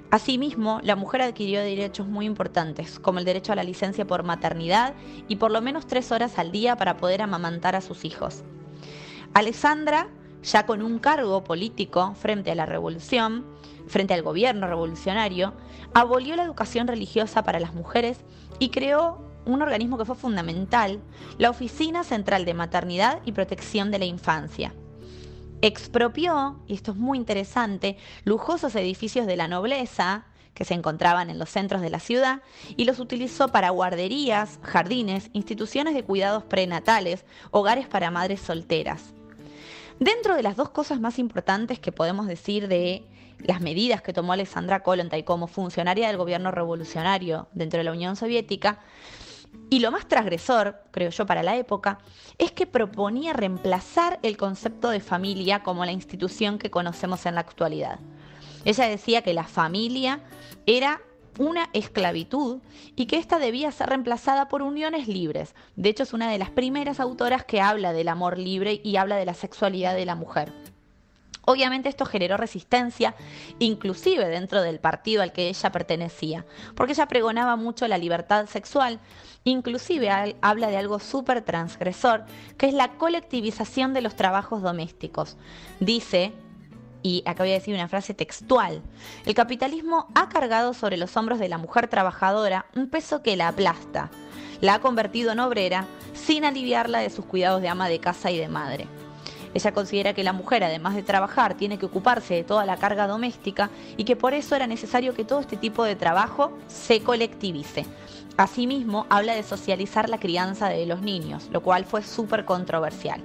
Asimismo, 0.09 0.79
la 0.83 0.95
mujer 0.95 1.21
adquirió 1.21 1.59
derechos 1.59 2.07
muy 2.07 2.25
importantes, 2.25 2.97
como 2.97 3.19
el 3.19 3.25
derecho 3.25 3.51
a 3.51 3.55
la 3.55 3.63
licencia 3.63 4.07
por 4.07 4.23
maternidad 4.23 4.93
y 5.27 5.35
por 5.35 5.51
lo 5.51 5.61
menos 5.61 5.85
tres 5.85 6.13
horas 6.13 6.39
al 6.39 6.51
día 6.51 6.77
para 6.77 6.95
poder 6.95 7.21
amamantar 7.21 7.75
a 7.75 7.81
sus 7.81 8.05
hijos. 8.05 8.43
Alessandra, 9.33 10.07
ya 10.43 10.65
con 10.65 10.81
un 10.81 10.99
cargo 10.99 11.43
político 11.43 12.13
frente 12.15 12.51
a 12.51 12.55
la 12.55 12.65
revolución, 12.65 13.45
frente 13.87 14.13
al 14.13 14.21
gobierno 14.21 14.67
revolucionario, 14.67 15.53
abolió 15.93 16.37
la 16.37 16.43
educación 16.43 16.87
religiosa 16.87 17.43
para 17.43 17.59
las 17.59 17.73
mujeres 17.73 18.19
y 18.59 18.69
creó 18.69 19.26
un 19.53 19.61
organismo 19.61 19.97
que 19.97 20.05
fue 20.05 20.15
fundamental, 20.15 20.99
la 21.37 21.49
Oficina 21.49 22.03
Central 22.03 22.45
de 22.45 22.53
Maternidad 22.53 23.21
y 23.25 23.31
Protección 23.31 23.91
de 23.91 23.99
la 23.99 24.05
Infancia 24.05 24.73
expropió, 25.61 26.59
y 26.67 26.75
esto 26.75 26.91
es 26.91 26.97
muy 26.97 27.17
interesante, 27.17 27.97
lujosos 28.23 28.75
edificios 28.75 29.25
de 29.25 29.37
la 29.37 29.47
nobleza 29.47 30.25
que 30.53 30.65
se 30.65 30.73
encontraban 30.73 31.29
en 31.29 31.39
los 31.39 31.49
centros 31.49 31.81
de 31.81 31.89
la 31.89 31.99
ciudad 31.99 32.41
y 32.75 32.85
los 32.85 32.99
utilizó 32.99 33.49
para 33.49 33.69
guarderías, 33.69 34.59
jardines, 34.63 35.29
instituciones 35.33 35.93
de 35.93 36.03
cuidados 36.03 36.43
prenatales, 36.43 37.25
hogares 37.51 37.87
para 37.87 38.11
madres 38.11 38.41
solteras. 38.41 39.13
Dentro 39.99 40.35
de 40.35 40.43
las 40.43 40.55
dos 40.55 40.69
cosas 40.69 40.99
más 40.99 41.19
importantes 41.19 41.79
que 41.79 41.91
podemos 41.91 42.27
decir 42.27 42.67
de 42.67 43.03
las 43.39 43.61
medidas 43.61 44.01
que 44.01 44.13
tomó 44.13 44.33
Alexandra 44.33 44.81
Kollontai 44.81 45.23
como 45.23 45.47
funcionaria 45.47 46.07
del 46.07 46.17
gobierno 46.17 46.51
revolucionario 46.51 47.47
dentro 47.53 47.79
de 47.79 47.83
la 47.83 47.91
Unión 47.91 48.15
Soviética, 48.15 48.79
y 49.69 49.79
lo 49.79 49.91
más 49.91 50.07
transgresor, 50.07 50.81
creo 50.91 51.09
yo, 51.09 51.25
para 51.25 51.43
la 51.43 51.57
época, 51.57 51.99
es 52.37 52.51
que 52.51 52.65
proponía 52.65 53.33
reemplazar 53.33 54.19
el 54.23 54.37
concepto 54.37 54.89
de 54.89 55.01
familia 55.01 55.61
como 55.61 55.83
la 55.83 55.91
institución 55.91 56.57
que 56.57 56.71
conocemos 56.71 57.25
en 57.25 57.35
la 57.35 57.41
actualidad. 57.41 57.99
Ella 58.63 58.87
decía 58.87 59.21
que 59.21 59.33
la 59.33 59.43
familia 59.43 60.21
era 60.65 61.01
una 61.37 61.69
esclavitud 61.73 62.59
y 62.95 63.05
que 63.05 63.17
ésta 63.17 63.39
debía 63.39 63.71
ser 63.71 63.89
reemplazada 63.89 64.47
por 64.47 64.61
uniones 64.61 65.07
libres. 65.07 65.53
De 65.75 65.89
hecho, 65.89 66.03
es 66.03 66.13
una 66.13 66.31
de 66.31 66.37
las 66.37 66.49
primeras 66.49 66.99
autoras 66.99 67.43
que 67.45 67.61
habla 67.61 67.93
del 67.93 68.07
amor 68.07 68.37
libre 68.37 68.81
y 68.83 68.95
habla 68.95 69.17
de 69.17 69.25
la 69.25 69.33
sexualidad 69.33 69.95
de 69.95 70.05
la 70.05 70.15
mujer. 70.15 70.51
Obviamente 71.49 71.87
esto 71.87 72.05
generó 72.05 72.35
resistencia, 72.35 73.15
inclusive 73.57 74.27
dentro 74.27 74.61
del 74.61 74.81
partido 74.81 75.21
al 75.21 75.31
que 75.31 75.47
ella 75.47 75.71
pertenecía, 75.71 76.45
porque 76.75 76.91
ella 76.91 77.07
pregonaba 77.07 77.55
mucho 77.55 77.87
la 77.87 77.97
libertad 77.97 78.47
sexual, 78.47 78.99
inclusive 79.45 80.35
habla 80.41 80.67
de 80.67 80.75
algo 80.75 80.99
súper 80.99 81.41
transgresor, 81.43 82.25
que 82.57 82.67
es 82.67 82.73
la 82.73 82.97
colectivización 82.97 83.93
de 83.93 84.01
los 84.01 84.17
trabajos 84.17 84.61
domésticos. 84.61 85.37
Dice, 85.79 86.33
y 87.01 87.23
acá 87.25 87.43
voy 87.43 87.51
a 87.51 87.59
decir 87.59 87.75
una 87.75 87.87
frase 87.87 88.13
textual, 88.13 88.81
el 89.25 89.33
capitalismo 89.33 90.09
ha 90.15 90.27
cargado 90.27 90.73
sobre 90.73 90.97
los 90.97 91.15
hombros 91.15 91.39
de 91.39 91.47
la 91.47 91.57
mujer 91.57 91.87
trabajadora 91.87 92.65
un 92.75 92.89
peso 92.89 93.23
que 93.23 93.37
la 93.37 93.47
aplasta, 93.47 94.11
la 94.59 94.73
ha 94.73 94.81
convertido 94.81 95.31
en 95.31 95.39
obrera 95.39 95.85
sin 96.13 96.43
aliviarla 96.43 96.99
de 96.99 97.09
sus 97.09 97.23
cuidados 97.23 97.61
de 97.61 97.69
ama 97.69 97.87
de 97.87 98.01
casa 98.01 98.31
y 98.31 98.37
de 98.37 98.49
madre. 98.49 98.85
Ella 99.57 99.71
considera 99.71 100.13
que 100.13 100.23
la 100.23 100.33
mujer, 100.33 100.63
además 100.63 100.93
de 100.93 101.01
trabajar, 101.01 101.57
tiene 101.57 101.79
que 101.79 101.87
ocuparse 101.87 102.35
de 102.35 102.43
toda 102.43 102.63
la 102.63 102.77
carga 102.77 103.07
doméstica 103.07 103.71
y 103.97 104.03
que 104.03 104.15
por 104.15 104.35
eso 104.35 104.55
era 104.55 104.67
necesario 104.67 105.15
que 105.15 105.25
todo 105.25 105.39
este 105.39 105.57
tipo 105.57 105.83
de 105.83 105.95
trabajo 105.95 106.55
se 106.67 107.01
colectivice. 107.01 107.83
Asimismo, 108.37 109.07
habla 109.09 109.33
de 109.33 109.41
socializar 109.41 110.09
la 110.09 110.19
crianza 110.19 110.69
de 110.69 110.85
los 110.85 111.01
niños, 111.01 111.49
lo 111.51 111.63
cual 111.63 111.85
fue 111.85 112.03
súper 112.03 112.45
controversial. 112.45 113.23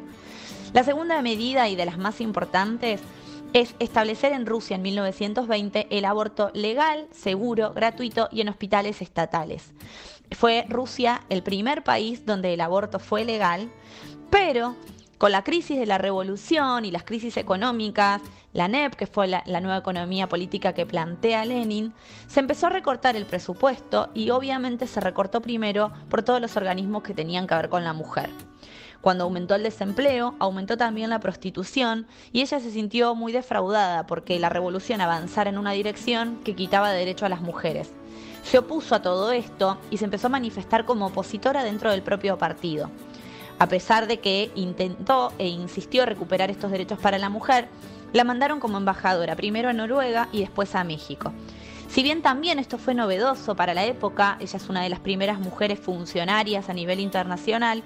La 0.72 0.84
segunda 0.84 1.20
medida 1.20 1.68
y 1.68 1.76
de 1.76 1.84
las 1.84 1.98
más 1.98 2.18
importantes 2.22 3.02
es 3.52 3.74
establecer 3.78 4.32
en 4.32 4.46
Rusia 4.46 4.76
en 4.76 4.82
1920 4.82 5.88
el 5.90 6.06
aborto 6.06 6.50
legal, 6.54 7.08
seguro, 7.10 7.74
gratuito 7.74 8.30
y 8.32 8.40
en 8.40 8.48
hospitales 8.48 9.02
estatales. 9.02 9.74
Fue 10.30 10.64
Rusia 10.66 11.20
el 11.28 11.42
primer 11.42 11.84
país 11.84 12.24
donde 12.24 12.54
el 12.54 12.62
aborto 12.62 12.98
fue 12.98 13.26
legal, 13.26 13.70
pero 14.30 14.76
con 15.22 15.30
la 15.30 15.44
crisis 15.44 15.78
de 15.78 15.86
la 15.86 15.98
revolución 15.98 16.84
y 16.84 16.90
las 16.90 17.04
crisis 17.04 17.36
económicas, 17.36 18.20
la 18.52 18.66
NEP, 18.66 18.94
que 18.94 19.06
fue 19.06 19.28
la, 19.28 19.44
nueva 19.60 19.76
economía 19.76 20.28
política 20.28 20.72
que 20.72 20.84
plantea 20.84 21.44
Lenin, 21.44 21.94
se 22.26 22.40
empezó 22.40 22.66
a 22.66 22.70
recortar 22.70 23.14
el 23.14 23.24
presupuesto 23.24 24.10
y 24.14 24.30
obviamente 24.30 24.88
se 24.88 24.98
recortó 24.98 25.40
primero 25.40 25.92
por 26.10 26.24
todos 26.24 26.40
los 26.40 26.56
organismos 26.56 27.04
que 27.04 27.14
tenían 27.14 27.46
que 27.46 27.54
ver 27.54 27.68
con 27.68 27.84
la 27.84 27.92
mujer. 27.92 28.30
Cuando 29.00 29.22
aumentó 29.22 29.54
el 29.54 29.62
desempleo, 29.62 30.34
aumentó 30.40 30.76
también 30.76 31.10
la 31.10 31.20
prostitución 31.20 32.08
y 32.32 32.40
ella 32.40 32.58
se 32.58 32.72
sintió 32.72 33.14
muy 33.14 33.30
defraudada 33.30 34.08
porque 34.08 34.40
la 34.40 34.48
revolución 34.48 35.00
avanzara 35.00 35.50
en 35.50 35.58
una 35.58 35.70
dirección 35.70 36.40
que 36.42 36.56
quitaba 36.56 36.90
derecho 36.90 37.26
a 37.26 37.28
las 37.28 37.42
mujeres. 37.42 37.92
Se 38.42 38.58
opuso 38.58 38.96
a 38.96 39.02
todo 39.02 39.30
esto 39.30 39.78
y 39.88 39.98
se 39.98 40.04
empezó 40.04 40.26
a 40.26 40.30
manifestar 40.30 40.84
como 40.84 41.06
opositora 41.06 41.62
dentro 41.62 41.92
del 41.92 42.02
propio 42.02 42.38
partido. 42.38 42.90
A 43.62 43.68
pesar 43.68 44.08
de 44.08 44.18
que 44.18 44.50
intentó 44.56 45.32
e 45.38 45.46
insistió 45.46 46.04
recuperar 46.04 46.50
estos 46.50 46.72
derechos 46.72 46.98
para 46.98 47.16
la 47.16 47.28
mujer, 47.28 47.68
la 48.12 48.24
mandaron 48.24 48.58
como 48.58 48.76
embajadora 48.76 49.36
primero 49.36 49.68
a 49.68 49.72
Noruega 49.72 50.28
y 50.32 50.40
después 50.40 50.74
a 50.74 50.82
México. 50.82 51.32
Si 51.88 52.02
bien 52.02 52.22
también 52.22 52.58
esto 52.58 52.76
fue 52.76 52.92
novedoso 52.92 53.54
para 53.54 53.72
la 53.72 53.84
época, 53.84 54.36
ella 54.40 54.56
es 54.56 54.68
una 54.68 54.82
de 54.82 54.88
las 54.88 54.98
primeras 54.98 55.38
mujeres 55.38 55.78
funcionarias 55.78 56.68
a 56.68 56.72
nivel 56.72 56.98
internacional, 56.98 57.84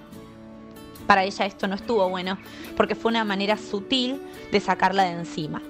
para 1.06 1.24
ella 1.24 1.44
esto 1.44 1.68
no 1.68 1.74
estuvo 1.74 2.08
bueno 2.08 2.38
porque 2.74 2.94
fue 2.94 3.10
una 3.10 3.24
manera 3.24 3.58
sutil 3.58 4.22
de 4.50 4.60
sacarla 4.60 5.02
de 5.02 5.10
encima. 5.10 5.60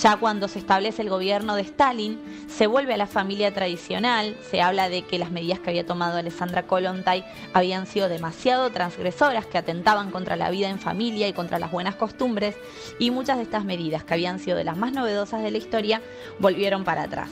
Ya 0.00 0.18
cuando 0.18 0.46
se 0.46 0.58
establece 0.58 1.00
el 1.00 1.08
gobierno 1.08 1.56
de 1.56 1.62
Stalin, 1.62 2.20
se 2.48 2.66
vuelve 2.66 2.92
a 2.92 2.98
la 2.98 3.06
familia 3.06 3.54
tradicional, 3.54 4.36
se 4.50 4.60
habla 4.60 4.90
de 4.90 5.02
que 5.02 5.18
las 5.18 5.30
medidas 5.30 5.58
que 5.58 5.70
había 5.70 5.86
tomado 5.86 6.18
Alessandra 6.18 6.66
Kollontai 6.66 7.24
habían 7.54 7.86
sido 7.86 8.10
demasiado 8.10 8.70
transgresoras, 8.70 9.46
que 9.46 9.56
atentaban 9.56 10.10
contra 10.10 10.36
la 10.36 10.50
vida 10.50 10.68
en 10.68 10.80
familia 10.80 11.28
y 11.28 11.32
contra 11.32 11.58
las 11.58 11.72
buenas 11.72 11.96
costumbres, 11.96 12.56
y 12.98 13.10
muchas 13.10 13.38
de 13.38 13.44
estas 13.44 13.64
medidas, 13.64 14.04
que 14.04 14.12
habían 14.12 14.38
sido 14.38 14.58
de 14.58 14.64
las 14.64 14.76
más 14.76 14.92
novedosas 14.92 15.42
de 15.42 15.50
la 15.50 15.58
historia, 15.58 16.02
volvieron 16.40 16.84
para 16.84 17.04
atrás. 17.04 17.30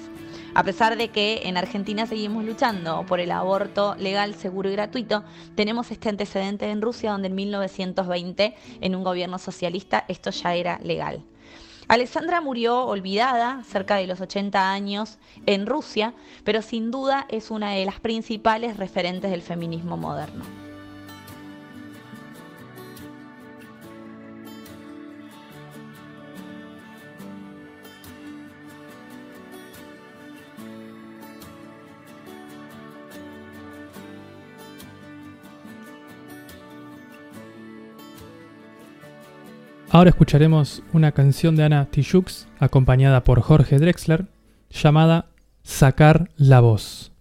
A 0.55 0.63
pesar 0.63 0.97
de 0.97 1.09
que 1.09 1.43
en 1.45 1.59
Argentina 1.59 2.07
seguimos 2.07 2.47
luchando 2.47 3.05
por 3.07 3.21
el 3.21 3.33
aborto 3.33 3.95
legal, 3.99 4.35
seguro 4.37 4.71
y 4.71 4.73
gratuito, 4.73 5.23
tenemos 5.55 5.91
este 5.91 6.09
antecedente 6.09 6.71
en 6.71 6.81
Rusia 6.81 7.11
donde 7.11 7.29
en 7.29 7.35
1920, 7.35 8.55
en 8.81 8.95
un 8.95 9.05
gobierno 9.05 9.39
socialista, 9.39 10.07
esto 10.09 10.31
ya 10.31 10.55
era 10.55 10.79
legal. 10.83 11.25
Alessandra 11.89 12.41
murió 12.41 12.87
olvidada 12.87 13.63
cerca 13.65 13.97
de 13.97 14.07
los 14.07 14.21
80 14.21 14.71
años 14.71 15.19
en 15.47 15.67
Rusia, 15.67 16.15
pero 16.43 16.63
sin 16.63 16.91
duda 16.91 17.27
es 17.29 17.51
una 17.51 17.73
de 17.73 17.85
las 17.85 18.01
principales 18.01 18.77
referentes 18.77 19.31
del 19.31 19.43
feminismo 19.43 19.97
moderno. 19.97 20.64
Ahora 39.95 40.11
escucharemos 40.11 40.83
una 40.93 41.13
canción 41.13 41.55
de 41.55 41.63
Ana 41.63 41.87
Tijoux 41.89 42.49
acompañada 42.59 43.23
por 43.23 43.41
Jorge 43.43 43.79
Drexler 43.79 44.27
llamada 44.69 45.27
Sacar 45.63 46.31
la 46.37 46.59
voz. 46.59 47.14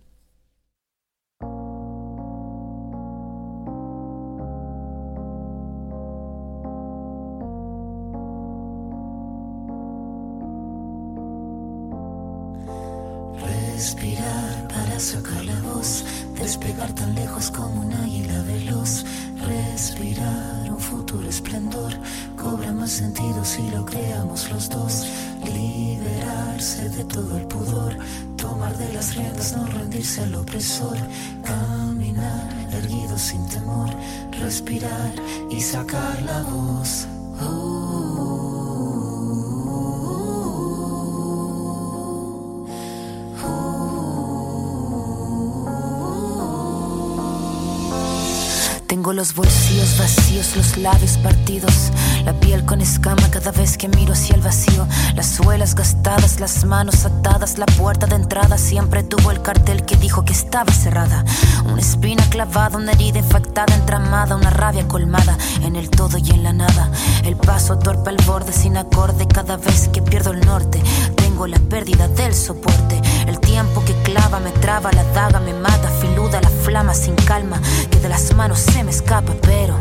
Manos 56.78 57.06
atadas, 57.06 57.60
la 57.60 57.68
puerta 57.68 58.08
de 58.08 58.16
entrada 58.16 58.58
siempre 58.58 59.04
tuvo 59.04 59.30
el 59.30 59.44
cartel 59.44 59.86
que 59.86 59.96
dijo 59.96 60.26
que 60.26 60.34
estaba 60.34 60.74
cerrada. 60.74 61.24
Una 61.66 61.80
espina 61.80 62.28
clavada, 62.32 62.80
una 62.80 62.94
herida 62.94 63.20
infectada, 63.20 63.76
entramada, 63.76 64.36
una 64.36 64.50
rabia 64.50 64.88
colmada 64.88 65.38
en 65.62 65.76
el 65.76 65.92
todo 65.92 66.18
y 66.18 66.32
en 66.32 66.42
la 66.42 66.52
nada. 66.52 66.90
El 67.24 67.36
paso 67.36 67.78
torpe 67.78 68.10
al 68.10 68.18
borde 68.26 68.52
sin 68.52 68.76
acorde 68.76 69.28
cada 69.28 69.56
vez 69.58 69.88
que 69.90 70.02
pierdo 70.02 70.32
el 70.32 70.40
norte. 70.40 70.82
Tengo 71.16 71.46
la 71.46 71.60
pérdida 71.60 72.08
del 72.08 72.34
soporte. 72.34 73.00
El 73.28 73.40
tiempo 73.40 73.86
que 73.86 73.94
clava 74.02 74.40
me 74.40 74.50
traba, 74.50 74.92
la 74.94 75.04
daga 75.14 75.40
me 75.40 75.54
mata, 75.54 75.90
filuda 76.02 76.42
la 76.42 76.50
flama 76.50 76.96
sin 76.96 77.14
calma, 77.14 77.62
que 77.92 78.00
de 78.00 78.10
las 78.10 78.34
manos 78.34 78.58
se 78.58 78.84
me 78.84 78.90
escapa, 78.90 79.34
pero 79.44 79.76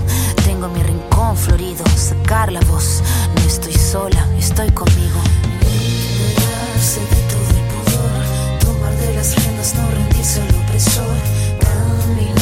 tengo 0.44 0.69
mi 0.69 0.82
rincón 0.82 1.39
florido, 1.39 1.85
sacar 1.97 2.52
la 2.52 2.60
voz. 2.70 3.02
No 3.35 3.40
estoy 3.47 3.73
sola, 3.73 4.27
estoy 4.39 4.70
conmigo. 4.73 5.41
Liberarse 6.93 7.24
todo 7.31 7.59
el 7.59 7.64
pudor, 7.73 8.59
tomar 8.59 8.94
de 8.98 9.14
las 9.14 9.35
riendas, 9.36 9.74
no 9.77 9.90
rendirse 9.93 10.43
al 10.43 10.55
opresor. 10.56 11.16
Caminar 11.59 12.41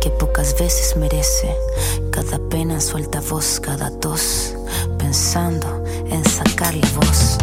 que 0.00 0.10
pocas 0.10 0.58
veces 0.58 0.96
merece. 0.96 1.54
Cada 2.10 2.38
pena 2.48 2.80
suelta 2.80 3.20
voz, 3.20 3.60
cada 3.60 3.90
tos, 4.00 4.54
pensando 4.98 5.84
en 6.10 6.24
sacar 6.24 6.74
la 6.74 6.88
voz. 6.90 7.38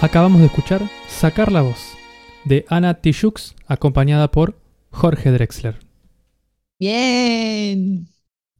Acabamos 0.00 0.40
de 0.40 0.46
escuchar 0.46 0.80
Sacar 1.08 1.52
la 1.52 1.60
voz 1.60 1.98
de 2.44 2.64
Ana 2.68 2.94
Tijoux 2.94 3.54
acompañada 3.66 4.30
por 4.30 4.58
Jorge 4.90 5.30
Drexler. 5.30 5.89
Bien, 6.80 8.08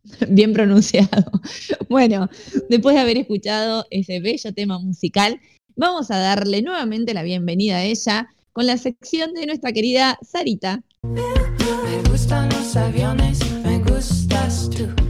bien 0.28 0.52
pronunciado. 0.52 1.08
Bueno, 1.88 2.28
después 2.68 2.94
de 2.94 3.00
haber 3.00 3.16
escuchado 3.16 3.84
ese 3.90 4.20
bello 4.20 4.54
tema 4.54 4.78
musical, 4.78 5.40
vamos 5.74 6.12
a 6.12 6.18
darle 6.18 6.62
nuevamente 6.62 7.14
la 7.14 7.24
bienvenida 7.24 7.78
a 7.78 7.84
ella 7.84 8.28
con 8.52 8.66
la 8.66 8.76
sección 8.76 9.34
de 9.34 9.46
nuestra 9.46 9.72
querida 9.72 10.16
Sarita. 10.22 10.84
Me 11.02 12.10
gustan 12.10 12.48
los 12.50 12.76
aviones, 12.76 13.40
me 13.64 13.78
gustas 13.78 14.70
tú. 14.70 15.09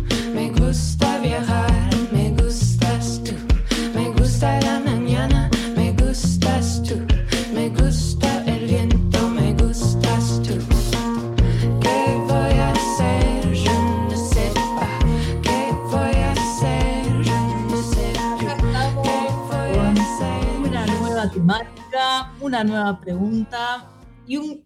Una 22.51 22.64
nueva 22.64 23.01
pregunta 23.01 23.89
y 24.27 24.36
un 24.36 24.64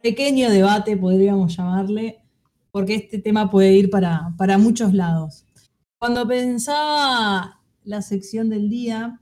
pequeño 0.00 0.48
debate, 0.50 0.96
podríamos 0.96 1.56
llamarle, 1.56 2.22
porque 2.70 2.94
este 2.94 3.18
tema 3.18 3.50
puede 3.50 3.72
ir 3.72 3.90
para, 3.90 4.32
para 4.38 4.56
muchos 4.56 4.94
lados. 4.94 5.44
Cuando 5.98 6.28
pensaba 6.28 7.60
la 7.82 8.02
sección 8.02 8.50
del 8.50 8.70
día, 8.70 9.20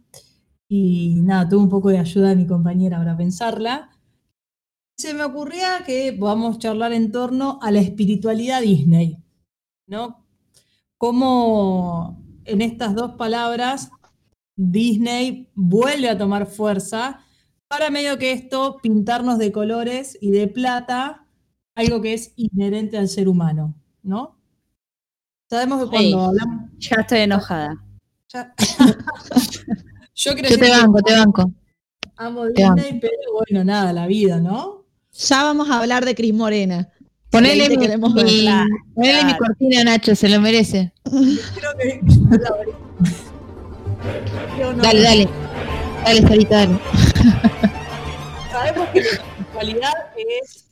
y 0.69 1.23
nada, 1.23 1.49
tuve 1.49 1.63
un 1.63 1.71
poco 1.71 1.89
de 1.89 2.01
ayuda 2.01 2.29
de 2.29 2.37
mi 2.37 2.47
compañera 2.47 2.99
para 2.99 3.17
pensarla, 3.17 3.89
se 4.99 5.15
me 5.15 5.25
ocurría 5.25 5.83
que 5.87 6.13
podamos 6.13 6.59
charlar 6.59 6.93
en 6.93 7.13
torno 7.13 7.61
a 7.63 7.71
la 7.71 7.81
espiritualidad 7.81 8.61
Disney, 8.61 9.25
¿no? 9.87 10.27
Cómo 10.99 12.23
en 12.45 12.61
estas 12.61 12.95
dos 12.95 13.13
palabras 13.13 13.91
Disney 14.55 15.49
vuelve 15.55 16.11
a 16.11 16.19
tomar 16.19 16.45
fuerza 16.45 17.25
para 17.73 17.89
medio 17.89 18.19
que 18.19 18.33
esto 18.33 18.77
pintarnos 18.83 19.39
de 19.39 19.51
colores 19.51 20.19
y 20.21 20.31
de 20.31 20.47
plata, 20.47 21.25
algo 21.75 22.03
que 22.03 22.13
es 22.13 22.35
inherente 22.37 22.99
al 22.99 23.09
ser 23.09 23.29
humano, 23.29 23.75
¿no? 24.03 24.37
Sabemos 25.49 25.83
que 25.85 25.89
cuando 25.89 26.19
Sí. 26.19 26.25
hablamos... 26.29 26.71
Ya 26.81 26.97
estoy 27.01 27.19
enojada. 27.21 27.83
ya- 28.29 28.53
Yo 30.15 30.35
creo 30.35 30.51
Yo 30.51 30.59
te 30.59 30.69
banco, 30.69 30.99
te 31.01 31.15
banco. 31.15 31.51
amo 32.17 32.45
te 32.53 32.63
banco. 32.63 32.75
Disney, 32.83 33.01
pero 33.01 33.15
bueno, 33.39 33.65
nada, 33.65 33.91
la 33.95 34.07
vida, 34.07 34.39
¿no? 34.39 34.85
Ya 35.15 35.43
vamos 35.43 35.71
a 35.71 35.79
hablar 35.79 36.05
de 36.05 36.15
Cris 36.15 36.35
Morena. 36.35 36.91
Ponele, 37.31 37.71
mi, 37.71 37.79
mi- 37.79 37.89
ponele 38.05 39.25
mi 39.25 39.35
cortina, 39.39 39.83
Nacho, 39.85 40.15
se 40.15 40.29
lo 40.29 40.43
merece. 40.43 40.93
Creo 41.05 41.73
que... 41.81 42.01
Dale, 44.83 45.03
dale. 45.03 45.29
Dale, 46.05 46.47
dale. 46.51 46.79
sabemos 48.51 48.89
que 48.89 49.01
la 49.01 49.07
espiritualidad 49.07 49.93
es 50.17 50.69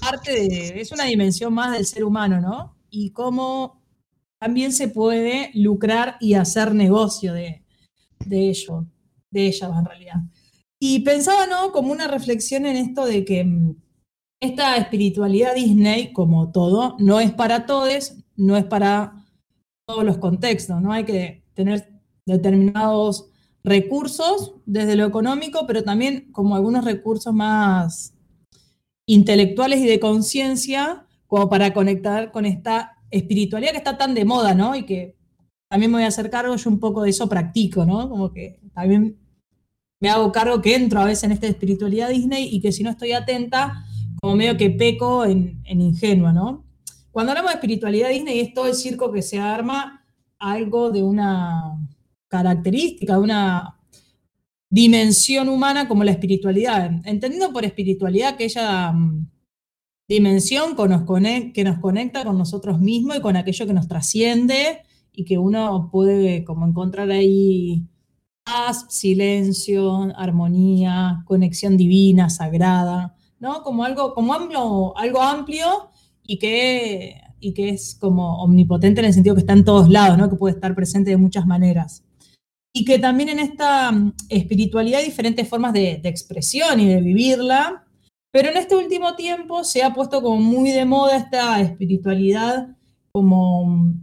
parte 0.00 0.32
de, 0.32 0.80
es 0.80 0.92
una 0.92 1.04
dimensión 1.04 1.52
más 1.52 1.72
del 1.72 1.84
ser 1.84 2.04
humano, 2.04 2.40
¿no? 2.40 2.76
Y 2.90 3.10
cómo 3.10 3.82
también 4.38 4.72
se 4.72 4.88
puede 4.88 5.50
lucrar 5.54 6.16
y 6.20 6.34
hacer 6.34 6.74
negocio 6.74 7.34
de, 7.34 7.62
de 8.24 8.48
ello, 8.48 8.86
de 9.30 9.46
ellas 9.46 9.70
en 9.78 9.84
realidad. 9.84 10.20
Y 10.78 11.00
pensaba, 11.00 11.46
¿no? 11.46 11.70
Como 11.70 11.92
una 11.92 12.08
reflexión 12.08 12.64
en 12.66 12.76
esto 12.76 13.04
de 13.04 13.24
que 13.24 13.44
mm, 13.44 13.76
esta 14.40 14.76
espiritualidad 14.76 15.54
Disney, 15.54 16.12
como 16.12 16.50
todo, 16.50 16.96
no 16.98 17.20
es 17.20 17.30
para 17.32 17.66
todos, 17.66 18.14
no 18.36 18.56
es 18.56 18.64
para 18.64 19.22
todos 19.86 20.02
los 20.02 20.18
contextos, 20.18 20.80
¿no? 20.80 20.92
Hay 20.92 21.04
que 21.04 21.44
tener 21.54 21.88
determinados 22.24 23.31
recursos 23.64 24.54
desde 24.66 24.96
lo 24.96 25.06
económico, 25.06 25.66
pero 25.66 25.84
también 25.84 26.30
como 26.32 26.56
algunos 26.56 26.84
recursos 26.84 27.32
más 27.32 28.14
intelectuales 29.06 29.80
y 29.80 29.86
de 29.86 30.00
conciencia, 30.00 31.06
como 31.26 31.48
para 31.48 31.72
conectar 31.72 32.32
con 32.32 32.44
esta 32.46 32.98
espiritualidad 33.10 33.72
que 33.72 33.78
está 33.78 33.98
tan 33.98 34.14
de 34.14 34.24
moda, 34.24 34.54
¿no? 34.54 34.74
Y 34.74 34.84
que 34.84 35.16
también 35.68 35.90
me 35.90 35.98
voy 35.98 36.04
a 36.04 36.08
hacer 36.08 36.30
cargo, 36.30 36.54
yo 36.56 36.70
un 36.70 36.80
poco 36.80 37.02
de 37.02 37.10
eso 37.10 37.28
practico, 37.28 37.84
¿no? 37.84 38.08
Como 38.08 38.32
que 38.32 38.60
también 38.74 39.18
me 40.00 40.10
hago 40.10 40.32
cargo 40.32 40.60
que 40.60 40.74
entro 40.74 41.00
a 41.00 41.04
veces 41.04 41.24
en 41.24 41.32
esta 41.32 41.46
espiritualidad 41.46 42.10
Disney 42.10 42.48
y 42.52 42.60
que 42.60 42.72
si 42.72 42.82
no 42.82 42.90
estoy 42.90 43.12
atenta, 43.12 43.84
como 44.20 44.36
medio 44.36 44.56
que 44.56 44.70
peco 44.70 45.24
en, 45.24 45.62
en 45.64 45.80
ingenua, 45.80 46.32
¿no? 46.32 46.64
Cuando 47.10 47.32
hablamos 47.32 47.52
de 47.52 47.56
espiritualidad 47.56 48.08
Disney 48.08 48.40
es 48.40 48.54
todo 48.54 48.66
el 48.66 48.74
circo 48.74 49.12
que 49.12 49.22
se 49.22 49.38
arma 49.38 50.04
algo 50.38 50.90
de 50.90 51.02
una 51.02 51.78
característica, 52.32 53.14
de 53.14 53.20
una 53.20 53.76
dimensión 54.70 55.50
humana 55.50 55.86
como 55.86 56.02
la 56.02 56.12
espiritualidad. 56.12 56.90
Entendiendo 57.04 57.52
por 57.52 57.66
espiritualidad 57.66 58.30
aquella 58.30 58.90
mm, 58.90 59.28
dimensión 60.08 60.74
que 60.74 60.88
nos, 61.64 61.78
conecta 61.78 62.24
con 62.24 62.38
nosotros 62.38 62.80
mismos 62.80 63.18
y 63.18 63.20
con 63.20 63.36
aquello 63.36 63.66
que 63.66 63.74
nos 63.74 63.86
trasciende 63.86 64.80
y 65.12 65.26
que 65.26 65.36
uno 65.36 65.90
puede 65.92 66.42
como 66.44 66.66
encontrar 66.66 67.10
ahí 67.10 67.86
paz, 68.44 68.86
silencio, 68.88 70.10
armonía, 70.16 71.22
conexión 71.26 71.76
divina, 71.76 72.30
sagrada, 72.30 73.14
¿no? 73.40 73.62
Como 73.62 73.84
algo, 73.84 74.14
como 74.14 74.32
amplio, 74.32 74.96
algo 74.96 75.20
amplio 75.20 75.66
y 76.22 76.38
que, 76.38 77.20
y 77.40 77.52
que 77.52 77.68
es 77.68 77.94
como 78.00 78.42
omnipotente 78.42 79.00
en 79.02 79.08
el 79.08 79.12
sentido 79.12 79.34
que 79.34 79.42
está 79.42 79.52
en 79.52 79.66
todos 79.66 79.90
lados, 79.90 80.16
¿no? 80.16 80.30
Que 80.30 80.36
puede 80.36 80.54
estar 80.54 80.74
presente 80.74 81.10
de 81.10 81.18
muchas 81.18 81.46
maneras. 81.46 82.04
Y 82.74 82.84
que 82.84 82.98
también 82.98 83.28
en 83.28 83.38
esta 83.38 83.92
mm, 83.92 84.14
espiritualidad 84.28 85.00
hay 85.00 85.06
diferentes 85.06 85.48
formas 85.48 85.72
de, 85.72 85.98
de 86.02 86.08
expresión 86.08 86.80
y 86.80 86.88
de 86.88 87.00
vivirla, 87.00 87.84
pero 88.32 88.48
en 88.48 88.56
este 88.56 88.74
último 88.74 89.14
tiempo 89.14 89.62
se 89.62 89.82
ha 89.82 89.92
puesto 89.92 90.22
como 90.22 90.40
muy 90.40 90.70
de 90.70 90.86
moda 90.86 91.16
esta 91.16 91.60
espiritualidad 91.60 92.76
como, 93.12 93.94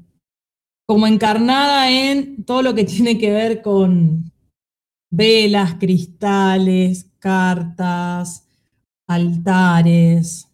como 0.87 1.07
encarnada 1.07 1.89
en 1.89 2.43
todo 2.45 2.61
lo 2.61 2.75
que 2.75 2.83
tiene 2.85 3.17
que 3.17 3.31
ver 3.31 3.61
con 3.61 4.31
velas, 5.11 5.75
cristales, 5.79 7.07
cartas, 7.17 8.47
altares. 9.07 10.47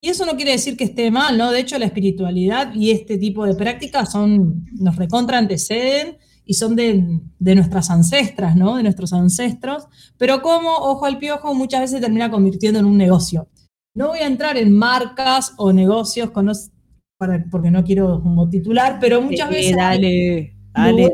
Y 0.00 0.10
eso 0.10 0.24
no 0.26 0.36
quiere 0.36 0.52
decir 0.52 0.76
que 0.76 0.84
esté 0.84 1.10
mal, 1.10 1.36
¿no? 1.36 1.50
De 1.50 1.60
hecho, 1.60 1.78
la 1.78 1.86
espiritualidad 1.86 2.74
y 2.74 2.90
este 2.90 3.18
tipo 3.18 3.44
de 3.46 3.54
prácticas 3.54 4.12
son, 4.12 4.66
nos 4.78 4.96
recontra 4.96 5.38
anteceden 5.38 6.18
y 6.44 6.54
son 6.54 6.76
de, 6.76 7.20
de 7.38 7.54
nuestras 7.54 7.90
ancestras, 7.90 8.54
¿no? 8.56 8.76
De 8.76 8.82
nuestros 8.82 9.12
ancestros. 9.12 9.86
Pero 10.18 10.42
como, 10.42 10.70
ojo 10.70 11.06
al 11.06 11.18
piojo, 11.18 11.54
muchas 11.54 11.80
veces 11.80 12.00
termina 12.00 12.30
convirtiendo 12.30 12.78
en 12.80 12.84
un 12.86 12.96
negocio. 12.98 13.48
No 13.94 14.08
voy 14.08 14.18
a 14.18 14.26
entrar 14.26 14.56
en 14.56 14.74
marcas 14.74 15.52
o 15.56 15.72
negocios, 15.72 16.30
con 16.30 16.46
los- 16.46 16.70
para- 17.16 17.44
porque 17.50 17.70
no 17.70 17.84
quiero 17.84 18.20
como 18.22 18.48
titular, 18.50 18.98
pero 19.00 19.20
muchas 19.22 19.48
Sí, 19.48 19.54
veces... 19.54 19.76
dale, 19.76 20.56
dale. 20.72 21.10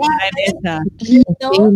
¿no? 0.62 1.72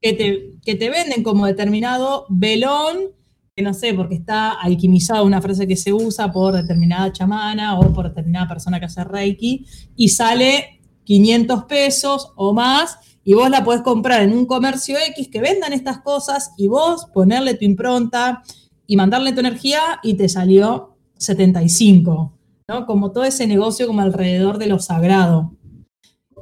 que 0.00 0.12
te, 0.14 0.50
que 0.64 0.74
te 0.76 0.88
venden 0.88 1.22
como 1.22 1.46
determinado 1.46 2.24
velón, 2.30 2.96
que 3.54 3.62
no 3.62 3.74
sé, 3.74 3.92
porque 3.92 4.14
está 4.14 4.52
alquimizado, 4.52 5.24
una 5.26 5.42
frase 5.42 5.66
que 5.66 5.76
se 5.76 5.92
usa 5.92 6.32
por 6.32 6.54
determinada 6.54 7.12
chamana 7.12 7.78
o 7.78 7.92
por 7.92 8.08
determinada 8.08 8.48
persona 8.48 8.78
que 8.80 8.86
hace 8.86 9.04
Reiki, 9.04 9.66
y 9.96 10.08
sale 10.08 10.79
500 11.10 11.64
pesos 11.64 12.32
o 12.36 12.54
más, 12.54 12.98
y 13.24 13.34
vos 13.34 13.50
la 13.50 13.64
podés 13.64 13.82
comprar 13.82 14.22
en 14.22 14.32
un 14.32 14.46
comercio 14.46 14.96
X 15.08 15.26
que 15.26 15.40
vendan 15.40 15.72
estas 15.72 16.02
cosas, 16.02 16.52
y 16.56 16.68
vos 16.68 17.06
ponerle 17.12 17.54
tu 17.54 17.64
impronta 17.64 18.44
y 18.86 18.94
mandarle 18.96 19.32
tu 19.32 19.40
energía, 19.40 19.80
y 20.04 20.14
te 20.14 20.28
salió 20.28 20.96
75, 21.18 22.38
¿no? 22.68 22.86
Como 22.86 23.10
todo 23.10 23.24
ese 23.24 23.48
negocio 23.48 23.88
como 23.88 24.02
alrededor 24.02 24.58
de 24.58 24.68
lo 24.68 24.78
sagrado. 24.78 25.56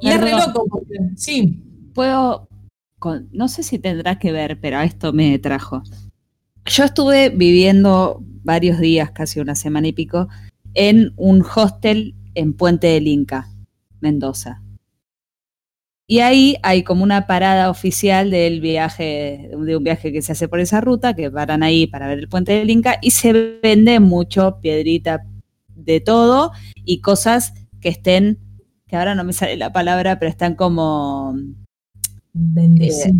Y 0.01 0.09
es 0.09 0.21
re 0.21 0.33
loco, 0.33 0.67
porque, 0.69 0.99
sí, 1.15 1.63
Puedo, 1.95 2.47
con- 2.99 3.27
no 3.31 3.47
sé 3.47 3.63
si 3.63 3.79
tendrá 3.79 4.19
que 4.19 4.31
ver, 4.31 4.59
pero 4.61 4.77
a 4.77 4.83
esto 4.83 5.13
me 5.13 5.39
trajo. 5.39 5.81
Yo 6.65 6.83
estuve 6.83 7.29
viviendo 7.29 8.21
varios 8.43 8.79
días, 8.79 9.09
casi 9.09 9.39
una 9.39 9.55
semana 9.55 9.87
y 9.87 9.93
pico, 9.93 10.27
en 10.75 11.11
un 11.17 11.43
hostel 11.55 12.13
en 12.35 12.53
Puente 12.53 12.85
del 12.85 13.07
Inca, 13.07 13.49
Mendoza. 14.01 14.61
Y 16.07 16.21
ahí 16.21 16.55
hay 16.63 16.83
como 16.83 17.03
una 17.03 17.27
parada 17.27 17.69
oficial 17.69 18.31
del 18.31 18.61
viaje, 18.61 19.51
de 19.55 19.77
un 19.77 19.83
viaje 19.83 20.11
que 20.11 20.23
se 20.23 20.31
hace 20.31 20.47
por 20.47 20.59
esa 20.59 20.81
ruta, 20.81 21.13
que 21.15 21.29
paran 21.29 21.61
ahí 21.61 21.85
para 21.85 22.07
ver 22.07 22.17
el 22.17 22.27
Puente 22.27 22.53
del 22.53 22.71
Inca, 22.71 22.97
y 23.01 23.11
se 23.11 23.59
vende 23.61 23.99
mucho 23.99 24.59
piedrita 24.59 25.23
de 25.75 25.99
todo 26.01 26.51
y 26.83 27.01
cosas 27.01 27.53
que 27.79 27.89
estén, 27.89 28.39
que 28.87 28.95
ahora 28.95 29.13
no 29.13 29.23
me 29.23 29.33
sale 29.33 29.55
la 29.55 29.71
palabra, 29.71 30.17
pero 30.17 30.31
están 30.31 30.55
como 30.55 31.35
bendecida. 32.33 33.13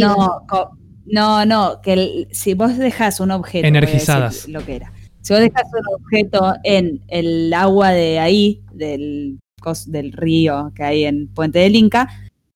no, 0.00 0.42
co- 0.48 0.70
no, 1.04 1.44
no, 1.44 1.80
que 1.82 1.92
el- 1.92 2.28
si 2.32 2.54
vos 2.54 2.78
dejas 2.78 3.20
un 3.20 3.30
objeto, 3.30 3.66
Energizadas. 3.66 4.48
lo 4.48 4.64
que 4.64 4.76
era. 4.76 4.92
Si 5.20 5.32
vos 5.34 5.40
dejas 5.40 5.64
un 5.72 5.94
objeto 6.02 6.54
en 6.64 7.02
el 7.08 7.52
agua 7.52 7.90
de 7.90 8.18
ahí, 8.20 8.62
del, 8.72 9.38
del 9.86 10.12
río 10.12 10.72
que 10.74 10.82
hay 10.82 11.04
en 11.04 11.28
Puente 11.28 11.58
del 11.58 11.76
Inca, 11.76 12.08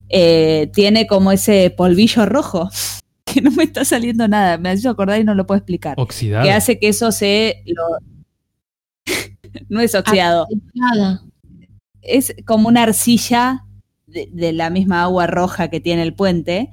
eh, 0.09 0.71
tiene 0.73 1.07
como 1.07 1.33
ese 1.33 1.71
polvillo 1.71 2.27
rojo, 2.27 2.71
que 3.25 3.41
no 3.41 3.51
me 3.53 3.65
está 3.65 3.85
saliendo 3.85 4.27
nada, 4.29 4.59
me 4.59 4.71
hace 4.71 4.89
acordar 4.89 5.21
y 5.21 5.25
no 5.25 5.35
lo 5.35 5.47
puedo 5.47 5.59
explicar. 5.59 5.95
Oxidado. 5.99 6.45
Que 6.45 6.53
hace 6.53 6.79
que 6.79 6.89
eso 6.89 7.13
se 7.13 7.63
lo... 7.67 7.83
no 9.69 9.81
es 9.81 9.95
oxidado. 9.95 10.47
Nada. 10.75 11.23
es 12.03 12.35
como 12.47 12.69
una 12.69 12.85
arcilla 12.85 13.65
de, 14.07 14.29
de 14.33 14.53
la 14.53 14.71
misma 14.71 15.03
agua 15.03 15.27
roja 15.27 15.69
que 15.69 15.81
tiene 15.81 16.03
el 16.03 16.15
puente, 16.15 16.71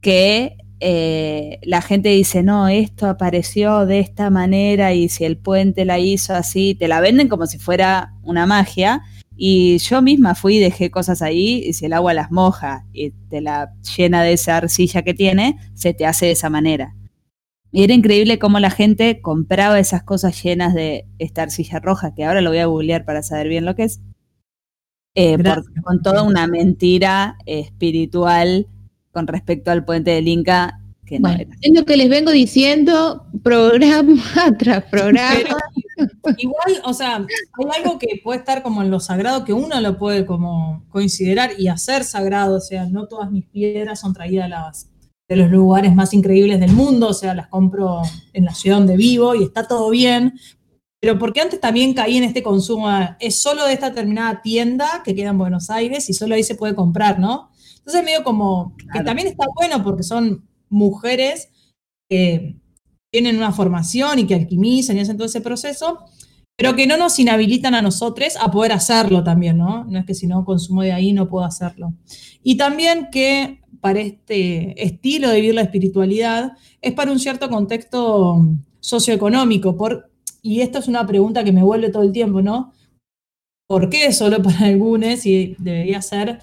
que 0.00 0.56
eh, 0.86 1.60
la 1.62 1.80
gente 1.80 2.10
dice, 2.10 2.42
no, 2.42 2.68
esto 2.68 3.06
apareció 3.06 3.86
de 3.86 4.00
esta 4.00 4.28
manera 4.28 4.92
y 4.92 5.08
si 5.08 5.24
el 5.24 5.38
puente 5.38 5.86
la 5.86 5.98
hizo 5.98 6.34
así, 6.34 6.74
te 6.74 6.88
la 6.88 7.00
venden 7.00 7.28
como 7.28 7.46
si 7.46 7.58
fuera 7.58 8.12
una 8.22 8.44
magia. 8.44 9.02
Y 9.36 9.78
yo 9.78 10.00
misma 10.02 10.34
fui 10.34 10.56
y 10.56 10.60
dejé 10.60 10.90
cosas 10.90 11.20
ahí 11.22 11.62
y 11.66 11.72
si 11.72 11.86
el 11.86 11.92
agua 11.92 12.14
las 12.14 12.30
moja 12.30 12.86
y 12.92 13.10
te 13.28 13.40
la 13.40 13.72
llena 13.96 14.22
de 14.22 14.32
esa 14.34 14.56
arcilla 14.58 15.02
que 15.02 15.14
tiene, 15.14 15.58
se 15.74 15.92
te 15.94 16.06
hace 16.06 16.26
de 16.26 16.32
esa 16.32 16.50
manera. 16.50 16.94
Y 17.72 17.82
era 17.82 17.92
increíble 17.94 18.38
cómo 18.38 18.60
la 18.60 18.70
gente 18.70 19.20
compraba 19.20 19.80
esas 19.80 20.04
cosas 20.04 20.40
llenas 20.40 20.74
de 20.74 21.06
esta 21.18 21.42
arcilla 21.42 21.80
roja, 21.80 22.14
que 22.14 22.24
ahora 22.24 22.40
lo 22.40 22.50
voy 22.50 22.60
a 22.60 22.66
googlear 22.66 23.04
para 23.04 23.22
saber 23.24 23.48
bien 23.48 23.64
lo 23.64 23.74
que 23.74 23.84
es. 23.84 24.00
eh, 25.16 25.38
por- 25.38 25.64
con 25.82 26.02
toda 26.02 26.22
una 26.24 26.46
mentira 26.48 27.36
espiritual 27.46 28.66
con 29.12 29.26
respecto 29.28 29.70
al 29.70 29.84
puente 29.84 30.10
del 30.10 30.26
Inca, 30.28 30.80
que 31.06 31.20
no 31.20 31.28
Bueno, 31.28 31.42
era. 31.42 31.54
es 31.60 31.72
lo 31.72 31.84
que 31.84 31.96
les 31.96 32.08
vengo 32.08 32.32
diciendo 32.32 33.24
programa 33.44 34.22
tras 34.58 34.82
programa. 34.84 35.34
Pero 35.36 35.56
igual, 36.38 36.82
o 36.84 36.94
sea, 36.94 37.16
hay 37.16 37.82
algo 37.82 37.98
que 37.98 38.20
puede 38.22 38.40
estar 38.40 38.62
como 38.62 38.82
en 38.82 38.90
lo 38.90 39.00
sagrado 39.00 39.44
que 39.44 39.52
uno 39.52 39.80
lo 39.80 39.98
puede 39.98 40.26
como 40.26 40.84
considerar 40.88 41.52
y 41.58 41.68
hacer 41.68 42.04
sagrado. 42.04 42.56
O 42.56 42.60
sea, 42.60 42.86
no 42.86 43.06
todas 43.06 43.30
mis 43.30 43.46
piedras 43.46 44.00
son 44.00 44.12
traídas 44.12 44.48
las, 44.48 44.90
de 45.28 45.36
los 45.36 45.50
lugares 45.50 45.94
más 45.94 46.12
increíbles 46.14 46.60
del 46.60 46.72
mundo. 46.72 47.08
O 47.08 47.14
sea, 47.14 47.34
las 47.34 47.48
compro 47.48 48.02
en 48.32 48.44
la 48.44 48.54
ciudad 48.54 48.78
donde 48.78 48.96
vivo 48.96 49.34
y 49.34 49.44
está 49.44 49.66
todo 49.66 49.90
bien. 49.90 50.34
Pero 51.00 51.18
porque 51.18 51.42
antes 51.42 51.60
también 51.60 51.92
caí 51.92 52.16
en 52.16 52.24
este 52.24 52.42
consumo, 52.42 52.88
es 53.20 53.36
solo 53.36 53.66
de 53.66 53.74
esta 53.74 53.90
determinada 53.90 54.40
tienda 54.40 55.02
que 55.04 55.14
queda 55.14 55.30
en 55.30 55.38
Buenos 55.38 55.68
Aires 55.68 56.08
y 56.08 56.14
solo 56.14 56.34
ahí 56.34 56.42
se 56.42 56.54
puede 56.54 56.74
comprar, 56.74 57.18
¿no? 57.18 57.50
Entonces 57.76 58.02
medio 58.02 58.24
como 58.24 58.74
que 58.90 59.02
también 59.02 59.28
está 59.28 59.44
bueno 59.54 59.84
porque 59.84 60.02
son 60.02 60.48
mujeres 60.70 61.50
que 62.08 62.56
tienen 63.14 63.36
una 63.36 63.52
formación 63.52 64.18
y 64.18 64.26
que 64.26 64.34
alquimizan 64.34 64.96
y 64.96 65.00
hacen 65.00 65.16
todo 65.16 65.28
ese 65.28 65.40
proceso, 65.40 66.00
pero 66.56 66.74
que 66.74 66.84
no 66.84 66.96
nos 66.96 67.16
inhabilitan 67.20 67.72
a 67.76 67.80
nosotros 67.80 68.34
a 68.40 68.50
poder 68.50 68.72
hacerlo 68.72 69.22
también, 69.22 69.56
¿no? 69.56 69.84
No 69.84 70.00
es 70.00 70.04
que 70.04 70.14
si 70.14 70.26
no 70.26 70.44
consumo 70.44 70.82
de 70.82 70.90
ahí 70.90 71.12
no 71.12 71.28
puedo 71.28 71.44
hacerlo. 71.44 71.94
Y 72.42 72.56
también 72.56 73.10
que 73.12 73.60
para 73.80 74.00
este 74.00 74.82
estilo 74.82 75.28
de 75.28 75.36
vivir 75.36 75.54
la 75.54 75.62
espiritualidad 75.62 76.54
es 76.82 76.92
para 76.92 77.12
un 77.12 77.20
cierto 77.20 77.48
contexto 77.48 78.48
socioeconómico. 78.80 79.76
Por, 79.76 80.10
y 80.42 80.62
esto 80.62 80.80
es 80.80 80.88
una 80.88 81.06
pregunta 81.06 81.44
que 81.44 81.52
me 81.52 81.62
vuelve 81.62 81.90
todo 81.90 82.02
el 82.02 82.10
tiempo, 82.10 82.42
¿no? 82.42 82.72
¿Por 83.68 83.90
qué 83.90 84.12
solo 84.12 84.42
para 84.42 84.58
algunos 84.66 85.24
y 85.24 85.54
debería 85.60 86.02
ser 86.02 86.40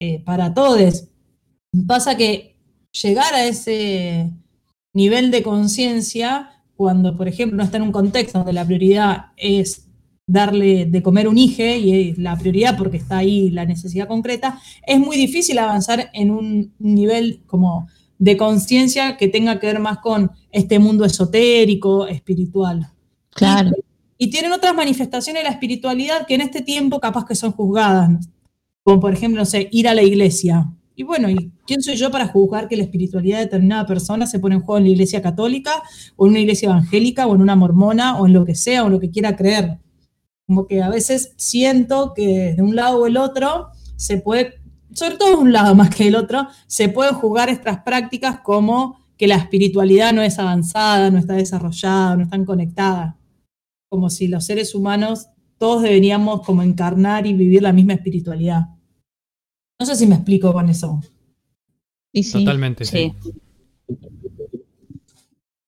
eh, 0.00 0.22
para 0.24 0.54
todos? 0.54 1.08
Pasa 1.88 2.16
que 2.16 2.54
llegar 3.02 3.34
a 3.34 3.46
ese 3.46 4.30
nivel 4.94 5.30
de 5.30 5.42
conciencia, 5.42 6.50
cuando, 6.76 7.16
por 7.16 7.28
ejemplo, 7.28 7.56
no 7.56 7.64
está 7.64 7.76
en 7.76 7.82
un 7.84 7.92
contexto 7.92 8.38
donde 8.38 8.52
la 8.52 8.64
prioridad 8.64 9.26
es 9.36 9.88
darle 10.26 10.86
de 10.86 11.02
comer 11.02 11.28
un 11.28 11.36
hijo 11.36 11.62
y 11.62 12.10
es 12.10 12.18
la 12.18 12.36
prioridad 12.36 12.78
porque 12.78 12.96
está 12.96 13.18
ahí 13.18 13.50
la 13.50 13.66
necesidad 13.66 14.08
concreta, 14.08 14.58
es 14.86 14.98
muy 14.98 15.16
difícil 15.16 15.58
avanzar 15.58 16.10
en 16.14 16.30
un 16.30 16.72
nivel 16.78 17.42
como 17.46 17.88
de 18.18 18.36
conciencia 18.36 19.16
que 19.16 19.28
tenga 19.28 19.60
que 19.60 19.66
ver 19.66 19.80
más 19.80 19.98
con 19.98 20.30
este 20.50 20.78
mundo 20.78 21.04
esotérico, 21.04 22.06
espiritual. 22.06 22.90
Claro. 23.30 23.72
Y 24.16 24.30
tienen 24.30 24.52
otras 24.52 24.74
manifestaciones 24.74 25.42
de 25.42 25.48
la 25.48 25.54
espiritualidad 25.54 26.26
que 26.26 26.34
en 26.34 26.40
este 26.40 26.62
tiempo 26.62 27.00
capaz 27.00 27.26
que 27.26 27.34
son 27.34 27.52
juzgadas, 27.52 28.28
como 28.82 29.00
por 29.00 29.12
ejemplo, 29.12 29.40
no 29.40 29.44
sé, 29.44 29.68
ir 29.72 29.88
a 29.88 29.94
la 29.94 30.02
iglesia. 30.02 30.72
Y 30.96 31.02
bueno, 31.02 31.28
¿y 31.28 31.52
quién 31.66 31.82
soy 31.82 31.96
yo 31.96 32.10
para 32.10 32.28
juzgar 32.28 32.68
que 32.68 32.76
la 32.76 32.84
espiritualidad 32.84 33.38
de 33.38 33.44
determinada 33.44 33.86
persona 33.86 34.26
se 34.26 34.38
pone 34.38 34.54
en 34.54 34.60
juego 34.62 34.78
en 34.78 34.84
la 34.84 34.90
iglesia 34.90 35.20
católica, 35.20 35.82
o 36.16 36.26
en 36.26 36.30
una 36.30 36.40
iglesia 36.40 36.68
evangélica, 36.68 37.26
o 37.26 37.34
en 37.34 37.42
una 37.42 37.56
mormona, 37.56 38.18
o 38.20 38.26
en 38.26 38.32
lo 38.32 38.44
que 38.44 38.54
sea, 38.54 38.84
o 38.84 38.86
en 38.86 38.92
lo 38.92 39.00
que 39.00 39.10
quiera 39.10 39.34
creer? 39.34 39.80
Como 40.46 40.66
que 40.66 40.82
a 40.82 40.88
veces 40.88 41.34
siento 41.36 42.12
que 42.14 42.54
de 42.54 42.62
un 42.62 42.76
lado 42.76 43.00
o 43.00 43.06
el 43.06 43.16
otro 43.16 43.68
se 43.96 44.18
puede, 44.18 44.54
sobre 44.92 45.16
todo 45.16 45.30
de 45.30 45.36
un 45.36 45.52
lado 45.52 45.74
más 45.76 45.94
que 45.94 46.06
el 46.06 46.14
otro, 46.14 46.46
se 46.68 46.88
puede 46.88 47.12
jugar 47.12 47.48
estas 47.48 47.82
prácticas 47.82 48.40
como 48.40 48.98
que 49.16 49.26
la 49.26 49.36
espiritualidad 49.36 50.12
no 50.12 50.22
es 50.22 50.38
avanzada, 50.38 51.10
no 51.10 51.18
está 51.18 51.34
desarrollada, 51.34 52.16
no 52.16 52.22
está 52.22 52.44
conectada. 52.44 53.16
Como 53.88 54.10
si 54.10 54.28
los 54.28 54.44
seres 54.46 54.74
humanos 54.74 55.28
todos 55.58 55.82
deberíamos 55.82 56.42
como 56.42 56.62
encarnar 56.62 57.26
y 57.26 57.32
vivir 57.32 57.62
la 57.62 57.72
misma 57.72 57.94
espiritualidad. 57.94 58.73
No 59.78 59.86
sé 59.86 59.96
si 59.96 60.06
me 60.06 60.14
explico 60.16 60.52
con 60.52 60.68
eso. 60.68 61.00
Y 62.12 62.22
sí, 62.22 62.44
Totalmente, 62.44 62.84
sí. 62.84 63.12
Sí. 63.20 63.32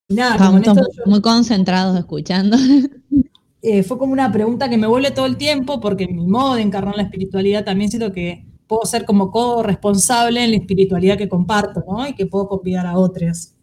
Nada, 0.08 0.36
como 0.38 0.58
esto 0.58 0.74
yo- 0.74 1.02
muy 1.06 1.20
concentrados 1.20 1.98
escuchando. 1.98 2.56
eh, 3.62 3.82
fue 3.82 3.98
como 3.98 4.12
una 4.12 4.30
pregunta 4.30 4.70
que 4.70 4.78
me 4.78 4.86
vuelve 4.86 5.10
todo 5.10 5.26
el 5.26 5.36
tiempo, 5.36 5.80
porque 5.80 6.04
en 6.04 6.14
mi 6.16 6.26
modo 6.26 6.54
de 6.54 6.62
encarnar 6.62 6.96
la 6.96 7.02
espiritualidad 7.02 7.64
también 7.64 7.90
siento 7.90 8.12
que 8.12 8.46
puedo 8.68 8.84
ser 8.84 9.04
como 9.04 9.30
co-responsable 9.30 10.44
en 10.44 10.50
la 10.52 10.56
espiritualidad 10.56 11.18
que 11.18 11.28
comparto, 11.28 11.84
¿no? 11.88 12.06
Y 12.06 12.14
que 12.14 12.26
puedo 12.26 12.48
convidar 12.48 12.86
a 12.86 12.96
otros. 12.96 13.54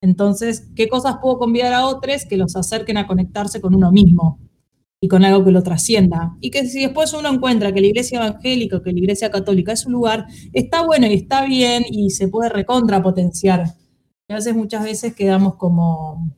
Entonces, 0.00 0.68
¿qué 0.74 0.88
cosas 0.88 1.16
puedo 1.20 1.38
convidar 1.38 1.74
a 1.74 1.86
otros 1.86 2.24
que 2.24 2.38
los 2.38 2.56
acerquen 2.56 2.96
a 2.96 3.06
conectarse 3.06 3.60
con 3.60 3.74
uno 3.74 3.92
mismo 3.92 4.38
y 5.02 5.08
con 5.08 5.24
algo 5.24 5.44
que 5.44 5.50
lo 5.50 5.62
trascienda? 5.62 6.36
Y 6.40 6.50
que 6.50 6.66
si 6.66 6.80
después 6.82 7.12
uno 7.12 7.28
encuentra 7.32 7.72
que 7.72 7.80
la 7.80 7.86
iglesia 7.86 8.18
evangélica 8.18 8.76
o 8.76 8.82
que 8.82 8.92
la 8.92 8.98
iglesia 8.98 9.30
católica 9.30 9.72
es 9.72 9.86
un 9.86 9.92
lugar, 9.92 10.26
está 10.52 10.82
bueno 10.82 11.06
y 11.06 11.14
está 11.14 11.44
bien 11.46 11.84
y 11.90 12.10
se 12.10 12.28
puede 12.28 12.50
recontrapotenciar. 12.50 13.64
Y 14.28 14.32
a 14.32 14.36
veces, 14.36 14.54
muchas 14.54 14.84
veces 14.84 15.14
quedamos 15.14 15.56
como, 15.56 16.30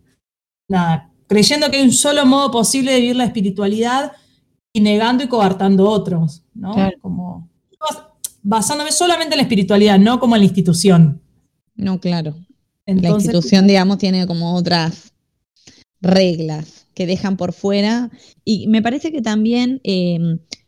nada, 0.68 1.10
creyendo 1.26 1.70
que 1.70 1.78
hay 1.78 1.82
un 1.82 1.92
solo 1.92 2.24
modo 2.24 2.50
posible 2.50 2.92
de 2.92 3.00
vivir 3.00 3.16
la 3.16 3.24
espiritualidad 3.24 4.12
y 4.72 4.80
negando 4.80 5.24
y 5.24 5.28
coartando 5.28 5.88
otros, 5.90 6.42
¿no? 6.54 6.72
Claro. 6.72 6.96
Como 7.00 7.50
bas- 7.78 8.06
basándome 8.42 8.92
solamente 8.92 9.34
en 9.34 9.38
la 9.38 9.42
espiritualidad, 9.42 9.98
no 9.98 10.18
como 10.20 10.36
en 10.36 10.40
la 10.42 10.46
institución. 10.46 11.20
No, 11.74 11.98
claro. 12.00 12.34
la 12.86 13.10
institución, 13.10 13.66
digamos, 13.66 13.98
tiene 13.98 14.26
como 14.26 14.54
otras 14.54 15.12
reglas 16.00 16.81
que 16.94 17.06
dejan 17.06 17.36
por 17.36 17.52
fuera. 17.52 18.10
Y 18.44 18.66
me 18.68 18.82
parece 18.82 19.12
que 19.12 19.22
también 19.22 19.80
eh, 19.84 20.18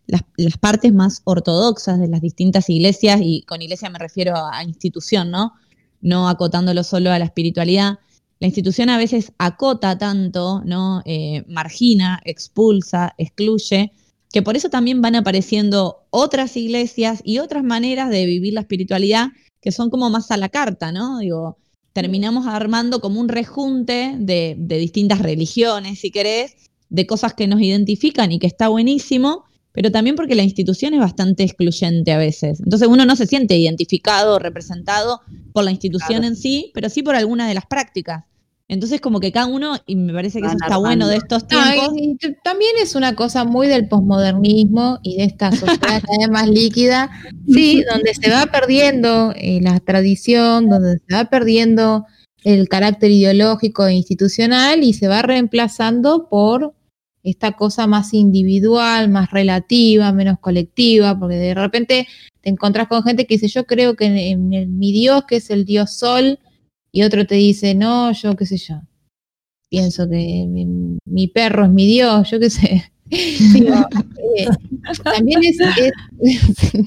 las, 0.07 0.59
partes 0.59 0.93
más 0.93 1.23
ortodoxas 1.25 1.99
de 1.99 2.09
las 2.09 2.21
distintas 2.21 2.69
iglesias, 2.71 3.21
y 3.23 3.43
con 3.43 3.63
iglesia 3.63 3.91
me 3.91 3.99
refiero 3.99 4.37
a, 4.37 4.59
a 4.59 4.65
institución, 4.65 5.31
¿no? 5.31 5.53
No 6.01 6.29
acotándolo 6.29 6.85
solo 6.85 7.11
a 7.11 7.19
la 7.19 7.25
espiritualidad. 7.25 7.99
La 8.41 8.47
institución 8.47 8.91
a 8.91 8.99
veces 8.99 9.33
acota 9.39 9.97
tanto, 9.97 10.63
¿no? 10.65 11.03
Eh, 11.05 11.45
margina, 11.49 12.21
expulsa, 12.25 13.15
excluye, 13.17 13.93
que 14.31 14.43
por 14.43 14.57
eso 14.57 14.69
también 14.69 15.01
van 15.01 15.15
apareciendo 15.15 16.07
otras 16.11 16.57
iglesias 16.57 17.21
y 17.25 17.39
otras 17.39 17.63
maneras 17.63 18.11
de 18.11 18.27
vivir 18.27 18.55
la 18.55 18.61
espiritualidad 18.61 19.29
que 19.61 19.73
son 19.73 19.91
como 19.91 20.11
más 20.11 20.31
a 20.31 20.37
la 20.37 20.49
carta, 20.51 20.93
¿no? 20.93 21.21
Digo, 21.21 21.57
terminamos 21.95 22.47
armando 22.47 23.01
como 23.01 23.21
un 23.21 23.29
rejunte 23.29 24.17
de, 24.19 24.57
de 24.59 24.79
distintas 24.79 25.21
religiones, 25.21 26.01
si 26.01 26.11
querés, 26.11 26.57
de 26.91 27.07
cosas 27.07 27.33
que 27.33 27.47
nos 27.47 27.61
identifican 27.63 28.31
y 28.33 28.39
que 28.39 28.47
está 28.47 28.69
buenísimo, 28.69 29.45
pero 29.73 29.91
también 29.91 30.17
porque 30.17 30.35
la 30.35 30.43
institución 30.43 30.93
es 30.93 31.01
bastante 31.01 31.45
excluyente 31.45 32.13
a 32.13 32.19
veces. 32.19 32.61
Entonces 32.61 32.89
uno 32.89 33.07
no 33.07 33.17
se 33.17 33.27
siente 33.27 33.57
identificado 33.57 34.35
o 34.35 34.39
representado 34.39 35.21
por 35.53 35.65
la 35.65 35.71
institución 35.71 36.21
Claro. 36.21 36.27
en 36.27 36.37
sí, 36.37 36.71
pero 36.75 36.89
sí 36.91 37.03
por 37.03 37.15
alguna 37.15 37.49
de 37.49 37.55
las 37.55 37.67
prácticas. 37.67 38.25
Entonces 38.67 39.01
como 39.01 39.21
que 39.21 39.31
cada 39.31 39.47
uno, 39.47 39.77
y 39.87 39.95
me 39.97 40.13
parece 40.15 40.41
que 40.41 40.47
eso 40.47 40.57
Van 40.59 40.65
está 40.65 40.79
bueno 40.79 41.07
de 41.07 41.17
estos 41.17 41.43
No, 41.43 41.49
tiempos, 41.49 41.95
y- 41.97 42.17
también 42.43 42.73
es 42.83 42.95
una 42.95 43.15
cosa 43.15 43.45
muy 43.45 43.67
del 43.67 43.89
posmodernismo 43.89 45.01
y 45.03 45.19
de 45.19 45.25
esta 45.25 45.51
sociedad 45.53 45.79
cada 46.03 46.19
vez 46.19 46.31
más 46.31 46.49
líquida, 46.49 47.11
sí, 47.47 47.85
donde 47.91 48.15
se 48.15 48.31
va 48.31 48.47
perdiendo 48.47 49.33
eh, 49.37 49.61
la 49.61 49.81
tradición, 49.81 50.71
donde 50.71 50.99
se 51.07 51.15
va 51.15 51.27
perdiendo 51.27 52.07
el 52.43 52.69
carácter 52.69 53.11
ideológico 53.11 53.87
e 53.87 53.95
institucional 53.95 54.83
y 54.83 54.95
se 54.95 55.09
va 55.09 55.23
reemplazando 55.23 56.29
por 56.31 56.75
esta 57.23 57.53
cosa 57.53 57.87
más 57.87 58.13
individual, 58.13 59.09
más 59.09 59.31
relativa, 59.31 60.13
menos 60.13 60.39
colectiva, 60.41 61.19
porque 61.19 61.37
de 61.37 61.55
repente 61.55 62.07
te 62.43 62.51
encontrás 62.51 62.89
con 62.89 63.03
gente 63.03 63.27
que 63.27 63.35
dice, 63.35 63.49
yo 63.49 63.65
creo 63.65 63.95
que 63.97 64.07
en, 64.07 64.79
mi 64.79 64.93
Dios, 64.93 65.25
que 65.27 65.37
es 65.37 65.51
el 65.51 65.65
Dios 65.65 65.97
Sol, 65.97 66.39
y 66.95 67.03
otro 67.03 67.27
te 67.27 67.35
dice, 67.35 67.75
no, 67.75 68.13
yo 68.13 68.37
qué 68.37 68.47
sé 68.47 68.57
yo, 68.57 68.81
pienso 69.69 70.09
que 70.09 70.47
mi, 70.49 70.97
mi 71.05 71.27
perro 71.27 71.65
es 71.65 71.71
mi 71.71 71.87
Dios, 71.87 72.31
yo 72.31 72.39
qué 72.39 72.49
sé. 72.51 72.85
Digo, 73.11 73.75
eh, 74.37 74.47
también 75.03 75.41
es, 75.43 75.59
es- 75.61 76.87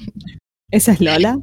¿Esa 0.70 0.92
es 0.92 1.00
Lola? 1.02 1.38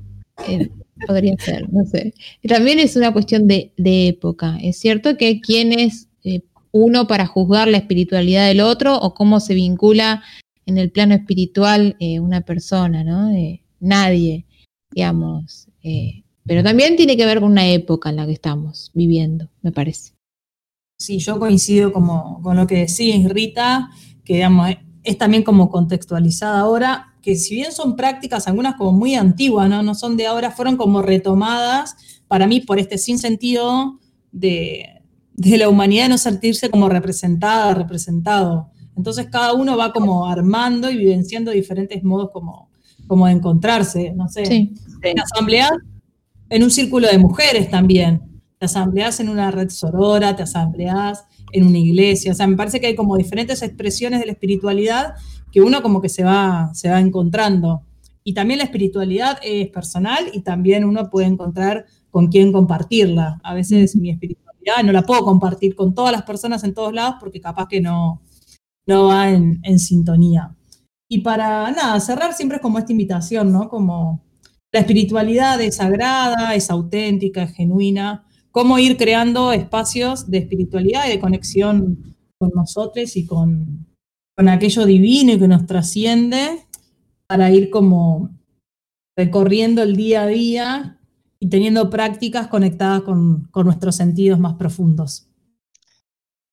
eh, 0.48 0.70
podría 1.06 1.36
ser, 1.38 1.72
no 1.72 1.86
sé. 1.86 2.14
También 2.48 2.80
es 2.80 2.96
una 2.96 3.14
cuestión 3.14 3.48
de, 3.48 3.72
de 3.78 4.08
época. 4.08 4.58
Es 4.62 4.78
cierto 4.80 5.16
que 5.18 5.40
quién 5.42 5.72
es 5.78 6.08
eh, 6.24 6.42
uno 6.72 7.06
para 7.06 7.28
juzgar 7.28 7.68
la 7.68 7.78
espiritualidad 7.78 8.48
del 8.48 8.62
otro 8.62 8.98
o 8.98 9.14
cómo 9.14 9.40
se 9.40 9.54
vincula 9.54 10.24
en 10.66 10.80
el 10.80 10.90
plano 10.90 11.14
espiritual 11.14 11.96
eh, 12.00 12.20
una 12.20 12.42
persona, 12.42 13.04
¿no? 13.04 13.32
Nadie, 13.80 14.46
digamos. 14.92 15.68
Pero 16.46 16.64
también 16.64 16.96
tiene 16.96 17.18
que 17.18 17.26
ver 17.26 17.40
con 17.40 17.52
una 17.52 17.68
época 17.68 18.10
en 18.10 18.18
la 18.18 18.26
que 18.26 18.34
estamos 18.34 18.92
viviendo, 18.94 19.50
me 19.62 19.72
parece. 19.72 20.14
sí, 20.98 21.20
yo 21.20 21.40
coincido 21.40 21.92
como, 21.92 22.42
con 22.42 22.56
lo 22.56 22.68
que 22.68 22.86
decís, 22.86 23.28
Rita, 23.30 23.90
que 24.24 24.36
digamos, 24.36 24.70
es 25.04 25.18
también 25.18 25.44
como 25.44 25.70
contextualizada 25.70 26.60
ahora, 26.60 27.16
que 27.22 27.36
si 27.36 27.56
bien 27.56 27.72
son 27.72 27.96
prácticas, 27.96 28.48
algunas 28.48 28.76
como 28.76 28.92
muy 28.92 29.16
antiguas, 29.16 29.70
¿no? 29.70 29.84
No 29.84 29.96
son 29.96 30.16
de 30.18 30.28
ahora, 30.28 30.52
fueron 30.52 30.78
como 30.78 31.02
retomadas 31.02 31.96
para 32.28 32.48
mí 32.48 32.62
por 32.62 32.80
este 32.80 32.98
sinsentido 32.98 34.00
de, 34.32 35.02
de 35.34 35.58
la 35.58 35.70
humanidad 35.70 36.10
no 36.10 36.18
sentirse 36.18 36.70
como 36.70 36.90
representada, 36.90 37.74
representado. 37.74 38.72
Entonces 38.96 39.28
cada 39.30 39.54
uno 39.54 39.76
va 39.76 39.92
como 39.92 40.28
armando 40.28 40.90
y 40.90 40.98
vivenciando 40.98 41.52
diferentes 41.52 42.04
modos 42.04 42.30
como, 42.32 42.70
como 43.08 43.28
de 43.28 43.34
encontrarse, 43.34 44.14
no 44.14 44.28
sé. 44.30 44.46
Sí. 44.46 44.74
Te 45.02 45.14
asambleas 45.20 45.72
en 46.50 46.64
un 46.64 46.72
círculo 46.72 47.08
de 47.08 47.18
mujeres 47.18 47.70
también, 47.70 48.42
te 48.58 48.66
asambleas 48.66 49.20
en 49.20 49.30
una 49.30 49.52
red 49.52 49.70
sorora, 49.70 50.36
te 50.36 50.44
asambleas 50.44 51.26
en 51.52 51.66
una 51.66 51.78
iglesia, 51.78 52.32
o 52.32 52.36
sea, 52.36 52.48
me 52.48 52.56
parece 52.56 52.80
que 52.80 52.88
hay 52.88 52.96
como 52.96 53.18
diferentes 53.18 53.62
expresiones 53.62 54.20
de 54.20 54.26
la 54.26 54.32
espiritualidad 54.34 55.16
que 55.52 55.62
uno 55.62 55.82
como 55.82 56.02
que 56.02 56.10
se 56.10 56.24
va, 56.24 56.70
se 56.74 56.90
va 56.90 57.00
encontrando. 57.00 57.84
Y 58.26 58.34
también 58.34 58.58
la 58.58 58.66
espiritualidad 58.66 59.38
es 59.42 59.70
personal 59.70 60.26
y 60.34 60.42
también 60.42 60.84
uno 60.84 61.10
puede 61.10 61.28
encontrar 61.28 61.86
con 62.10 62.28
quién 62.28 62.52
compartirla. 62.52 63.40
A 63.44 63.54
veces 63.54 63.96
mi 63.96 64.10
espiritualidad 64.10 64.84
no 64.84 64.92
la 64.92 65.04
puedo 65.04 65.24
compartir 65.24 65.76
con 65.76 65.94
todas 65.94 66.12
las 66.12 66.24
personas 66.24 66.64
en 66.64 66.74
todos 66.74 66.92
lados 66.92 67.16
porque 67.20 67.40
capaz 67.40 67.68
que 67.68 67.80
no, 67.80 68.22
no 68.86 69.06
va 69.06 69.30
en, 69.30 69.62
en 69.64 69.80
sintonía. 69.80 70.56
Y 71.08 71.20
para 71.20 71.72
nada, 71.72 72.00
cerrar 72.00 72.34
siempre 72.34 72.58
es 72.58 72.62
como 72.62 72.80
esta 72.80 72.92
invitación, 72.92 73.54
¿no? 73.54 73.70
Como 73.70 74.25
la 74.76 74.82
espiritualidad 74.82 75.62
es 75.62 75.78
sagrada, 75.78 76.54
es 76.54 76.70
auténtica, 76.70 77.44
es 77.44 77.54
genuina. 77.54 78.26
Cómo 78.52 78.78
ir 78.78 78.98
creando 78.98 79.54
espacios 79.54 80.30
de 80.30 80.40
espiritualidad 80.40 81.08
y 81.08 81.12
de 81.12 81.20
conexión 81.22 82.14
con 82.38 82.52
nosotros 82.54 83.16
y 83.16 83.26
con, 83.26 83.88
con 84.36 84.50
aquello 84.50 84.86
divino 84.86 85.32
y 85.32 85.40
que 85.40 85.48
nos 85.48 85.66
trasciende 85.66 86.66
para 87.26 87.50
ir 87.52 87.70
como 87.70 88.32
recorriendo 89.16 89.82
el 89.82 89.96
día 89.96 90.24
a 90.24 90.28
día 90.28 91.00
y 91.40 91.48
teniendo 91.48 91.90
prácticas 91.90 92.48
conectadas 92.48 93.04
con, 93.04 93.48
con 93.52 93.68
nuestros 93.68 93.96
sentidos 93.96 94.42
más 94.42 94.56
profundos. 94.56 95.30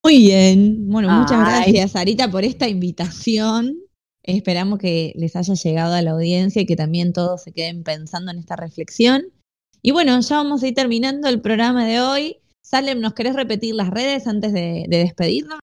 Muy 0.05 0.19
bien. 0.19 0.89
Bueno, 0.89 1.11
muchas 1.11 1.41
Ay. 1.45 1.73
gracias, 1.73 1.91
Sarita, 1.91 2.31
por 2.31 2.45
esta 2.45 2.69
invitación. 2.69 3.79
Esperamos 4.25 4.79
que 4.79 5.13
les 5.17 5.35
haya 5.37 5.55
llegado 5.55 5.95
a 5.95 6.03
la 6.03 6.11
audiencia 6.13 6.63
y 6.63 6.67
que 6.67 6.77
también 6.77 7.13
todos 7.13 7.43
se 7.43 7.53
queden 7.53 7.83
pensando 7.83 8.31
en 8.31 8.39
esta 8.39 8.57
reflexión. 8.57 9.25
Y 9.83 9.91
bueno, 9.91 10.19
ya 10.21 10.37
vamos 10.37 10.63
a 10.63 10.69
ir 10.69 10.75
terminando 10.75 11.29
el 11.29 11.41
programa 11.41 11.85
de 11.87 12.01
hoy. 12.01 12.37
Salem, 12.63 13.01
¿nos 13.01 13.15
querés 13.15 13.35
repetir 13.35 13.75
las 13.75 13.91
redes 13.91 14.29
antes 14.29 14.53
de, 14.53 14.85
de 14.89 14.99
despedirnos? 14.99 15.59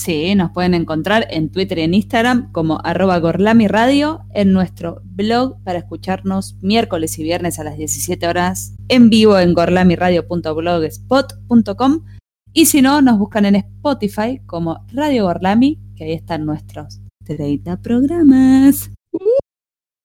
Sí, 0.00 0.34
nos 0.34 0.50
pueden 0.50 0.74
encontrar 0.74 1.28
en 1.30 1.50
Twitter 1.50 1.78
y 1.78 1.82
en 1.82 1.94
Instagram 1.94 2.50
como 2.52 2.80
arroba 2.82 3.18
Gorlami 3.18 3.68
Radio, 3.68 4.22
en 4.34 4.52
nuestro 4.52 5.02
blog 5.04 5.62
para 5.62 5.78
escucharnos 5.78 6.56
miércoles 6.62 7.18
y 7.18 7.22
viernes 7.22 7.58
a 7.58 7.64
las 7.64 7.76
17 7.76 8.26
horas 8.26 8.74
en 8.88 9.10
vivo 9.10 9.38
en 9.38 9.52
gorlamiradio.blogspot.com 9.52 12.04
y 12.52 12.66
si 12.66 12.82
no, 12.82 13.00
nos 13.02 13.18
buscan 13.18 13.44
en 13.44 13.56
Spotify 13.56 14.40
como 14.46 14.86
Radio 14.92 15.24
Gorlami, 15.24 15.78
que 15.94 16.04
ahí 16.04 16.12
están 16.12 16.46
nuestros 16.46 17.00
30 17.24 17.80
programas. 17.82 18.90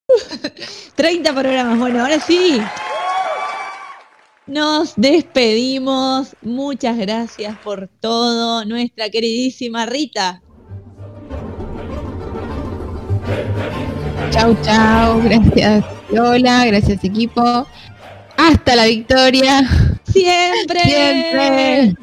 30 0.95 1.33
programas. 1.33 1.79
Bueno, 1.79 2.01
ahora 2.01 2.19
sí. 2.19 2.61
Nos 4.47 4.93
despedimos. 4.95 6.35
Muchas 6.41 6.97
gracias 6.97 7.57
por 7.59 7.87
todo. 7.99 8.63
Nuestra 8.65 9.09
queridísima 9.09 9.85
Rita. 9.85 10.41
Chau, 14.29 14.55
chau. 14.61 15.21
Gracias, 15.23 15.85
Lola. 16.11 16.65
Gracias, 16.65 17.03
equipo. 17.03 17.65
Hasta 18.37 18.75
la 18.75 18.85
victoria. 18.85 19.67
Siempre. 20.03 20.79
Siempre. 20.81 21.95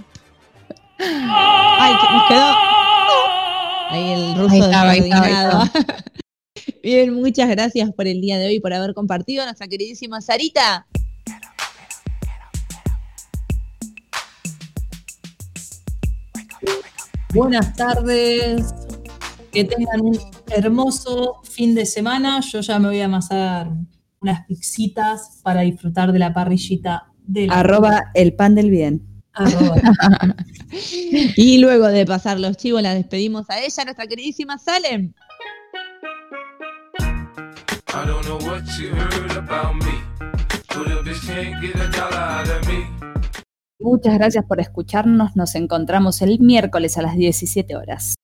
Ay, 0.99 1.95
que 2.01 2.13
nos 2.13 2.29
quedó. 2.29 2.83
Ahí 3.93 4.13
el 4.13 4.37
ruso 4.37 4.55
Ahí 4.55 4.61
estaba, 4.61 4.91
ahí 4.91 4.99
estaba, 5.01 5.63
ahí. 5.65 5.71
Bien, 6.83 7.13
muchas 7.13 7.51
gracias 7.51 7.93
por 7.93 8.07
el 8.07 8.23
día 8.23 8.39
de 8.39 8.47
hoy, 8.47 8.59
por 8.59 8.73
haber 8.73 8.95
compartido. 8.95 9.45
Nuestra 9.45 9.69
queridísima 9.69 10.23
Sarita. 10.23 10.87
Buenas 17.35 17.77
tardes, 17.77 18.75
que 19.53 19.65
tengan 19.65 20.01
un 20.01 20.19
hermoso 20.49 21.43
fin 21.45 21.75
de 21.75 21.85
semana. 21.85 22.41
Yo 22.41 22.63
ya 22.63 22.79
me 22.79 22.89
voy 22.89 23.01
a 23.01 23.05
amasar 23.05 23.73
unas 24.23 24.47
pixitas 24.47 25.41
para 25.43 25.61
disfrutar 25.61 26.13
de 26.13 26.19
la 26.19 26.33
parrillita 26.33 27.13
de 27.25 27.47
la 27.47 27.61
Arroba 27.61 28.05
el 28.15 28.33
pan 28.33 28.55
del 28.55 28.71
bien. 28.71 29.12
Y 31.37 31.59
luego 31.59 31.89
de 31.89 32.07
pasar 32.07 32.41
los 32.41 32.57
chivos, 32.57 32.83
la 32.83 32.95
despedimos 32.95 33.51
a 33.51 33.61
ella, 33.61 33.85
nuestra 33.85 34.07
queridísima 34.07 34.59
Salem. 34.59 35.13
I 37.95 38.07
don't 38.07 38.25
know 38.25 38.39
what 38.39 38.63
you 38.79 38.89
heard 38.89 39.37
about 39.37 39.75
me. 39.85 40.13
Muchas 43.79 44.15
gracias 44.15 44.45
por 44.47 44.61
escucharnos. 44.61 45.37
Nos 45.37 45.55
encontramos 45.55 46.23
el 46.23 46.39
miércoles 46.41 46.97
a 46.99 47.03
las 47.03 47.17
17 47.17 47.77
horas. 47.77 48.15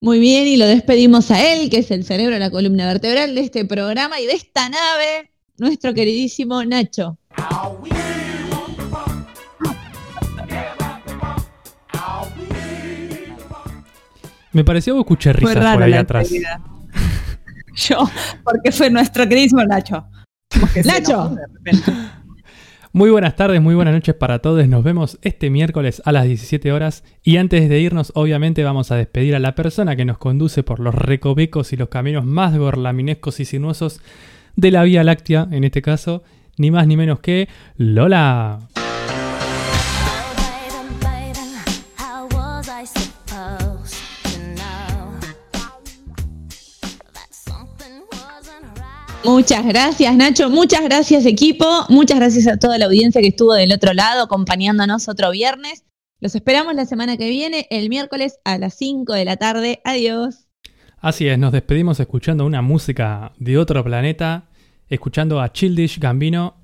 Muy 0.00 0.18
bien, 0.18 0.46
y 0.46 0.56
lo 0.56 0.66
despedimos 0.66 1.30
a 1.30 1.52
él, 1.52 1.70
que 1.70 1.78
es 1.78 1.90
el 1.90 2.04
cerebro, 2.04 2.38
la 2.38 2.50
columna 2.50 2.86
vertebral 2.86 3.34
de 3.34 3.40
este 3.40 3.64
programa 3.64 4.20
y 4.20 4.26
de 4.26 4.34
esta 4.34 4.68
nave, 4.68 5.30
nuestro 5.56 5.94
queridísimo 5.94 6.62
Nacho. 6.64 7.18
Me 14.54 14.64
pareció 14.64 14.94
que 14.94 15.00
escuché 15.00 15.32
risas 15.32 15.74
por 15.74 15.82
ahí 15.82 15.90
la 15.90 16.00
atrás. 16.00 16.30
Yo, 17.76 18.08
porque 18.44 18.70
fue 18.70 18.88
nuestro 18.88 19.28
queridísimo 19.28 19.64
Nacho. 19.64 20.06
¡Nacho! 20.84 21.12
enojó 21.12 21.34
de 21.34 21.46
repente. 21.52 21.92
Muy 22.92 23.10
buenas 23.10 23.34
tardes, 23.34 23.60
muy 23.60 23.74
buenas 23.74 23.92
noches 23.92 24.14
para 24.14 24.38
todos. 24.38 24.68
Nos 24.68 24.84
vemos 24.84 25.18
este 25.22 25.50
miércoles 25.50 26.00
a 26.04 26.12
las 26.12 26.26
17 26.26 26.70
horas. 26.70 27.02
Y 27.24 27.38
antes 27.38 27.68
de 27.68 27.80
irnos, 27.80 28.12
obviamente 28.14 28.62
vamos 28.62 28.92
a 28.92 28.96
despedir 28.96 29.34
a 29.34 29.40
la 29.40 29.56
persona 29.56 29.96
que 29.96 30.04
nos 30.04 30.18
conduce 30.18 30.62
por 30.62 30.78
los 30.78 30.94
recovecos 30.94 31.72
y 31.72 31.76
los 31.76 31.88
caminos 31.88 32.24
más 32.24 32.56
gorlaminescos 32.56 33.40
y 33.40 33.46
sinuosos 33.46 34.00
de 34.54 34.70
la 34.70 34.84
Vía 34.84 35.02
Láctea, 35.02 35.48
en 35.50 35.64
este 35.64 35.82
caso, 35.82 36.22
ni 36.56 36.70
más 36.70 36.86
ni 36.86 36.96
menos 36.96 37.18
que 37.18 37.48
Lola. 37.76 38.60
Muchas 49.24 49.64
gracias, 49.64 50.14
Nacho. 50.16 50.50
Muchas 50.50 50.82
gracias, 50.84 51.24
equipo. 51.24 51.64
Muchas 51.88 52.18
gracias 52.18 52.46
a 52.46 52.58
toda 52.58 52.76
la 52.76 52.84
audiencia 52.84 53.22
que 53.22 53.28
estuvo 53.28 53.54
del 53.54 53.72
otro 53.72 53.94
lado 53.94 54.24
acompañándonos 54.24 55.08
otro 55.08 55.30
viernes. 55.30 55.84
Los 56.20 56.34
esperamos 56.34 56.74
la 56.74 56.84
semana 56.84 57.16
que 57.16 57.30
viene, 57.30 57.66
el 57.70 57.88
miércoles 57.88 58.38
a 58.44 58.58
las 58.58 58.74
5 58.74 59.14
de 59.14 59.24
la 59.24 59.36
tarde. 59.36 59.80
Adiós. 59.84 60.46
Así 60.98 61.26
es, 61.26 61.38
nos 61.38 61.52
despedimos 61.52 61.98
escuchando 62.00 62.44
una 62.44 62.60
música 62.60 63.32
de 63.38 63.56
otro 63.56 63.82
planeta, 63.82 64.44
escuchando 64.88 65.40
a 65.40 65.52
Childish 65.52 65.98
Gambino 65.98 66.56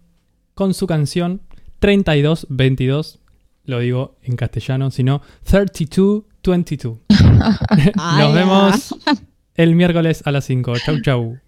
con 0.54 0.74
su 0.74 0.86
canción 0.86 1.40
3222, 1.78 3.20
lo 3.64 3.78
digo 3.78 4.18
en 4.22 4.36
castellano, 4.36 4.90
sino 4.90 5.22
3222. 5.44 6.98
Ay, 7.96 8.22
Nos 8.22 8.34
vemos 8.34 8.94
el 9.54 9.74
miércoles 9.74 10.22
a 10.26 10.32
las 10.32 10.44
5. 10.44 10.74
Chau, 10.84 11.00
chau. 11.00 11.38